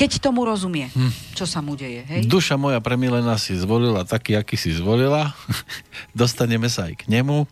Keď 0.00 0.16
tomu 0.24 0.48
rozumie, 0.48 0.88
hm. 0.88 1.36
čo 1.36 1.44
sa 1.44 1.60
mu 1.60 1.76
deje. 1.76 2.00
Hej? 2.08 2.24
Duša 2.24 2.56
moja 2.56 2.80
premilená 2.80 3.36
si 3.36 3.52
zvolila 3.52 4.08
taký, 4.08 4.32
aký 4.32 4.56
si 4.56 4.72
zvolila. 4.72 5.36
Dostaneme 6.16 6.72
sa 6.72 6.88
aj 6.88 7.04
k 7.04 7.12
nemu, 7.12 7.44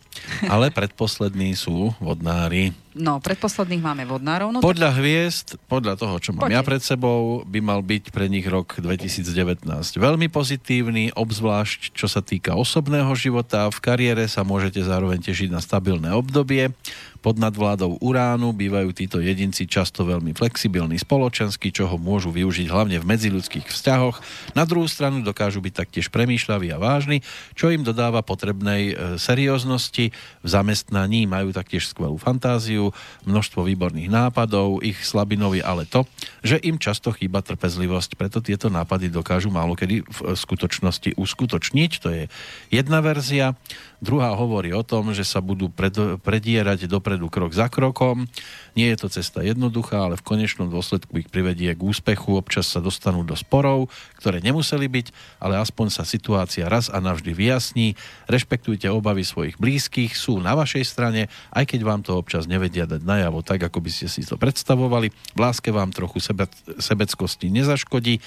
ale 0.49 0.73
predposlední 0.73 1.53
sú 1.53 1.93
vodnári. 2.01 2.73
No, 2.97 3.21
predposledných 3.21 3.85
máme 3.85 4.03
vodnárov. 4.09 4.49
No, 4.49 4.65
podľa 4.65 4.97
tak... 4.97 4.97
hviezd, 4.97 5.47
podľa 5.69 5.93
toho, 5.93 6.17
čo 6.17 6.33
mám 6.33 6.49
Poďte. 6.49 6.57
ja 6.57 6.61
pred 6.65 6.81
sebou, 6.81 7.45
by 7.45 7.59
mal 7.61 7.85
byť 7.85 8.09
pre 8.09 8.25
nich 8.25 8.49
rok 8.49 8.81
2019 8.81 9.61
veľmi 9.93 10.25
pozitívny, 10.33 11.13
obzvlášť 11.13 11.93
čo 11.93 12.09
sa 12.09 12.25
týka 12.25 12.57
osobného 12.57 13.13
života. 13.13 13.69
V 13.69 13.77
kariére 13.77 14.25
sa 14.25 14.41
môžete 14.41 14.81
zároveň 14.81 15.21
tešiť 15.21 15.53
na 15.53 15.61
stabilné 15.61 16.09
obdobie. 16.17 16.73
Pod 17.19 17.35
nadvládou 17.35 17.99
uránu 17.99 18.55
bývajú 18.55 18.95
títo 18.95 19.19
jedinci 19.19 19.67
často 19.67 20.07
veľmi 20.07 20.31
flexibilní 20.31 20.95
spoločensky, 20.95 21.67
čo 21.67 21.91
ho 21.91 21.99
môžu 21.99 22.31
využiť 22.31 22.71
hlavne 22.71 22.95
v 22.95 23.05
medziludských 23.05 23.67
vzťahoch. 23.67 24.23
Na 24.55 24.63
druhú 24.63 24.87
stranu 24.87 25.19
dokážu 25.19 25.59
byť 25.59 25.83
taktiež 25.83 26.07
premýšľaví 26.15 26.71
a 26.71 26.79
vážni, 26.79 27.19
čo 27.59 27.75
im 27.75 27.83
dodáva 27.83 28.23
potrebnej 28.23 28.83
e, 28.89 28.93
serióznosti. 29.19 30.15
V 30.15 30.47
zamestnaní 30.47 31.27
majú 31.27 31.51
taktiež 31.51 31.91
skvelú 31.91 32.15
fantáziu, 32.15 32.78
množstvo 33.27 33.67
výborných 33.67 34.07
nápadov, 34.07 34.79
ich 34.79 34.95
slabinou 35.03 35.51
je 35.51 35.63
ale 35.63 35.83
to, 35.83 36.07
že 36.39 36.55
im 36.63 36.79
často 36.79 37.11
chýba 37.11 37.43
trpezlivosť, 37.43 38.15
preto 38.15 38.39
tieto 38.39 38.71
nápady 38.71 39.11
dokážu 39.11 39.51
málo 39.51 39.75
kedy 39.75 40.07
v 40.07 40.19
skutočnosti 40.33 41.19
uskutočniť. 41.19 41.91
To 41.99 42.09
je 42.15 42.23
jedna 42.71 43.03
verzia. 43.03 43.59
Druhá 43.99 44.31
hovorí 44.31 44.71
o 44.71 44.79
tom, 44.79 45.11
že 45.11 45.27
sa 45.27 45.43
budú 45.43 45.67
pred, 45.67 45.91
predierať 46.23 46.87
dopredu 46.87 47.27
krok 47.27 47.51
za 47.51 47.67
krokom. 47.67 48.31
Nie 48.71 48.95
je 48.95 49.03
to 49.03 49.07
cesta 49.11 49.43
jednoduchá, 49.43 50.07
ale 50.07 50.15
v 50.15 50.23
konečnom 50.23 50.71
dôsledku 50.71 51.19
ich 51.19 51.27
privedie 51.27 51.75
k 51.75 51.83
úspechu. 51.83 52.39
Občas 52.39 52.71
sa 52.71 52.79
dostanú 52.79 53.27
do 53.27 53.35
sporov, 53.35 53.91
ktoré 54.15 54.39
nemuseli 54.39 54.87
byť, 54.87 55.07
ale 55.43 55.59
aspoň 55.59 55.91
sa 55.91 56.07
situácia 56.07 56.71
raz 56.71 56.87
a 56.87 57.03
navždy 57.03 57.35
vyjasní. 57.35 57.99
Rešpektujte 58.31 58.87
obavy 58.87 59.27
svojich 59.27 59.59
blízkych, 59.59 60.15
sú 60.15 60.39
na 60.39 60.55
vašej 60.55 60.87
strane, 60.87 61.27
aj 61.51 61.67
keď 61.67 61.79
vám 61.83 61.99
to 61.99 62.15
občas 62.15 62.47
nevedia 62.47 62.87
dať 62.87 63.03
najavo 63.03 63.43
tak, 63.43 63.67
ako 63.67 63.83
by 63.83 63.91
ste 63.91 64.07
si 64.07 64.23
to 64.23 64.39
predstavovali. 64.39 65.11
V 65.11 65.39
láske 65.43 65.75
vám 65.75 65.91
trochu 65.91 66.23
sebe, 66.23 66.47
sebeckosti 66.79 67.51
nezaškodí. 67.51 68.23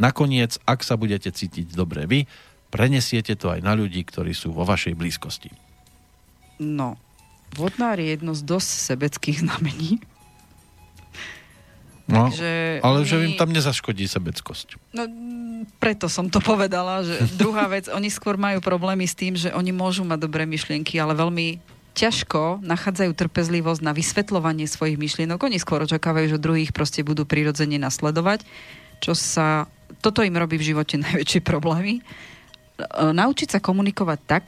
Nakoniec, 0.00 0.56
ak 0.64 0.80
sa 0.80 0.96
budete 0.96 1.28
cítiť 1.28 1.76
dobre 1.76 2.08
vy, 2.08 2.24
prenesiete 2.70 3.34
to 3.34 3.50
aj 3.50 3.60
na 3.60 3.74
ľudí, 3.74 4.06
ktorí 4.06 4.32
sú 4.32 4.54
vo 4.54 4.62
vašej 4.64 4.94
blízkosti. 4.94 5.50
No, 6.62 6.96
vodnár 7.54 7.98
je 7.98 8.14
jedno 8.14 8.32
z 8.32 8.42
dosť 8.46 8.70
sebeckých 8.94 9.42
znamení. 9.44 9.98
No, 12.10 12.26
Takže 12.26 12.82
ale 12.82 12.98
oni... 13.02 13.06
že 13.06 13.16
im 13.22 13.34
tam 13.38 13.54
nezaškodí 13.54 14.02
sebeckosť. 14.10 14.74
No, 14.90 15.06
preto 15.78 16.10
som 16.10 16.26
to 16.26 16.42
povedala, 16.42 17.06
že 17.06 17.22
druhá 17.42 17.70
vec, 17.70 17.86
oni 17.86 18.10
skôr 18.10 18.34
majú 18.34 18.58
problémy 18.58 19.06
s 19.06 19.14
tým, 19.14 19.38
že 19.38 19.54
oni 19.54 19.70
môžu 19.70 20.02
mať 20.02 20.18
dobré 20.26 20.42
myšlienky, 20.42 20.98
ale 20.98 21.14
veľmi 21.14 21.62
ťažko 21.94 22.62
nachádzajú 22.66 23.12
trpezlivosť 23.14 23.82
na 23.82 23.92
vysvetľovanie 23.94 24.66
svojich 24.66 24.98
myšlienok. 24.98 25.38
Oni 25.42 25.58
skôr 25.62 25.82
očakávajú, 25.86 26.34
že 26.34 26.42
druhých 26.42 26.70
proste 26.74 27.06
budú 27.06 27.26
prirodzene 27.26 27.78
nasledovať, 27.78 28.42
čo 28.98 29.14
sa... 29.14 29.70
Toto 30.00 30.24
im 30.24 30.34
robí 30.34 30.58
v 30.58 30.74
živote 30.74 30.98
najväčšie 31.06 31.46
problémy. 31.46 32.02
E, 32.80 33.12
naučiť 33.12 33.48
sa 33.56 33.60
komunikovať 33.60 34.20
tak, 34.24 34.46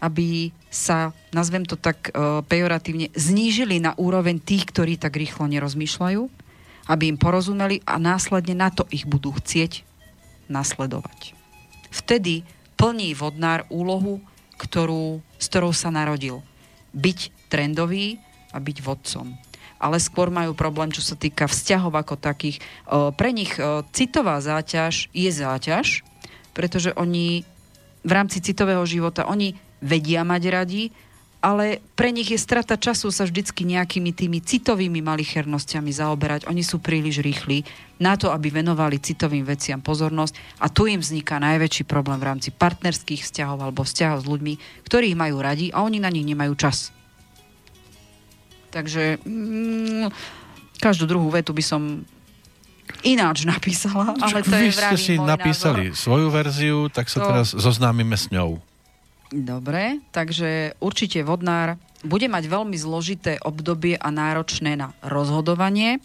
aby 0.00 0.52
sa, 0.68 1.16
nazvem 1.32 1.64
to 1.64 1.76
tak 1.76 2.12
e, 2.12 2.40
pejoratívne, 2.44 3.12
znížili 3.16 3.80
na 3.80 3.96
úroveň 3.96 4.40
tých, 4.40 4.68
ktorí 4.68 5.00
tak 5.00 5.16
rýchlo 5.16 5.48
nerozmýšľajú, 5.48 6.22
aby 6.86 7.04
im 7.08 7.18
porozumeli 7.20 7.80
a 7.88 7.96
následne 7.96 8.54
na 8.56 8.68
to 8.72 8.84
ich 8.92 9.08
budú 9.08 9.32
chcieť 9.36 9.84
nasledovať. 10.52 11.34
Vtedy 11.90 12.44
plní 12.76 13.16
vodnár 13.16 13.64
úlohu, 13.72 14.20
ktorú, 14.60 15.24
s 15.40 15.46
ktorou 15.48 15.72
sa 15.72 15.88
narodil. 15.88 16.44
Byť 16.92 17.50
trendový 17.52 18.20
a 18.52 18.60
byť 18.60 18.76
vodcom. 18.84 19.36
Ale 19.76 20.00
skôr 20.00 20.32
majú 20.32 20.56
problém, 20.56 20.88
čo 20.88 21.04
sa 21.04 21.16
týka 21.18 21.44
vzťahov 21.44 21.92
ako 21.92 22.16
takých. 22.16 22.60
E, 22.60 22.62
pre 23.16 23.32
nich 23.32 23.52
citová 23.92 24.40
záťaž 24.40 25.08
je 25.12 25.30
záťaž, 25.32 26.05
pretože 26.56 26.96
oni 26.96 27.44
v 28.00 28.10
rámci 28.10 28.40
citového 28.40 28.80
života, 28.88 29.28
oni 29.28 29.52
vedia 29.84 30.24
mať 30.24 30.42
radi, 30.48 30.88
ale 31.44 31.84
pre 31.94 32.10
nich 32.10 32.32
je 32.32 32.40
strata 32.40 32.80
času 32.80 33.12
sa 33.12 33.28
vždycky 33.28 33.68
nejakými 33.68 34.10
tými 34.10 34.40
citovými 34.40 35.04
malichernosťami 35.04 35.92
zaoberať. 35.92 36.48
Oni 36.48 36.64
sú 36.64 36.80
príliš 36.80 37.20
rýchli 37.20 37.62
na 38.00 38.16
to, 38.16 38.32
aby 38.32 38.48
venovali 38.48 38.96
citovým 38.96 39.44
veciam 39.44 39.84
pozornosť 39.84 40.64
a 40.64 40.72
tu 40.72 40.88
im 40.88 40.98
vzniká 40.98 41.36
najväčší 41.36 41.84
problém 41.84 42.16
v 42.18 42.28
rámci 42.34 42.50
partnerských 42.50 43.20
vzťahov 43.20 43.62
alebo 43.62 43.84
vzťahov 43.84 44.24
s 44.24 44.30
ľuďmi, 44.32 44.54
ktorí 44.88 45.12
ich 45.12 45.20
majú 45.20 45.38
radi 45.44 45.68
a 45.70 45.84
oni 45.84 46.00
na 46.00 46.08
nich 46.08 46.24
nemajú 46.24 46.56
čas. 46.56 46.90
Takže 48.72 49.22
mm, 49.22 50.10
každú 50.80 51.04
druhú 51.06 51.28
vetu 51.30 51.52
by 51.52 51.62
som 51.62 52.02
ináč 53.04 53.44
napísala, 53.44 54.14
ale 54.16 54.40
to 54.40 54.54
Vy 54.54 54.70
je 54.70 54.78
ste 54.78 54.96
si 54.96 55.14
napísali 55.18 55.92
názor. 55.92 56.00
svoju 56.00 56.28
verziu, 56.32 56.78
tak 56.88 57.10
sa 57.10 57.20
to... 57.20 57.26
teraz 57.28 57.46
zoznámime 57.52 58.16
s 58.16 58.30
ňou. 58.32 58.62
Dobre, 59.34 59.98
takže 60.14 60.78
určite 60.78 61.26
vodnár 61.26 61.74
bude 62.06 62.30
mať 62.30 62.46
veľmi 62.46 62.78
zložité 62.78 63.42
obdobie 63.42 63.98
a 63.98 64.08
náročné 64.14 64.78
na 64.78 64.94
rozhodovanie. 65.02 65.98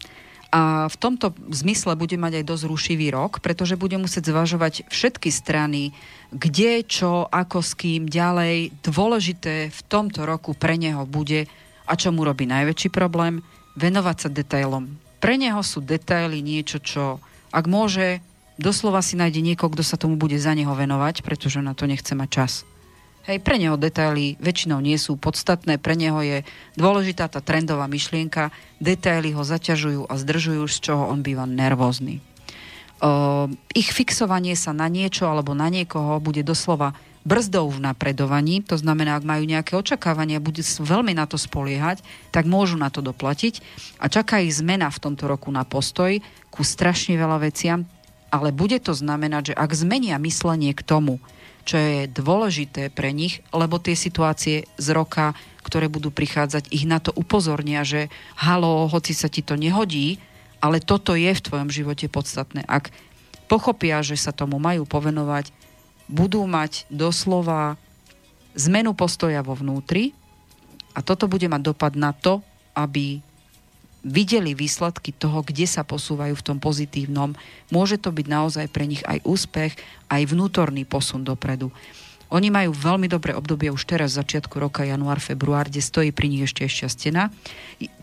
A 0.52 0.92
v 0.92 0.96
tomto 1.00 1.32
zmysle 1.48 1.96
bude 1.96 2.20
mať 2.20 2.44
aj 2.44 2.50
dosť 2.50 2.64
rušivý 2.68 3.08
rok, 3.16 3.40
pretože 3.40 3.80
bude 3.80 3.96
musieť 3.96 4.36
zvažovať 4.36 4.90
všetky 4.92 5.32
strany, 5.32 5.96
kde, 6.34 6.84
čo, 6.84 7.24
ako, 7.32 7.64
s 7.64 7.72
kým, 7.78 8.12
ďalej. 8.12 8.76
Dôležité 8.84 9.72
v 9.72 9.82
tomto 9.88 10.28
roku 10.28 10.52
pre 10.52 10.76
neho 10.76 11.08
bude, 11.08 11.48
a 11.88 11.94
čo 11.96 12.12
mu 12.12 12.28
robí 12.28 12.44
najväčší 12.52 12.92
problém, 12.92 13.40
venovať 13.80 14.18
sa 14.18 14.28
detailom 14.28 15.01
pre 15.22 15.38
neho 15.38 15.61
sú 15.61 15.85
detaily 15.85 16.41
niečo, 16.41 16.81
čo 16.81 17.22
ak 17.53 17.69
môže, 17.69 18.19
doslova 18.57 19.06
si 19.06 19.14
nájde 19.14 19.45
niekoho, 19.45 19.69
kto 19.69 19.84
sa 19.85 19.99
tomu 19.99 20.18
bude 20.18 20.35
za 20.41 20.57
neho 20.57 20.73
venovať, 20.73 21.22
pretože 21.22 21.61
na 21.61 21.77
to 21.77 21.85
nechce 21.85 22.11
mať 22.18 22.30
čas. 22.31 22.53
Hej, 23.30 23.38
pre 23.45 23.61
neho 23.61 23.77
detaily 23.77 24.34
väčšinou 24.41 24.81
nie 24.81 24.98
sú 24.98 25.14
podstatné, 25.14 25.77
pre 25.77 25.93
neho 25.93 26.18
je 26.26 26.41
dôležitá 26.73 27.30
tá 27.30 27.38
trendová 27.38 27.85
myšlienka, 27.85 28.49
detaily 28.81 29.38
ho 29.38 29.45
zaťažujú 29.45 30.10
a 30.10 30.14
zdržujú, 30.18 30.65
z 30.65 30.77
čoho 30.81 31.06
on 31.06 31.22
býva 31.22 31.45
nervózny. 31.45 32.18
Uh, 33.02 33.49
ich 33.77 33.93
fixovanie 33.93 34.57
sa 34.57 34.73
na 34.73 34.89
niečo 34.89 35.30
alebo 35.30 35.53
na 35.53 35.69
niekoho 35.69 36.22
bude 36.22 36.41
doslova 36.41 36.98
brzdou 37.22 37.69
v 37.69 37.84
napredovaní, 37.84 38.65
to 38.65 38.77
znamená, 38.77 39.18
ak 39.18 39.26
majú 39.26 39.43
nejaké 39.45 39.77
očakávania, 39.77 40.41
budú 40.41 40.61
veľmi 40.61 41.14
na 41.14 41.30
to 41.30 41.38
spoliehať, 41.38 42.02
tak 42.34 42.49
môžu 42.49 42.77
na 42.77 42.89
to 42.89 43.06
doplatiť 43.06 43.61
a 44.02 44.10
čaká 44.10 44.41
ich 44.41 44.57
zmena 44.57 44.89
v 44.89 45.02
tomto 45.02 45.30
roku 45.30 45.53
na 45.53 45.61
postoj 45.61 46.18
ku 46.49 46.61
strašne 46.65 47.15
veľa 47.15 47.45
veciam, 47.45 47.85
ale 48.34 48.49
bude 48.49 48.80
to 48.81 48.95
znamenať, 48.95 49.53
že 49.53 49.60
ak 49.60 49.72
zmenia 49.76 50.18
myslenie 50.18 50.73
k 50.73 50.81
tomu, 50.81 51.22
čo 51.61 51.77
je 51.77 52.10
dôležité 52.10 52.89
pre 52.89 53.14
nich, 53.14 53.45
lebo 53.53 53.77
tie 53.77 53.93
situácie 53.93 54.65
z 54.81 54.88
roka, 54.98 55.38
ktoré 55.61 55.85
budú 55.85 56.10
prichádzať, 56.10 56.73
ich 56.73 56.89
na 56.89 56.98
to 56.98 57.14
upozornia, 57.14 57.85
že 57.85 58.10
halo, 58.34 58.89
hoci 58.89 59.14
sa 59.14 59.30
ti 59.30 59.45
to 59.45 59.53
nehodí, 59.53 60.18
ale 60.57 60.81
toto 60.81 61.14
je 61.14 61.30
v 61.30 61.45
tvojom 61.45 61.69
živote 61.69 62.10
podstatné. 62.10 62.65
Ak 62.65 62.89
pochopia, 63.45 64.02
že 64.02 64.18
sa 64.18 64.34
tomu 64.34 64.57
majú 64.57 64.89
povenovať, 64.89 65.53
budú 66.12 66.44
mať 66.44 66.86
doslova 66.92 67.80
zmenu 68.54 68.92
postoja 68.92 69.40
vo 69.40 69.56
vnútri 69.56 70.12
a 70.92 71.00
toto 71.00 71.32
bude 71.32 71.48
mať 71.48 71.62
dopad 71.72 71.96
na 71.96 72.12
to, 72.12 72.44
aby 72.76 73.24
videli 74.02 74.58
výsledky 74.58 75.14
toho, 75.14 75.46
kde 75.46 75.70
sa 75.70 75.86
posúvajú 75.86 76.34
v 76.34 76.46
tom 76.46 76.58
pozitívnom. 76.58 77.38
Môže 77.70 78.02
to 78.02 78.10
byť 78.10 78.28
naozaj 78.28 78.66
pre 78.74 78.90
nich 78.90 79.06
aj 79.06 79.24
úspech, 79.24 79.78
aj 80.10 80.22
vnútorný 80.26 80.84
posun 80.84 81.22
dopredu. 81.24 81.70
Oni 82.32 82.48
majú 82.48 82.72
veľmi 82.72 83.12
dobré 83.12 83.36
obdobie 83.36 83.68
už 83.68 83.84
teraz, 83.84 84.16
začiatku 84.16 84.56
roka, 84.56 84.88
január, 84.88 85.20
február, 85.20 85.68
kde 85.68 85.84
stojí 85.84 86.10
pri 86.16 86.32
nich 86.32 86.48
ešte 86.48 86.64
šťastena. 86.64 87.28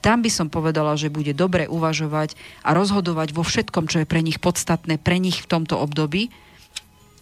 Tam 0.04 0.20
by 0.20 0.28
som 0.28 0.52
povedala, 0.52 1.00
že 1.00 1.08
bude 1.08 1.32
dobre 1.32 1.64
uvažovať 1.64 2.36
a 2.60 2.76
rozhodovať 2.76 3.32
vo 3.32 3.40
všetkom, 3.40 3.88
čo 3.88 4.04
je 4.04 4.06
pre 4.06 4.20
nich 4.20 4.36
podstatné, 4.36 5.00
pre 5.00 5.16
nich 5.16 5.40
v 5.40 5.48
tomto 5.48 5.80
období, 5.80 6.28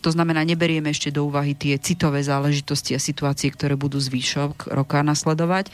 to 0.00 0.10
znamená, 0.12 0.44
neberieme 0.46 0.92
ešte 0.92 1.12
do 1.14 1.26
úvahy 1.26 1.56
tie 1.56 1.76
citové 1.80 2.22
záležitosti 2.22 2.94
a 2.96 3.00
situácie, 3.00 3.50
ktoré 3.50 3.74
budú 3.74 3.96
zvýšok 3.98 4.70
roka 4.72 5.00
nasledovať, 5.02 5.72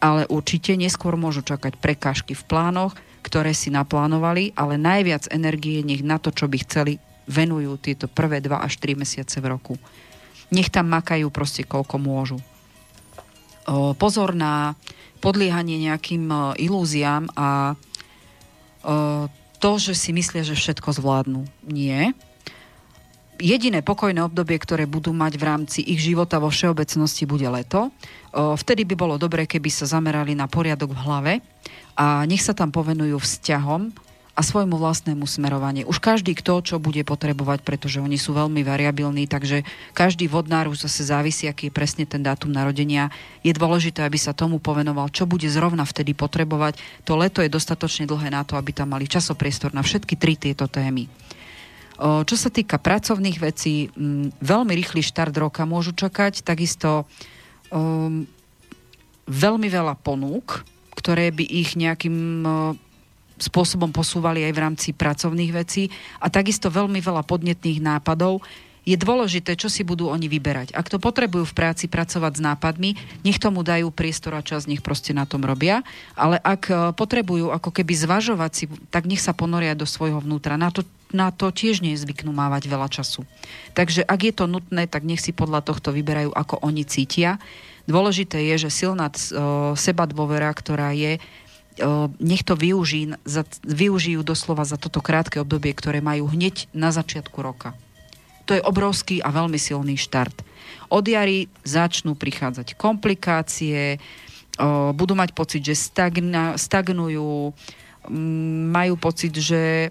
ale 0.00 0.28
určite 0.28 0.76
neskôr 0.76 1.16
môžu 1.16 1.42
čakať 1.42 1.80
prekážky 1.80 2.36
v 2.36 2.46
plánoch, 2.46 2.94
ktoré 3.24 3.50
si 3.56 3.74
naplánovali, 3.74 4.54
ale 4.54 4.78
najviac 4.78 5.26
energie 5.34 5.82
nech 5.82 6.04
na 6.06 6.22
to, 6.22 6.30
čo 6.30 6.46
by 6.46 6.62
chceli, 6.62 7.02
venujú 7.26 7.74
tieto 7.82 8.06
prvé 8.06 8.38
2 8.38 8.54
až 8.54 8.78
3 8.78 9.02
mesiace 9.02 9.42
v 9.42 9.50
roku. 9.50 9.74
Nech 10.54 10.70
tam 10.70 10.86
makajú 10.94 11.26
proste 11.34 11.66
koľko 11.66 11.98
môžu. 11.98 12.38
O, 13.66 13.98
pozor 13.98 14.30
na 14.30 14.78
podliehanie 15.18 15.90
nejakým 15.90 16.30
ilúziám 16.54 17.26
a 17.34 17.74
o, 17.74 19.26
to, 19.58 19.70
že 19.82 19.98
si 19.98 20.14
myslia, 20.14 20.46
že 20.46 20.54
všetko 20.54 20.94
zvládnu. 20.94 21.42
Nie 21.66 22.14
jediné 23.38 23.84
pokojné 23.84 24.20
obdobie, 24.24 24.56
ktoré 24.58 24.84
budú 24.88 25.12
mať 25.16 25.36
v 25.38 25.46
rámci 25.46 25.80
ich 25.84 26.00
života 26.00 26.40
vo 26.40 26.48
všeobecnosti, 26.52 27.28
bude 27.28 27.46
leto. 27.46 27.92
Vtedy 28.32 28.84
by 28.88 28.94
bolo 28.96 29.14
dobré, 29.16 29.48
keby 29.48 29.70
sa 29.72 29.88
zamerali 29.88 30.36
na 30.36 30.48
poriadok 30.48 30.92
v 30.92 31.02
hlave 31.04 31.32
a 31.96 32.24
nech 32.28 32.44
sa 32.44 32.52
tam 32.52 32.68
povenujú 32.72 33.16
vzťahom, 33.20 34.06
a 34.36 34.44
svojmu 34.44 34.76
vlastnému 34.76 35.24
smerovaniu. 35.24 35.88
Už 35.88 35.96
každý 35.96 36.36
kto, 36.36 36.60
čo 36.60 36.76
bude 36.76 37.00
potrebovať, 37.08 37.64
pretože 37.64 38.04
oni 38.04 38.20
sú 38.20 38.36
veľmi 38.36 38.60
variabilní, 38.68 39.24
takže 39.24 39.64
každý 39.96 40.28
vodnár 40.28 40.68
už 40.68 40.84
zase 40.84 41.08
závisí, 41.08 41.48
aký 41.48 41.72
je 41.72 41.76
presne 41.80 42.04
ten 42.04 42.20
dátum 42.20 42.52
narodenia. 42.52 43.08
Je 43.40 43.56
dôležité, 43.56 44.04
aby 44.04 44.20
sa 44.20 44.36
tomu 44.36 44.60
povenoval, 44.60 45.08
čo 45.08 45.24
bude 45.24 45.48
zrovna 45.48 45.88
vtedy 45.88 46.12
potrebovať. 46.12 46.76
To 47.08 47.16
leto 47.16 47.40
je 47.40 47.48
dostatočne 47.48 48.04
dlhé 48.04 48.28
na 48.28 48.44
to, 48.44 48.60
aby 48.60 48.76
tam 48.76 48.92
mali 48.92 49.08
časopriestor 49.08 49.72
na 49.72 49.80
všetky 49.80 50.20
tri 50.20 50.36
tieto 50.36 50.68
témy. 50.68 51.08
Čo 51.96 52.36
sa 52.36 52.52
týka 52.52 52.76
pracovných 52.76 53.40
vecí, 53.40 53.88
veľmi 54.40 54.72
rýchly 54.76 55.00
štart 55.00 55.32
roka 55.40 55.64
môžu 55.64 55.96
čakať, 55.96 56.44
takisto 56.44 57.08
um, 57.72 58.28
veľmi 59.24 59.68
veľa 59.72 59.96
ponúk, 60.04 60.60
ktoré 60.92 61.32
by 61.32 61.44
ich 61.44 61.72
nejakým 61.72 62.44
spôsobom 63.36 63.92
posúvali 63.92 64.44
aj 64.48 64.52
v 64.52 64.62
rámci 64.62 64.88
pracovných 64.96 65.52
vecí 65.52 65.92
a 66.20 66.32
takisto 66.32 66.72
veľmi 66.72 67.00
veľa 67.04 67.20
podnetných 67.24 67.84
nápadov. 67.84 68.40
Je 68.86 68.94
dôležité, 68.94 69.58
čo 69.58 69.66
si 69.66 69.82
budú 69.82 70.06
oni 70.06 70.30
vyberať. 70.30 70.70
Ak 70.70 70.86
to 70.86 71.02
potrebujú 71.02 71.42
v 71.42 71.56
práci 71.58 71.90
pracovať 71.90 72.38
s 72.38 72.44
nápadmi, 72.46 72.94
nech 73.26 73.42
tomu 73.42 73.66
dajú 73.66 73.90
priestor 73.90 74.38
a 74.38 74.46
čas, 74.46 74.70
nech 74.70 74.78
proste 74.78 75.10
na 75.10 75.26
tom 75.26 75.42
robia. 75.42 75.82
Ale 76.14 76.38
ak 76.38 76.62
e, 76.70 76.74
potrebujú 76.94 77.50
ako 77.50 77.74
keby 77.74 77.98
zvažovať 77.98 78.52
si, 78.54 78.64
tak 78.94 79.10
nech 79.10 79.18
sa 79.18 79.34
ponoria 79.34 79.74
do 79.74 79.90
svojho 79.90 80.22
vnútra. 80.22 80.54
Na 80.54 80.70
to, 80.70 80.86
na 81.10 81.34
to 81.34 81.50
tiež 81.50 81.82
nie 81.82 81.98
zvyknú 81.98 82.30
mávať 82.30 82.70
veľa 82.70 82.86
času. 82.86 83.26
Takže 83.74 84.06
ak 84.06 84.20
je 84.22 84.32
to 84.38 84.46
nutné, 84.46 84.86
tak 84.86 85.02
nech 85.02 85.18
si 85.18 85.34
podľa 85.34 85.66
tohto 85.66 85.90
vyberajú, 85.90 86.30
ako 86.30 86.62
oni 86.62 86.86
cítia. 86.86 87.42
Dôležité 87.90 88.38
je, 88.54 88.70
že 88.70 88.86
silná 88.86 89.10
uh, 89.10 89.74
seba 89.74 90.06
dôvera, 90.06 90.50
ktorá 90.54 90.94
je 90.94 91.18
nech 92.16 92.40
to 92.40 92.56
využí, 92.56 93.20
za, 93.28 93.44
využijú 93.60 94.24
doslova 94.24 94.64
za 94.64 94.80
toto 94.80 95.04
krátke 95.04 95.44
obdobie, 95.44 95.76
ktoré 95.76 96.00
majú 96.00 96.24
hneď 96.32 96.72
na 96.72 96.88
začiatku 96.88 97.36
roka. 97.44 97.76
To 98.46 98.54
je 98.54 98.62
obrovský 98.62 99.18
a 99.20 99.34
veľmi 99.34 99.58
silný 99.58 99.98
štart. 99.98 100.46
Od 100.86 101.02
jary 101.02 101.50
začnú 101.66 102.14
prichádzať 102.14 102.78
komplikácie, 102.78 103.98
budú 104.94 105.12
mať 105.18 105.34
pocit, 105.34 105.62
že 105.66 105.74
stagnujú, 106.54 107.52
majú 108.70 108.94
pocit, 108.96 109.34
že 109.34 109.90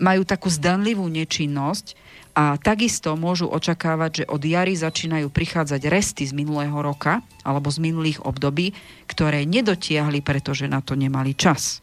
majú 0.00 0.24
takú 0.26 0.50
zdanlivú 0.50 1.06
nečinnosť 1.06 1.94
a 2.34 2.58
takisto 2.58 3.14
môžu 3.14 3.46
očakávať, 3.46 4.10
že 4.10 4.24
od 4.26 4.42
jary 4.42 4.74
začínajú 4.74 5.30
prichádzať 5.30 5.86
resty 5.86 6.26
z 6.26 6.34
minulého 6.34 6.74
roka 6.82 7.22
alebo 7.46 7.70
z 7.70 7.78
minulých 7.78 8.18
období, 8.26 8.74
ktoré 9.06 9.46
nedotiahli, 9.46 10.18
pretože 10.24 10.66
na 10.66 10.82
to 10.82 10.98
nemali 10.98 11.36
čas. 11.38 11.78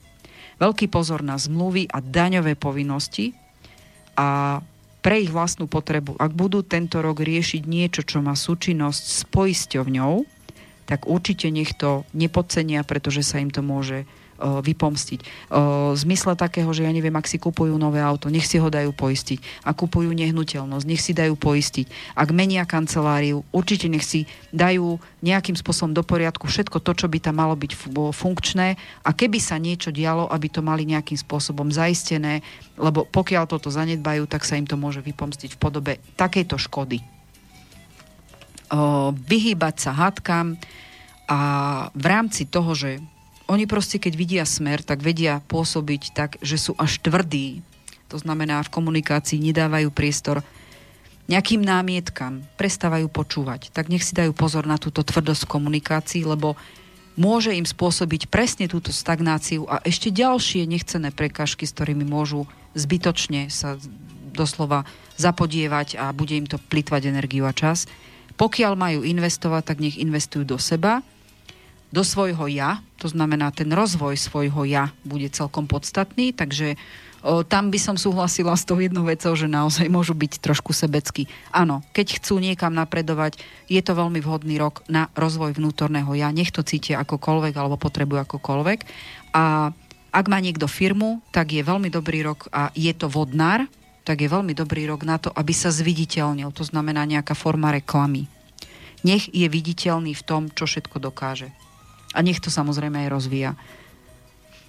Veľký 0.60 0.92
pozor 0.92 1.24
na 1.24 1.40
zmluvy 1.40 1.88
a 1.88 2.04
daňové 2.04 2.60
povinnosti 2.60 3.32
a 4.20 4.60
pre 5.02 5.26
ich 5.26 5.34
vlastnú 5.34 5.66
potrebu. 5.66 6.16
Ak 6.22 6.32
budú 6.34 6.62
tento 6.62 7.02
rok 7.02 7.26
riešiť 7.26 7.66
niečo, 7.66 8.06
čo 8.06 8.22
má 8.22 8.38
súčinnosť 8.38 9.04
s 9.04 9.22
poisťovňou, 9.34 10.14
tak 10.86 11.10
určite 11.10 11.50
nech 11.50 11.74
to 11.74 12.06
nepodcenia, 12.14 12.86
pretože 12.86 13.26
sa 13.26 13.42
im 13.42 13.50
to 13.50 13.66
môže 13.66 14.06
vypomstiť. 14.42 15.20
V 15.54 15.94
zmysle 15.94 16.34
takého, 16.34 16.74
že 16.74 16.82
ja 16.82 16.90
neviem, 16.90 17.14
ak 17.14 17.30
si 17.30 17.38
kupujú 17.38 17.78
nové 17.78 18.02
auto, 18.02 18.34
nech 18.34 18.50
si 18.50 18.58
ho 18.58 18.74
dajú 18.74 18.90
poistiť. 18.90 19.70
A 19.70 19.78
kupujú 19.78 20.10
nehnuteľnosť, 20.10 20.86
nech 20.90 20.98
si 20.98 21.14
dajú 21.14 21.38
poistiť. 21.38 22.18
Ak 22.18 22.34
menia 22.34 22.66
kanceláriu, 22.66 23.46
určite 23.54 23.86
nech 23.86 24.02
si 24.02 24.26
dajú 24.50 24.98
nejakým 25.22 25.54
spôsobom 25.54 25.94
do 25.94 26.02
poriadku 26.02 26.50
všetko 26.50 26.82
to, 26.82 26.92
čo 26.98 27.06
by 27.06 27.22
tam 27.22 27.38
malo 27.38 27.54
byť 27.54 27.94
funkčné 28.12 28.74
a 29.06 29.10
keby 29.14 29.38
sa 29.38 29.62
niečo 29.62 29.94
dialo, 29.94 30.26
aby 30.26 30.50
to 30.50 30.66
mali 30.66 30.90
nejakým 30.90 31.22
spôsobom 31.22 31.70
zaistené, 31.70 32.42
lebo 32.82 33.06
pokiaľ 33.06 33.46
toto 33.46 33.70
zanedbajú, 33.70 34.26
tak 34.26 34.42
sa 34.42 34.58
im 34.58 34.66
to 34.66 34.74
môže 34.74 35.06
vypomstiť 35.06 35.54
v 35.54 35.62
podobe 35.62 35.94
takejto 36.18 36.58
škody. 36.58 37.06
Vyhýbať 39.30 39.76
sa 39.78 39.92
hádkam 39.94 40.58
a 41.30 41.40
v 41.94 42.06
rámci 42.10 42.50
toho, 42.50 42.74
že 42.74 42.98
oni 43.50 43.66
proste, 43.66 43.98
keď 43.98 44.14
vidia 44.14 44.46
smer, 44.46 44.86
tak 44.86 45.02
vedia 45.02 45.42
pôsobiť 45.50 46.14
tak, 46.14 46.38
že 46.44 46.58
sú 46.60 46.78
až 46.78 47.02
tvrdí. 47.02 47.66
To 48.12 48.20
znamená, 48.20 48.60
v 48.62 48.74
komunikácii 48.74 49.40
nedávajú 49.40 49.90
priestor 49.90 50.44
nejakým 51.32 51.64
námietkam, 51.64 52.44
prestávajú 52.60 53.08
počúvať. 53.08 53.72
Tak 53.72 53.88
nech 53.88 54.04
si 54.04 54.12
dajú 54.12 54.36
pozor 54.36 54.68
na 54.68 54.76
túto 54.76 55.00
tvrdosť 55.00 55.48
v 55.48 55.54
komunikácii, 55.56 56.24
lebo 56.28 56.60
môže 57.16 57.56
im 57.56 57.64
spôsobiť 57.64 58.28
presne 58.28 58.68
túto 58.68 58.92
stagnáciu 58.92 59.64
a 59.68 59.80
ešte 59.88 60.12
ďalšie 60.12 60.68
nechcené 60.68 61.16
prekažky, 61.16 61.64
s 61.64 61.76
ktorými 61.76 62.04
môžu 62.04 62.48
zbytočne 62.76 63.48
sa 63.48 63.80
doslova 64.32 64.88
zapodievať 65.20 66.00
a 66.00 66.12
bude 66.16 66.36
im 66.36 66.48
to 66.48 66.60
plitvať 66.60 67.12
energiu 67.12 67.48
a 67.48 67.56
čas. 67.56 67.88
Pokiaľ 68.40 68.74
majú 68.80 69.00
investovať, 69.04 69.64
tak 69.72 69.78
nech 69.84 70.00
investujú 70.00 70.48
do 70.48 70.58
seba, 70.60 71.04
do 71.92 72.08
svojho 72.08 72.48
ja, 72.48 72.80
to 72.98 73.12
znamená 73.12 73.52
ten 73.52 73.68
rozvoj 73.68 74.16
svojho 74.16 74.64
ja 74.64 74.96
bude 75.04 75.28
celkom 75.28 75.68
podstatný, 75.68 76.32
takže 76.32 76.80
o, 77.20 77.44
tam 77.44 77.68
by 77.68 77.80
som 77.80 77.96
súhlasila 78.00 78.56
s 78.56 78.64
tou 78.64 78.80
jednou 78.80 79.04
vecou, 79.04 79.36
že 79.36 79.52
naozaj 79.52 79.92
môžu 79.92 80.16
byť 80.16 80.40
trošku 80.40 80.72
sebeckí. 80.72 81.28
Áno, 81.52 81.84
keď 81.92 82.24
chcú 82.24 82.40
niekam 82.40 82.72
napredovať, 82.72 83.44
je 83.68 83.82
to 83.84 83.92
veľmi 83.92 84.24
vhodný 84.24 84.56
rok 84.56 84.88
na 84.88 85.12
rozvoj 85.20 85.52
vnútorného 85.60 86.16
ja, 86.16 86.32
nech 86.32 86.56
to 86.56 86.64
cítia 86.64 87.04
akokoľvek 87.04 87.54
alebo 87.60 87.76
potrebujú 87.76 88.24
akokoľvek. 88.24 88.80
A 89.36 89.76
ak 90.12 90.26
má 90.28 90.40
niekto 90.40 90.68
firmu, 90.72 91.20
tak 91.32 91.56
je 91.56 91.64
veľmi 91.64 91.92
dobrý 91.92 92.24
rok 92.24 92.48
a 92.52 92.72
je 92.72 92.92
to 92.96 93.08
vodnár, 93.12 93.68
tak 94.04 94.24
je 94.24 94.32
veľmi 94.32 94.52
dobrý 94.56 94.88
rok 94.88 95.08
na 95.08 95.20
to, 95.20 95.32
aby 95.32 95.54
sa 95.56 95.72
zviditeľnil. 95.72 96.52
To 96.56 96.64
znamená 96.66 97.06
nejaká 97.08 97.36
forma 97.38 97.72
reklamy. 97.72 98.28
Nech 99.08 99.30
je 99.32 99.48
viditeľný 99.48 100.14
v 100.14 100.26
tom, 100.26 100.42
čo 100.52 100.68
všetko 100.68 101.00
dokáže. 101.00 101.61
A 102.12 102.20
nech 102.20 102.44
to 102.44 102.52
samozrejme 102.52 103.08
aj 103.08 103.14
rozvíja. 103.14 103.52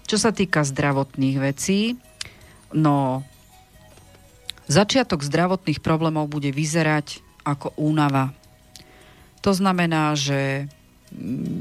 Čo 0.06 0.16
sa 0.18 0.30
týka 0.30 0.62
zdravotných 0.62 1.36
vecí, 1.40 1.98
no 2.74 3.26
začiatok 4.70 5.24
zdravotných 5.26 5.82
problémov 5.82 6.30
bude 6.30 6.54
vyzerať 6.54 7.22
ako 7.42 7.74
únava. 7.78 8.30
To 9.42 9.50
znamená, 9.50 10.14
že 10.14 10.70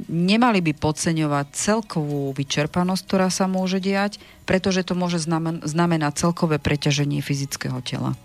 nemali 0.07 0.63
by 0.63 0.73
podceňovať 0.77 1.45
celkovú 1.51 2.31
vyčerpanosť, 2.31 3.01
ktorá 3.03 3.27
sa 3.27 3.51
môže 3.51 3.83
diať, 3.83 4.21
pretože 4.47 4.87
to 4.87 4.95
môže 4.95 5.19
znamenať 5.65 6.13
celkové 6.15 6.55
preťaženie 6.61 7.19
fyzického 7.19 7.83
tela. 7.83 8.15
E, 8.15 8.17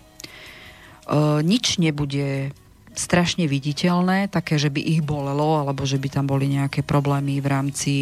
nič 1.43 1.83
nebude 1.83 2.55
strašne 2.97 3.45
viditeľné, 3.45 4.27
také, 4.27 4.57
že 4.57 4.73
by 4.73 4.81
ich 4.81 5.05
bolelo, 5.05 5.61
alebo 5.61 5.85
že 5.85 6.01
by 6.01 6.09
tam 6.09 6.25
boli 6.25 6.49
nejaké 6.49 6.81
problémy 6.81 7.37
v 7.37 7.47
rámci, 7.47 7.95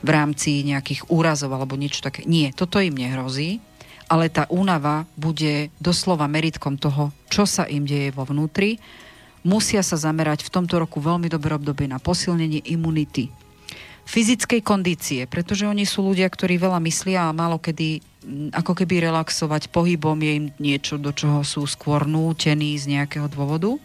v 0.00 0.08
rámci 0.10 0.64
nejakých 0.64 1.12
úrazov 1.12 1.52
alebo 1.52 1.76
niečo 1.76 2.00
také. 2.00 2.24
Nie, 2.24 2.56
toto 2.56 2.80
im 2.80 2.96
nehrozí, 2.96 3.60
ale 4.08 4.32
tá 4.32 4.48
únava 4.48 5.04
bude 5.20 5.68
doslova 5.78 6.24
meritkom 6.24 6.80
toho, 6.80 7.12
čo 7.28 7.44
sa 7.44 7.68
im 7.68 7.84
deje 7.84 8.08
vo 8.10 8.24
vnútri. 8.24 8.80
Musia 9.44 9.84
sa 9.84 10.00
zamerať 10.00 10.48
v 10.48 10.52
tomto 10.52 10.80
roku 10.80 10.98
veľmi 10.98 11.28
dobré 11.28 11.54
obdobie 11.54 11.84
na 11.84 12.00
posilnenie 12.00 12.64
imunity, 12.72 13.28
fyzickej 14.08 14.64
kondície, 14.64 15.28
pretože 15.28 15.68
oni 15.68 15.84
sú 15.84 16.08
ľudia, 16.08 16.26
ktorí 16.26 16.56
veľa 16.56 16.80
myslia 16.88 17.28
a 17.28 17.36
málo 17.36 17.60
kedy 17.60 18.00
ako 18.56 18.72
keby 18.76 19.08
relaxovať 19.08 19.72
pohybom 19.72 20.18
je 20.20 20.32
im 20.36 20.46
niečo, 20.60 20.96
do 20.96 21.12
čoho 21.12 21.44
sú 21.44 21.64
skôr 21.68 22.08
nútení 22.08 22.76
z 22.76 22.98
nejakého 22.98 23.28
dôvodu 23.28 23.76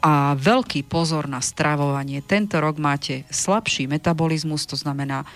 a 0.00 0.32
veľký 0.32 0.88
pozor 0.88 1.28
na 1.28 1.44
stravovanie. 1.44 2.24
Tento 2.24 2.56
rok 2.56 2.80
máte 2.80 3.28
slabší 3.28 3.84
metabolizmus, 3.84 4.64
to 4.64 4.76
znamená, 4.76 5.28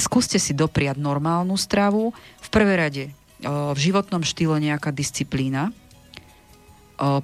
skúste 0.00 0.40
si 0.40 0.56
dopriať 0.56 0.96
normálnu 0.96 1.54
stravu. 1.60 2.16
V 2.40 2.48
prvej 2.48 2.76
rade 2.80 3.04
v 3.46 3.78
životnom 3.78 4.24
štýle 4.24 4.58
nejaká 4.64 4.90
disciplína. 4.90 5.76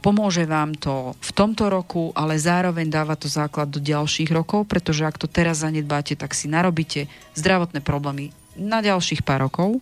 Pomôže 0.03 0.43
vám 0.45 0.75
to 0.75 1.15
v 1.23 1.31
tomto 1.33 1.71
roku, 1.71 2.11
ale 2.13 2.35
zároveň 2.35 2.91
dáva 2.91 3.15
to 3.15 3.31
základ 3.31 3.71
do 3.71 3.79
ďalších 3.79 4.29
rokov, 4.35 4.67
pretože 4.67 5.07
ak 5.07 5.17
to 5.17 5.31
teraz 5.31 5.63
zanedbáte, 5.63 6.19
tak 6.19 6.35
si 6.35 6.51
narobíte 6.51 7.07
zdravotné 7.39 7.81
problémy 7.81 8.35
na 8.59 8.83
ďalších 8.83 9.23
pár 9.23 9.47
rokov 9.47 9.79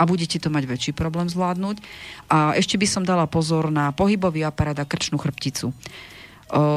a 0.00 0.08
budete 0.08 0.40
to 0.40 0.48
mať 0.48 0.64
väčší 0.64 0.92
problém 0.96 1.28
zvládnuť. 1.28 1.76
A 2.32 2.56
ešte 2.56 2.80
by 2.80 2.86
som 2.88 3.04
dala 3.04 3.28
pozor 3.28 3.68
na 3.68 3.92
pohybový 3.92 4.42
aparát 4.48 4.80
a 4.80 4.88
krčnú 4.88 5.20
chrbticu 5.20 5.76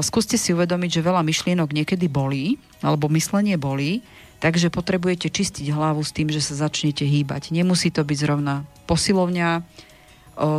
skúste 0.01 0.41
si 0.41 0.57
uvedomiť, 0.57 0.89
že 0.97 1.05
veľa 1.05 1.21
myšlienok 1.21 1.69
niekedy 1.69 2.09
bolí, 2.09 2.57
alebo 2.81 3.05
myslenie 3.13 3.61
bolí, 3.61 4.01
takže 4.41 4.73
potrebujete 4.73 5.29
čistiť 5.29 5.69
hlavu 5.69 6.01
s 6.01 6.13
tým, 6.13 6.33
že 6.33 6.41
sa 6.41 6.69
začnete 6.69 7.05
hýbať. 7.05 7.53
Nemusí 7.53 7.93
to 7.93 8.01
byť 8.01 8.17
zrovna 8.17 8.65
posilovňa, 8.89 9.61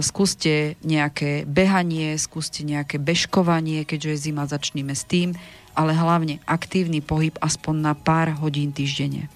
skúste 0.03 0.75
nejaké 0.83 1.47
behanie, 1.47 2.19
skúste 2.19 2.67
nejaké 2.67 2.99
bežkovanie, 2.99 3.87
keďže 3.87 4.11
je 4.11 4.23
zima, 4.31 4.51
začníme 4.51 4.91
s 4.91 5.07
tým, 5.07 5.39
ale 5.79 5.95
hlavne 5.95 6.43
aktívny 6.51 6.99
pohyb 6.99 7.39
aspoň 7.39 7.75
na 7.79 7.95
pár 7.95 8.35
hodín 8.43 8.75
týždenne. 8.75 9.31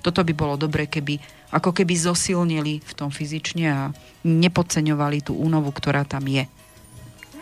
Toto 0.00 0.24
by 0.24 0.32
bolo 0.32 0.56
dobre, 0.56 0.88
keby 0.88 1.20
ako 1.52 1.76
keby 1.76 1.96
zosilnili 1.96 2.80
v 2.80 2.92
tom 2.96 3.12
fyzične 3.12 3.66
a 3.68 3.92
nepodceňovali 4.24 5.28
tú 5.28 5.36
únovu, 5.36 5.68
ktorá 5.72 6.08
tam 6.08 6.24
je. 6.24 6.48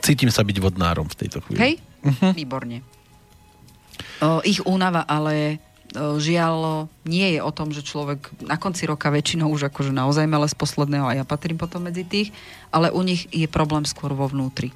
Cítim 0.02 0.30
sa 0.32 0.42
byť 0.44 0.56
vodnárom 0.58 1.06
v 1.06 1.16
tejto 1.16 1.40
chvíli. 1.44 1.58
Hej? 1.60 1.74
Uh-huh. 2.04 2.32
Výborne. 2.34 2.82
O, 4.22 4.40
ich 4.44 4.62
únava 4.64 5.04
ale 5.04 5.58
o, 5.96 6.16
žiaľ 6.16 6.88
nie 7.04 7.36
je 7.36 7.40
o 7.40 7.50
tom, 7.52 7.72
že 7.72 7.84
človek 7.84 8.32
na 8.44 8.56
konci 8.56 8.88
roka 8.88 9.12
väčšinou 9.12 9.50
už 9.52 9.68
akože 9.68 9.92
naozaj 9.92 10.28
mele 10.28 10.46
z 10.46 10.56
posledného 10.56 11.06
a 11.08 11.16
ja 11.16 11.24
patrím 11.26 11.60
potom 11.60 11.84
medzi 11.84 12.04
tých, 12.06 12.30
ale 12.70 12.92
u 12.92 13.00
nich 13.04 13.28
je 13.32 13.48
problém 13.50 13.84
skôr 13.84 14.12
vo 14.12 14.28
vnútri. 14.28 14.72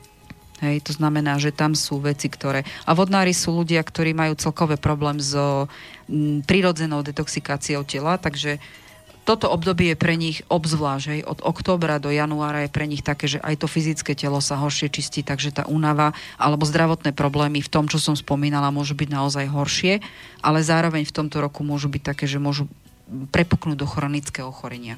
Hej, 0.60 0.84
to 0.84 0.92
znamená, 0.92 1.40
že 1.40 1.56
tam 1.56 1.72
sú 1.72 2.04
veci, 2.04 2.28
ktoré... 2.28 2.68
A 2.84 2.92
vodnári 2.92 3.32
sú 3.32 3.64
ľudia, 3.64 3.80
ktorí 3.80 4.12
majú 4.12 4.36
celkové 4.36 4.76
problém 4.76 5.16
m, 5.16 6.44
prirodzenou 6.44 7.00
detoxikáciou 7.00 7.80
tela, 7.88 8.20
takže 8.20 8.60
toto 9.24 9.46
obdobie 9.52 9.92
je 9.92 10.00
pre 10.00 10.16
nich 10.16 10.42
obzvlášť. 10.48 11.22
Od 11.28 11.44
októbra 11.44 12.00
do 12.02 12.08
januára 12.08 12.66
je 12.66 12.74
pre 12.74 12.88
nich 12.88 13.04
také, 13.04 13.28
že 13.30 13.38
aj 13.40 13.62
to 13.62 13.66
fyzické 13.70 14.16
telo 14.16 14.40
sa 14.42 14.58
horšie 14.58 14.88
čistí, 14.90 15.20
takže 15.20 15.52
tá 15.54 15.62
únava 15.68 16.16
alebo 16.40 16.64
zdravotné 16.66 17.12
problémy 17.12 17.60
v 17.60 17.70
tom, 17.70 17.86
čo 17.86 18.00
som 18.00 18.16
spomínala, 18.16 18.74
môžu 18.74 18.96
byť 18.96 19.08
naozaj 19.12 19.46
horšie, 19.52 20.00
ale 20.40 20.64
zároveň 20.64 21.04
v 21.04 21.14
tomto 21.14 21.38
roku 21.38 21.60
môžu 21.62 21.92
byť 21.92 22.02
také, 22.02 22.24
že 22.24 22.42
môžu 22.42 22.66
prepuknúť 23.30 23.76
do 23.78 23.86
chronického 23.86 24.48
ochorenia. 24.48 24.96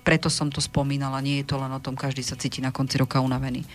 Preto 0.00 0.32
som 0.32 0.48
to 0.48 0.64
spomínala, 0.64 1.20
nie 1.20 1.44
je 1.44 1.52
to 1.52 1.60
len 1.60 1.70
o 1.70 1.82
tom, 1.82 1.92
každý 1.92 2.24
sa 2.24 2.38
cíti 2.38 2.64
na 2.64 2.72
konci 2.72 2.96
roka 2.96 3.20
unavený. 3.20 3.68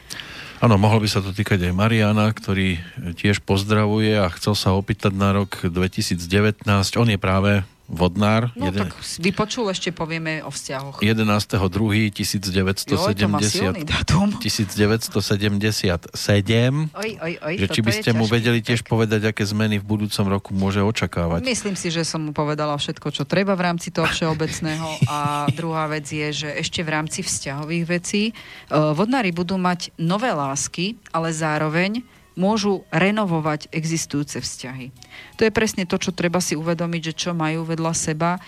Áno, 0.63 0.79
mohol 0.81 1.03
by 1.03 1.09
sa 1.11 1.21
to 1.21 1.35
týkať 1.35 1.69
aj 1.69 1.73
Mariana, 1.75 2.31
ktorý 2.31 2.81
tiež 3.13 3.45
pozdravuje 3.45 4.17
a 4.17 4.25
chcel 4.33 4.57
sa 4.57 4.73
opýtať 4.73 5.13
na 5.13 5.35
rok 5.35 5.67
2019. 5.67 6.65
On 6.97 7.05
je 7.11 7.19
práve 7.19 7.61
Vodnár. 7.85 8.49
No 8.57 8.73
jeden... 8.73 8.89
tak 8.89 8.97
vypočul, 9.21 9.69
ešte 9.69 9.93
povieme 9.93 10.41
o 10.41 10.49
vzťahoch. 10.49 11.05
11.2.1970. 11.05 13.85
1977. 14.41 16.09
Oj, 16.97 17.09
oj, 17.21 17.33
oj, 17.45 17.53
že 17.61 17.67
či 17.69 17.81
by 17.85 17.91
ste 17.93 18.17
mu 18.17 18.25
vedeli 18.25 18.65
tiež 18.65 18.81
tak. 18.81 18.89
povedať, 18.89 19.29
aké 19.29 19.45
zmeny 19.45 19.77
v 19.77 19.85
budúcom 19.85 20.25
roku 20.25 20.57
môže 20.57 20.81
očakávať. 20.81 21.45
Myslím 21.45 21.77
si, 21.77 21.93
že 21.93 22.01
som 22.01 22.25
mu 22.25 22.33
povedala 22.33 22.73
všetko, 22.73 23.13
čo 23.13 23.21
treba 23.21 23.53
v 23.53 23.69
rámci 23.69 23.93
toho 23.93 24.09
všeobecného. 24.09 25.05
A 25.05 25.45
druhá 25.53 25.85
vec 25.85 26.09
je, 26.09 26.33
že 26.33 26.49
ešte 26.57 26.81
v 26.81 26.89
rámci 26.89 27.21
vzťahových 27.21 27.85
vecí 27.85 28.21
e, 28.29 28.33
vodnári 28.73 29.29
budú 29.29 29.61
mať 29.61 29.93
nové 30.01 30.33
lásky, 30.33 30.97
ale 31.13 31.29
zároveň 31.29 32.01
môžu 32.35 32.83
renovovať 32.91 33.71
existujúce 33.71 34.43
vzťahy. 34.43 34.91
To 35.39 35.47
je 35.47 35.51
presne 35.55 35.87
to, 35.87 35.95
čo 35.95 36.11
treba 36.11 36.43
si 36.43 36.59
uvedomiť, 36.59 37.01
že 37.11 37.17
čo 37.27 37.31
majú 37.31 37.63
vedľa 37.63 37.93
seba. 37.95 38.35
E, 38.35 38.39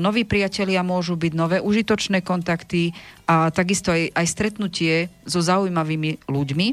noví 0.00 0.24
priatelia 0.24 0.80
môžu 0.80 1.14
byť 1.14 1.32
nové 1.36 1.58
užitočné 1.60 2.24
kontakty 2.24 2.96
a 3.28 3.52
takisto 3.52 3.92
aj, 3.92 4.12
aj 4.16 4.26
stretnutie 4.26 5.12
so 5.28 5.44
zaujímavými 5.44 6.24
ľuďmi. 6.26 6.68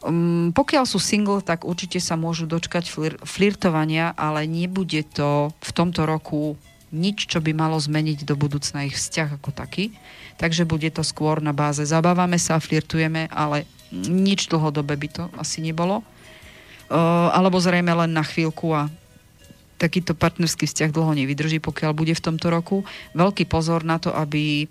Um, 0.00 0.48
pokiaľ 0.56 0.88
sú 0.88 0.96
single, 0.96 1.44
tak 1.44 1.68
určite 1.68 2.00
sa 2.00 2.16
môžu 2.16 2.48
dočkať 2.48 2.88
flir- 2.88 3.20
flirtovania, 3.20 4.16
ale 4.16 4.48
nebude 4.48 5.04
to 5.04 5.52
v 5.60 5.70
tomto 5.76 6.08
roku 6.08 6.56
nič, 6.88 7.28
čo 7.28 7.38
by 7.38 7.52
malo 7.52 7.76
zmeniť 7.76 8.24
do 8.24 8.32
budúcna 8.34 8.88
ich 8.88 8.96
vzťah 8.96 9.36
ako 9.36 9.52
taký. 9.52 9.92
Takže 10.40 10.64
bude 10.64 10.88
to 10.88 11.04
skôr 11.04 11.44
na 11.44 11.52
báze 11.52 11.84
zabávame 11.84 12.40
sa, 12.40 12.56
flirtujeme, 12.56 13.28
ale 13.28 13.68
nič 13.94 14.50
dlhodobé 14.50 14.94
by 14.96 15.08
to 15.10 15.22
asi 15.38 15.62
nebolo. 15.62 16.02
Uh, 16.90 17.30
alebo 17.30 17.62
zrejme 17.62 17.90
len 17.94 18.10
na 18.10 18.26
chvíľku 18.26 18.74
a 18.74 18.90
takýto 19.78 20.12
partnerský 20.12 20.68
vzťah 20.68 20.90
dlho 20.92 21.12
nevydrží, 21.16 21.62
pokiaľ 21.62 21.92
bude 21.96 22.12
v 22.12 22.24
tomto 22.24 22.52
roku. 22.52 22.84
Veľký 23.16 23.48
pozor 23.48 23.80
na 23.86 23.96
to, 23.96 24.12
aby 24.12 24.68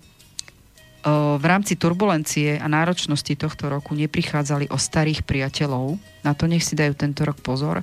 v 1.40 1.44
rámci 1.48 1.80
turbulencie 1.80 2.60
a 2.60 2.68
náročnosti 2.68 3.32
tohto 3.32 3.72
roku 3.72 3.96
neprichádzali 3.96 4.68
o 4.68 4.76
starých 4.76 5.24
priateľov. 5.24 5.96
Na 6.20 6.36
to 6.36 6.44
nech 6.44 6.60
si 6.60 6.76
dajú 6.76 6.92
tento 6.92 7.24
rok 7.24 7.40
pozor. 7.40 7.80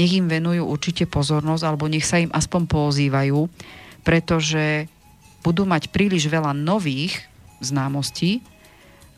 Nech 0.00 0.16
im 0.16 0.32
venujú 0.32 0.64
určite 0.64 1.04
pozornosť, 1.04 1.60
alebo 1.60 1.92
nech 1.92 2.08
sa 2.08 2.24
im 2.24 2.32
aspoň 2.32 2.64
pozývajú, 2.64 3.52
pretože 4.00 4.88
budú 5.44 5.68
mať 5.68 5.92
príliš 5.92 6.24
veľa 6.24 6.56
nových 6.56 7.20
známostí, 7.60 8.40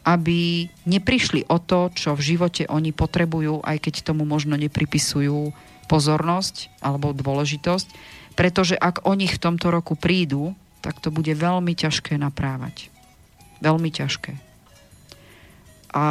aby 0.07 0.71
neprišli 0.87 1.51
o 1.51 1.59
to, 1.59 1.91
čo 1.91 2.15
v 2.15 2.23
živote 2.23 2.71
oni 2.71 2.95
potrebujú, 2.95 3.59
aj 3.67 3.91
keď 3.91 4.07
tomu 4.07 4.23
možno 4.23 4.55
nepripisujú 4.55 5.51
pozornosť 5.91 6.71
alebo 6.79 7.11
dôležitosť, 7.11 7.89
pretože 8.39 8.79
ak 8.79 9.03
o 9.03 9.19
nich 9.19 9.35
v 9.35 9.43
tomto 9.43 9.75
roku 9.75 9.99
prídu, 9.99 10.55
tak 10.79 11.03
to 11.03 11.11
bude 11.11 11.35
veľmi 11.35 11.75
ťažké 11.75 12.15
naprávať. 12.15 12.95
Veľmi 13.59 13.91
ťažké. 13.91 14.39
A 15.91 16.05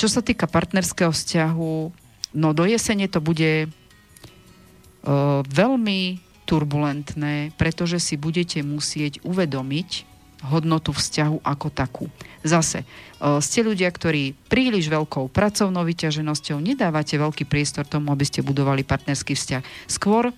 čo 0.00 0.08
sa 0.08 0.24
týka 0.24 0.48
partnerského 0.48 1.12
vzťahu, 1.12 1.74
no 2.32 2.48
do 2.56 2.64
jesene 2.64 3.04
to 3.04 3.20
bude 3.20 3.68
uh, 3.68 5.44
veľmi 5.44 6.24
turbulentné, 6.48 7.52
pretože 7.60 8.00
si 8.00 8.16
budete 8.16 8.64
musieť 8.64 9.20
uvedomiť, 9.28 10.08
hodnotu 10.40 10.96
vzťahu 10.96 11.44
ako 11.44 11.68
takú. 11.68 12.06
Zase, 12.40 12.84
e, 12.84 12.86
ste 13.44 13.60
ľudia, 13.60 13.92
ktorí 13.92 14.32
príliš 14.48 14.88
veľkou 14.88 15.28
pracovnou 15.28 15.84
vyťaženosťou 15.84 16.56
nedávate 16.56 17.20
veľký 17.20 17.44
priestor 17.44 17.84
tomu, 17.84 18.08
aby 18.16 18.24
ste 18.24 18.40
budovali 18.40 18.80
partnerský 18.80 19.36
vzťah. 19.36 19.62
Skôr 19.84 20.32
e, 20.32 20.34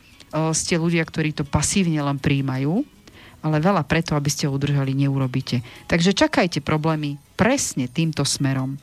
ste 0.51 0.83
ľudia, 0.83 1.07
ktorí 1.07 1.31
to 1.31 1.47
pasívne 1.47 2.03
len 2.03 2.19
príjmajú, 2.19 2.83
ale 3.43 3.57
veľa 3.63 3.87
preto, 3.87 4.19
aby 4.19 4.31
ste 4.31 4.51
ho 4.51 4.55
udržali, 4.55 4.95
neurobíte. 4.99 5.63
Takže 5.87 6.15
čakajte 6.15 6.63
problémy 6.63 7.19
presne 7.39 7.87
týmto 7.87 8.27
smerom. 8.27 8.75
E, 8.75 8.79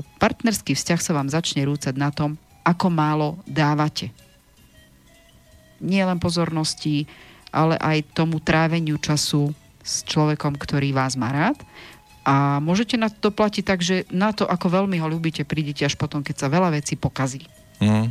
partnerský 0.00 0.72
vzťah 0.72 1.00
sa 1.00 1.12
vám 1.12 1.28
začne 1.28 1.68
rúcať 1.68 1.92
na 2.00 2.08
tom, 2.08 2.40
ako 2.64 2.88
málo 2.88 3.28
dávate. 3.44 4.08
Nie 5.84 6.08
len 6.08 6.16
pozornosti, 6.16 7.04
ale 7.52 7.76
aj 7.76 8.16
tomu 8.16 8.40
tráveniu 8.40 8.96
času 8.96 9.52
s 9.86 10.02
človekom, 10.02 10.58
ktorý 10.58 10.90
vás 10.90 11.14
má 11.14 11.30
rád. 11.30 11.60
A 12.26 12.58
môžete 12.58 12.98
na 12.98 13.06
to 13.06 13.30
platiť 13.30 13.62
tak, 13.62 13.86
že 13.86 14.02
na 14.10 14.34
to, 14.34 14.42
ako 14.42 14.82
veľmi 14.82 14.98
ho 14.98 15.06
ľúbite, 15.06 15.46
prídete 15.46 15.86
až 15.86 15.94
potom, 15.94 16.26
keď 16.26 16.42
sa 16.42 16.48
veľa 16.50 16.74
vecí 16.74 16.98
pokazí. 16.98 17.46
Mm. 17.78 18.10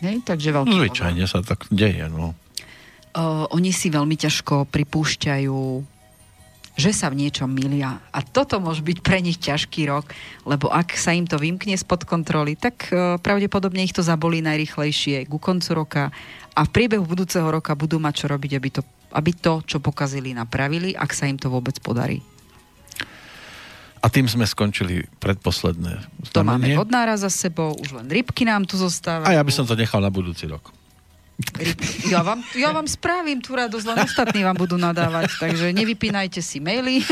Hej, 0.00 0.16
takže 0.24 0.56
veľký 0.56 0.72
Zvyčajne 0.72 1.24
sa 1.28 1.44
tak 1.44 1.68
deje, 1.68 2.08
no. 2.08 2.32
Uh, 3.12 3.44
oni 3.52 3.76
si 3.76 3.92
veľmi 3.92 4.16
ťažko 4.16 4.72
pripúšťajú, 4.72 5.60
že 6.80 6.90
sa 6.96 7.12
v 7.12 7.28
niečom 7.28 7.52
milia. 7.52 8.00
A 8.08 8.24
toto 8.24 8.56
môže 8.56 8.80
byť 8.80 8.98
pre 9.04 9.20
nich 9.20 9.36
ťažký 9.36 9.84
rok, 9.84 10.08
lebo 10.48 10.72
ak 10.72 10.96
sa 10.96 11.12
im 11.12 11.28
to 11.28 11.36
vymkne 11.36 11.76
spod 11.76 12.08
kontroly, 12.08 12.56
tak 12.56 12.88
uh, 12.88 13.20
pravdepodobne 13.20 13.84
ich 13.84 13.92
to 13.92 14.00
zabolí 14.00 14.40
najrychlejšie 14.40 15.28
ku 15.28 15.36
koncu 15.36 15.70
roka 15.76 16.08
a 16.56 16.60
v 16.64 16.72
priebehu 16.72 17.04
budúceho 17.04 17.44
roka 17.52 17.76
budú 17.76 18.00
mať 18.00 18.24
čo 18.24 18.26
robiť, 18.32 18.52
aby 18.56 18.70
to 18.72 18.82
aby 19.12 19.36
to, 19.36 19.60
čo 19.68 19.76
pokazili, 19.76 20.32
napravili, 20.32 20.96
ak 20.96 21.12
sa 21.12 21.28
im 21.28 21.36
to 21.36 21.52
vôbec 21.52 21.76
podarí. 21.84 22.24
A 24.02 24.10
tým 24.10 24.26
sme 24.26 24.42
skončili 24.42 25.06
predposledné. 25.22 26.02
Znamenie. 26.26 26.34
To 26.34 26.42
máme 26.42 26.68
vodnára 26.74 27.14
za 27.14 27.30
sebou, 27.30 27.78
už 27.78 27.94
len 27.94 28.10
rybky 28.10 28.42
nám 28.42 28.66
tu 28.66 28.74
zostávajú. 28.74 29.30
A 29.30 29.38
ja 29.38 29.42
by 29.46 29.52
som 29.54 29.62
to 29.62 29.78
nechal 29.78 30.02
na 30.02 30.10
budúci 30.10 30.50
rok. 30.50 30.74
Ja 32.06 32.22
vám, 32.22 32.44
ja 32.54 32.70
vám 32.70 32.86
spravím 32.86 33.42
tú 33.42 33.56
radosť, 33.56 33.86
len 33.88 33.98
ostatní 34.04 34.46
vám 34.46 34.54
budú 34.54 34.78
nadávať, 34.78 35.32
takže 35.42 35.74
nevypínajte 35.74 36.38
si 36.38 36.62
maily, 36.62 37.02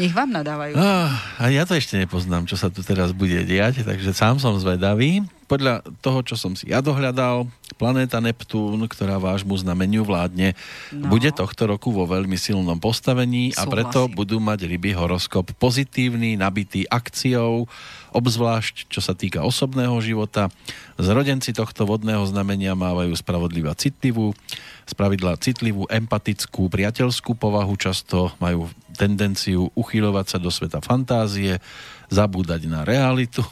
nech 0.00 0.12
vám 0.12 0.28
nadávajú. 0.28 0.76
Ah, 0.76 1.14
a 1.40 1.48
ja 1.48 1.64
to 1.64 1.72
ešte 1.72 1.96
nepoznám, 1.96 2.44
čo 2.44 2.58
sa 2.58 2.68
tu 2.68 2.84
teraz 2.84 3.14
bude 3.16 3.38
diať, 3.48 3.86
takže 3.86 4.12
sám 4.12 4.42
som 4.42 4.56
zvedavý. 4.60 5.24
Podľa 5.48 5.80
toho, 6.04 6.20
čo 6.20 6.36
som 6.36 6.52
si 6.52 6.68
ja 6.68 6.84
dohľadal, 6.84 7.48
planéta 7.80 8.20
Neptún, 8.20 8.84
ktorá 8.84 9.16
vášmu 9.16 9.56
znameniu 9.56 10.04
vládne, 10.04 10.52
no. 10.92 11.08
bude 11.08 11.32
tohto 11.32 11.64
roku 11.64 11.88
vo 11.88 12.04
veľmi 12.04 12.36
silnom 12.36 12.76
postavení 12.76 13.56
Súhlasím. 13.56 13.64
a 13.64 13.72
preto 13.72 14.00
budú 14.12 14.36
mať 14.44 14.68
ryby 14.68 14.92
horoskop 14.92 15.56
pozitívny, 15.56 16.36
nabitý 16.36 16.84
akciou, 16.84 17.64
obzvlášť 18.12 18.92
čo 18.92 19.00
sa 19.00 19.16
týka 19.16 19.40
osobného 19.40 19.96
života. 20.04 20.52
Zrodenci 21.00 21.56
tohto 21.56 21.88
vodného 21.88 22.28
znamenia 22.28 22.76
mávajú 22.76 23.16
spravodlivá 23.16 23.72
citlivú, 23.72 24.36
spravidla 24.84 25.40
citlivú, 25.40 25.88
empatickú, 25.88 26.68
priateľskú 26.68 27.36
povahu, 27.36 27.72
často 27.80 28.32
majú 28.36 28.68
tendenciu 28.98 29.70
uchyľovať 29.78 30.26
sa 30.26 30.38
do 30.42 30.50
sveta 30.50 30.82
fantázie, 30.82 31.62
zabúdať 32.08 32.68
na 32.68 32.82
realitu, 32.88 33.44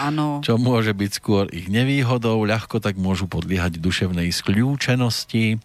ano. 0.00 0.40
čo 0.40 0.56
môže 0.56 0.96
byť 0.96 1.10
skôr 1.12 1.44
ich 1.52 1.68
nevýhodou, 1.68 2.42
ľahko 2.44 2.80
tak 2.80 2.96
môžu 2.96 3.28
podliehať 3.28 3.80
duševnej 3.80 4.32
skľúčenosti. 4.32 5.60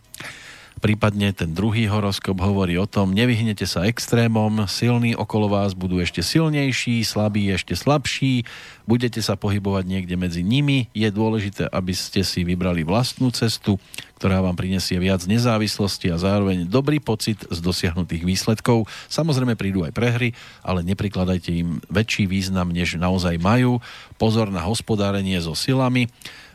Prípadne 0.85 1.33
ten 1.33 1.49
druhý 1.49 1.89
horoskop 1.89 2.37
hovorí 2.45 2.77
o 2.77 2.85
tom, 2.85 3.09
nevyhnete 3.09 3.65
sa 3.65 3.89
extrémom, 3.89 4.69
silní 4.69 5.17
okolo 5.17 5.49
vás 5.49 5.73
budú 5.73 5.97
ešte 5.97 6.21
silnejší, 6.21 7.01
slabí 7.01 7.49
ešte 7.49 7.73
slabší, 7.73 8.45
budete 8.85 9.17
sa 9.25 9.33
pohybovať 9.33 9.81
niekde 9.81 10.13
medzi 10.13 10.45
nimi. 10.45 10.85
Je 10.93 11.09
dôležité, 11.09 11.65
aby 11.73 11.89
ste 11.97 12.21
si 12.21 12.45
vybrali 12.45 12.85
vlastnú 12.85 13.33
cestu, 13.33 13.81
ktorá 14.21 14.45
vám 14.45 14.53
prinesie 14.53 15.01
viac 15.01 15.25
nezávislosti 15.25 16.13
a 16.13 16.21
zároveň 16.21 16.69
dobrý 16.69 17.01
pocit 17.01 17.41
z 17.49 17.57
dosiahnutých 17.65 18.21
výsledkov. 18.21 18.85
Samozrejme 19.09 19.57
prídu 19.57 19.81
aj 19.89 19.91
prehry, 19.97 20.37
ale 20.61 20.85
neprikladajte 20.85 21.49
im 21.49 21.81
väčší 21.89 22.29
význam, 22.29 22.69
než 22.69 23.01
naozaj 23.01 23.41
majú. 23.41 23.81
Pozor 24.21 24.53
na 24.53 24.61
hospodárenie 24.61 25.41
so 25.41 25.57
silami 25.57 26.13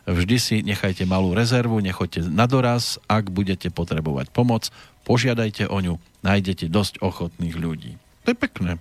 Vždy 0.09 0.37
si 0.41 0.57
nechajte 0.65 1.05
malú 1.05 1.37
rezervu, 1.37 1.81
nechoďte 1.81 2.29
na 2.29 2.49
doraz, 2.49 2.97
ak 3.11 3.29
budete 3.29 3.69
potrebovať 3.69 4.33
pomoc, 4.33 4.73
požiadajte 5.05 5.69
o 5.69 5.79
ňu, 5.81 5.95
nájdete 6.25 6.73
dosť 6.73 7.05
ochotných 7.05 7.57
ľudí. 7.57 7.93
To 8.25 8.33
je 8.33 8.37
pekné. 8.37 8.81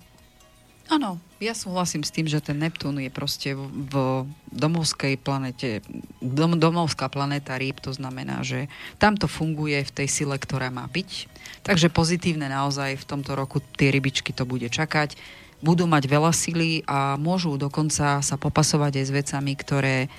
Áno, 0.90 1.22
ja 1.38 1.54
súhlasím 1.54 2.02
s 2.02 2.10
tým, 2.10 2.26
že 2.26 2.42
ten 2.42 2.58
Neptún 2.58 2.98
je 2.98 3.14
proste 3.14 3.54
v, 3.54 4.26
domovskej 4.50 5.22
planete, 5.22 5.86
dom, 6.18 6.58
domovská 6.58 7.14
planéta 7.14 7.62
rýb, 7.62 7.78
to 7.78 7.94
znamená, 7.94 8.42
že 8.42 8.66
tam 8.98 9.14
to 9.14 9.30
funguje 9.30 9.86
v 9.86 9.94
tej 9.94 10.08
sile, 10.10 10.34
ktorá 10.42 10.74
má 10.74 10.90
byť. 10.90 11.30
Takže 11.62 11.94
pozitívne 11.94 12.50
naozaj 12.50 12.98
v 12.98 13.06
tomto 13.06 13.38
roku 13.38 13.62
tie 13.78 13.94
rybičky 13.94 14.34
to 14.34 14.50
bude 14.50 14.66
čakať. 14.66 15.14
Budú 15.62 15.86
mať 15.86 16.10
veľa 16.10 16.34
sily 16.34 16.82
a 16.90 17.22
môžu 17.22 17.54
dokonca 17.62 18.26
sa 18.26 18.36
popasovať 18.42 18.98
aj 18.98 19.06
s 19.06 19.12
vecami, 19.14 19.54
ktoré 19.54 20.10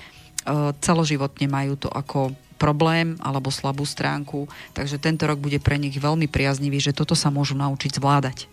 celoživotne 0.81 1.47
majú 1.49 1.77
to 1.77 1.89
ako 1.89 2.33
problém 2.61 3.17
alebo 3.25 3.49
slabú 3.49 3.81
stránku, 3.81 4.45
takže 4.77 5.01
tento 5.01 5.25
rok 5.25 5.41
bude 5.41 5.57
pre 5.57 5.81
nich 5.81 5.97
veľmi 5.97 6.29
priaznivý, 6.29 6.77
že 6.77 6.93
toto 6.93 7.17
sa 7.17 7.33
môžu 7.33 7.57
naučiť 7.57 7.97
zvládať. 7.97 8.45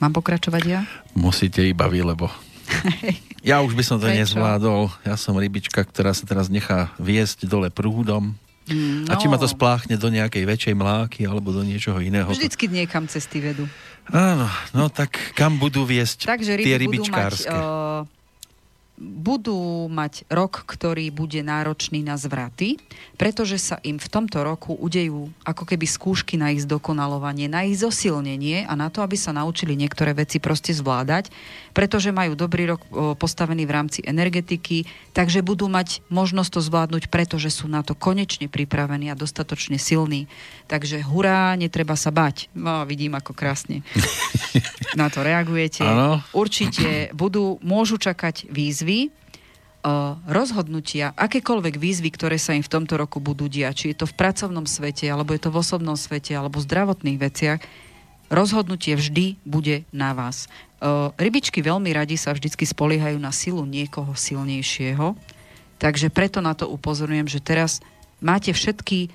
Mám 0.00 0.16
pokračovať 0.16 0.64
ja? 0.68 0.80
Musíte 1.16 1.64
iba 1.64 1.88
vy, 1.88 2.04
lebo 2.04 2.28
ja 3.40 3.64
už 3.64 3.72
by 3.72 3.84
som 3.84 3.96
to 3.96 4.08
Prečo? 4.08 4.20
nezvládol. 4.20 4.92
Ja 5.04 5.16
som 5.16 5.36
rybička, 5.36 5.80
ktorá 5.84 6.12
sa 6.12 6.28
teraz 6.28 6.52
nechá 6.52 6.92
viesť 7.00 7.48
dole 7.48 7.72
prúdom. 7.72 8.36
No. 8.70 9.08
A 9.10 9.18
či 9.18 9.26
ma 9.26 9.40
to 9.40 9.50
no. 9.50 9.54
spláchne 9.56 9.98
do 9.98 10.08
nejakej 10.12 10.46
väčšej 10.46 10.74
mláky 10.78 11.26
alebo 11.26 11.50
do 11.50 11.64
niečoho 11.66 11.98
iného. 11.98 12.30
Vždycky 12.30 12.70
niekam 12.70 13.10
cesty 13.10 13.42
vedú. 13.42 13.66
Áno, 14.12 14.46
no 14.76 14.86
tak 14.92 15.34
kam 15.34 15.58
budú 15.58 15.82
viesť 15.82 16.28
Takže 16.28 16.60
tie 16.62 16.78
rybičkárske? 16.78 17.50
Budú 17.50 17.58
mať, 17.58 18.06
uh, 18.06 18.19
budú 19.00 19.88
mať 19.88 20.28
rok, 20.28 20.68
ktorý 20.68 21.08
bude 21.08 21.40
náročný 21.40 22.04
na 22.04 22.20
zvraty, 22.20 22.76
pretože 23.16 23.56
sa 23.56 23.76
im 23.80 23.96
v 23.96 24.08
tomto 24.12 24.44
roku 24.44 24.76
udejú 24.76 25.32
ako 25.40 25.64
keby 25.64 25.88
skúšky 25.88 26.36
na 26.36 26.52
ich 26.52 26.68
zdokonalovanie, 26.68 27.48
na 27.48 27.64
ich 27.64 27.80
zosilnenie 27.80 28.68
a 28.68 28.76
na 28.76 28.92
to, 28.92 29.00
aby 29.00 29.16
sa 29.16 29.32
naučili 29.32 29.72
niektoré 29.72 30.12
veci 30.12 30.36
proste 30.36 30.76
zvládať, 30.76 31.32
pretože 31.72 32.12
majú 32.12 32.36
dobrý 32.36 32.76
rok 32.76 32.84
postavený 33.16 33.64
v 33.64 33.72
rámci 33.72 34.00
energetiky, 34.04 34.84
takže 35.16 35.40
budú 35.40 35.72
mať 35.72 36.04
možnosť 36.12 36.50
to 36.52 36.60
zvládnuť, 36.60 37.08
pretože 37.08 37.48
sú 37.48 37.72
na 37.72 37.80
to 37.80 37.96
konečne 37.96 38.52
pripravení 38.52 39.08
a 39.08 39.16
dostatočne 39.16 39.80
silní. 39.80 40.28
Takže 40.68 41.00
hurá, 41.08 41.56
netreba 41.56 41.96
sa 41.96 42.12
bať. 42.12 42.52
No, 42.52 42.84
vidím, 42.84 43.16
ako 43.16 43.32
krásne 43.32 43.80
na 45.00 45.08
to 45.08 45.24
reagujete. 45.24 45.82
Ano. 45.88 46.20
Určite 46.36 47.08
budú, 47.16 47.56
môžu 47.64 47.96
čakať 47.96 48.50
výzvy, 48.52 48.89
výzvy, 48.90 49.18
rozhodnutia, 50.28 51.16
akékoľvek 51.16 51.80
výzvy, 51.80 52.12
ktoré 52.12 52.36
sa 52.36 52.52
im 52.52 52.60
v 52.60 52.68
tomto 52.68 53.00
roku 53.00 53.16
budú 53.16 53.48
diať, 53.48 53.74
či 53.80 53.86
je 53.94 54.04
to 54.04 54.06
v 54.10 54.12
pracovnom 54.12 54.68
svete, 54.68 55.08
alebo 55.08 55.32
je 55.32 55.40
to 55.40 55.48
v 55.48 55.56
osobnom 55.56 55.96
svete, 55.96 56.36
alebo 56.36 56.60
v 56.60 56.68
zdravotných 56.68 57.16
veciach, 57.16 57.60
rozhodnutie 58.28 58.92
vždy 58.92 59.40
bude 59.48 59.88
na 59.88 60.12
vás. 60.12 60.52
Rybičky 61.16 61.64
veľmi 61.64 61.96
radi 61.96 62.20
sa 62.20 62.36
vždy 62.36 62.52
spoliehajú 62.52 63.16
na 63.16 63.32
silu 63.32 63.64
niekoho 63.64 64.12
silnejšieho, 64.12 65.16
takže 65.80 66.12
preto 66.12 66.44
na 66.44 66.52
to 66.52 66.68
upozorňujem, 66.68 67.28
že 67.32 67.40
teraz 67.40 67.80
máte 68.20 68.52
všetky, 68.52 69.08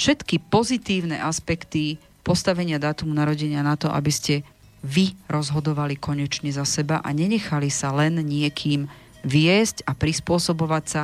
všetky 0.00 0.48
pozitívne 0.48 1.20
aspekty 1.20 2.00
postavenia 2.24 2.80
dátumu 2.80 3.12
narodenia 3.12 3.60
na 3.60 3.76
to, 3.76 3.92
aby 3.92 4.08
ste 4.08 4.48
vy 4.80 5.12
rozhodovali 5.28 6.00
konečne 6.00 6.48
za 6.48 6.64
seba 6.64 7.04
a 7.04 7.12
nenechali 7.12 7.68
sa 7.68 7.92
len 7.92 8.16
niekým 8.24 8.88
viesť 9.26 9.82
a 9.84 9.92
prispôsobovať 9.92 10.84
sa. 10.86 11.02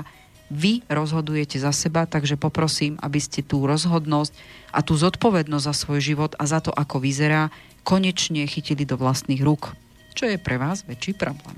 Vy 0.53 0.87
rozhodujete 0.87 1.59
za 1.59 1.75
seba, 1.75 2.07
takže 2.07 2.39
poprosím, 2.39 2.95
aby 3.03 3.19
ste 3.19 3.43
tú 3.43 3.67
rozhodnosť 3.67 4.31
a 4.71 4.85
tú 4.87 4.95
zodpovednosť 4.95 5.65
za 5.67 5.75
svoj 5.75 6.01
život 6.01 6.33
a 6.39 6.47
za 6.47 6.63
to, 6.63 6.71
ako 6.71 7.03
vyzerá, 7.03 7.51
konečne 7.83 8.47
chytili 8.47 8.87
do 8.87 8.95
vlastných 8.95 9.43
rúk. 9.43 9.75
Čo 10.15 10.31
je 10.31 10.39
pre 10.39 10.61
vás 10.61 10.87
väčší 10.87 11.19
problém. 11.19 11.57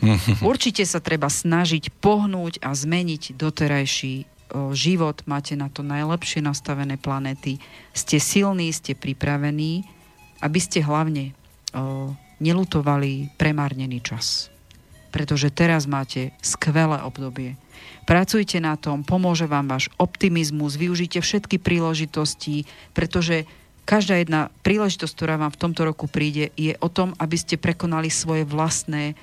Určite 0.40 0.86
sa 0.88 1.02
treba 1.02 1.28
snažiť 1.28 1.92
pohnúť 2.00 2.62
a 2.64 2.72
zmeniť 2.72 3.36
doterajší 3.36 4.14
život. 4.70 5.26
Máte 5.26 5.58
na 5.58 5.66
to 5.66 5.82
najlepšie 5.82 6.40
nastavené 6.40 6.94
planéty. 6.94 7.58
Ste 7.90 8.22
silní, 8.22 8.70
ste 8.70 8.94
pripravení, 8.94 9.82
aby 10.38 10.60
ste 10.62 10.78
hlavne 10.78 11.34
nelutovali 12.38 13.34
premárnený 13.34 13.98
čas 13.98 14.53
pretože 15.14 15.54
teraz 15.54 15.86
máte 15.86 16.34
skvelé 16.42 16.98
obdobie. 17.06 17.54
Pracujte 18.02 18.58
na 18.58 18.74
tom, 18.74 19.06
pomôže 19.06 19.46
vám 19.46 19.70
váš 19.70 19.86
optimizmus, 19.94 20.74
využite 20.74 21.22
všetky 21.22 21.62
príležitosti, 21.62 22.66
pretože 22.90 23.46
každá 23.86 24.18
jedna 24.18 24.50
príležitosť, 24.66 25.14
ktorá 25.14 25.38
vám 25.38 25.54
v 25.54 25.60
tomto 25.62 25.86
roku 25.86 26.10
príde, 26.10 26.50
je 26.58 26.74
o 26.82 26.90
tom, 26.90 27.14
aby 27.22 27.38
ste 27.38 27.54
prekonali 27.54 28.10
svoje 28.10 28.42
vlastné 28.42 29.14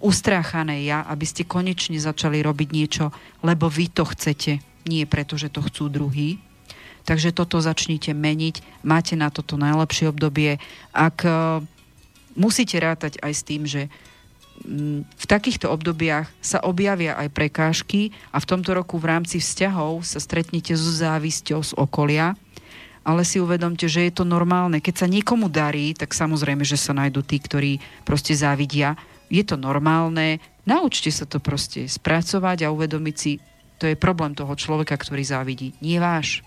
ustráchané 0.00 0.86
ja, 0.86 1.04
aby 1.04 1.26
ste 1.28 1.44
konečne 1.44 2.00
začali 2.00 2.40
robiť 2.40 2.68
niečo, 2.72 3.12
lebo 3.44 3.68
vy 3.68 3.92
to 3.92 4.08
chcete, 4.08 4.62
nie 4.88 5.04
preto, 5.04 5.36
že 5.36 5.52
to 5.52 5.60
chcú 5.60 5.92
druhý. 5.92 6.40
Takže 7.04 7.36
toto 7.36 7.60
začnite 7.60 8.16
meniť, 8.16 8.80
máte 8.80 9.12
na 9.12 9.28
toto 9.28 9.60
najlepšie 9.60 10.08
obdobie. 10.08 10.56
Ak 10.96 11.20
musíte 12.32 12.80
rátať 12.80 13.20
aj 13.20 13.32
s 13.34 13.42
tým, 13.44 13.68
že 13.68 13.92
v 15.04 15.24
takýchto 15.26 15.66
obdobiach 15.68 16.30
sa 16.38 16.62
objavia 16.62 17.18
aj 17.18 17.28
prekážky 17.34 18.14
a 18.30 18.38
v 18.38 18.48
tomto 18.48 18.72
roku 18.72 18.96
v 18.96 19.10
rámci 19.10 19.42
vzťahov 19.42 20.06
sa 20.06 20.22
stretnete 20.22 20.78
so 20.78 20.88
závisťou 20.94 21.60
z 21.60 21.72
okolia, 21.74 22.38
ale 23.04 23.26
si 23.26 23.42
uvedomte, 23.42 23.84
že 23.84 24.08
je 24.08 24.12
to 24.14 24.24
normálne. 24.24 24.80
Keď 24.80 25.04
sa 25.04 25.06
niekomu 25.10 25.52
darí, 25.52 25.92
tak 25.92 26.16
samozrejme, 26.16 26.64
že 26.64 26.80
sa 26.80 26.96
nájdú 26.96 27.20
tí, 27.20 27.36
ktorí 27.36 27.72
proste 28.06 28.32
závidia. 28.32 28.96
Je 29.28 29.44
to 29.44 29.60
normálne, 29.60 30.40
naučte 30.64 31.12
sa 31.12 31.28
to 31.28 31.42
proste 31.42 31.84
spracovať 31.84 32.64
a 32.64 32.72
uvedomiť 32.72 33.16
si, 33.18 33.42
to 33.76 33.90
je 33.90 34.00
problém 34.00 34.32
toho 34.32 34.54
človeka, 34.56 34.96
ktorý 34.96 35.20
závidí, 35.20 35.76
nie 35.84 36.00
váš. 36.00 36.40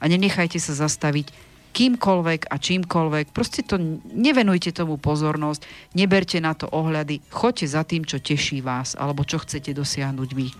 A 0.00 0.08
nenechajte 0.08 0.56
sa 0.56 0.72
zastaviť 0.72 1.47
kýmkoľvek 1.78 2.50
a 2.50 2.58
čímkoľvek. 2.58 3.30
Proste 3.30 3.62
to 3.62 3.78
nevenujte 4.10 4.74
tomu 4.74 4.98
pozornosť, 4.98 5.62
neberte 5.94 6.42
na 6.42 6.58
to 6.58 6.66
ohľady, 6.66 7.22
choďte 7.30 7.66
za 7.70 7.86
tým, 7.86 8.02
čo 8.02 8.18
teší 8.18 8.58
vás, 8.66 8.98
alebo 8.98 9.22
čo 9.22 9.38
chcete 9.38 9.70
dosiahnuť 9.70 10.30
vy. 10.34 10.50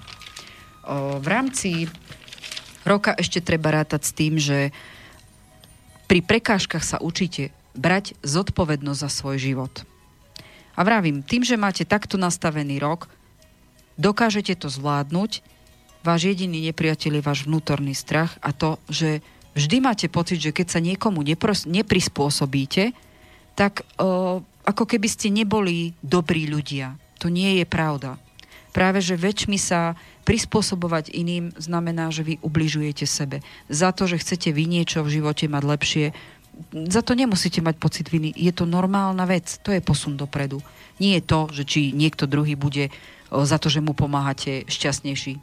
V 1.18 1.26
rámci 1.26 1.90
roka 2.86 3.18
ešte 3.18 3.42
treba 3.42 3.74
rátať 3.74 4.02
s 4.06 4.12
tým, 4.14 4.38
že 4.38 4.70
pri 6.06 6.22
prekážkach 6.22 6.86
sa 6.86 7.02
učíte 7.02 7.50
brať 7.74 8.14
zodpovednosť 8.22 9.02
za 9.02 9.10
svoj 9.10 9.36
život. 9.42 9.74
A 10.78 10.86
vravím, 10.86 11.26
tým, 11.26 11.42
že 11.42 11.58
máte 11.58 11.82
takto 11.82 12.14
nastavený 12.14 12.78
rok, 12.78 13.10
dokážete 13.98 14.54
to 14.54 14.70
zvládnuť, 14.70 15.42
váš 16.06 16.30
jediný 16.30 16.62
nepriateľ 16.70 17.18
je 17.18 17.26
váš 17.26 17.40
vnútorný 17.44 17.92
strach 17.92 18.38
a 18.38 18.54
to, 18.54 18.78
že 18.86 19.18
vždy 19.58 19.76
máte 19.82 20.06
pocit, 20.06 20.38
že 20.38 20.54
keď 20.54 20.66
sa 20.70 20.80
niekomu 20.80 21.26
nepros- 21.26 21.66
neprispôsobíte, 21.66 22.94
tak 23.58 23.82
o, 23.98 24.40
ako 24.62 24.84
keby 24.86 25.08
ste 25.10 25.34
neboli 25.34 25.98
dobrí 26.00 26.46
ľudia. 26.46 26.94
To 27.18 27.26
nie 27.26 27.58
je 27.58 27.66
pravda. 27.66 28.14
Práve, 28.70 29.02
že 29.02 29.18
väčšmi 29.18 29.58
sa 29.58 29.98
prispôsobovať 30.22 31.10
iným 31.10 31.50
znamená, 31.58 32.14
že 32.14 32.22
vy 32.22 32.34
ubližujete 32.44 33.08
sebe. 33.08 33.42
Za 33.66 33.90
to, 33.90 34.06
že 34.06 34.22
chcete 34.22 34.54
vy 34.54 34.70
niečo 34.70 35.02
v 35.02 35.18
živote 35.18 35.50
mať 35.50 35.62
lepšie, 35.66 36.06
za 36.74 37.02
to 37.06 37.14
nemusíte 37.14 37.62
mať 37.62 37.78
pocit 37.78 38.06
viny. 38.10 38.34
Je 38.34 38.50
to 38.50 38.66
normálna 38.66 39.24
vec. 39.30 39.62
To 39.62 39.70
je 39.70 39.82
posun 39.82 40.18
dopredu. 40.18 40.58
Nie 40.98 41.22
je 41.22 41.24
to, 41.26 41.40
že 41.54 41.62
či 41.62 41.80
niekto 41.94 42.26
druhý 42.26 42.58
bude 42.58 42.90
za 43.30 43.56
to, 43.62 43.70
že 43.70 43.78
mu 43.78 43.94
pomáhate 43.94 44.66
šťastnejší. 44.66 45.38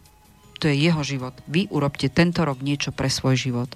To 0.60 0.72
je 0.72 0.76
jeho 0.76 1.02
život. 1.04 1.36
Vy 1.48 1.68
urobte 1.72 2.12
tento 2.12 2.44
rok 2.44 2.60
niečo 2.60 2.92
pre 2.92 3.08
svoj 3.08 3.40
život. 3.40 3.72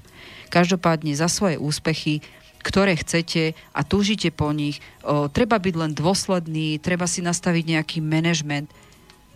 Každopádne 0.49 1.13
za 1.13 1.29
svoje 1.29 1.55
úspechy 1.55 2.25
ktoré 2.59 2.99
chcete 2.99 3.55
a 3.71 3.81
túžite 3.87 4.29
po 4.35 4.51
nich. 4.51 4.83
O, 5.03 5.31
treba 5.31 5.55
byť 5.57 5.75
len 5.79 5.91
dôsledný, 5.95 6.77
treba 6.83 7.07
si 7.07 7.23
nastaviť 7.23 7.63
nejaký 7.63 7.97
manažment. 8.03 8.67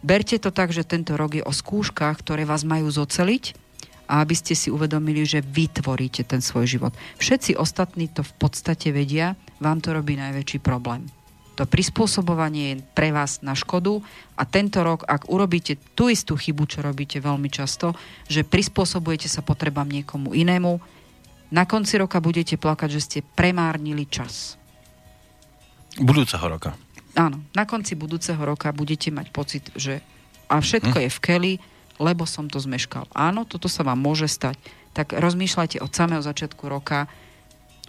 Berte 0.03 0.35
to 0.35 0.52
tak, 0.52 0.76
že 0.76 0.84
tento 0.84 1.15
rok 1.15 1.40
je 1.40 1.44
o 1.48 1.56
skúškach, 1.56 2.19
ktoré 2.19 2.44
vás 2.44 2.68
majú 2.68 2.91
zoceliť 2.91 3.56
a 4.11 4.19
aby 4.19 4.35
ste 4.35 4.52
si 4.52 4.68
uvedomili, 4.68 5.23
že 5.23 5.40
vytvoríte 5.40 6.27
ten 6.27 6.44
svoj 6.44 6.68
život. 6.68 6.94
Všetci 7.23 7.56
ostatní 7.56 8.11
to 8.11 8.19
v 8.19 8.34
podstate 8.35 8.91
vedia, 8.91 9.40
vám 9.64 9.80
to 9.80 9.95
robí 9.95 10.19
najväčší 10.19 10.60
problém. 10.60 11.07
To 11.53 11.69
prispôsobovanie 11.69 12.64
je 12.73 12.81
pre 12.98 13.14
vás 13.14 13.45
na 13.45 13.53
škodu 13.53 14.02
a 14.35 14.44
tento 14.44 14.81
rok, 14.81 15.06
ak 15.06 15.30
urobíte 15.30 15.77
tú 15.94 16.10
istú 16.10 16.34
chybu, 16.34 16.65
čo 16.65 16.81
robíte 16.81 17.22
veľmi 17.22 17.48
často, 17.48 17.94
že 18.26 18.41
prispôsobujete 18.41 19.30
sa 19.30 19.45
potrebám 19.45 19.85
niekomu 19.85 20.34
inému, 20.34 20.81
na 21.53 21.69
konci 21.69 22.01
roka 22.01 22.17
budete 22.17 22.57
plakať, 22.57 22.89
že 22.89 23.01
ste 23.05 23.19
premárnili 23.21 24.09
čas. 24.09 24.57
Budúceho 26.01 26.41
roka. 26.49 26.73
Áno, 27.13 27.45
na 27.53 27.69
konci 27.69 27.93
budúceho 27.93 28.41
roka 28.41 28.73
budete 28.73 29.13
mať 29.13 29.30
pocit, 29.30 29.69
že 29.77 30.01
a 30.49 30.57
všetko 30.57 30.97
hm. 30.97 31.03
je 31.05 31.09
v 31.13 31.19
keli, 31.21 31.53
lebo 32.01 32.25
som 32.25 32.49
to 32.49 32.57
zmeškal. 32.57 33.05
Áno, 33.13 33.45
toto 33.45 33.69
sa 33.69 33.85
vám 33.85 34.01
môže 34.01 34.25
stať. 34.25 34.57
Tak 34.97 35.13
rozmýšľajte 35.13 35.77
od 35.77 35.93
samého 35.93 36.25
začiatku 36.25 36.65
roka 36.65 37.05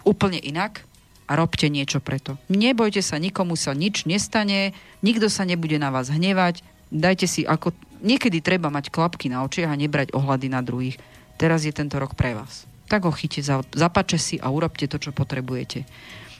úplne 0.05 0.37
inak 0.37 0.85
a 1.25 1.33
robte 1.33 1.65
niečo 1.73 1.97
preto. 1.97 2.37
Nebojte 2.53 3.01
sa, 3.01 3.17
nikomu 3.17 3.57
sa 3.57 3.73
nič 3.73 4.05
nestane, 4.05 4.77
nikto 5.01 5.25
sa 5.25 5.41
nebude 5.41 5.81
na 5.81 5.89
vás 5.89 6.13
hnevať, 6.13 6.61
dajte 6.93 7.25
si 7.25 7.41
ako... 7.41 7.73
Niekedy 8.05 8.43
treba 8.45 8.69
mať 8.69 8.93
klapky 8.93 9.33
na 9.33 9.41
očiach 9.41 9.73
a 9.73 9.79
nebrať 9.79 10.13
ohľady 10.13 10.47
na 10.53 10.61
druhých. 10.61 11.01
Teraz 11.41 11.65
je 11.65 11.73
tento 11.73 11.97
rok 11.97 12.13
pre 12.13 12.37
vás. 12.37 12.69
Tak 12.85 13.09
ho 13.09 13.13
chyte, 13.13 13.41
zapače 13.73 14.17
si 14.21 14.35
a 14.37 14.53
urobte 14.53 14.85
to, 14.85 15.01
čo 15.01 15.09
potrebujete. 15.09 15.85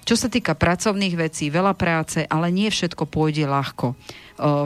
Čo 0.06 0.14
sa 0.14 0.30
týka 0.30 0.54
pracovných 0.54 1.18
vecí, 1.18 1.50
veľa 1.50 1.74
práce, 1.74 2.22
ale 2.30 2.54
nie 2.54 2.70
všetko 2.70 3.10
pôjde 3.10 3.50
ľahko. 3.50 3.98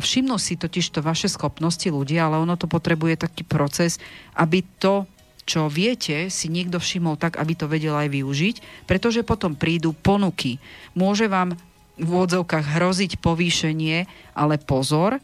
Všimnú 0.03 0.35
si 0.35 0.59
totiž 0.59 0.91
to 0.91 0.99
vaše 0.99 1.31
schopnosti 1.31 1.87
ľudia, 1.87 2.27
ale 2.27 2.43
ono 2.43 2.59
to 2.59 2.67
potrebuje 2.67 3.23
taký 3.23 3.47
proces, 3.47 4.03
aby 4.35 4.59
to, 4.83 5.07
čo 5.47 5.71
viete, 5.71 6.27
si 6.27 6.51
niekto 6.51 6.83
všimol 6.83 7.15
tak, 7.15 7.39
aby 7.39 7.55
to 7.55 7.71
vedel 7.71 7.95
aj 7.95 8.11
využiť, 8.11 8.55
pretože 8.83 9.23
potom 9.23 9.55
prídu 9.55 9.95
ponuky. 9.95 10.59
Môže 10.91 11.31
vám 11.31 11.55
v 11.95 12.07
úvodzovkách 12.11 12.75
hroziť 12.75 13.23
povýšenie, 13.23 14.03
ale 14.35 14.59
pozor 14.59 15.23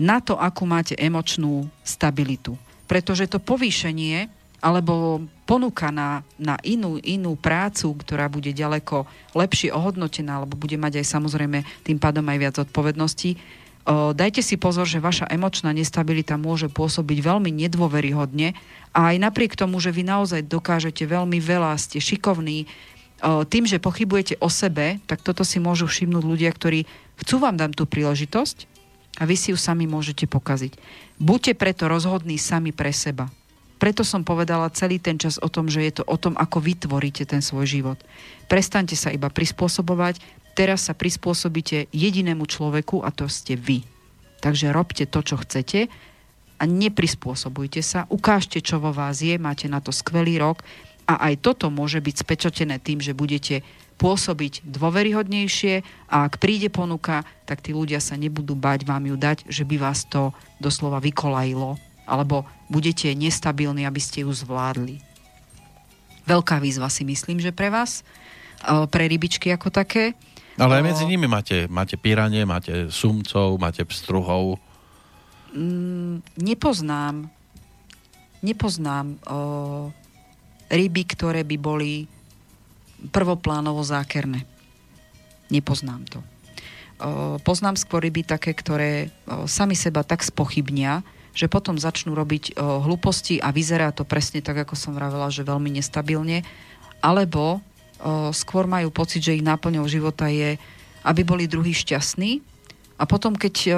na 0.00 0.18
to, 0.24 0.40
akú 0.40 0.64
máte 0.64 0.96
emočnú 0.96 1.68
stabilitu. 1.84 2.56
Pretože 2.88 3.28
to 3.28 3.36
povýšenie 3.36 4.32
alebo 4.64 5.20
ponuka 5.44 5.92
na, 5.92 6.24
na 6.40 6.56
inú, 6.64 6.96
inú 7.04 7.36
prácu, 7.36 7.92
ktorá 8.00 8.32
bude 8.32 8.48
ďaleko 8.48 9.04
lepšie 9.36 9.68
ohodnotená, 9.68 10.40
alebo 10.40 10.56
bude 10.56 10.80
mať 10.80 11.04
aj 11.04 11.06
samozrejme 11.20 11.60
tým 11.84 12.00
pádom 12.00 12.24
aj 12.24 12.38
viac 12.40 12.56
odpovedností, 12.56 13.36
o, 13.36 14.16
dajte 14.16 14.40
si 14.40 14.56
pozor, 14.56 14.88
že 14.88 15.04
vaša 15.04 15.28
emočná 15.28 15.68
nestabilita 15.76 16.40
môže 16.40 16.72
pôsobiť 16.72 17.18
veľmi 17.20 17.52
nedôveryhodne 17.52 18.56
a 18.96 19.12
aj 19.12 19.16
napriek 19.20 19.52
tomu, 19.52 19.76
že 19.84 19.92
vy 19.92 20.08
naozaj 20.08 20.48
dokážete 20.48 21.04
veľmi 21.04 21.36
veľa, 21.44 21.76
ste 21.76 22.00
šikovní, 22.00 22.64
o, 22.64 23.44
tým, 23.44 23.68
že 23.68 23.76
pochybujete 23.76 24.40
o 24.40 24.48
sebe, 24.48 24.96
tak 25.04 25.20
toto 25.20 25.44
si 25.44 25.60
môžu 25.60 25.84
všimnúť 25.84 26.24
ľudia, 26.24 26.48
ktorí 26.48 26.88
chcú 27.20 27.36
vám 27.36 27.60
dať 27.60 27.76
tú 27.76 27.84
príležitosť 27.84 28.64
a 29.20 29.28
vy 29.28 29.36
si 29.36 29.52
ju 29.52 29.60
sami 29.60 29.84
môžete 29.84 30.24
pokaziť. 30.24 30.72
Buďte 31.20 31.52
preto 31.52 31.84
rozhodní 31.84 32.40
sami 32.40 32.72
pre 32.72 32.88
seba 32.96 33.28
preto 33.78 34.06
som 34.06 34.22
povedala 34.22 34.70
celý 34.70 35.02
ten 35.02 35.18
čas 35.18 35.36
o 35.42 35.50
tom, 35.50 35.66
že 35.66 35.82
je 35.82 35.92
to 36.00 36.04
o 36.06 36.16
tom, 36.16 36.38
ako 36.38 36.62
vytvoríte 36.62 37.26
ten 37.26 37.42
svoj 37.42 37.66
život. 37.66 37.98
Prestaňte 38.46 38.94
sa 38.94 39.10
iba 39.10 39.26
prispôsobovať, 39.28 40.22
teraz 40.54 40.86
sa 40.86 40.94
prispôsobíte 40.94 41.90
jedinému 41.90 42.46
človeku 42.46 43.02
a 43.02 43.10
to 43.10 43.26
ste 43.26 43.58
vy. 43.58 43.82
Takže 44.38 44.70
robte 44.70 45.04
to, 45.08 45.20
čo 45.24 45.40
chcete 45.40 45.90
a 46.60 46.62
neprispôsobujte 46.64 47.82
sa, 47.82 48.06
ukážte, 48.12 48.62
čo 48.62 48.78
vo 48.78 48.94
vás 48.94 49.18
je, 49.24 49.34
máte 49.40 49.66
na 49.66 49.82
to 49.82 49.90
skvelý 49.90 50.38
rok 50.38 50.62
a 51.04 51.28
aj 51.32 51.42
toto 51.42 51.68
môže 51.68 51.98
byť 52.00 52.14
spečatené 52.24 52.78
tým, 52.78 53.02
že 53.02 53.16
budete 53.16 53.66
pôsobiť 53.98 54.66
dôveryhodnejšie 54.66 55.74
a 56.10 56.26
ak 56.26 56.42
príde 56.42 56.70
ponuka, 56.70 57.22
tak 57.46 57.62
tí 57.62 57.70
ľudia 57.70 58.02
sa 58.02 58.18
nebudú 58.18 58.58
bať 58.58 58.86
vám 58.86 59.06
ju 59.06 59.16
dať, 59.18 59.46
že 59.46 59.62
by 59.66 59.76
vás 59.78 60.06
to 60.06 60.34
doslova 60.58 60.98
vykolajilo 60.98 61.93
alebo 62.04 62.44
budete 62.68 63.12
nestabilní, 63.16 63.88
aby 63.88 64.00
ste 64.00 64.24
ju 64.24 64.32
zvládli. 64.32 65.00
Veľká 66.24 66.60
výzva 66.60 66.88
si 66.88 67.04
myslím, 67.04 67.40
že 67.40 67.52
pre 67.52 67.68
vás, 67.68 68.00
pre 68.88 69.04
rybičky 69.08 69.52
ako 69.52 69.68
také. 69.68 70.16
Ale 70.56 70.80
aj 70.80 70.84
medzi 70.86 71.04
nimi 71.04 71.28
máte, 71.28 71.68
máte 71.68 71.98
píranie, 71.98 72.46
máte 72.48 72.88
sumcov, 72.88 73.60
máte 73.60 73.84
pstruhov. 73.84 74.56
Mm, 75.52 76.24
nepoznám 76.38 77.28
nepoznám 78.44 79.16
o, 79.24 79.38
ryby, 80.68 81.02
ktoré 81.08 81.40
by 81.48 81.56
boli 81.56 82.04
prvoplánovo 83.08 83.80
zákerné. 83.80 84.44
Nepoznám 85.48 86.04
to. 86.12 86.20
O, 86.20 86.24
poznám 87.40 87.80
skôr 87.80 88.04
ryby 88.04 88.28
také, 88.28 88.52
ktoré 88.52 89.08
o, 89.24 89.48
sami 89.48 89.72
seba 89.72 90.04
tak 90.04 90.20
spochybnia, 90.20 91.00
že 91.34 91.50
potom 91.50 91.74
začnú 91.74 92.14
robiť 92.14 92.54
o, 92.54 92.80
hlúposti 92.86 93.42
a 93.42 93.50
vyzerá 93.50 93.90
to 93.90 94.06
presne 94.06 94.38
tak, 94.38 94.62
ako 94.62 94.78
som 94.78 94.94
vravela, 94.94 95.28
že 95.34 95.42
veľmi 95.42 95.74
nestabilne, 95.74 96.46
alebo 97.02 97.58
o, 97.58 98.30
skôr 98.30 98.70
majú 98.70 98.94
pocit, 98.94 99.20
že 99.26 99.34
ich 99.34 99.44
náplňou 99.44 99.84
života 99.90 100.30
je, 100.30 100.56
aby 101.02 101.20
boli 101.26 101.50
druhí 101.50 101.74
šťastní 101.74 102.40
a 102.96 103.04
potom, 103.04 103.34
keď 103.34 103.54
o, 103.58 103.70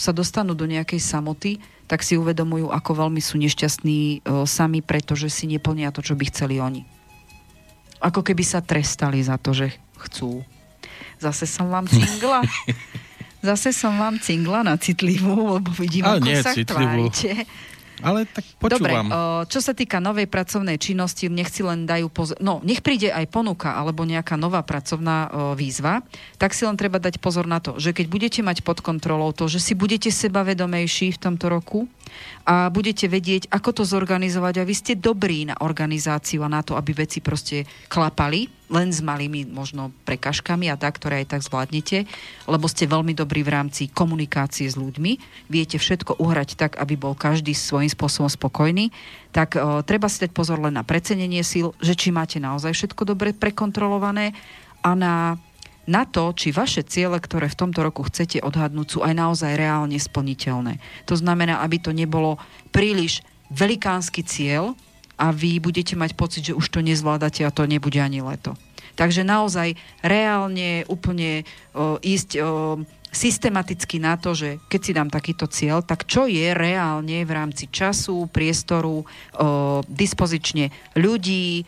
sa 0.00 0.16
dostanú 0.16 0.56
do 0.56 0.64
nejakej 0.64 0.98
samoty, 0.98 1.60
tak 1.84 2.00
si 2.00 2.16
uvedomujú, 2.16 2.72
ako 2.72 3.04
veľmi 3.04 3.20
sú 3.20 3.36
nešťastní 3.36 4.24
o, 4.24 4.48
sami, 4.48 4.80
pretože 4.80 5.28
si 5.28 5.44
neplnia 5.44 5.92
to, 5.92 6.00
čo 6.00 6.16
by 6.16 6.24
chceli 6.32 6.56
oni. 6.56 6.88
Ako 8.00 8.24
keby 8.24 8.42
sa 8.42 8.64
trestali 8.64 9.20
za 9.20 9.36
to, 9.36 9.52
že 9.52 9.76
chcú. 10.08 10.40
Zase 11.20 11.44
som 11.46 11.68
vám 11.68 11.86
cingla. 11.86 12.42
Zase 13.42 13.74
som 13.74 13.98
vám 13.98 14.22
cingla 14.22 14.62
na 14.62 14.78
citlivú, 14.78 15.58
lebo 15.58 15.74
vidím, 15.74 16.06
Ale 16.06 16.22
ako 16.22 16.26
nie 16.30 16.38
sa 16.38 16.54
citlivú. 16.54 17.10
tvárite. 17.10 17.30
Ale 18.02 18.26
tak 18.26 18.42
počúvam. 18.58 19.06
Dobre, 19.06 19.46
čo 19.46 19.62
sa 19.62 19.78
týka 19.78 20.02
novej 20.02 20.26
pracovnej 20.26 20.74
činnosti, 20.74 21.30
nech 21.30 21.46
si 21.54 21.62
len 21.62 21.86
dajú 21.86 22.10
pozor, 22.10 22.34
no 22.42 22.58
nech 22.66 22.82
príde 22.82 23.14
aj 23.14 23.30
ponuka 23.30 23.78
alebo 23.78 24.02
nejaká 24.02 24.34
nová 24.34 24.58
pracovná 24.66 25.30
výzva, 25.54 26.02
tak 26.34 26.50
si 26.50 26.66
len 26.66 26.74
treba 26.74 26.98
dať 26.98 27.22
pozor 27.22 27.46
na 27.46 27.62
to, 27.62 27.78
že 27.78 27.94
keď 27.94 28.06
budete 28.10 28.40
mať 28.42 28.66
pod 28.66 28.82
kontrolou 28.82 29.30
to, 29.30 29.46
že 29.46 29.62
si 29.62 29.78
budete 29.78 30.10
sebavedomejší 30.10 31.14
v 31.14 31.22
tomto 31.22 31.46
roku, 31.46 31.86
a 32.44 32.68
budete 32.68 33.08
vedieť, 33.08 33.48
ako 33.48 33.70
to 33.72 33.82
zorganizovať 33.88 34.60
a 34.60 34.66
vy 34.68 34.74
ste 34.76 34.92
dobrí 34.98 35.48
na 35.48 35.56
organizáciu 35.62 36.44
a 36.44 36.50
na 36.50 36.60
to, 36.60 36.76
aby 36.76 36.92
veci 36.92 37.24
proste 37.24 37.64
klapali, 37.88 38.50
len 38.72 38.88
s 38.88 39.04
malými 39.04 39.44
možno 39.52 39.92
prekažkami 40.08 40.72
a 40.72 40.80
tak, 40.80 40.96
ktoré 40.96 41.22
aj 41.22 41.36
tak 41.36 41.42
zvládnete, 41.44 42.08
lebo 42.48 42.64
ste 42.66 42.88
veľmi 42.88 43.12
dobrí 43.12 43.44
v 43.44 43.52
rámci 43.52 43.92
komunikácie 43.92 44.64
s 44.64 44.80
ľuďmi, 44.80 45.20
viete 45.52 45.76
všetko 45.76 46.16
uhrať 46.16 46.56
tak, 46.56 46.80
aby 46.80 46.96
bol 46.96 47.12
každý 47.12 47.52
svojím 47.52 47.92
spôsobom 47.92 48.32
spokojný, 48.32 48.88
tak 49.30 49.60
o, 49.60 49.84
treba 49.84 50.08
si 50.08 50.24
dať 50.24 50.32
pozor 50.32 50.58
len 50.64 50.80
na 50.80 50.82
precenenie 50.82 51.44
síl, 51.44 51.76
že 51.84 51.92
či 51.92 52.08
máte 52.08 52.40
naozaj 52.40 52.72
všetko 52.72 53.04
dobre 53.04 53.36
prekontrolované 53.36 54.32
a 54.80 54.96
na 54.96 55.36
na 55.82 56.06
to, 56.06 56.30
či 56.30 56.54
vaše 56.54 56.86
ciele, 56.86 57.18
ktoré 57.18 57.50
v 57.50 57.58
tomto 57.58 57.82
roku 57.82 58.06
chcete 58.06 58.38
odhadnúť, 58.38 58.86
sú 58.86 58.98
aj 59.02 59.18
naozaj 59.18 59.58
reálne 59.58 59.98
splniteľné. 59.98 60.78
To 61.10 61.18
znamená, 61.18 61.58
aby 61.58 61.82
to 61.82 61.90
nebolo 61.90 62.38
príliš 62.70 63.18
velikánsky 63.50 64.22
cieľ 64.22 64.78
a 65.22 65.30
vy 65.30 65.62
budete 65.62 65.94
mať 65.94 66.18
pocit, 66.18 66.42
že 66.50 66.58
už 66.58 66.66
to 66.66 66.82
nezvládate 66.82 67.46
a 67.46 67.54
to 67.54 67.70
nebude 67.70 68.02
ani 68.02 68.18
leto. 68.18 68.58
Takže 68.98 69.22
naozaj 69.22 69.78
reálne 70.02 70.82
úplne 70.90 71.46
o, 71.72 72.02
ísť 72.02 72.30
o, 72.36 72.40
systematicky 73.14 74.02
na 74.02 74.18
to, 74.18 74.34
že 74.34 74.58
keď 74.66 74.80
si 74.82 74.92
dám 74.92 75.08
takýto 75.08 75.46
cieľ, 75.46 75.80
tak 75.86 76.04
čo 76.10 76.26
je 76.26 76.50
reálne 76.50 77.22
v 77.22 77.30
rámci 77.30 77.70
času, 77.70 78.26
priestoru, 78.28 79.00
o, 79.00 79.06
dispozične 79.86 80.98
ľudí, 80.98 81.62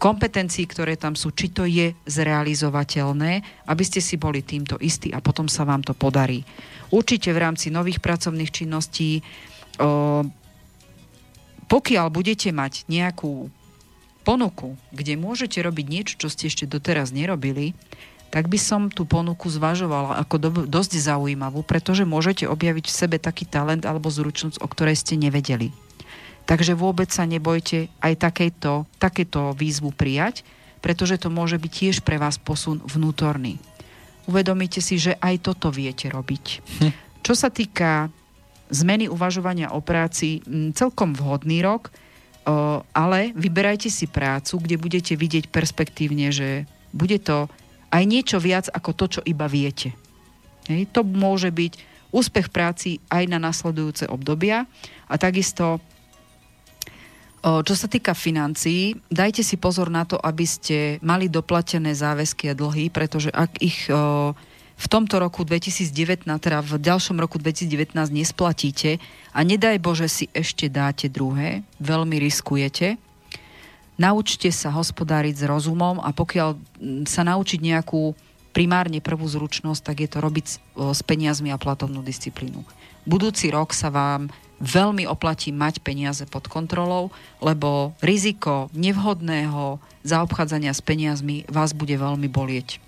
kompetencií, 0.00 0.64
ktoré 0.64 0.96
tam 0.96 1.12
sú, 1.12 1.36
či 1.36 1.52
to 1.52 1.68
je 1.68 1.92
zrealizovateľné, 2.08 3.44
aby 3.68 3.84
ste 3.84 4.00
si 4.00 4.16
boli 4.16 4.40
týmto 4.40 4.80
istí 4.80 5.12
a 5.12 5.20
potom 5.20 5.52
sa 5.52 5.68
vám 5.68 5.84
to 5.84 5.92
podarí. 5.92 6.40
Určite 6.88 7.36
v 7.36 7.42
rámci 7.44 7.68
nových 7.68 8.00
pracovných 8.00 8.48
činností, 8.48 9.20
pokiaľ 11.68 12.08
budete 12.08 12.48
mať 12.50 12.88
nejakú 12.88 13.52
ponuku, 14.24 14.76
kde 14.92 15.20
môžete 15.20 15.60
robiť 15.60 15.86
niečo, 15.88 16.14
čo 16.20 16.28
ste 16.28 16.48
ešte 16.48 16.68
doteraz 16.68 17.12
nerobili, 17.12 17.72
tak 18.28 18.48
by 18.52 18.60
som 18.60 18.92
tú 18.92 19.08
ponuku 19.08 19.48
zvažovala 19.48 20.20
ako 20.20 20.36
do, 20.36 20.50
dosť 20.68 21.00
zaujímavú, 21.00 21.64
pretože 21.64 22.04
môžete 22.04 22.44
objaviť 22.44 22.84
v 22.84 22.96
sebe 22.96 23.16
taký 23.16 23.48
talent 23.48 23.88
alebo 23.88 24.12
zručnosť, 24.12 24.60
o 24.60 24.68
ktorej 24.68 25.00
ste 25.00 25.16
nevedeli. 25.16 25.72
Takže 26.44 26.76
vôbec 26.76 27.08
sa 27.08 27.24
nebojte 27.28 27.88
aj 28.00 28.12
takéto, 28.20 28.84
takéto 29.00 29.52
výzvu 29.56 29.92
prijať, 29.92 30.44
pretože 30.80 31.20
to 31.20 31.32
môže 31.32 31.56
byť 31.60 31.72
tiež 31.72 31.96
pre 32.04 32.20
vás 32.20 32.36
posun 32.36 32.84
vnútorný. 32.84 33.60
Uvedomíte 34.28 34.84
si, 34.84 35.00
že 35.00 35.16
aj 35.20 35.44
toto 35.44 35.72
viete 35.72 36.08
robiť. 36.12 36.44
Hm. 36.84 36.92
Čo 37.24 37.32
sa 37.32 37.48
týka 37.48 38.12
zmeny 38.68 39.08
uvažovania 39.08 39.72
o 39.72 39.80
práci 39.80 40.44
celkom 40.72 41.16
vhodný 41.16 41.64
rok, 41.64 41.92
ale 42.92 43.32
vyberajte 43.36 43.92
si 43.92 44.08
prácu, 44.08 44.64
kde 44.64 44.76
budete 44.80 45.12
vidieť 45.16 45.52
perspektívne, 45.52 46.32
že 46.32 46.64
bude 46.96 47.20
to 47.20 47.48
aj 47.92 48.02
niečo 48.04 48.40
viac 48.40 48.68
ako 48.72 48.90
to, 48.92 49.04
čo 49.18 49.20
iba 49.24 49.48
viete. 49.48 49.92
Hej, 50.68 50.88
to 50.92 51.04
môže 51.04 51.48
byť 51.52 51.72
úspech 52.08 52.48
práci 52.48 53.04
aj 53.12 53.28
na 53.28 53.36
nasledujúce 53.36 54.08
obdobia 54.08 54.64
a 55.08 55.14
takisto 55.20 55.80
čo 57.38 57.74
sa 57.78 57.86
týka 57.86 58.18
financií, 58.18 58.98
dajte 59.14 59.46
si 59.46 59.54
pozor 59.62 59.94
na 59.94 60.02
to, 60.02 60.18
aby 60.18 60.42
ste 60.42 60.98
mali 61.06 61.30
doplatené 61.30 61.94
záväzky 61.94 62.50
a 62.50 62.58
dlhy, 62.58 62.90
pretože 62.90 63.30
ak 63.30 63.62
ich 63.62 63.86
v 64.78 64.86
tomto 64.86 65.18
roku 65.18 65.42
2019, 65.42 66.22
teda 66.38 66.62
v 66.62 66.78
ďalšom 66.78 67.18
roku 67.18 67.42
2019 67.42 67.98
nesplatíte 68.14 69.02
a 69.34 69.42
nedaj 69.42 69.82
Bože 69.82 70.06
si 70.06 70.24
ešte 70.30 70.70
dáte 70.70 71.10
druhé, 71.10 71.66
veľmi 71.82 72.22
riskujete. 72.22 72.94
Naučte 73.98 74.54
sa 74.54 74.70
hospodáriť 74.70 75.42
s 75.42 75.44
rozumom 75.50 75.98
a 75.98 76.14
pokiaľ 76.14 76.54
sa 77.10 77.26
naučiť 77.26 77.58
nejakú 77.58 78.14
primárne 78.54 79.02
prvú 79.02 79.26
zručnosť, 79.26 79.82
tak 79.82 79.96
je 80.06 80.08
to 80.14 80.18
robiť 80.22 80.46
s 80.94 81.00
peniazmi 81.02 81.50
a 81.50 81.58
platovnú 81.58 81.98
disciplínu. 82.06 82.62
Budúci 83.02 83.50
rok 83.50 83.74
sa 83.74 83.90
vám 83.90 84.30
veľmi 84.62 85.06
oplatí 85.10 85.50
mať 85.50 85.82
peniaze 85.82 86.22
pod 86.30 86.46
kontrolou, 86.46 87.10
lebo 87.42 87.98
riziko 87.98 88.70
nevhodného 88.74 89.82
zaobchádzania 90.06 90.70
s 90.70 90.82
peniazmi 90.82 91.46
vás 91.50 91.74
bude 91.74 91.98
veľmi 91.98 92.30
bolieť. 92.30 92.78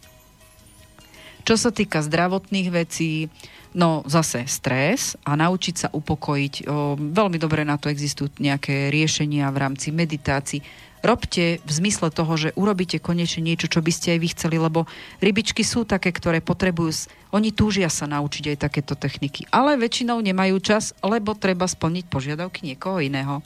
Čo 1.50 1.58
sa 1.58 1.74
týka 1.74 1.98
zdravotných 1.98 2.70
vecí, 2.70 3.26
no 3.74 4.06
zase 4.06 4.46
stres 4.46 5.18
a 5.26 5.34
naučiť 5.34 5.74
sa 5.74 5.88
upokojiť. 5.90 6.54
O, 6.70 6.94
veľmi 6.94 7.42
dobre 7.42 7.66
na 7.66 7.74
to 7.74 7.90
existujú 7.90 8.30
nejaké 8.38 8.86
riešenia 8.94 9.50
v 9.50 9.58
rámci 9.58 9.90
meditácií 9.90 10.62
robte 11.00 11.58
v 11.64 11.70
zmysle 11.72 12.12
toho, 12.12 12.32
že 12.36 12.54
urobíte 12.56 13.00
konečne 13.00 13.40
niečo, 13.44 13.72
čo 13.72 13.80
by 13.80 13.92
ste 13.92 14.16
aj 14.16 14.18
vy 14.20 14.28
chceli, 14.36 14.56
lebo 14.60 14.84
rybičky 15.24 15.64
sú 15.64 15.88
také, 15.88 16.12
ktoré 16.12 16.44
potrebujú, 16.44 17.08
oni 17.32 17.50
túžia 17.56 17.88
sa 17.88 18.04
naučiť 18.04 18.54
aj 18.54 18.56
takéto 18.60 18.94
techniky, 18.94 19.48
ale 19.48 19.80
väčšinou 19.80 20.20
nemajú 20.20 20.60
čas, 20.60 20.92
lebo 21.00 21.32
treba 21.32 21.64
splniť 21.64 22.04
požiadavky 22.06 22.68
niekoho 22.68 23.00
iného. 23.00 23.40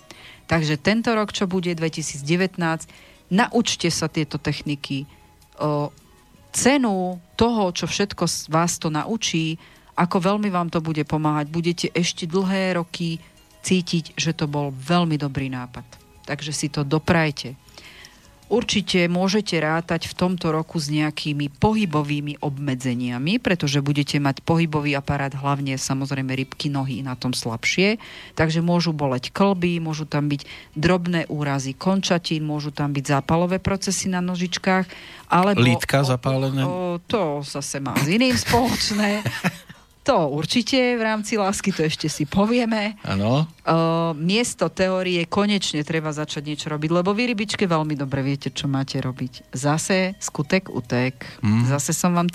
Takže 0.51 0.77
tento 0.77 1.15
rok, 1.15 1.33
čo 1.33 1.49
bude 1.49 1.73
2019, 1.73 2.59
naučte 3.33 3.89
sa 3.89 4.11
tieto 4.11 4.37
techniky. 4.37 5.09
Cenu 6.55 7.19
toho, 7.35 7.75
čo 7.75 7.91
všetko 7.91 8.31
vás 8.55 8.79
to 8.79 8.89
naučí, 8.95 9.59
ako 9.99 10.23
veľmi 10.23 10.49
vám 10.55 10.71
to 10.71 10.79
bude 10.79 11.03
pomáhať, 11.03 11.51
budete 11.51 11.87
ešte 11.91 12.31
dlhé 12.31 12.79
roky 12.79 13.19
cítiť, 13.67 14.15
že 14.15 14.31
to 14.39 14.47
bol 14.47 14.71
veľmi 14.71 15.19
dobrý 15.19 15.51
nápad 15.51 16.05
takže 16.25 16.53
si 16.57 16.73
to 16.73 16.83
doprajte. 16.83 17.55
Určite 18.53 19.09
môžete 19.09 19.57
rátať 19.57 20.13
v 20.13 20.15
tomto 20.15 20.53
roku 20.53 20.77
s 20.77 20.93
nejakými 20.93 21.49
pohybovými 21.57 22.45
obmedzeniami, 22.45 23.41
pretože 23.41 23.81
budete 23.81 24.21
mať 24.21 24.45
pohybový 24.45 24.93
aparát, 24.95 25.33
hlavne 25.33 25.81
samozrejme 25.81 26.29
rybky, 26.29 26.69
nohy 26.69 27.01
na 27.01 27.17
tom 27.17 27.33
slabšie. 27.33 27.97
Takže 28.37 28.61
môžu 28.61 28.93
boleť 28.93 29.33
klby, 29.33 29.81
môžu 29.81 30.05
tam 30.05 30.29
byť 30.29 30.45
drobné 30.77 31.25
úrazy 31.33 31.73
končatín, 31.73 32.45
môžu 32.45 32.69
tam 32.69 32.93
byť 32.93 33.05
zápalové 33.17 33.57
procesy 33.65 34.13
na 34.13 34.21
nožičkách. 34.21 34.87
Alebo 35.33 35.65
Lítka 35.65 36.05
zapálené? 36.05 36.69
O, 36.69 37.01
to 37.01 37.41
zase 37.41 37.81
má 37.81 37.97
s 37.97 38.07
iným 38.13 38.37
spoločné. 38.37 39.25
To 40.05 40.29
určite 40.29 40.77
v 40.77 41.03
rámci 41.03 41.41
lásky, 41.41 41.73
to 41.73 41.89
ešte 41.89 42.13
si 42.13 42.29
povieme. 42.29 43.01
Áno. 43.09 43.49
Uh, 43.65 44.13
miesto 44.13 44.69
teórie 44.69 45.25
konečne 45.25 45.81
treba 45.81 46.13
začať 46.13 46.45
niečo 46.45 46.69
robiť, 46.69 46.91
lebo 46.93 47.17
vy 47.17 47.33
rybičke 47.33 47.65
veľmi 47.65 47.97
dobre 47.97 48.21
viete, 48.21 48.53
čo 48.53 48.69
máte 48.69 49.01
robiť. 49.01 49.57
Zase 49.57 50.13
skutek 50.21 50.69
utek. 50.69 51.25
Mm. 51.41 51.65
Zase 51.73 51.97
som 51.97 52.13
vám 52.13 52.29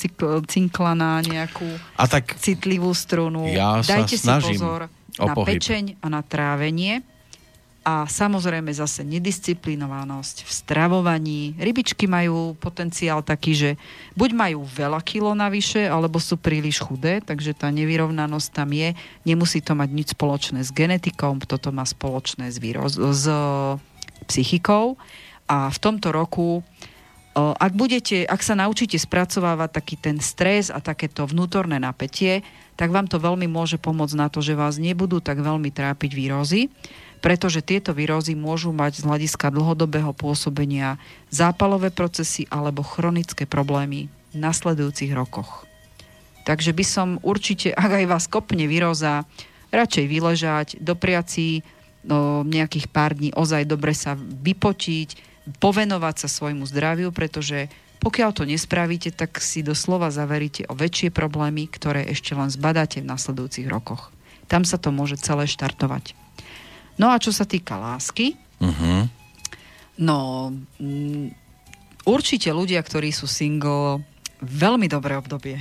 cinkla 0.50 0.98
na 0.98 1.22
nejakú 1.22 1.70
a 1.94 2.10
tak 2.10 2.42
citlivú 2.42 2.90
strunu. 2.98 3.46
Ja 3.54 3.86
Dajte 3.86 4.18
si 4.18 4.26
pozor 4.26 4.90
na 5.22 5.34
pečeň 5.38 6.02
a 6.02 6.10
na 6.10 6.26
trávenie 6.26 7.06
a 7.80 8.04
samozrejme 8.06 8.70
zase 8.76 9.08
nedisciplinovanosť 9.08 10.44
v 10.44 10.52
stravovaní. 10.52 11.42
Rybičky 11.56 12.06
majú 12.12 12.54
potenciál 12.60 13.24
taký, 13.24 13.56
že 13.56 13.70
buď 14.20 14.30
majú 14.36 14.60
veľa 14.68 15.00
kilo 15.02 15.32
navyše, 15.32 15.88
alebo 15.88 16.20
sú 16.20 16.36
príliš 16.36 16.84
chudé, 16.84 17.24
takže 17.24 17.56
tá 17.56 17.72
nevyrovnanosť 17.72 18.48
tam 18.52 18.70
je. 18.76 18.94
Nemusí 19.24 19.64
to 19.64 19.80
mať 19.80 19.90
nič 19.96 20.08
spoločné 20.12 20.60
s 20.62 20.76
genetikou, 20.76 21.34
toto 21.48 21.72
má 21.72 21.88
spoločné 21.88 22.52
s, 22.52 22.60
výroz- 22.60 23.00
s 23.00 23.26
psychikou. 24.28 25.00
A 25.50 25.72
v 25.74 25.78
tomto 25.82 26.14
roku 26.14 26.62
ak, 27.40 27.74
budete, 27.78 28.26
ak 28.26 28.42
sa 28.44 28.58
naučíte 28.58 29.00
spracovávať 29.00 29.70
taký 29.72 29.96
ten 29.96 30.18
stres 30.20 30.68
a 30.74 30.84
takéto 30.84 31.24
vnútorné 31.24 31.80
napätie, 31.80 32.44
tak 32.76 32.92
vám 32.92 33.08
to 33.08 33.20
veľmi 33.20 33.48
môže 33.48 33.80
pomôcť 33.80 34.16
na 34.18 34.28
to, 34.28 34.44
že 34.44 34.58
vás 34.58 34.80
nebudú 34.80 35.24
tak 35.24 35.40
veľmi 35.40 35.72
trápiť 35.72 36.12
výrozy 36.16 36.68
pretože 37.20 37.64
tieto 37.64 37.92
výrozy 37.92 38.36
môžu 38.36 38.72
mať 38.72 39.04
z 39.04 39.08
hľadiska 39.08 39.52
dlhodobého 39.52 40.16
pôsobenia 40.16 40.96
zápalové 41.32 41.92
procesy 41.92 42.48
alebo 42.48 42.84
chronické 42.84 43.44
problémy 43.44 44.08
v 44.32 44.36
nasledujúcich 44.40 45.12
rokoch. 45.12 45.68
Takže 46.48 46.72
by 46.74 46.86
som 46.88 47.08
určite, 47.22 47.76
ak 47.76 48.04
aj 48.04 48.06
vás 48.08 48.26
kopne 48.26 48.66
výroza, 48.66 49.28
radšej 49.70 50.06
vyležať, 50.10 50.68
dopriať 50.82 51.26
si 51.30 51.48
no, 52.02 52.42
nejakých 52.42 52.90
pár 52.90 53.14
dní 53.14 53.36
ozaj 53.36 53.70
dobre 53.70 53.94
sa 53.94 54.18
vypočiť, 54.18 55.30
povenovať 55.62 56.16
sa 56.26 56.28
svojmu 56.30 56.66
zdraviu, 56.66 57.10
pretože 57.14 57.70
pokiaľ 58.00 58.30
to 58.32 58.44
nespravíte, 58.48 59.12
tak 59.12 59.44
si 59.44 59.60
doslova 59.60 60.08
zaveríte 60.08 60.66
o 60.72 60.74
väčšie 60.74 61.12
problémy, 61.12 61.68
ktoré 61.68 62.08
ešte 62.08 62.32
len 62.32 62.48
zbadáte 62.48 63.04
v 63.04 63.10
nasledujúcich 63.12 63.68
rokoch. 63.68 64.10
Tam 64.48 64.64
sa 64.64 64.80
to 64.80 64.90
môže 64.90 65.20
celé 65.20 65.46
štartovať. 65.46 66.16
No 67.00 67.08
a 67.08 67.18
čo 67.18 67.32
sa 67.32 67.48
týka 67.48 67.80
lásky, 67.80 68.36
uh-huh. 68.60 69.08
no 70.04 70.52
m, 70.52 70.68
mm, 70.84 71.28
určite 72.04 72.52
ľudia, 72.52 72.84
ktorí 72.84 73.16
sú 73.16 73.24
single, 73.24 74.04
veľmi 74.44 74.92
dobré 74.92 75.16
obdobie. 75.16 75.56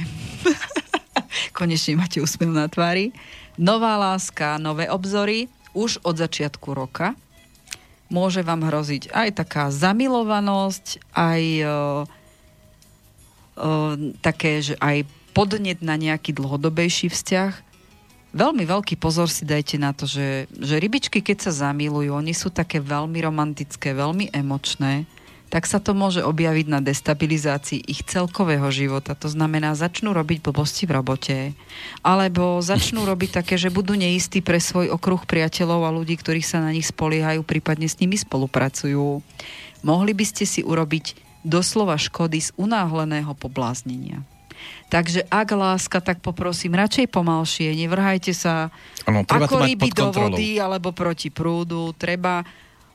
Konečne 1.58 1.94
máte 1.94 2.18
úsmev 2.18 2.50
na 2.50 2.66
tvári. 2.66 3.14
Nová 3.54 3.94
láska, 3.94 4.58
nové 4.58 4.90
obzory, 4.90 5.46
už 5.78 6.02
od 6.02 6.18
začiatku 6.18 6.74
roka. 6.74 7.14
Môže 8.10 8.42
vám 8.42 8.66
hroziť 8.66 9.14
aj 9.14 9.28
taká 9.38 9.70
zamilovanosť, 9.70 11.14
aj 11.14 11.42
o, 11.62 11.70
o, 11.70 11.76
také, 14.24 14.64
že 14.64 14.74
aj 14.82 15.06
podnet 15.36 15.78
na 15.86 15.94
nejaký 15.94 16.34
dlhodobejší 16.34 17.12
vzťah 17.14 17.67
Veľmi 18.38 18.70
veľký 18.70 19.02
pozor 19.02 19.26
si 19.26 19.42
dajte 19.42 19.82
na 19.82 19.90
to, 19.90 20.06
že, 20.06 20.46
že 20.54 20.78
rybičky, 20.78 21.26
keď 21.26 21.50
sa 21.50 21.66
zamilujú, 21.66 22.14
oni 22.14 22.30
sú 22.30 22.54
také 22.54 22.78
veľmi 22.78 23.18
romantické, 23.18 23.90
veľmi 23.90 24.30
emočné, 24.30 25.10
tak 25.50 25.66
sa 25.66 25.82
to 25.82 25.90
môže 25.90 26.22
objaviť 26.22 26.70
na 26.70 26.78
destabilizácii 26.78 27.82
ich 27.82 28.06
celkového 28.06 28.70
života. 28.70 29.18
To 29.18 29.26
znamená, 29.26 29.74
začnú 29.74 30.14
robiť 30.14 30.38
blbosti 30.44 30.86
v 30.86 30.94
robote, 30.94 31.38
alebo 32.06 32.62
začnú 32.62 33.02
robiť 33.10 33.42
také, 33.42 33.58
že 33.58 33.74
budú 33.74 33.98
neistí 33.98 34.38
pre 34.38 34.62
svoj 34.62 34.94
okruh 34.94 35.26
priateľov 35.26 35.82
a 35.82 35.94
ľudí, 35.98 36.14
ktorých 36.14 36.46
sa 36.46 36.62
na 36.62 36.70
nich 36.70 36.86
spoliehajú, 36.86 37.42
prípadne 37.42 37.90
s 37.90 37.98
nimi 37.98 38.14
spolupracujú. 38.14 39.18
Mohli 39.82 40.12
by 40.14 40.24
ste 40.30 40.46
si 40.46 40.62
urobiť 40.62 41.18
doslova 41.42 41.98
škody 41.98 42.38
z 42.38 42.54
unáhleného 42.54 43.34
pobláznenia. 43.34 44.22
Takže 44.88 45.28
ak 45.28 45.48
láska, 45.52 46.00
tak 46.00 46.24
poprosím 46.24 46.72
radšej 46.72 47.12
pomalšie, 47.12 47.76
nevrhajte 47.76 48.32
sa 48.32 48.72
ano, 49.04 49.20
ako 49.28 49.68
ryby 49.68 49.92
do 49.92 50.08
vody 50.08 50.56
alebo 50.56 50.96
proti 50.96 51.28
prúdu. 51.28 51.92
Treba 51.92 52.40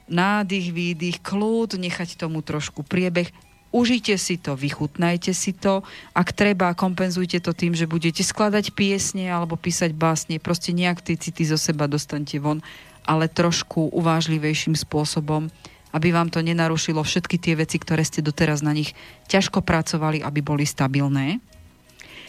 nádych, 0.09 0.73
výdych, 0.73 1.21
kľud, 1.21 1.77
nechať 1.77 2.17
tomu 2.17 2.41
trošku 2.41 2.81
priebeh. 2.81 3.29
Užite 3.73 4.17
si 4.21 4.37
to, 4.37 4.53
vychutnajte 4.53 5.33
si 5.33 5.53
to. 5.53 5.81
Ak 6.13 6.33
treba, 6.33 6.77
kompenzujte 6.77 7.41
to 7.41 7.57
tým, 7.57 7.73
že 7.73 7.89
budete 7.89 8.21
skladať 8.21 8.73
piesne 8.73 9.29
alebo 9.29 9.57
písať 9.57 9.93
básne. 9.93 10.37
Proste 10.37 10.73
nejak 10.73 11.01
tie 11.01 11.17
city 11.17 11.45
zo 11.45 11.57
seba 11.57 11.89
dostanete 11.89 12.37
von, 12.37 12.61
ale 13.05 13.29
trošku 13.29 13.89
uvážlivejším 13.93 14.77
spôsobom, 14.77 15.49
aby 15.93 16.09
vám 16.09 16.29
to 16.29 16.41
nenarušilo 16.41 17.01
všetky 17.01 17.37
tie 17.37 17.53
veci, 17.57 17.77
ktoré 17.77 18.05
ste 18.05 18.21
doteraz 18.21 18.61
na 18.65 18.73
nich 18.73 18.93
ťažko 19.29 19.61
pracovali, 19.61 20.21
aby 20.21 20.41
boli 20.41 20.65
stabilné. 20.65 21.41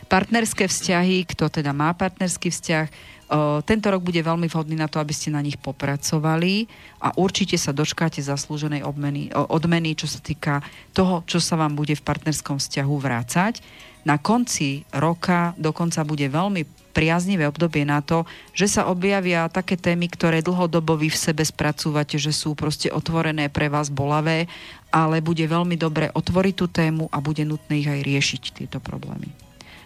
Partnerské 0.05 0.69
vzťahy, 0.69 1.25
kto 1.27 1.49
teda 1.51 1.73
má 1.75 1.91
partnerský 1.97 2.53
vzťah, 2.53 2.87
tento 3.65 3.89
rok 3.89 4.05
bude 4.05 4.21
veľmi 4.21 4.47
vhodný 4.53 4.77
na 4.77 4.87
to, 4.87 5.01
aby 5.01 5.11
ste 5.11 5.33
na 5.33 5.41
nich 5.41 5.57
popracovali 5.57 6.69
a 7.01 7.17
určite 7.17 7.57
sa 7.57 7.73
dočkáte 7.73 8.21
zaslúženej 8.21 8.85
odmeny, 8.85 9.33
odmeny, 9.33 9.97
čo 9.97 10.05
sa 10.05 10.21
týka 10.21 10.61
toho, 10.93 11.25
čo 11.25 11.41
sa 11.41 11.57
vám 11.57 11.73
bude 11.73 11.97
v 11.97 12.05
partnerskom 12.05 12.61
vzťahu 12.61 12.95
vrácať. 13.01 13.65
na 14.05 14.21
konci 14.21 14.85
roka 14.93 15.57
dokonca 15.57 16.05
bude 16.05 16.29
veľmi 16.29 16.69
priaznivé 16.95 17.49
obdobie 17.49 17.83
na 17.83 18.05
to, 18.05 18.29
že 18.55 18.71
sa 18.71 18.87
objavia 18.87 19.49
také 19.51 19.75
témy, 19.75 20.07
ktoré 20.13 20.45
dlhodobo 20.45 20.95
vy 20.95 21.11
v 21.11 21.19
sebe 21.19 21.43
spracúvate, 21.43 22.21
že 22.21 22.31
sú 22.31 22.55
proste 22.55 22.93
otvorené 22.93 23.51
pre 23.51 23.67
vás 23.73 23.91
bolavé, 23.91 24.47
ale 24.95 25.19
bude 25.25 25.43
veľmi 25.43 25.75
dobre 25.75 26.13
otvoriť 26.15 26.55
tú 26.55 26.71
tému 26.71 27.11
a 27.11 27.19
bude 27.19 27.43
nutné 27.43 27.83
ich 27.83 27.91
aj 27.91 28.01
riešiť, 28.05 28.43
tieto 28.63 28.79
problémy. 28.79 29.44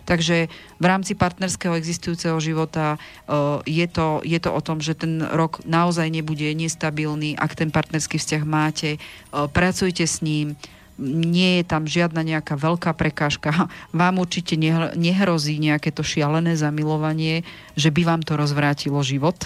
Takže 0.08 0.48
v 0.80 0.84
rámci 0.88 1.12
partnerského 1.12 1.76
existujúceho 1.76 2.40
života 2.40 2.96
uh, 2.96 3.60
je, 3.68 3.84
to, 3.84 4.24
je 4.24 4.40
to 4.40 4.48
o 4.48 4.64
tom, 4.64 4.80
že 4.80 4.96
ten 4.96 5.20
rok 5.20 5.60
naozaj 5.68 6.08
nebude 6.08 6.48
nestabilný, 6.56 7.36
ak 7.36 7.52
ten 7.52 7.68
partnerský 7.68 8.16
vzťah 8.16 8.42
máte, 8.48 8.96
uh, 8.96 9.44
pracujte 9.52 10.08
s 10.08 10.24
ním, 10.24 10.56
nie 10.98 11.62
je 11.62 11.64
tam 11.68 11.84
žiadna 11.84 12.24
nejaká 12.24 12.56
veľká 12.56 12.96
prekážka. 12.96 13.52
Vám 13.92 14.16
určite 14.16 14.56
nehrozí 14.96 15.60
nejaké 15.60 15.92
to 15.92 16.00
šialené 16.00 16.56
zamilovanie, 16.56 17.44
že 17.76 17.92
by 17.92 18.02
vám 18.08 18.22
to 18.24 18.34
rozvrátilo 18.34 18.98
život. 19.04 19.36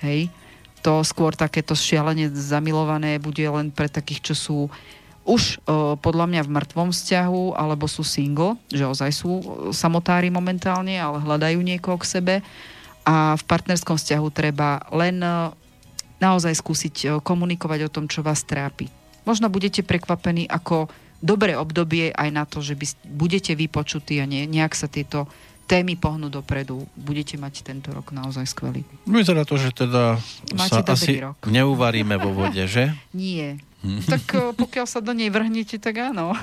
Hej. 0.00 0.32
To 0.82 1.04
skôr 1.04 1.36
takéto 1.36 1.76
šialene 1.76 2.32
zamilované 2.32 3.20
bude 3.20 3.42
len 3.42 3.68
pre 3.68 3.86
takých, 3.92 4.32
čo 4.32 4.34
sú 4.34 4.58
už 5.26 5.58
o, 5.66 5.98
podľa 5.98 6.26
mňa 6.30 6.42
v 6.46 6.54
mŕtvom 6.54 6.88
vzťahu, 6.94 7.58
alebo 7.58 7.90
sú 7.90 8.06
single, 8.06 8.54
že 8.70 8.86
ozaj 8.86 9.10
sú 9.10 9.30
samotári 9.74 10.30
momentálne, 10.30 10.94
ale 10.96 11.18
hľadajú 11.18 11.58
niekoho 11.58 11.98
k 11.98 12.06
sebe. 12.06 12.34
A 13.02 13.34
v 13.34 13.42
partnerskom 13.46 13.98
vzťahu 13.98 14.26
treba 14.34 14.82
len 14.90 15.22
naozaj 16.22 16.54
skúsiť 16.54 17.22
komunikovať 17.22 17.86
o 17.86 17.92
tom, 17.92 18.10
čo 18.10 18.22
vás 18.22 18.42
trápi 18.42 18.90
možno 19.26 19.50
budete 19.50 19.82
prekvapení 19.82 20.46
ako 20.46 20.86
dobré 21.18 21.58
obdobie 21.58 22.14
aj 22.14 22.30
na 22.30 22.46
to, 22.46 22.62
že 22.62 22.78
by 22.78 22.86
budete 23.10 23.52
vypočutí 23.58 24.22
a 24.22 24.24
nie, 24.24 24.46
nejak 24.46 24.72
sa 24.78 24.86
tieto 24.86 25.26
témy 25.66 25.98
pohnú 25.98 26.30
dopredu. 26.30 26.86
Budete 26.94 27.34
mať 27.34 27.66
tento 27.66 27.90
rok 27.90 28.14
naozaj 28.14 28.46
skvelý. 28.46 28.86
Vyzerá 29.02 29.42
to, 29.42 29.58
že 29.58 29.74
teda 29.74 30.22
Máte 30.54 30.78
sa 30.78 30.86
asi 30.86 31.18
rok. 31.18 31.42
neuvaríme 31.42 32.14
vo 32.22 32.30
vode, 32.30 32.62
že? 32.70 32.94
Nie. 33.10 33.58
Tak 34.04 34.24
eh, 34.34 34.52
pokiaľ 34.52 34.86
sa 34.86 35.00
do 35.00 35.12
nej 35.12 35.30
vrhnete, 35.30 35.78
tak 35.78 36.12
áno. 36.12 36.32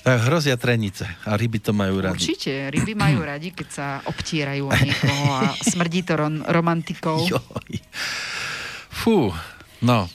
Tak 0.00 0.32
hrozia 0.32 0.56
trenice 0.56 1.04
a 1.28 1.36
ryby 1.36 1.60
to 1.60 1.76
majú 1.76 2.00
radi. 2.00 2.16
Určite, 2.16 2.72
ryby 2.72 2.96
majú 2.96 3.20
radi, 3.36 3.52
keď 3.52 3.68
sa 3.68 3.86
obtierajú 4.08 4.64
o 4.64 4.72
niekoho 4.72 5.24
a 5.28 5.52
smrdí 5.60 6.00
to 6.08 6.16
ron- 6.16 6.40
romantikou. 6.48 7.20
Joj. 7.28 7.72
Fú, 8.88 9.28
no, 9.84 10.08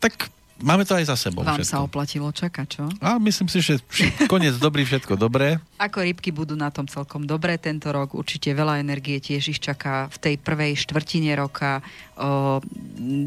tak 0.00 0.32
máme 0.62 0.82
to 0.82 0.98
aj 0.98 1.08
za 1.08 1.16
sebou. 1.28 1.46
Vám 1.46 1.62
všetko. 1.62 1.72
sa 1.72 1.84
oplatilo 1.84 2.28
čakať, 2.30 2.66
čo? 2.66 2.84
A 2.98 3.18
myslím 3.22 3.48
si, 3.48 3.62
že 3.62 3.78
koniec 4.32 4.58
dobrý, 4.58 4.82
všetko 4.82 5.14
dobré. 5.14 5.62
Ako 5.78 6.02
rybky 6.02 6.34
budú 6.34 6.58
na 6.58 6.68
tom 6.74 6.90
celkom 6.90 7.24
dobré 7.24 7.58
tento 7.58 7.90
rok, 7.94 8.14
určite 8.14 8.50
veľa 8.54 8.82
energie 8.82 9.22
tiež 9.22 9.54
ich 9.54 9.60
čaká 9.62 10.10
v 10.10 10.16
tej 10.18 10.34
prvej 10.42 10.74
štvrtine 10.78 11.32
roka. 11.38 11.80
O, 12.18 12.58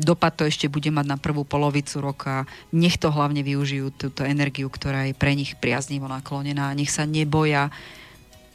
dopad 0.03 0.35
to 0.35 0.43
ešte 0.43 0.67
bude 0.67 0.91
mať 0.91 1.05
na 1.07 1.17
prvú 1.17 1.47
polovicu 1.47 2.03
roka. 2.03 2.43
Nech 2.75 2.99
to 2.99 3.09
hlavne 3.09 3.41
využijú 3.41 3.95
túto 3.95 4.27
energiu, 4.27 4.67
ktorá 4.67 5.07
je 5.07 5.15
pre 5.15 5.31
nich 5.31 5.55
priaznivo 5.55 6.11
naklonená. 6.11 6.75
Nech 6.75 6.91
sa 6.91 7.07
neboja 7.07 7.71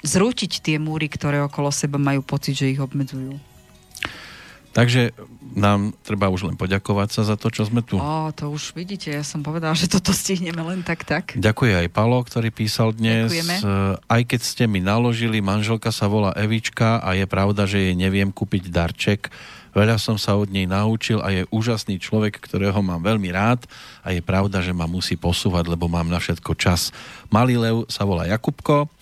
zrútiť 0.04 0.62
tie 0.62 0.76
múry, 0.78 1.10
ktoré 1.10 1.42
okolo 1.42 1.72
seba 1.74 1.98
majú 1.98 2.22
pocit, 2.22 2.54
že 2.60 2.70
ich 2.70 2.80
obmedzujú. 2.80 3.55
Takže 4.76 5.16
nám 5.56 5.96
treba 6.04 6.28
už 6.28 6.52
len 6.52 6.56
poďakovať 6.60 7.08
sa 7.08 7.22
za 7.24 7.40
to, 7.40 7.48
čo 7.48 7.64
sme 7.64 7.80
tu. 7.80 7.96
Ó, 7.96 8.28
to 8.36 8.52
už 8.52 8.76
vidíte, 8.76 9.08
ja 9.08 9.24
som 9.24 9.40
povedal, 9.40 9.72
že 9.72 9.88
toto 9.88 10.12
stihneme 10.12 10.60
len 10.60 10.84
tak, 10.84 11.08
tak. 11.08 11.32
Ďakujem 11.32 11.80
aj 11.80 11.88
Palo, 11.96 12.20
ktorý 12.20 12.52
písal 12.52 12.92
dnes. 12.92 13.32
Ďakujeme. 13.32 13.56
Aj 14.04 14.22
keď 14.28 14.40
ste 14.44 14.68
mi 14.68 14.84
naložili, 14.84 15.40
manželka 15.40 15.88
sa 15.88 16.12
volá 16.12 16.36
Evička 16.36 17.00
a 17.00 17.16
je 17.16 17.24
pravda, 17.24 17.64
že 17.64 17.80
jej 17.80 17.96
neviem 17.96 18.28
kúpiť 18.28 18.68
darček. 18.68 19.32
Veľa 19.72 19.96
som 19.96 20.20
sa 20.20 20.36
od 20.36 20.52
nej 20.52 20.68
naučil 20.68 21.24
a 21.24 21.32
je 21.32 21.48
úžasný 21.48 21.96
človek, 22.00 22.36
ktorého 22.36 22.80
mám 22.84 23.00
veľmi 23.00 23.32
rád 23.32 23.64
a 24.04 24.12
je 24.12 24.20
pravda, 24.20 24.60
že 24.60 24.76
ma 24.76 24.84
musí 24.84 25.16
posúvať, 25.16 25.72
lebo 25.72 25.88
mám 25.88 26.08
na 26.08 26.20
všetko 26.20 26.52
čas. 26.56 26.92
Malý 27.32 27.56
lev 27.56 27.88
sa 27.88 28.04
volá 28.04 28.28
Jakubko 28.28 28.92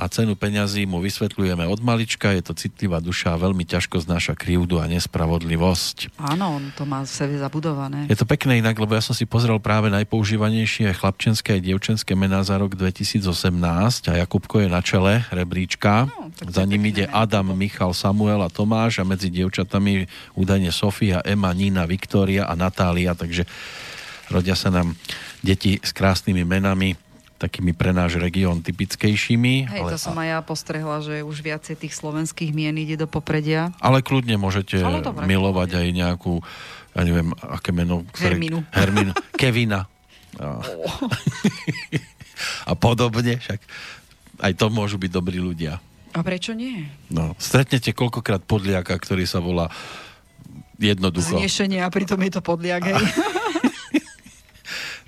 a 0.00 0.08
cenu 0.08 0.32
peňazí 0.32 0.88
mu 0.88 1.04
vysvetľujeme 1.04 1.68
od 1.68 1.84
malička. 1.84 2.32
Je 2.32 2.40
to 2.40 2.56
citlivá 2.56 3.04
duša 3.04 3.36
a 3.36 3.40
veľmi 3.40 3.68
ťažko 3.68 4.00
znáša 4.00 4.32
krivdu 4.32 4.80
a 4.80 4.88
nespravodlivosť. 4.88 6.16
Áno, 6.16 6.56
on 6.56 6.72
to 6.72 6.88
má 6.88 7.04
v 7.04 7.10
sebe 7.12 7.36
zabudované. 7.36 8.08
Je 8.08 8.16
to 8.16 8.24
pekné 8.24 8.64
inak, 8.64 8.80
lebo 8.80 8.96
ja 8.96 9.04
som 9.04 9.12
si 9.12 9.28
pozrel 9.28 9.60
práve 9.60 9.92
najpoužívanejšie 9.92 10.96
chlapčenské 10.96 11.60
a 11.60 11.62
dievčenské 11.62 12.16
mená 12.16 12.40
za 12.40 12.56
rok 12.56 12.72
2018 12.72 13.20
a 14.08 14.12
Jakubko 14.24 14.64
je 14.64 14.72
na 14.72 14.80
čele 14.80 15.28
rebríčka. 15.28 16.08
No, 16.08 16.32
za 16.48 16.64
ním 16.64 16.88
ide 16.88 17.04
Adam, 17.12 17.52
Michal, 17.52 17.92
Samuel 17.92 18.40
a 18.40 18.48
Tomáš 18.48 19.02
a 19.02 19.04
medzi 19.04 19.28
dievčatami 19.28 20.08
údajne 20.32 20.72
Sofia, 20.72 21.20
Ema, 21.20 21.52
Nina, 21.52 21.84
Viktória 21.84 22.48
a 22.48 22.56
Natália, 22.56 23.12
takže 23.12 23.44
rodia 24.32 24.56
sa 24.56 24.72
nám 24.72 24.96
deti 25.44 25.76
s 25.82 25.92
krásnymi 25.92 26.46
menami 26.46 27.09
takými 27.40 27.72
pre 27.72 27.96
náš 27.96 28.20
región 28.20 28.60
typickejšími. 28.60 29.72
Hej, 29.72 29.80
ale, 29.80 29.90
to 29.96 29.98
som 29.98 30.12
aj 30.20 30.28
ja 30.28 30.38
postrehla, 30.44 31.00
že 31.00 31.24
už 31.24 31.40
viacej 31.40 31.80
tých 31.80 31.96
slovenských 31.96 32.52
mien 32.52 32.76
ide 32.76 33.00
do 33.00 33.08
popredia. 33.08 33.72
Ale 33.80 34.04
kľudne 34.04 34.36
môžete 34.36 34.84
dobre, 34.84 35.24
milovať 35.24 35.80
aj 35.80 35.86
nejakú, 35.96 36.44
ja 36.92 37.00
neviem, 37.00 37.32
aké 37.40 37.72
meno. 37.72 38.04
Ktoré, 38.12 38.36
Herminu. 38.36 38.60
Herminu. 38.76 39.12
Kevina. 39.40 39.88
A, 40.36 40.60
a 42.70 42.72
podobne, 42.76 43.40
však 43.40 43.64
aj 44.44 44.52
to 44.60 44.68
môžu 44.68 45.00
byť 45.00 45.10
dobrí 45.10 45.40
ľudia. 45.40 45.80
A 46.12 46.20
prečo 46.20 46.52
nie? 46.52 46.84
No, 47.08 47.32
stretnete 47.40 47.96
koľkokrát 47.96 48.44
podliaka, 48.44 48.92
ktorý 49.00 49.24
sa 49.24 49.40
volá 49.40 49.72
jednoducho. 50.76 51.40
Znešenie 51.40 51.80
a 51.80 51.88
pritom 51.88 52.20
je 52.20 52.30
to 52.36 52.42
podliak, 52.44 52.84
hej. 52.84 53.00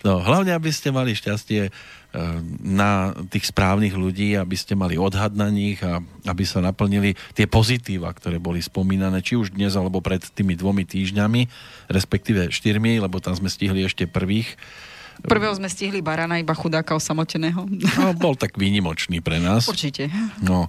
no, 0.03 0.23
hlavne, 0.23 0.55
aby 0.55 0.71
ste 0.71 0.95
mali 0.95 1.15
šťastie 1.17 1.73
na 2.61 3.17
tých 3.33 3.49
správnych 3.49 3.97
ľudí, 3.97 4.37
aby 4.37 4.53
ste 4.53 4.77
mali 4.77 5.01
odhad 5.01 5.33
na 5.33 5.49
nich 5.49 5.81
a 5.81 6.05
aby 6.29 6.45
sa 6.45 6.61
naplnili 6.61 7.17
tie 7.33 7.49
pozitíva, 7.49 8.13
ktoré 8.13 8.37
boli 8.37 8.61
spomínané, 8.61 9.25
či 9.25 9.41
už 9.41 9.57
dnes 9.57 9.73
alebo 9.73 10.05
pred 10.05 10.21
tými 10.21 10.53
dvomi 10.53 10.85
týždňami, 10.85 11.49
respektíve 11.89 12.53
štyrmi, 12.53 13.01
lebo 13.01 13.17
tam 13.17 13.33
sme 13.33 13.49
stihli 13.49 13.89
ešte 13.89 14.05
prvých. 14.05 14.61
Prvého 15.25 15.57
sme 15.57 15.73
stihli 15.73 16.05
barana, 16.05 16.37
iba 16.37 16.53
chudáka 16.53 16.93
osamoteného. 16.93 17.65
No, 17.97 18.13
bol 18.13 18.37
tak 18.37 18.61
výnimočný 18.61 19.25
pre 19.25 19.41
nás. 19.41 19.65
Určite. 19.65 20.13
No. 20.45 20.69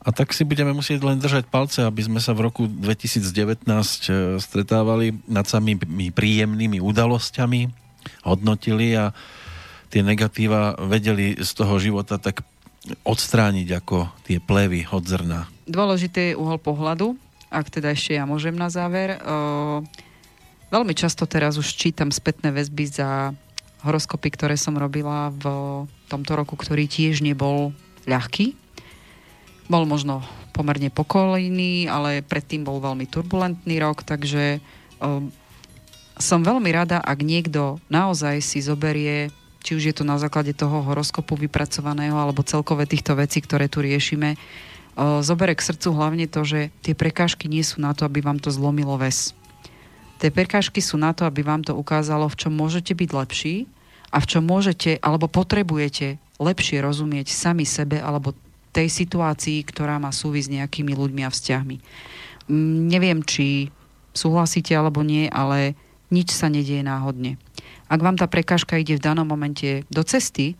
A 0.00 0.16
tak 0.16 0.32
si 0.32 0.48
budeme 0.48 0.72
musieť 0.72 1.04
len 1.04 1.20
držať 1.20 1.44
palce, 1.52 1.84
aby 1.84 2.00
sme 2.00 2.24
sa 2.24 2.32
v 2.32 2.48
roku 2.48 2.64
2019 2.64 3.68
e, 3.68 4.10
stretávali 4.40 5.12
nad 5.28 5.44
samými 5.44 6.08
príjemnými 6.08 6.80
udalosťami, 6.80 7.79
hodnotili 8.22 8.94
a 8.96 9.12
tie 9.90 10.06
negatíva 10.06 10.78
vedeli 10.78 11.34
z 11.38 11.50
toho 11.56 11.80
života 11.82 12.20
tak 12.20 12.46
odstrániť 13.04 13.68
ako 13.82 14.08
tie 14.24 14.40
plevy 14.40 14.88
od 14.88 15.04
zrna. 15.04 15.50
Dôležitý 15.68 16.32
je 16.32 16.38
uhol 16.38 16.56
pohľadu, 16.56 17.18
ak 17.52 17.68
teda 17.68 17.92
ešte 17.92 18.16
ja 18.16 18.24
môžem 18.24 18.56
na 18.56 18.72
záver. 18.72 19.20
Veľmi 20.70 20.94
často 20.94 21.26
teraz 21.26 21.58
už 21.58 21.66
čítam 21.76 22.14
spätné 22.14 22.54
väzby 22.54 22.84
za 22.86 23.34
horoskopy, 23.82 24.28
ktoré 24.32 24.54
som 24.54 24.78
robila 24.78 25.34
v 25.34 25.44
tomto 26.06 26.38
roku, 26.38 26.54
ktorý 26.54 26.86
tiež 26.86 27.20
nebol 27.26 27.74
ľahký. 28.06 28.54
Bol 29.66 29.84
možno 29.86 30.22
pomerne 30.54 30.90
pokojný, 30.90 31.90
ale 31.90 32.22
predtým 32.22 32.62
bol 32.62 32.78
veľmi 32.78 33.06
turbulentný 33.10 33.76
rok, 33.82 34.06
takže 34.06 34.62
som 36.20 36.44
veľmi 36.44 36.68
rada, 36.70 37.00
ak 37.00 37.24
niekto 37.24 37.80
naozaj 37.88 38.44
si 38.44 38.60
zoberie 38.60 39.32
či 39.60 39.76
už 39.76 39.92
je 39.92 39.94
to 39.94 40.08
na 40.08 40.16
základe 40.16 40.56
toho 40.56 40.80
horoskopu 40.80 41.36
vypracovaného, 41.36 42.16
alebo 42.16 42.40
celkové 42.40 42.88
týchto 42.88 43.12
vecí, 43.12 43.44
ktoré 43.44 43.68
tu 43.68 43.84
riešime, 43.84 44.40
zobere 45.20 45.52
k 45.52 45.64
srdcu 45.64 45.88
hlavne 45.92 46.26
to, 46.26 46.42
že 46.44 46.72
tie 46.80 46.96
prekážky 46.96 47.46
nie 47.46 47.60
sú 47.60 47.80
na 47.80 47.92
to, 47.92 48.08
aby 48.08 48.24
vám 48.24 48.40
to 48.40 48.48
zlomilo 48.48 48.96
ves. 48.96 49.36
Tie 50.20 50.28
prekážky 50.32 50.84
sú 50.84 51.00
na 51.00 51.16
to, 51.16 51.24
aby 51.24 51.40
vám 51.40 51.64
to 51.64 51.72
ukázalo, 51.72 52.28
v 52.28 52.36
čom 52.36 52.52
môžete 52.52 52.92
byť 52.92 53.10
lepší 53.12 53.54
a 54.12 54.20
v 54.20 54.28
čom 54.28 54.44
môžete 54.44 55.00
alebo 55.00 55.28
potrebujete 55.28 56.20
lepšie 56.40 56.80
rozumieť 56.80 57.32
sami 57.32 57.64
sebe 57.64 58.00
alebo 58.00 58.36
tej 58.72 58.88
situácii, 58.88 59.64
ktorá 59.64 59.96
má 59.96 60.12
súvisť 60.12 60.46
s 60.52 60.54
nejakými 60.60 60.92
ľuďmi 60.92 61.22
a 61.24 61.32
vzťahmi. 61.32 61.76
Mm, 62.48 62.78
neviem, 62.88 63.18
či 63.24 63.72
súhlasíte 64.12 64.76
alebo 64.76 65.00
nie, 65.00 65.28
ale 65.32 65.72
nič 66.10 66.34
sa 66.34 66.50
nedieje 66.50 66.82
náhodne. 66.82 67.38
Ak 67.90 68.02
vám 68.02 68.14
tá 68.14 68.30
prekážka 68.30 68.78
ide 68.78 68.98
v 68.98 69.02
danom 69.02 69.26
momente 69.26 69.82
do 69.90 70.06
cesty, 70.06 70.54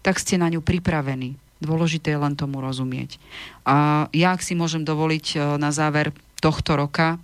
tak 0.00 0.16
ste 0.16 0.40
na 0.40 0.48
ňu 0.48 0.64
pripravení. 0.64 1.36
Dôležité 1.62 2.16
je 2.16 2.22
len 2.22 2.34
tomu 2.34 2.58
rozumieť. 2.58 3.22
A 3.62 4.08
ja, 4.10 4.34
ak 4.34 4.42
si 4.42 4.58
môžem 4.58 4.82
dovoliť 4.82 5.26
e, 5.32 5.36
na 5.62 5.70
záver 5.70 6.10
tohto 6.42 6.74
roka 6.74 7.22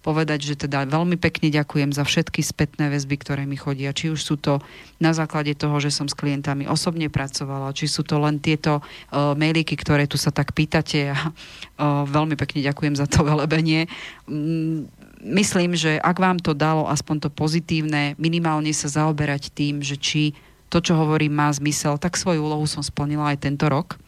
povedať, 0.00 0.52
že 0.52 0.64
teda 0.66 0.88
veľmi 0.88 1.20
pekne 1.20 1.52
ďakujem 1.52 1.92
za 1.92 2.08
všetky 2.08 2.40
spätné 2.40 2.88
väzby, 2.88 3.20
ktoré 3.20 3.44
mi 3.44 3.60
chodia. 3.60 3.92
Či 3.92 4.16
už 4.16 4.20
sú 4.24 4.40
to 4.40 4.64
na 4.96 5.12
základe 5.12 5.52
toho, 5.52 5.76
že 5.76 5.92
som 5.92 6.08
s 6.08 6.16
klientami 6.16 6.64
osobne 6.64 7.12
pracovala, 7.12 7.76
či 7.76 7.84
sú 7.84 8.00
to 8.00 8.16
len 8.16 8.40
tieto 8.40 8.80
uh, 8.80 9.36
mailiky, 9.36 9.76
ktoré 9.76 10.08
tu 10.08 10.16
sa 10.16 10.32
tak 10.32 10.56
pýtate 10.56 11.12
a 11.12 11.16
uh, 11.20 12.08
veľmi 12.08 12.32
pekne 12.40 12.64
ďakujem 12.64 12.96
za 12.96 13.04
to 13.04 13.28
velebenie. 13.28 13.92
Mm, 14.24 14.88
myslím, 15.20 15.76
že 15.76 16.00
ak 16.00 16.16
vám 16.16 16.38
to 16.40 16.56
dalo 16.56 16.88
aspoň 16.88 17.28
to 17.28 17.30
pozitívne, 17.30 18.16
minimálne 18.16 18.72
sa 18.72 18.88
zaoberať 18.88 19.52
tým, 19.52 19.84
že 19.84 20.00
či 20.00 20.32
to, 20.70 20.78
čo 20.78 20.94
hovorím, 20.94 21.34
má 21.34 21.50
zmysel, 21.50 21.98
tak 21.98 22.14
svoju 22.14 22.46
úlohu 22.46 22.64
som 22.64 22.80
splnila 22.80 23.34
aj 23.34 23.42
tento 23.42 23.66
rok. 23.66 23.98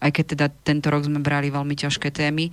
Aj 0.00 0.12
keď 0.12 0.24
teda 0.36 0.46
tento 0.64 0.88
rok 0.92 1.04
sme 1.04 1.20
brali 1.20 1.48
veľmi 1.48 1.72
ťažké 1.76 2.12
témy 2.12 2.52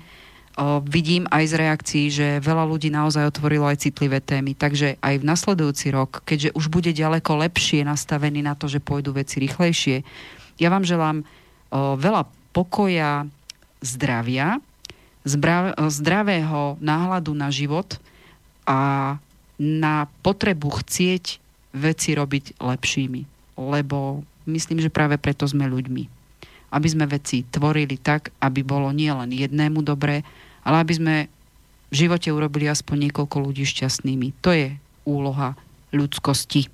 o, 0.58 0.82
vidím 0.84 1.30
aj 1.30 1.44
z 1.48 1.54
reakcií, 1.54 2.06
že 2.10 2.28
veľa 2.44 2.66
ľudí 2.66 2.90
naozaj 2.90 3.30
otvorilo 3.30 3.70
aj 3.70 3.88
citlivé 3.88 4.20
témy. 4.20 4.58
Takže 4.58 4.98
aj 5.00 5.16
v 5.22 5.28
nasledujúci 5.28 5.94
rok, 5.94 6.26
keďže 6.26 6.56
už 6.58 6.68
bude 6.74 6.92
ďaleko 6.92 7.44
lepšie 7.48 7.86
nastavený 7.86 8.42
na 8.42 8.58
to, 8.58 8.66
že 8.66 8.84
pôjdu 8.84 9.14
veci 9.14 9.40
rýchlejšie, 9.44 10.02
ja 10.58 10.68
vám 10.74 10.84
želám 10.84 11.22
o, 11.22 11.96
veľa 11.96 12.26
pokoja, 12.52 13.30
zdravia, 13.86 14.58
zdravého 15.28 16.80
náhľadu 16.80 17.32
na 17.36 17.52
život 17.52 18.00
a 18.64 19.16
na 19.60 20.08
potrebu 20.24 20.72
chcieť 20.82 21.44
veci 21.76 22.10
robiť 22.16 22.58
lepšími. 22.62 23.22
Lebo 23.58 24.24
myslím, 24.48 24.80
že 24.80 24.94
práve 24.94 25.20
preto 25.20 25.44
sme 25.44 25.68
ľuďmi. 25.68 26.08
Aby 26.72 26.88
sme 26.88 27.06
veci 27.10 27.44
tvorili 27.48 28.00
tak, 28.00 28.32
aby 28.40 28.64
bolo 28.64 28.92
nielen 28.96 29.34
jednému 29.34 29.84
dobré, 29.84 30.24
ale 30.64 30.84
aby 30.84 30.94
sme 30.96 31.16
v 31.88 31.96
živote 31.96 32.28
urobili 32.32 32.68
aspoň 32.68 33.10
niekoľko 33.10 33.38
ľudí 33.40 33.64
šťastnými. 33.64 34.36
To 34.44 34.52
je 34.52 34.76
úloha 35.08 35.56
ľudskosti. 35.96 36.68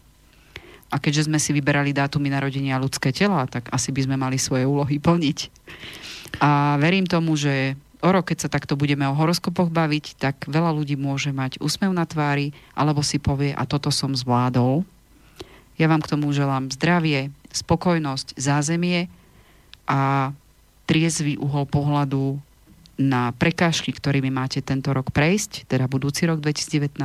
A 0.93 1.01
keďže 1.01 1.29
sme 1.29 1.37
si 1.41 1.53
vyberali 1.53 1.93
dátumy 1.93 2.29
narodenia 2.29 2.81
ľudské 2.81 3.13
tela, 3.13 3.45
tak 3.49 3.69
asi 3.73 3.89
by 3.93 4.01
sme 4.05 4.17
mali 4.17 4.37
svoje 4.37 4.65
úlohy 4.65 4.97
plniť. 4.97 5.49
A 6.41 6.81
verím 6.81 7.05
tomu, 7.05 7.37
že 7.37 7.77
o 8.03 8.09
rok, 8.11 8.29
keď 8.29 8.45
sa 8.45 8.49
takto 8.51 8.75
budeme 8.75 9.07
o 9.07 9.15
horoskopoch 9.15 9.71
baviť, 9.71 10.19
tak 10.19 10.35
veľa 10.51 10.75
ľudí 10.75 10.99
môže 10.99 11.31
mať 11.31 11.63
úsmev 11.63 11.95
na 11.95 12.03
tvári, 12.03 12.51
alebo 12.75 12.99
si 12.99 13.17
povie, 13.17 13.55
a 13.55 13.63
toto 13.63 13.87
som 13.89 14.11
zvládol. 14.11 14.83
Ja 15.79 15.87
vám 15.87 16.03
k 16.03 16.11
tomu 16.11 16.29
želám 16.35 16.69
zdravie, 16.69 17.31
spokojnosť, 17.55 18.35
zázemie 18.35 19.07
a 19.87 20.31
triezvý 20.83 21.39
uhol 21.39 21.63
pohľadu 21.65 22.37
na 22.99 23.33
prekážky, 23.33 23.89
ktorými 23.89 24.29
máte 24.29 24.61
tento 24.61 24.93
rok 24.93 25.09
prejsť, 25.09 25.65
teda 25.65 25.89
budúci 25.89 26.29
rok 26.29 26.43
2019, 26.43 26.99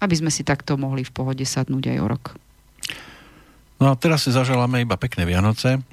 aby 0.00 0.14
sme 0.16 0.32
si 0.32 0.46
takto 0.46 0.80
mohli 0.80 1.04
v 1.04 1.12
pohode 1.12 1.44
sadnúť 1.44 1.92
aj 1.92 1.98
o 2.00 2.06
rok. 2.08 2.24
No 3.76 3.92
a 3.92 3.94
teraz 3.98 4.24
si 4.24 4.32
zaželáme 4.32 4.80
iba 4.80 4.96
pekné 4.96 5.28
Vianoce, 5.28 5.84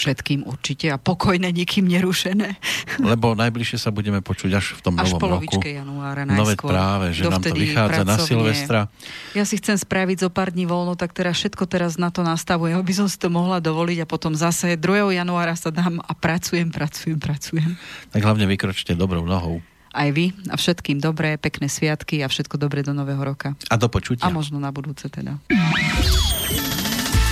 Všetkým 0.00 0.48
určite 0.48 0.88
a 0.88 0.96
pokojné, 0.96 1.52
nikým 1.52 1.84
nerušené. 1.84 2.56
Lebo 3.04 3.36
najbližšie 3.36 3.76
sa 3.76 3.92
budeme 3.92 4.24
počuť 4.24 4.50
až 4.56 4.66
v 4.76 4.80
tom 4.80 4.94
až 4.96 5.12
novom 5.12 5.36
roku. 5.36 5.60
januára 5.60 6.24
najskôr. 6.24 6.40
Nové 6.40 6.54
práve, 6.56 7.06
že 7.12 7.28
nám 7.28 7.44
to 7.44 7.52
vychádza 7.52 8.00
pracovne. 8.00 8.08
na 8.08 8.16
Silvestra. 8.16 8.80
Ja 9.36 9.44
si 9.44 9.60
chcem 9.60 9.76
spraviť 9.76 10.24
zo 10.24 10.30
pár 10.32 10.56
dní 10.56 10.64
voľno, 10.64 10.96
tak 10.96 11.12
teraz 11.12 11.36
všetko 11.36 11.68
teraz 11.68 12.00
na 12.00 12.08
to 12.08 12.24
nastavujem, 12.24 12.80
aby 12.80 12.92
som 12.96 13.04
si 13.04 13.20
to 13.20 13.28
mohla 13.28 13.60
dovoliť 13.60 14.02
a 14.02 14.06
potom 14.08 14.32
zase 14.32 14.80
2. 14.80 15.12
januára 15.20 15.52
sa 15.52 15.68
dám 15.68 16.00
a 16.00 16.12
pracujem, 16.16 16.72
pracujem, 16.72 17.20
pracujem. 17.20 17.76
Tak 18.08 18.24
hlavne 18.24 18.48
vykročte 18.48 18.96
dobrou 18.96 19.28
nohou. 19.28 19.60
Aj 19.90 20.06
vy 20.14 20.30
a 20.46 20.54
všetkým 20.54 21.02
dobré, 21.02 21.34
pekné 21.34 21.66
sviatky 21.66 22.22
a 22.22 22.30
všetko 22.30 22.54
dobré 22.62 22.86
do 22.86 22.94
nového 22.94 23.20
roka. 23.26 23.58
A 23.66 23.74
do 23.74 23.90
počutia. 23.90 24.22
A 24.22 24.30
možno 24.30 24.62
na 24.62 24.70
budúce 24.70 25.10
teda. 25.10 25.42